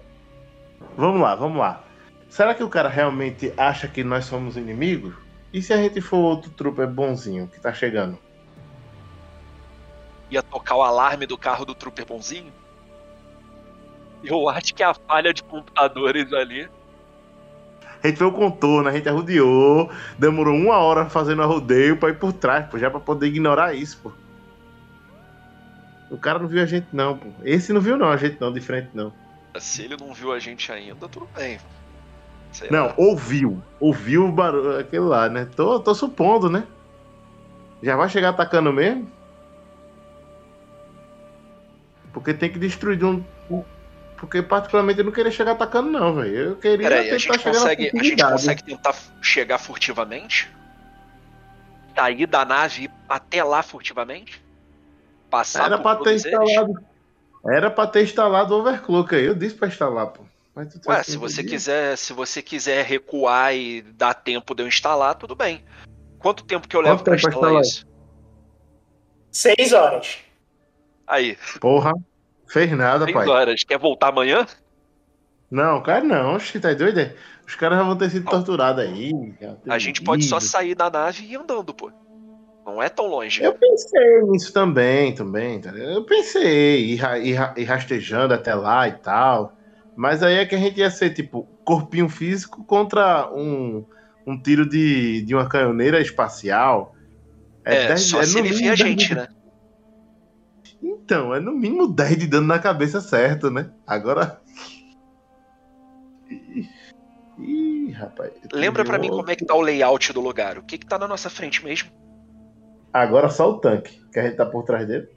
Vamos 0.97 1.21
lá, 1.21 1.35
vamos 1.35 1.59
lá. 1.59 1.85
Será 2.29 2.55
que 2.55 2.65
o 2.65 2.69
cara 2.69 2.89
realmente 2.89 3.53
acha 3.57 3.87
que 3.87 4.03
nós 4.03 4.25
somos 4.25 4.57
inimigos? 4.57 5.15
E 5.53 5.63
se 5.63 5.73
a 5.73 5.77
gente 5.77 6.01
for 6.01 6.17
outro 6.17 6.51
trooper 6.51 6.89
bonzinho 6.89 7.47
que 7.47 7.61
tá 7.61 7.73
chegando? 7.73 8.19
Ia 10.31 10.43
tocar 10.43 10.75
o 10.75 10.83
alarme 10.83 11.27
do 11.27 11.39
carro 11.39 11.65
do 11.65 11.75
Trooper 11.75 12.05
bonzinho? 12.05 12.53
Eu 14.25 14.49
acho 14.49 14.75
que 14.75 14.83
é 14.83 14.87
a 14.87 14.95
falha 14.95 15.33
de 15.33 15.45
computadores 15.45 16.33
ali. 16.33 16.69
A 18.05 18.09
gente 18.09 18.19
fez 18.19 18.31
o 18.31 18.35
contorno, 18.35 18.87
a 18.87 18.93
gente 18.93 19.09
arrodeou, 19.09 19.91
demorou 20.19 20.55
uma 20.55 20.77
hora 20.77 21.09
fazendo 21.09 21.41
arrodeio 21.43 21.97
pra 21.97 22.11
ir 22.11 22.19
por 22.19 22.35
trás, 22.35 22.67
pô, 22.67 22.79
já 22.79 22.91
pra 22.91 23.01
poder 23.01 23.29
ignorar 23.29 23.73
isso, 23.73 23.99
pô. 24.03 24.13
O 26.11 26.19
cara 26.19 26.39
não 26.39 26.47
viu 26.47 26.63
a 26.63 26.67
gente 26.67 26.87
não, 26.93 27.17
pô. 27.17 27.29
Esse 27.43 27.73
não 27.73 27.81
viu 27.81 27.97
não 27.97 28.11
a 28.11 28.19
gente 28.19 28.39
não, 28.39 28.53
de 28.53 28.61
frente 28.61 28.91
não. 28.93 29.11
Se 29.59 29.85
ele 29.85 29.97
não 29.99 30.13
viu 30.13 30.33
a 30.33 30.39
gente 30.39 30.71
ainda, 30.71 31.09
tudo 31.09 31.27
bem. 31.35 31.59
Sei 32.53 32.69
Não, 32.71 32.89
lá. 32.89 32.95
ouviu. 32.99 33.63
Ouviu 33.81 34.27
o 34.29 34.33
barulho, 34.33 34.79
aquele 34.79 35.03
lá, 35.05 35.29
né? 35.29 35.49
Tô, 35.57 35.81
tô 35.81 35.95
supondo, 35.95 36.51
né? 36.51 36.65
Já 37.83 37.97
vai 37.97 38.09
chegar 38.09 38.29
atacando 38.29 38.73
mesmo? 38.73 39.11
Porque 42.13 42.35
tem 42.35 42.51
que 42.53 42.59
destruir 42.59 42.99
de 42.99 43.05
um. 43.05 43.25
Porque 44.17 44.43
particularmente 44.43 45.01
eu 45.01 45.05
não 45.05 45.13
queria 45.13 45.31
chegar 45.31 45.53
atacando, 45.53 45.91
não, 45.91 46.15
velho. 46.15 46.37
Eu 46.37 46.57
queria 46.57 46.89
Peraí, 46.89 46.99
a 47.01 47.03
tentar 47.03 47.19
gente, 47.19 47.39
chegar 47.39 47.53
na 47.53 47.59
consegue, 47.59 47.91
a 47.99 48.03
gente 48.03 48.23
consegue 48.23 48.65
tentar 48.65 48.95
chegar 49.21 49.59
furtivamente? 49.59 50.51
Sair 51.95 52.27
da 52.27 52.45
nave 52.45 52.83
e 52.83 52.85
ir 52.85 52.91
até 53.09 53.45
lá 53.45 53.63
furtivamente? 53.63 54.43
Passar 55.31 55.67
Era 55.67 55.77
por 55.77 55.83
pra 55.83 55.97
ter 55.97 55.99
todos 56.05 56.25
eles? 56.25 56.41
instalado. 56.41 56.75
Era 57.47 57.71
pra 57.71 57.87
ter 57.87 58.03
instalado 58.05 58.55
o 58.55 58.61
overclock 58.61 59.15
aí. 59.15 59.25
Eu 59.25 59.35
disse 59.35 59.55
pra 59.55 59.69
instalar, 59.69 60.07
pô. 60.09 60.25
Mas 60.55 60.73
tu 60.73 60.81
Ué, 60.89 61.03
se 61.03 61.17
você 61.17 61.43
quiser, 61.43 61.99
se 61.99 62.13
você 62.13 62.41
quiser 62.41 62.85
recuar 62.85 63.55
e 63.55 63.83
dar 63.83 64.15
tempo 64.15 64.55
de 64.55 64.63
eu 64.63 64.69
instalar, 64.69 65.17
tudo 65.17 65.35
bem. 65.35 65.65
Quanto 66.19 66.45
tempo 66.45 66.69
que 66.69 66.77
eu 66.77 66.81
levo 66.81 67.03
pra 67.03 67.13
tempo 67.17 67.23
pra 67.23 67.31
instalar 67.31 67.61
instalar? 67.61 67.63
isso? 67.63 67.87
Seis 69.31 69.73
horas. 69.73 70.19
Aí, 71.07 71.37
Porra, 71.61 71.93
fez 72.55 72.71
nada, 72.71 73.05
seis 73.05 73.15
pai. 73.15 73.29
horas. 73.29 73.65
Quer 73.65 73.79
voltar 73.79 74.09
amanhã? 74.09 74.47
Não, 75.51 75.83
cara, 75.83 76.05
não. 76.05 76.37
Oxe, 76.37 76.59
tá 76.61 76.73
doido? 76.73 77.01
é? 77.01 77.15
Os 77.47 77.55
caras 77.57 77.79
já 77.79 77.85
vão 77.85 77.99
ter 77.99 78.11
sido 78.11 78.31
torturados 78.31 78.83
aí. 78.83 79.11
A 79.69 79.79
gente 79.79 80.03
pode 80.03 80.25
só 80.25 80.41
sair 80.41 80.75
da 80.75 80.89
nave 80.89 81.25
e 81.25 81.33
ir 81.33 81.37
andando, 81.37 81.75
pô. 81.75 81.91
Não 82.65 82.83
é 82.83 82.89
tão 82.89 83.07
longe. 83.07 83.43
Eu 83.43 83.53
pensei 83.53 84.23
nisso 84.23 84.53
também, 84.53 85.15
também. 85.15 85.61
tá? 85.61 85.71
Eu 85.71 86.05
pensei, 86.07 86.93
ir, 86.93 86.97
ra- 86.97 87.19
ir, 87.19 87.35
ra- 87.35 87.55
ir 87.59 87.65
rastejando 87.65 88.33
até 88.33 88.55
lá 88.55 88.89
e 88.89 88.93
tal. 88.93 89.55
Mas 89.95 90.23
aí 90.23 90.37
é 90.37 90.47
que 90.47 90.55
a 90.55 90.59
gente 90.59 90.79
ia 90.79 90.91
ser, 90.91 91.11
tipo, 91.11 91.47
corpinho 91.63 92.09
físico 92.09 92.65
contra 92.65 93.31
um, 93.33 93.85
um 94.27 94.41
tiro 94.41 94.67
de, 94.67 95.23
de 95.23 95.35
uma 95.35 95.49
canhoneira 95.49 96.01
espacial. 96.01 96.95
É, 97.65 97.89
dez- 97.89 98.01
só 98.09 98.23
se 98.23 98.41
no 98.41 98.47
ele 98.47 98.53
vê 98.53 98.69
a 98.71 98.75
10 98.75 98.79
gente, 98.79 99.15
né? 99.15 99.29
Então, 100.87 101.35
é 101.35 101.41
no 101.41 101.53
mínimo 101.53 101.89
10 101.89 102.19
de 102.19 102.27
dano 102.27 102.47
na 102.47 102.59
cabeça 102.59 103.01
certo, 103.01 103.51
né? 103.51 103.73
Agora. 103.87 104.39
Ih, 107.39 107.91
rapaz. 107.93 108.33
Lembra 108.53 108.85
pra 108.85 108.99
mim 108.99 109.09
como 109.09 109.31
é 109.31 109.35
que 109.35 109.47
tá 109.47 109.55
o 109.55 109.63
layout 109.63 110.13
do 110.13 110.21
lugar. 110.21 110.59
O 110.59 110.63
que 110.63 110.77
que 110.77 110.85
tá 110.85 110.99
na 110.99 111.09
nossa 111.09 111.31
frente 111.31 111.65
mesmo? 111.65 111.91
Agora 112.93 113.31
só 113.31 113.51
o 113.51 113.59
tanque, 113.59 113.99
que 114.13 114.19
a 114.21 114.25
gente 114.25 114.37
tá 114.37 114.45
por 114.45 114.63
trás 114.65 114.87
dele. 114.87 115.09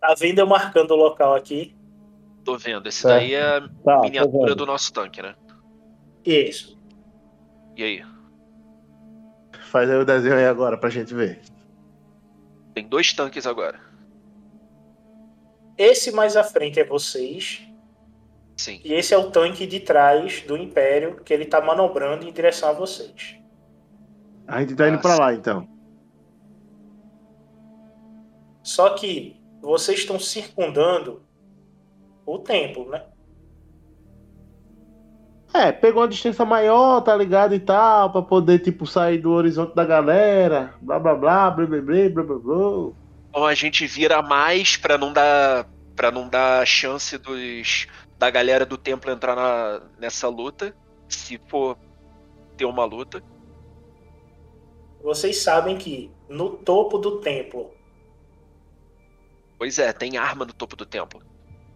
Tá 0.00 0.14
vendo 0.18 0.38
eu 0.38 0.46
marcando 0.46 0.90
o 0.90 0.96
local 0.96 1.34
aqui? 1.34 1.74
Tô 2.44 2.58
vendo. 2.58 2.86
Esse 2.88 3.00
Certo. 3.00 3.14
daí 3.14 3.32
é 3.32 3.56
a 3.56 3.60
Tá, 3.84 4.00
miniatura 4.02 4.54
do 4.54 4.66
nosso 4.66 4.92
tanque, 4.92 5.22
né? 5.22 5.34
Isso. 6.26 6.78
E 7.74 7.82
aí? 7.82 8.04
Faz 9.70 9.88
aí 9.88 9.96
o 9.96 10.04
desenho 10.04 10.34
aí 10.34 10.46
agora 10.46 10.76
pra 10.76 10.90
gente 10.90 11.14
ver. 11.14 11.40
Tem 12.74 12.86
dois 12.86 13.12
tanques 13.14 13.46
agora. 13.46 13.89
Esse 15.80 16.12
mais 16.12 16.36
à 16.36 16.44
frente 16.44 16.78
é 16.78 16.84
vocês. 16.84 17.66
Sim. 18.54 18.82
E 18.84 18.92
esse 18.92 19.14
é 19.14 19.16
o 19.16 19.30
tanque 19.30 19.66
de 19.66 19.80
trás 19.80 20.42
do 20.42 20.54
Império 20.54 21.22
que 21.24 21.32
ele 21.32 21.46
tá 21.46 21.58
manobrando 21.58 22.28
em 22.28 22.30
direção 22.30 22.68
a 22.68 22.72
vocês. 22.74 23.38
A 24.46 24.60
gente 24.60 24.74
tá 24.74 24.90
indo 24.90 24.98
pra 24.98 25.16
lá 25.16 25.32
então. 25.32 25.66
Só 28.62 28.90
que 28.90 29.40
vocês 29.62 30.00
estão 30.00 30.20
circundando 30.20 31.22
o 32.26 32.38
templo, 32.38 32.90
né? 32.90 33.06
É, 35.54 35.72
pegou 35.72 36.02
uma 36.02 36.08
distância 36.08 36.44
maior, 36.44 37.00
tá 37.00 37.16
ligado? 37.16 37.54
E 37.54 37.58
tal, 37.58 38.12
pra 38.12 38.20
poder, 38.20 38.58
tipo, 38.58 38.86
sair 38.86 39.16
do 39.16 39.30
horizonte 39.30 39.74
da 39.74 39.86
galera. 39.86 40.74
Blá 40.82 40.98
blá 40.98 41.14
blá, 41.14 41.50
blá 41.50 41.66
blá 41.66 41.80
blá 41.80 42.08
blá 42.10 42.22
blá 42.22 42.38
blá. 42.38 42.99
Então 43.30 43.46
a 43.46 43.54
gente 43.54 43.86
vira 43.86 44.20
mais 44.20 44.76
pra 44.76 44.98
não 44.98 45.12
dar 45.12 45.66
para 45.94 46.10
não 46.10 46.28
dar 46.28 46.66
chance 46.66 47.16
dos 47.16 47.86
da 48.18 48.30
galera 48.30 48.66
do 48.66 48.76
templo 48.76 49.10
entrar 49.10 49.36
na, 49.36 49.82
nessa 49.98 50.28
luta, 50.28 50.74
se 51.08 51.38
for 51.46 51.78
ter 52.56 52.64
uma 52.64 52.84
luta. 52.84 53.22
Vocês 55.02 55.38
sabem 55.38 55.78
que 55.78 56.10
no 56.28 56.50
topo 56.50 56.98
do 56.98 57.20
templo, 57.20 57.70
Pois 59.58 59.78
é, 59.78 59.92
tem 59.92 60.16
arma 60.16 60.46
no 60.46 60.54
topo 60.54 60.74
do 60.74 60.86
templo. 60.86 61.22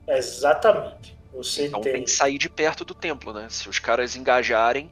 exatamente, 0.08 1.16
você 1.32 1.66
Então 1.66 1.82
tem 1.82 1.92
tem 1.92 2.04
que 2.04 2.10
sair 2.10 2.38
de 2.38 2.48
perto 2.48 2.82
do 2.84 2.94
templo, 2.94 3.32
né? 3.32 3.46
Se 3.50 3.68
os 3.68 3.78
caras 3.78 4.16
engajarem, 4.16 4.90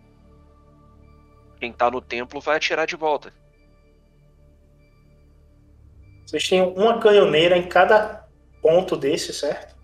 quem 1.59 1.73
tá 1.73 1.91
no 1.91 2.03
templo 2.03 2.39
vai 2.41 2.57
atirar 2.57 2.87
de 2.87 2.95
volta. 2.97 3.33
Vocês 6.33 6.49
têm 6.49 6.63
uma 6.63 6.99
canhoneira 6.99 7.59
em 7.59 7.69
cada 7.69 8.25
ponto 8.63 8.97
desse, 8.97 9.35
certo? 9.35 9.77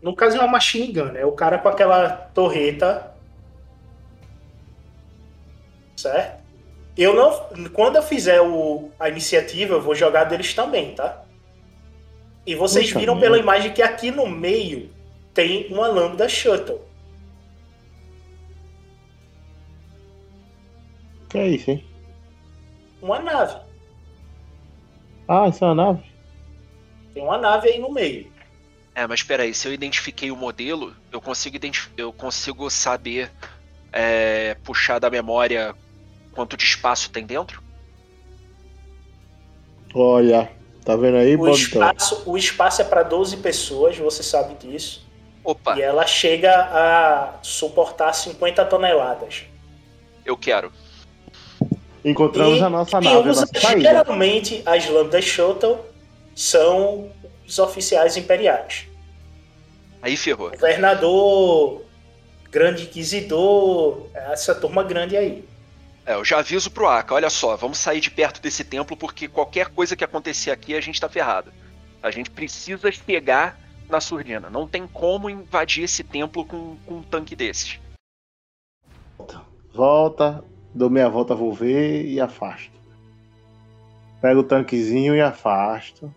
No 0.00 0.14
caso 0.14 0.36
é 0.36 0.38
uma 0.40 0.46
machine 0.46 0.92
gun, 0.92 1.16
é 1.16 1.26
o 1.26 1.32
cara 1.32 1.58
com 1.58 1.68
aquela 1.68 2.10
torreta. 2.32 3.12
Certo? 5.96 6.40
Eu 6.96 7.12
não. 7.12 7.70
Quando 7.70 7.96
eu 7.96 8.04
fizer 8.04 8.40
o, 8.40 8.88
a 9.00 9.08
iniciativa, 9.08 9.74
eu 9.74 9.82
vou 9.82 9.96
jogar 9.96 10.22
deles 10.22 10.54
também, 10.54 10.94
tá? 10.94 11.24
E 12.46 12.54
vocês 12.54 12.86
Puta 12.86 13.00
viram 13.00 13.14
merda. 13.16 13.26
pela 13.26 13.42
imagem 13.42 13.72
que 13.72 13.82
aqui 13.82 14.12
no 14.12 14.28
meio 14.28 14.88
tem 15.34 15.66
uma 15.72 15.88
lambda 15.88 16.28
shuttle. 16.28 16.80
Que 21.28 21.38
é 21.38 21.48
isso, 21.48 21.68
hein? 21.68 21.84
Uma 23.02 23.18
nave. 23.18 23.65
Ah, 25.28 25.48
isso 25.48 25.64
é 25.64 25.68
uma 25.68 25.74
nave? 25.74 26.02
Tem 27.12 27.22
uma 27.22 27.38
nave 27.38 27.68
aí 27.68 27.78
no 27.78 27.92
meio. 27.92 28.30
É, 28.94 29.06
mas 29.06 29.22
peraí, 29.22 29.52
se 29.52 29.68
eu 29.68 29.72
identifiquei 29.72 30.30
o 30.30 30.36
modelo, 30.36 30.94
eu 31.12 31.20
consigo, 31.20 31.58
eu 31.96 32.12
consigo 32.12 32.70
saber 32.70 33.30
é, 33.92 34.56
puxar 34.64 34.98
da 34.98 35.10
memória 35.10 35.74
quanto 36.32 36.56
de 36.56 36.64
espaço 36.64 37.10
tem 37.10 37.26
dentro? 37.26 37.62
Olha, 39.94 40.50
tá 40.84 40.94
vendo 40.96 41.16
aí, 41.16 41.36
O 41.36 41.48
espaço, 41.48 42.22
o 42.26 42.36
espaço 42.36 42.82
é 42.82 42.84
para 42.84 43.02
12 43.02 43.38
pessoas, 43.38 43.96
você 43.96 44.22
sabe 44.22 44.54
disso. 44.54 45.06
Opa, 45.42 45.76
E 45.78 45.82
ela 45.82 46.06
chega 46.06 46.52
a 46.52 47.38
suportar 47.42 48.12
50 48.12 48.64
toneladas. 48.64 49.44
eu 50.24 50.36
quero. 50.36 50.72
Encontramos 52.04 52.58
E 52.58 52.62
a 52.62 52.70
nossa 52.70 53.00
nave, 53.00 53.16
a 53.16 53.18
usa 53.20 53.40
nossa 53.42 53.60
saída. 53.60 53.80
geralmente 53.80 54.62
as 54.64 54.88
lambdas 54.88 55.24
shuttle 55.24 55.78
são 56.34 57.10
os 57.46 57.58
oficiais 57.58 58.16
imperiais. 58.16 58.86
Aí 60.02 60.16
ferrou. 60.16 60.50
Governador, 60.50 61.82
grande 62.50 62.84
inquisidor, 62.84 64.06
essa 64.14 64.54
turma 64.54 64.82
grande 64.82 65.16
aí. 65.16 65.44
É, 66.04 66.14
eu 66.14 66.24
já 66.24 66.38
aviso 66.38 66.70
pro 66.70 66.86
Aka, 66.88 67.14
olha 67.14 67.28
só, 67.28 67.56
vamos 67.56 67.78
sair 67.78 68.00
de 68.00 68.10
perto 68.10 68.40
desse 68.40 68.62
templo 68.62 68.96
porque 68.96 69.26
qualquer 69.26 69.68
coisa 69.68 69.96
que 69.96 70.04
acontecer 70.04 70.52
aqui 70.52 70.76
a 70.76 70.80
gente 70.80 71.00
tá 71.00 71.08
ferrado. 71.08 71.52
A 72.00 72.10
gente 72.12 72.30
precisa 72.30 72.92
chegar 72.92 73.58
na 73.88 74.00
surdina. 74.00 74.48
Não 74.48 74.68
tem 74.68 74.86
como 74.86 75.28
invadir 75.28 75.84
esse 75.84 76.04
templo 76.04 76.44
com, 76.44 76.76
com 76.86 76.94
um 76.94 77.02
tanque 77.02 77.34
desses. 77.34 77.80
Volta, 79.74 80.44
dou 80.76 80.90
meia 80.90 81.08
volta, 81.08 81.34
vou 81.34 81.52
ver 81.52 82.04
e 82.04 82.20
afasto. 82.20 82.70
Pego 84.20 84.40
o 84.40 84.44
tanquezinho 84.44 85.14
e 85.14 85.20
afasto. 85.20 86.12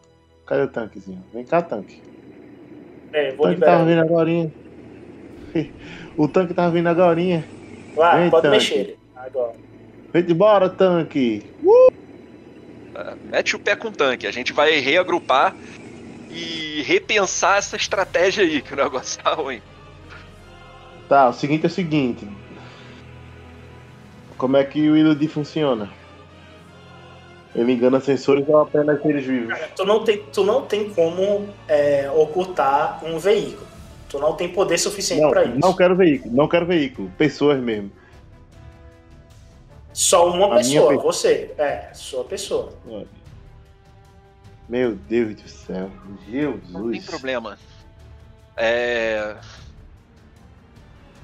Cadê 0.45 0.63
o 0.63 0.67
tanquezinho? 0.67 1.23
Vem 1.33 1.45
cá, 1.45 1.61
tanque. 1.61 2.01
É, 3.13 3.33
O 3.33 3.37
vou 3.37 3.45
tanque 3.47 3.61
tava 3.61 3.83
liberar. 3.83 3.85
vindo 3.85 4.01
agorinha. 4.01 4.53
O 6.17 6.27
tanque 6.27 6.53
tava 6.53 6.71
vindo 6.71 6.87
agorinha. 6.87 7.45
Vai, 7.95 8.21
Vem, 8.21 8.29
pode 8.29 8.43
tanque. 8.43 8.55
mexer 8.57 8.75
ele. 8.75 8.99
Agora. 9.15 9.53
Vem 10.13 10.23
de 10.23 10.33
embora, 10.33 10.69
tanque. 10.69 11.43
É, 12.95 13.15
mete 13.31 13.55
o 13.55 13.59
pé 13.59 13.75
com 13.75 13.87
o 13.87 13.91
tanque. 13.91 14.27
A 14.27 14.31
gente 14.31 14.51
vai 14.51 14.79
reagrupar 14.79 15.55
e 16.29 16.81
repensar 16.83 17.57
essa 17.57 17.75
estratégia 17.75 18.43
aí, 18.43 18.61
que 18.61 18.73
o 18.73 18.77
negócio 18.77 19.21
tá 19.23 19.33
ruim. 19.33 19.61
Tá, 21.07 21.29
o 21.29 21.33
seguinte 21.33 21.63
é 21.63 21.67
o 21.67 21.71
seguinte. 21.71 22.27
Como 24.39 24.55
é 24.55 24.63
que 24.63 24.89
o 24.89 24.95
Iludi 24.95 25.27
funciona? 25.27 25.91
Ele 27.53 27.73
engana 27.73 27.99
sensores 27.99 28.47
ou 28.47 28.61
apenas 28.61 29.01
seres 29.01 29.25
vivos? 29.25 29.53
Tu 29.75 29.83
não 29.83 30.01
tem, 30.01 30.23
tu 30.31 30.45
não 30.45 30.65
tem 30.65 30.89
como 30.93 31.49
é, 31.67 32.09
ocultar 32.09 33.03
um 33.03 33.19
veículo. 33.19 33.67
Tu 34.07 34.17
não 34.17 34.33
tem 34.35 34.47
poder 34.47 34.77
suficiente 34.77 35.29
para 35.29 35.43
isso. 35.43 35.59
não 35.59 35.75
quero 35.75 35.93
veículo, 35.93 36.33
não 36.33 36.47
quero 36.47 36.65
veículo. 36.65 37.11
Pessoas 37.17 37.59
mesmo. 37.59 37.91
Só 39.91 40.31
uma 40.31 40.53
A 40.53 40.57
pessoa. 40.57 40.97
você. 40.97 41.53
É, 41.57 41.89
sua 41.93 42.23
pessoa. 42.23 42.71
Meu 44.69 44.95
Deus 44.95 45.35
do 45.35 45.49
céu. 45.49 45.91
Jesus. 46.29 46.69
Não 46.69 46.91
tem 46.91 47.01
problema. 47.01 47.59
É... 48.55 49.35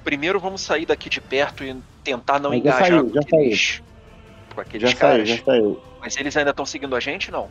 Primeiro 0.04 0.38
vamos 0.38 0.60
sair 0.60 0.84
daqui 0.84 1.08
de 1.08 1.20
perto 1.20 1.64
e 1.64 1.74
tentar 2.06 2.38
não 2.40 2.50
Mas 2.50 2.62
já 2.62 2.68
engajar 2.70 2.88
saiu, 2.88 3.04
com 3.06 3.12
já 3.14 3.20
aqueles, 3.20 3.82
com 4.54 4.60
aqueles 4.60 4.90
Já 4.90 4.96
saiu, 4.96 5.10
caras. 5.10 5.28
já 5.28 5.44
saiu. 5.44 5.80
Mas 6.00 6.16
eles 6.16 6.36
ainda 6.36 6.50
estão 6.50 6.64
seguindo 6.66 6.94
a 6.96 7.00
gente, 7.00 7.30
não? 7.30 7.48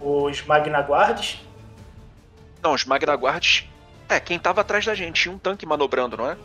Os 0.00 0.42
Magna 0.44 0.80
Guards, 0.80 1.40
Não, 2.62 2.74
os 2.74 2.84
Magna 2.84 3.14
Guards. 3.14 3.64
É, 4.08 4.20
quem 4.20 4.38
tava 4.38 4.60
atrás 4.60 4.84
da 4.84 4.94
gente 4.94 5.20
tinha 5.22 5.34
um 5.34 5.38
tanque 5.38 5.66
manobrando, 5.66 6.16
não 6.16 6.30
é? 6.30 6.36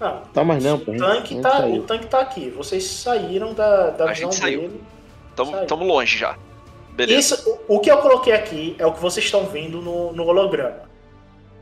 não. 0.00 0.20
Tá 0.32 0.42
mais 0.42 0.64
não, 0.64 0.78
pô. 0.78 0.92
O 0.92 0.96
tanque, 0.96 1.40
tá, 1.40 1.50
saiu. 1.58 1.76
o 1.76 1.82
tanque 1.84 2.06
tá 2.06 2.20
aqui. 2.20 2.50
Vocês 2.50 2.84
saíram 2.84 3.52
da, 3.54 3.90
da 3.90 4.04
A 4.10 4.12
visão 4.12 4.30
gente 4.32 4.40
saiu. 4.40 4.60
dele. 4.62 4.82
Tamo, 5.36 5.66
tamo 5.66 5.84
longe 5.84 6.18
já. 6.18 6.36
Beleza. 6.94 7.34
Isso, 7.36 7.60
o 7.68 7.76
o 7.76 7.80
que 7.80 7.90
eu 7.90 7.98
coloquei 7.98 8.32
aqui 8.32 8.74
é 8.78 8.86
o 8.86 8.92
que 8.92 9.00
vocês 9.00 9.24
estão 9.26 9.46
vendo 9.46 9.80
no, 9.80 10.12
no 10.12 10.24
holograma. 10.24 10.90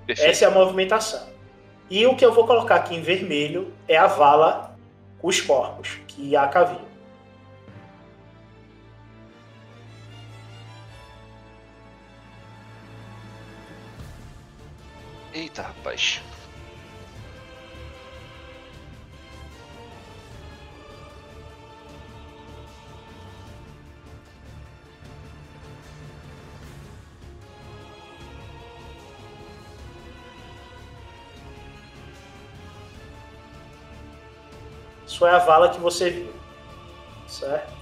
Perfeito. 0.06 0.30
Essa 0.30 0.44
é 0.44 0.48
a 0.48 0.50
movimentação. 0.50 1.28
E 1.90 2.06
o 2.06 2.14
que 2.14 2.24
eu 2.24 2.32
vou 2.32 2.46
colocar 2.46 2.76
aqui 2.76 2.94
em 2.94 3.02
vermelho 3.02 3.74
é 3.88 3.96
a 3.96 4.06
vala 4.06 4.78
os 5.20 5.40
corpos, 5.40 5.98
que 6.06 6.36
a 6.36 6.44
Aka 6.44 6.64
viu. 6.64 6.80
Eita, 15.34 15.62
rapaz. 15.62 16.22
Isso 35.10 35.26
é 35.26 35.30
a 35.32 35.38
vala 35.38 35.70
que 35.70 35.80
você 35.80 36.08
viu. 36.08 36.32
Certo? 37.26 37.72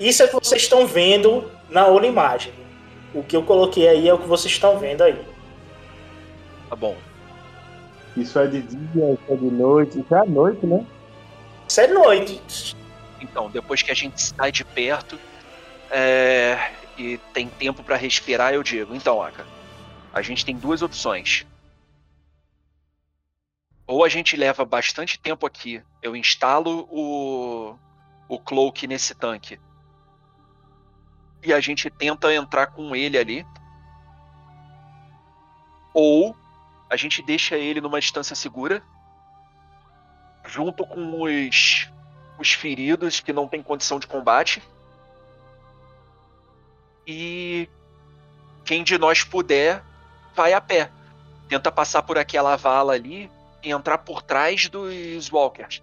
Isso 0.00 0.22
é 0.22 0.26
o 0.26 0.28
que 0.28 0.34
vocês 0.34 0.62
estão 0.62 0.88
vendo 0.88 1.48
na 1.70 1.86
outra 1.86 2.08
imagem. 2.08 2.52
O 3.14 3.22
que 3.22 3.36
eu 3.36 3.44
coloquei 3.44 3.88
aí 3.88 4.08
é 4.08 4.12
o 4.12 4.18
que 4.18 4.26
vocês 4.26 4.52
estão 4.52 4.76
vendo 4.76 5.02
aí. 5.02 5.24
Tá 6.68 6.74
bom. 6.74 6.96
Isso 8.16 8.36
é 8.40 8.48
de 8.48 8.62
dia, 8.62 9.12
isso 9.12 9.22
é 9.28 9.36
de 9.36 9.50
noite. 9.50 10.00
Isso 10.00 10.14
é 10.14 10.18
à 10.18 10.24
noite, 10.24 10.66
né? 10.66 10.84
Isso 11.68 11.80
é 11.80 11.86
noite. 11.86 12.76
Então, 13.20 13.48
depois 13.50 13.82
que 13.82 13.92
a 13.92 13.94
gente 13.94 14.20
sai 14.20 14.50
de 14.50 14.64
perto 14.64 15.16
é, 15.92 16.72
e 16.98 17.18
tem 17.32 17.46
tempo 17.46 17.84
pra 17.84 17.94
respirar, 17.94 18.52
eu 18.52 18.64
digo. 18.64 18.96
Então, 18.96 19.22
Aka, 19.22 19.53
a 20.14 20.22
gente 20.22 20.46
tem 20.46 20.56
duas 20.56 20.80
opções. 20.80 21.44
Ou 23.84 24.04
a 24.04 24.08
gente 24.08 24.36
leva 24.36 24.64
bastante 24.64 25.18
tempo 25.18 25.44
aqui, 25.44 25.82
eu 26.00 26.14
instalo 26.14 26.88
o, 26.88 27.76
o 28.28 28.38
cloak 28.38 28.86
nesse 28.86 29.12
tanque 29.14 29.58
e 31.42 31.52
a 31.52 31.60
gente 31.60 31.90
tenta 31.90 32.32
entrar 32.32 32.68
com 32.68 32.94
ele 32.94 33.18
ali. 33.18 33.46
Ou 35.92 36.34
a 36.88 36.96
gente 36.96 37.20
deixa 37.20 37.56
ele 37.56 37.80
numa 37.80 38.00
distância 38.00 38.36
segura, 38.36 38.82
junto 40.46 40.86
com 40.86 41.22
os, 41.22 41.90
os 42.38 42.52
feridos 42.52 43.18
que 43.18 43.32
não 43.32 43.48
têm 43.48 43.62
condição 43.62 43.98
de 43.98 44.06
combate. 44.06 44.62
E 47.04 47.68
quem 48.64 48.82
de 48.82 48.96
nós 48.96 49.24
puder, 49.24 49.84
vai 50.34 50.52
a 50.52 50.60
pé. 50.60 50.90
Tenta 51.48 51.70
passar 51.70 52.02
por 52.02 52.18
aquela 52.18 52.56
vala 52.56 52.94
ali 52.94 53.30
e 53.62 53.70
entrar 53.70 53.98
por 53.98 54.22
trás 54.22 54.68
dos 54.68 55.30
walkers. 55.30 55.82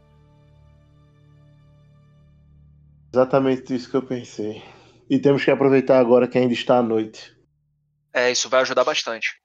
Exatamente 3.14 3.76
isso 3.76 3.90
que 3.90 3.98
eu 3.98 4.04
pensei. 4.04 4.64
E 5.10 5.20
temos 5.20 5.44
que 5.44 5.52
aproveitar 5.52 6.00
agora 6.00 6.28
que 6.28 6.38
ainda 6.38 6.54
está 6.54 6.78
à 6.78 6.84
noite. 6.84 7.36
É, 8.14 8.32
isso 8.32 8.50
vai 8.50 8.62
ajudar 8.62 8.84
bastante. 8.84 9.42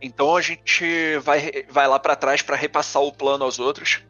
Então 0.00 0.36
a 0.36 0.40
gente 0.40 1.18
vai, 1.18 1.66
vai 1.68 1.88
lá 1.88 1.98
pra 1.98 2.14
trás 2.14 2.40
pra 2.40 2.56
repassar 2.56 3.02
o 3.02 3.12
plano 3.12 3.44
aos 3.44 3.58
outros 3.58 4.04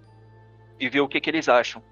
e 0.78 0.88
ver 0.88 1.00
o 1.00 1.08
que, 1.08 1.20
que 1.20 1.30
eles 1.30 1.48
acham. 1.48 1.82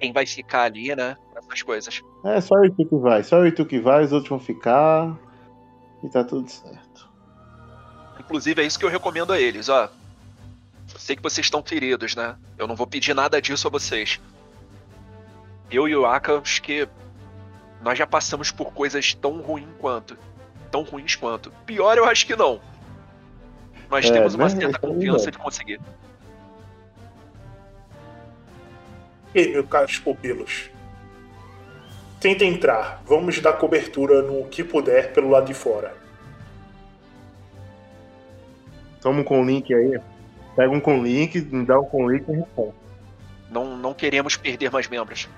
Quem 0.00 0.12
vai 0.12 0.26
ficar 0.26 0.62
ali, 0.62 0.94
né? 0.94 1.16
Essas 1.48 1.62
coisas. 1.62 2.02
É 2.24 2.40
só 2.40 2.54
o 2.56 2.64
Itu 2.64 2.86
que 2.86 2.96
vai, 2.96 3.22
só 3.22 3.40
o 3.40 3.46
Itu 3.46 3.64
que 3.64 3.78
vai, 3.80 4.04
os 4.04 4.12
outros 4.12 4.28
vão 4.30 4.40
ficar. 4.40 5.16
E 6.02 6.08
tá 6.08 6.22
tudo 6.24 6.48
certo. 6.50 7.08
Inclusive, 8.20 8.62
é 8.62 8.66
isso 8.66 8.78
que 8.78 8.84
eu 8.84 8.90
recomendo 8.90 9.32
a 9.32 9.40
eles, 9.40 9.68
ó. 9.68 9.84
Eu 10.92 10.98
sei 11.00 11.16
que 11.16 11.22
vocês 11.22 11.46
estão 11.46 11.62
feridos, 11.62 12.14
né? 12.16 12.36
Eu 12.58 12.66
não 12.66 12.74
vou 12.76 12.86
pedir 12.86 13.14
nada 13.14 13.40
disso 13.40 13.66
a 13.68 13.70
vocês. 13.70 14.20
Eu 15.70 15.88
e 15.88 15.96
o 15.96 16.06
Aka, 16.06 16.38
acho 16.38 16.62
que 16.62 16.88
nós 17.82 17.98
já 17.98 18.06
passamos 18.06 18.50
por 18.50 18.72
coisas 18.72 19.14
tão 19.14 19.40
ruins 19.40 19.68
quanto. 19.78 20.16
Tão 20.70 20.82
ruins 20.82 21.14
quanto. 21.14 21.50
Pior 21.64 21.96
eu 21.96 22.04
acho 22.04 22.26
que 22.26 22.36
não. 22.36 22.60
Nós 23.90 24.06
É, 24.06 24.12
temos 24.12 24.34
uma 24.34 24.48
né? 24.48 24.50
certa 24.60 24.76
é 24.76 24.80
confiança 24.80 25.24
verdade. 25.24 25.30
de 25.36 25.38
conseguir. 25.38 25.80
Ei, 29.34 29.52
meus 29.52 29.68
caros 29.68 29.98
pupilos. 29.98 30.70
Tenta 32.26 32.44
entrar. 32.44 33.02
Vamos 33.06 33.40
dar 33.40 33.52
cobertura 33.52 34.20
no 34.20 34.48
que 34.48 34.64
puder 34.64 35.12
pelo 35.12 35.30
lado 35.30 35.46
de 35.46 35.54
fora. 35.54 35.94
Toma 39.00 39.20
um 39.20 39.22
com 39.22 39.44
link 39.44 39.72
aí. 39.72 40.00
Pega 40.56 40.72
um 40.72 40.80
com 40.80 41.00
link, 41.04 41.40
me 41.40 41.64
dá 41.64 41.78
um 41.78 41.84
com 41.84 42.10
link 42.10 42.28
e 42.28 42.32
responde. 42.32 42.74
Não, 43.48 43.76
não 43.76 43.94
queremos 43.94 44.36
perder 44.36 44.72
mais 44.72 44.88
membros. 44.88 45.28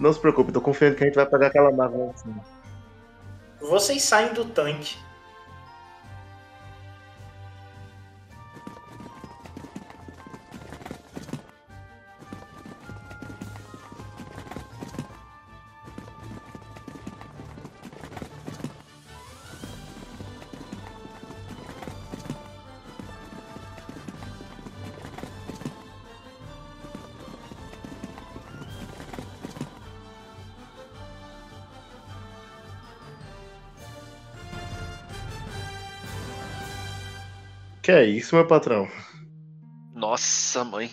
Não 0.00 0.10
se 0.10 0.20
preocupe, 0.20 0.52
tô 0.52 0.60
confiando 0.62 0.96
que 0.96 1.04
a 1.04 1.06
gente 1.06 1.16
vai 1.16 1.26
pegar 1.26 1.48
aquela 1.48 1.70
nave 1.70 1.98
lá 1.98 2.06
em 2.06 2.16
cima. 2.16 2.44
Vocês 3.60 4.02
saem 4.02 4.32
do 4.32 4.46
tanque. 4.46 4.96
Que 37.82 37.90
é 37.92 38.04
isso, 38.04 38.34
meu 38.34 38.46
patrão? 38.46 38.88
Nossa, 39.94 40.64
mãe. 40.64 40.90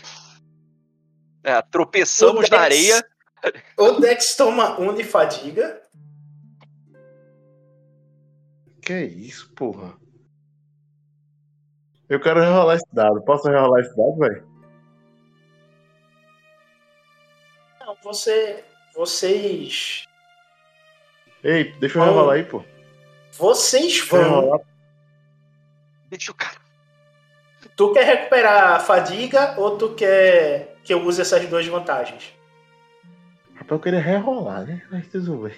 É, 1.44 1.62
tropeçamos 1.62 2.48
O 2.48 2.52
na 2.52 2.58
Dex- 2.58 2.62
areia. 2.64 3.06
O 3.78 3.92
Dex 4.02 4.36
toma 4.36 4.78
um 4.82 4.94
de 4.94 5.04
fadiga. 5.04 5.82
Que 8.82 8.92
é 8.94 9.04
isso, 9.06 9.54
porra? 9.54 9.96
Eu 12.10 12.20
quero 12.20 12.42
rerolar 12.42 12.76
esse 12.76 12.88
dado. 12.92 13.22
Posso 13.22 13.48
rerolar 13.48 13.80
esse 13.82 13.96
dado, 13.96 14.18
velho? 14.18 14.50
Não, 17.80 17.96
você. 18.04 18.66
Vocês. 18.94 20.06
Ei, 21.44 21.72
deixa 21.80 21.98
eu 21.98 22.02
Oh. 22.02 22.06
rerolar 22.06 22.36
aí, 22.36 22.44
pô. 22.44 22.66
Vocês 23.32 24.00
vão. 24.02 24.62
Deixa 26.10 26.32
o 26.32 26.36
cara. 26.36 26.59
Tu 27.80 27.94
quer 27.94 28.04
recuperar 28.04 28.74
a 28.74 28.80
fadiga 28.82 29.54
ou 29.56 29.78
tu 29.78 29.92
quer 29.96 30.76
que 30.84 30.94
eu 30.94 31.02
use 31.02 31.22
essas 31.22 31.46
duas 31.46 31.66
vantagens? 31.66 32.34
Rapaz, 33.56 33.72
eu 33.72 33.80
queria 33.80 34.02
rerolar, 34.02 34.66
né? 34.66 34.82
Mas 34.92 35.08
bem. 35.08 35.56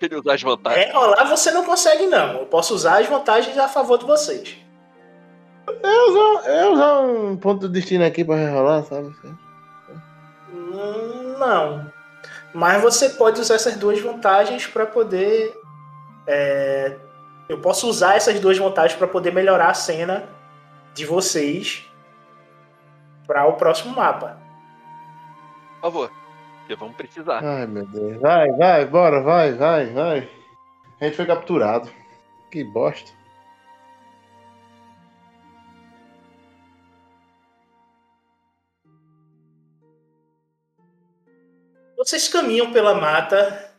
Ele 0.00 0.14
usar 0.14 0.34
as 0.34 0.42
vantagens. 0.42 0.86
Rerolar 0.86 1.28
você 1.28 1.50
não 1.50 1.64
consegue, 1.64 2.06
não. 2.06 2.38
Eu 2.38 2.46
posso 2.46 2.72
usar 2.72 3.00
as 3.00 3.08
vantagens 3.08 3.58
a 3.58 3.66
favor 3.66 3.98
de 3.98 4.04
vocês. 4.04 4.56
Eu 5.66 6.10
usar, 6.10 6.48
eu 6.48 6.72
usar 6.72 7.00
um 7.00 7.36
ponto 7.36 7.66
de 7.66 7.80
destino 7.80 8.04
aqui 8.04 8.24
pra 8.24 8.36
rerolar, 8.36 8.84
sabe? 8.84 9.12
Não. 11.36 11.92
Mas 12.54 12.80
você 12.80 13.08
pode 13.08 13.40
usar 13.40 13.56
essas 13.56 13.74
duas 13.74 14.00
vantagens 14.00 14.68
para 14.68 14.86
poder. 14.86 15.52
é, 16.28 16.94
Eu 17.48 17.58
posso 17.58 17.88
usar 17.88 18.14
essas 18.14 18.38
duas 18.38 18.56
vantagens 18.56 18.96
para 18.96 19.08
poder 19.08 19.32
melhorar 19.32 19.70
a 19.70 19.74
cena 19.74 20.40
de 20.94 21.06
vocês 21.06 21.88
para 23.26 23.46
o 23.46 23.54
próximo 23.54 23.94
mapa. 23.94 24.38
Por 25.74 25.80
favor. 25.80 26.12
Porque 26.58 26.76
vamos 26.76 26.96
precisar. 26.96 27.42
Ai, 27.42 27.66
meu 27.66 27.86
Deus. 27.86 28.20
Vai, 28.20 28.48
vai, 28.52 28.86
bora, 28.86 29.22
vai, 29.22 29.52
vai, 29.52 29.86
vai. 29.86 30.28
A 31.00 31.04
gente 31.04 31.16
foi 31.16 31.26
capturado. 31.26 31.90
Que 32.50 32.62
bosta. 32.62 33.10
Vocês 41.96 42.28
caminham 42.28 42.72
pela 42.72 42.94
mata 42.94 43.72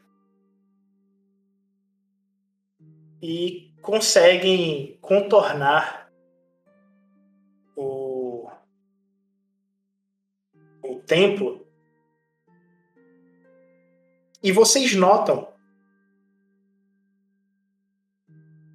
e 3.22 3.74
conseguem 3.82 4.98
contornar 5.02 6.03
templo. 11.06 11.66
E 14.42 14.52
vocês 14.52 14.94
notam 14.94 15.52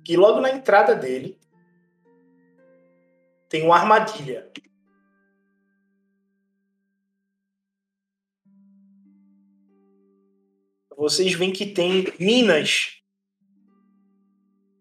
que 0.05 0.17
logo 0.17 0.41
na 0.41 0.51
entrada 0.51 0.95
dele 0.95 1.39
tem 3.49 3.65
uma 3.65 3.77
armadilha. 3.77 4.51
vocês 10.99 11.33
veem 11.33 11.53
que 11.53 11.65
tem 11.65 12.13
minas. 12.19 13.01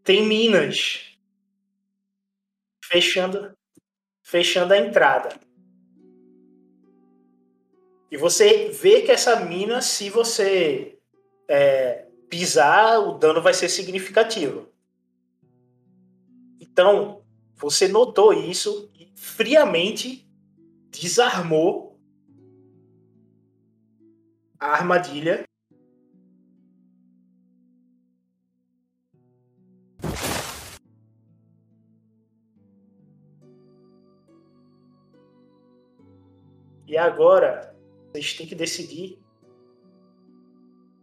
Tem 0.03 0.26
minas. 0.26 1.15
Fechando, 2.84 3.56
fechando 4.24 4.74
a 4.74 4.78
entrada. 4.78 5.47
E 8.10 8.18
você 8.18 8.70
vê 8.70 9.02
que 9.02 9.12
essa 9.12 9.36
mina, 9.42 9.82
se 9.82 10.10
você 10.10 10.98
é, 11.48 12.08
pisar, 12.30 13.00
o 13.00 13.18
dano 13.18 13.42
vai 13.42 13.54
ser 13.54 13.70
significativo. 13.70 14.68
Então, 16.60 17.22
você 17.56 17.88
notou 17.88 18.34
isso 18.34 18.90
e 18.96 19.12
friamente 19.16 20.30
desarmou 20.92 22.00
a 24.60 24.68
armadilha 24.68 25.48
E 36.88 36.98
agora, 36.98 37.77
vocês 38.18 38.34
têm 38.34 38.48
que 38.48 38.56
decidir 38.56 39.19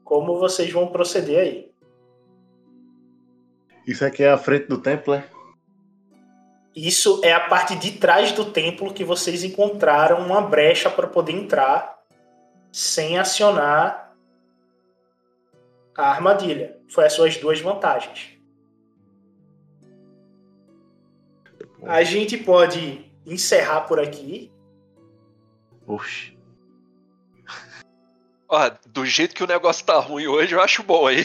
como 0.02 0.38
vocês 0.38 0.70
vão 0.70 0.88
proceder 0.88 1.38
aí. 1.38 1.74
Isso 3.86 4.04
aqui 4.04 4.22
é 4.22 4.30
a 4.30 4.38
frente 4.38 4.66
do 4.66 4.78
templo, 4.78 5.14
é? 5.14 5.28
Isso 6.74 7.20
é 7.22 7.32
a 7.32 7.48
parte 7.48 7.76
de 7.76 7.92
trás 7.92 8.32
do 8.32 8.50
templo 8.50 8.92
que 8.92 9.04
vocês 9.04 9.44
encontraram 9.44 10.26
uma 10.26 10.40
brecha 10.40 10.90
para 10.90 11.06
poder 11.06 11.32
entrar 11.32 12.02
sem 12.72 13.16
acionar 13.16 14.16
a 15.96 16.10
armadilha. 16.10 16.80
Foi 16.88 17.04
as 17.04 17.12
suas 17.12 17.36
duas 17.36 17.60
vantagens. 17.60 18.36
A 21.82 22.02
gente 22.02 22.36
pode 22.36 23.12
encerrar 23.24 23.82
por 23.82 24.00
aqui. 24.00 24.50
Oxi. 25.86 26.34
Ó, 28.55 28.70
do 28.86 29.05
jeito 29.05 29.35
que 29.35 29.43
o 29.43 29.48
negócio 29.48 29.85
tá 29.85 29.98
ruim 29.98 30.28
hoje, 30.28 30.55
eu 30.55 30.60
acho 30.60 30.85
bom 30.85 31.09
aí. 31.09 31.24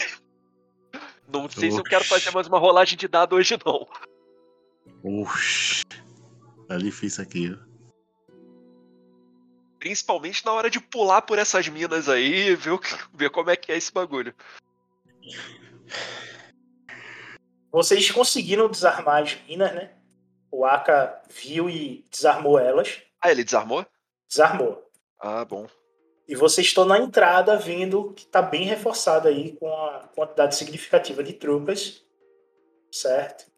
Não 1.27 1.47
sei 1.47 1.69
se 1.69 1.77
eu 1.77 1.84
quero 1.84 2.03
fazer 2.03 2.31
mais 2.31 2.47
uma 2.47 2.57
rolagem 2.57 2.97
de 2.97 3.07
dado 3.07 3.35
hoje, 3.35 3.56
não. 3.64 3.88
Oxi. 5.22 5.84
Tá 6.68 6.76
difícil 6.77 7.23
aqui, 7.23 7.53
ó. 7.56 7.69
Principalmente 9.77 10.43
na 10.43 10.51
hora 10.53 10.72
de 10.72 10.80
pular 10.80 11.22
por 11.22 11.38
essas 11.38 11.68
minas 11.68 12.10
aí 12.10 12.49
e 12.49 12.56
ver, 12.56 12.72
o 12.72 12.80
que- 12.80 12.97
ver 13.14 13.30
como 13.30 13.51
é 13.51 13.56
que 13.56 13.72
é 13.72 13.77
esse 13.77 13.93
bagulho. 13.93 14.34
Vocês 17.72 18.10
conseguiram 18.10 18.68
desarmar 18.68 19.22
as 19.22 19.39
minas, 19.47 19.72
né? 19.76 19.91
O 20.51 20.65
Aka 20.65 21.22
viu 21.30 21.69
e 21.69 22.03
desarmou 22.10 22.57
elas. 22.57 23.03
Ah, 23.22 23.30
ele 23.30 23.43
desarmou? 23.43 23.85
Desarmou. 24.27 24.84
Ah, 25.19 25.45
bom. 25.45 25.68
E 26.30 26.35
vocês 26.35 26.68
estão 26.68 26.85
na 26.85 26.99
entrada 26.99 27.57
vendo 27.57 28.14
que 28.14 28.22
está 28.22 28.39
bem 28.39 28.64
reforçado 28.64 29.27
aí 29.27 29.53
com 29.53 29.68
a 29.68 30.07
quantidade 30.14 30.56
significativa 30.56 31.23
de 31.23 31.34
tropas. 31.34 32.06
Certo? 32.91 33.51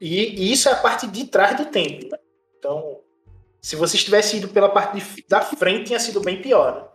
E, 0.00 0.16
e 0.16 0.52
isso 0.52 0.68
é 0.68 0.72
a 0.72 0.82
parte 0.82 1.06
de 1.06 1.26
trás 1.26 1.56
do 1.56 1.66
templo. 1.66 2.08
Né? 2.10 2.18
Então, 2.58 3.02
se 3.62 3.76
vocês 3.76 4.02
tivessem 4.02 4.40
ido 4.40 4.48
pela 4.48 4.68
parte 4.68 4.98
de, 4.98 5.24
da 5.28 5.40
frente, 5.42 5.86
tinha 5.86 6.00
sido 6.00 6.20
bem 6.20 6.42
pior. 6.42 6.92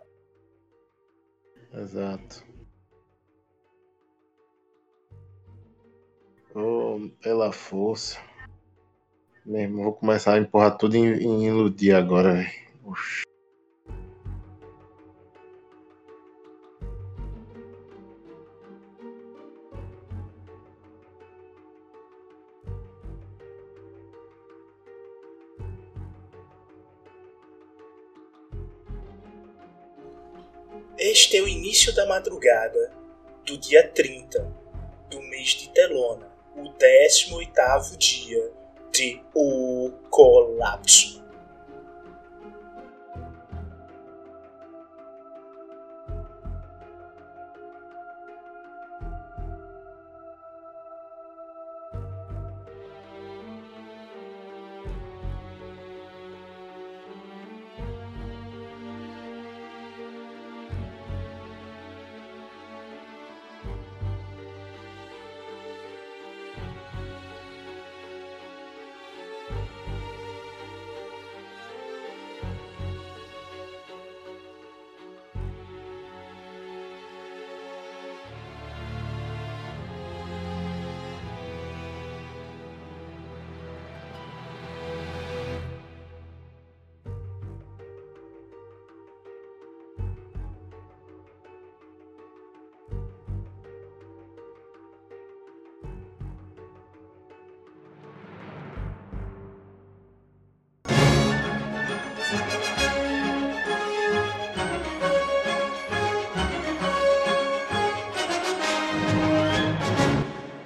Né? 1.72 1.80
Exato. 1.80 2.44
Oh, 6.54 7.00
pela 7.22 7.50
força. 7.50 8.25
Mesmo, 9.46 9.84
vou 9.84 9.92
começar 9.92 10.34
a 10.34 10.38
empurrar 10.38 10.76
tudo 10.76 10.96
em, 10.96 11.06
em 11.22 11.46
iludir 11.46 11.92
agora, 11.94 12.32
velho. 12.34 12.50
Este 30.98 31.36
é 31.36 31.42
o 31.42 31.46
início 31.46 31.94
da 31.94 32.04
madrugada 32.04 32.92
do 33.44 33.56
dia 33.56 33.86
30 33.86 34.40
do 35.08 35.22
mês 35.22 35.50
de 35.50 35.68
Telona, 35.68 36.32
o 36.56 36.64
18º 36.64 37.96
dia 37.96 38.55
O 39.34 39.90
Colapso. 40.10 41.25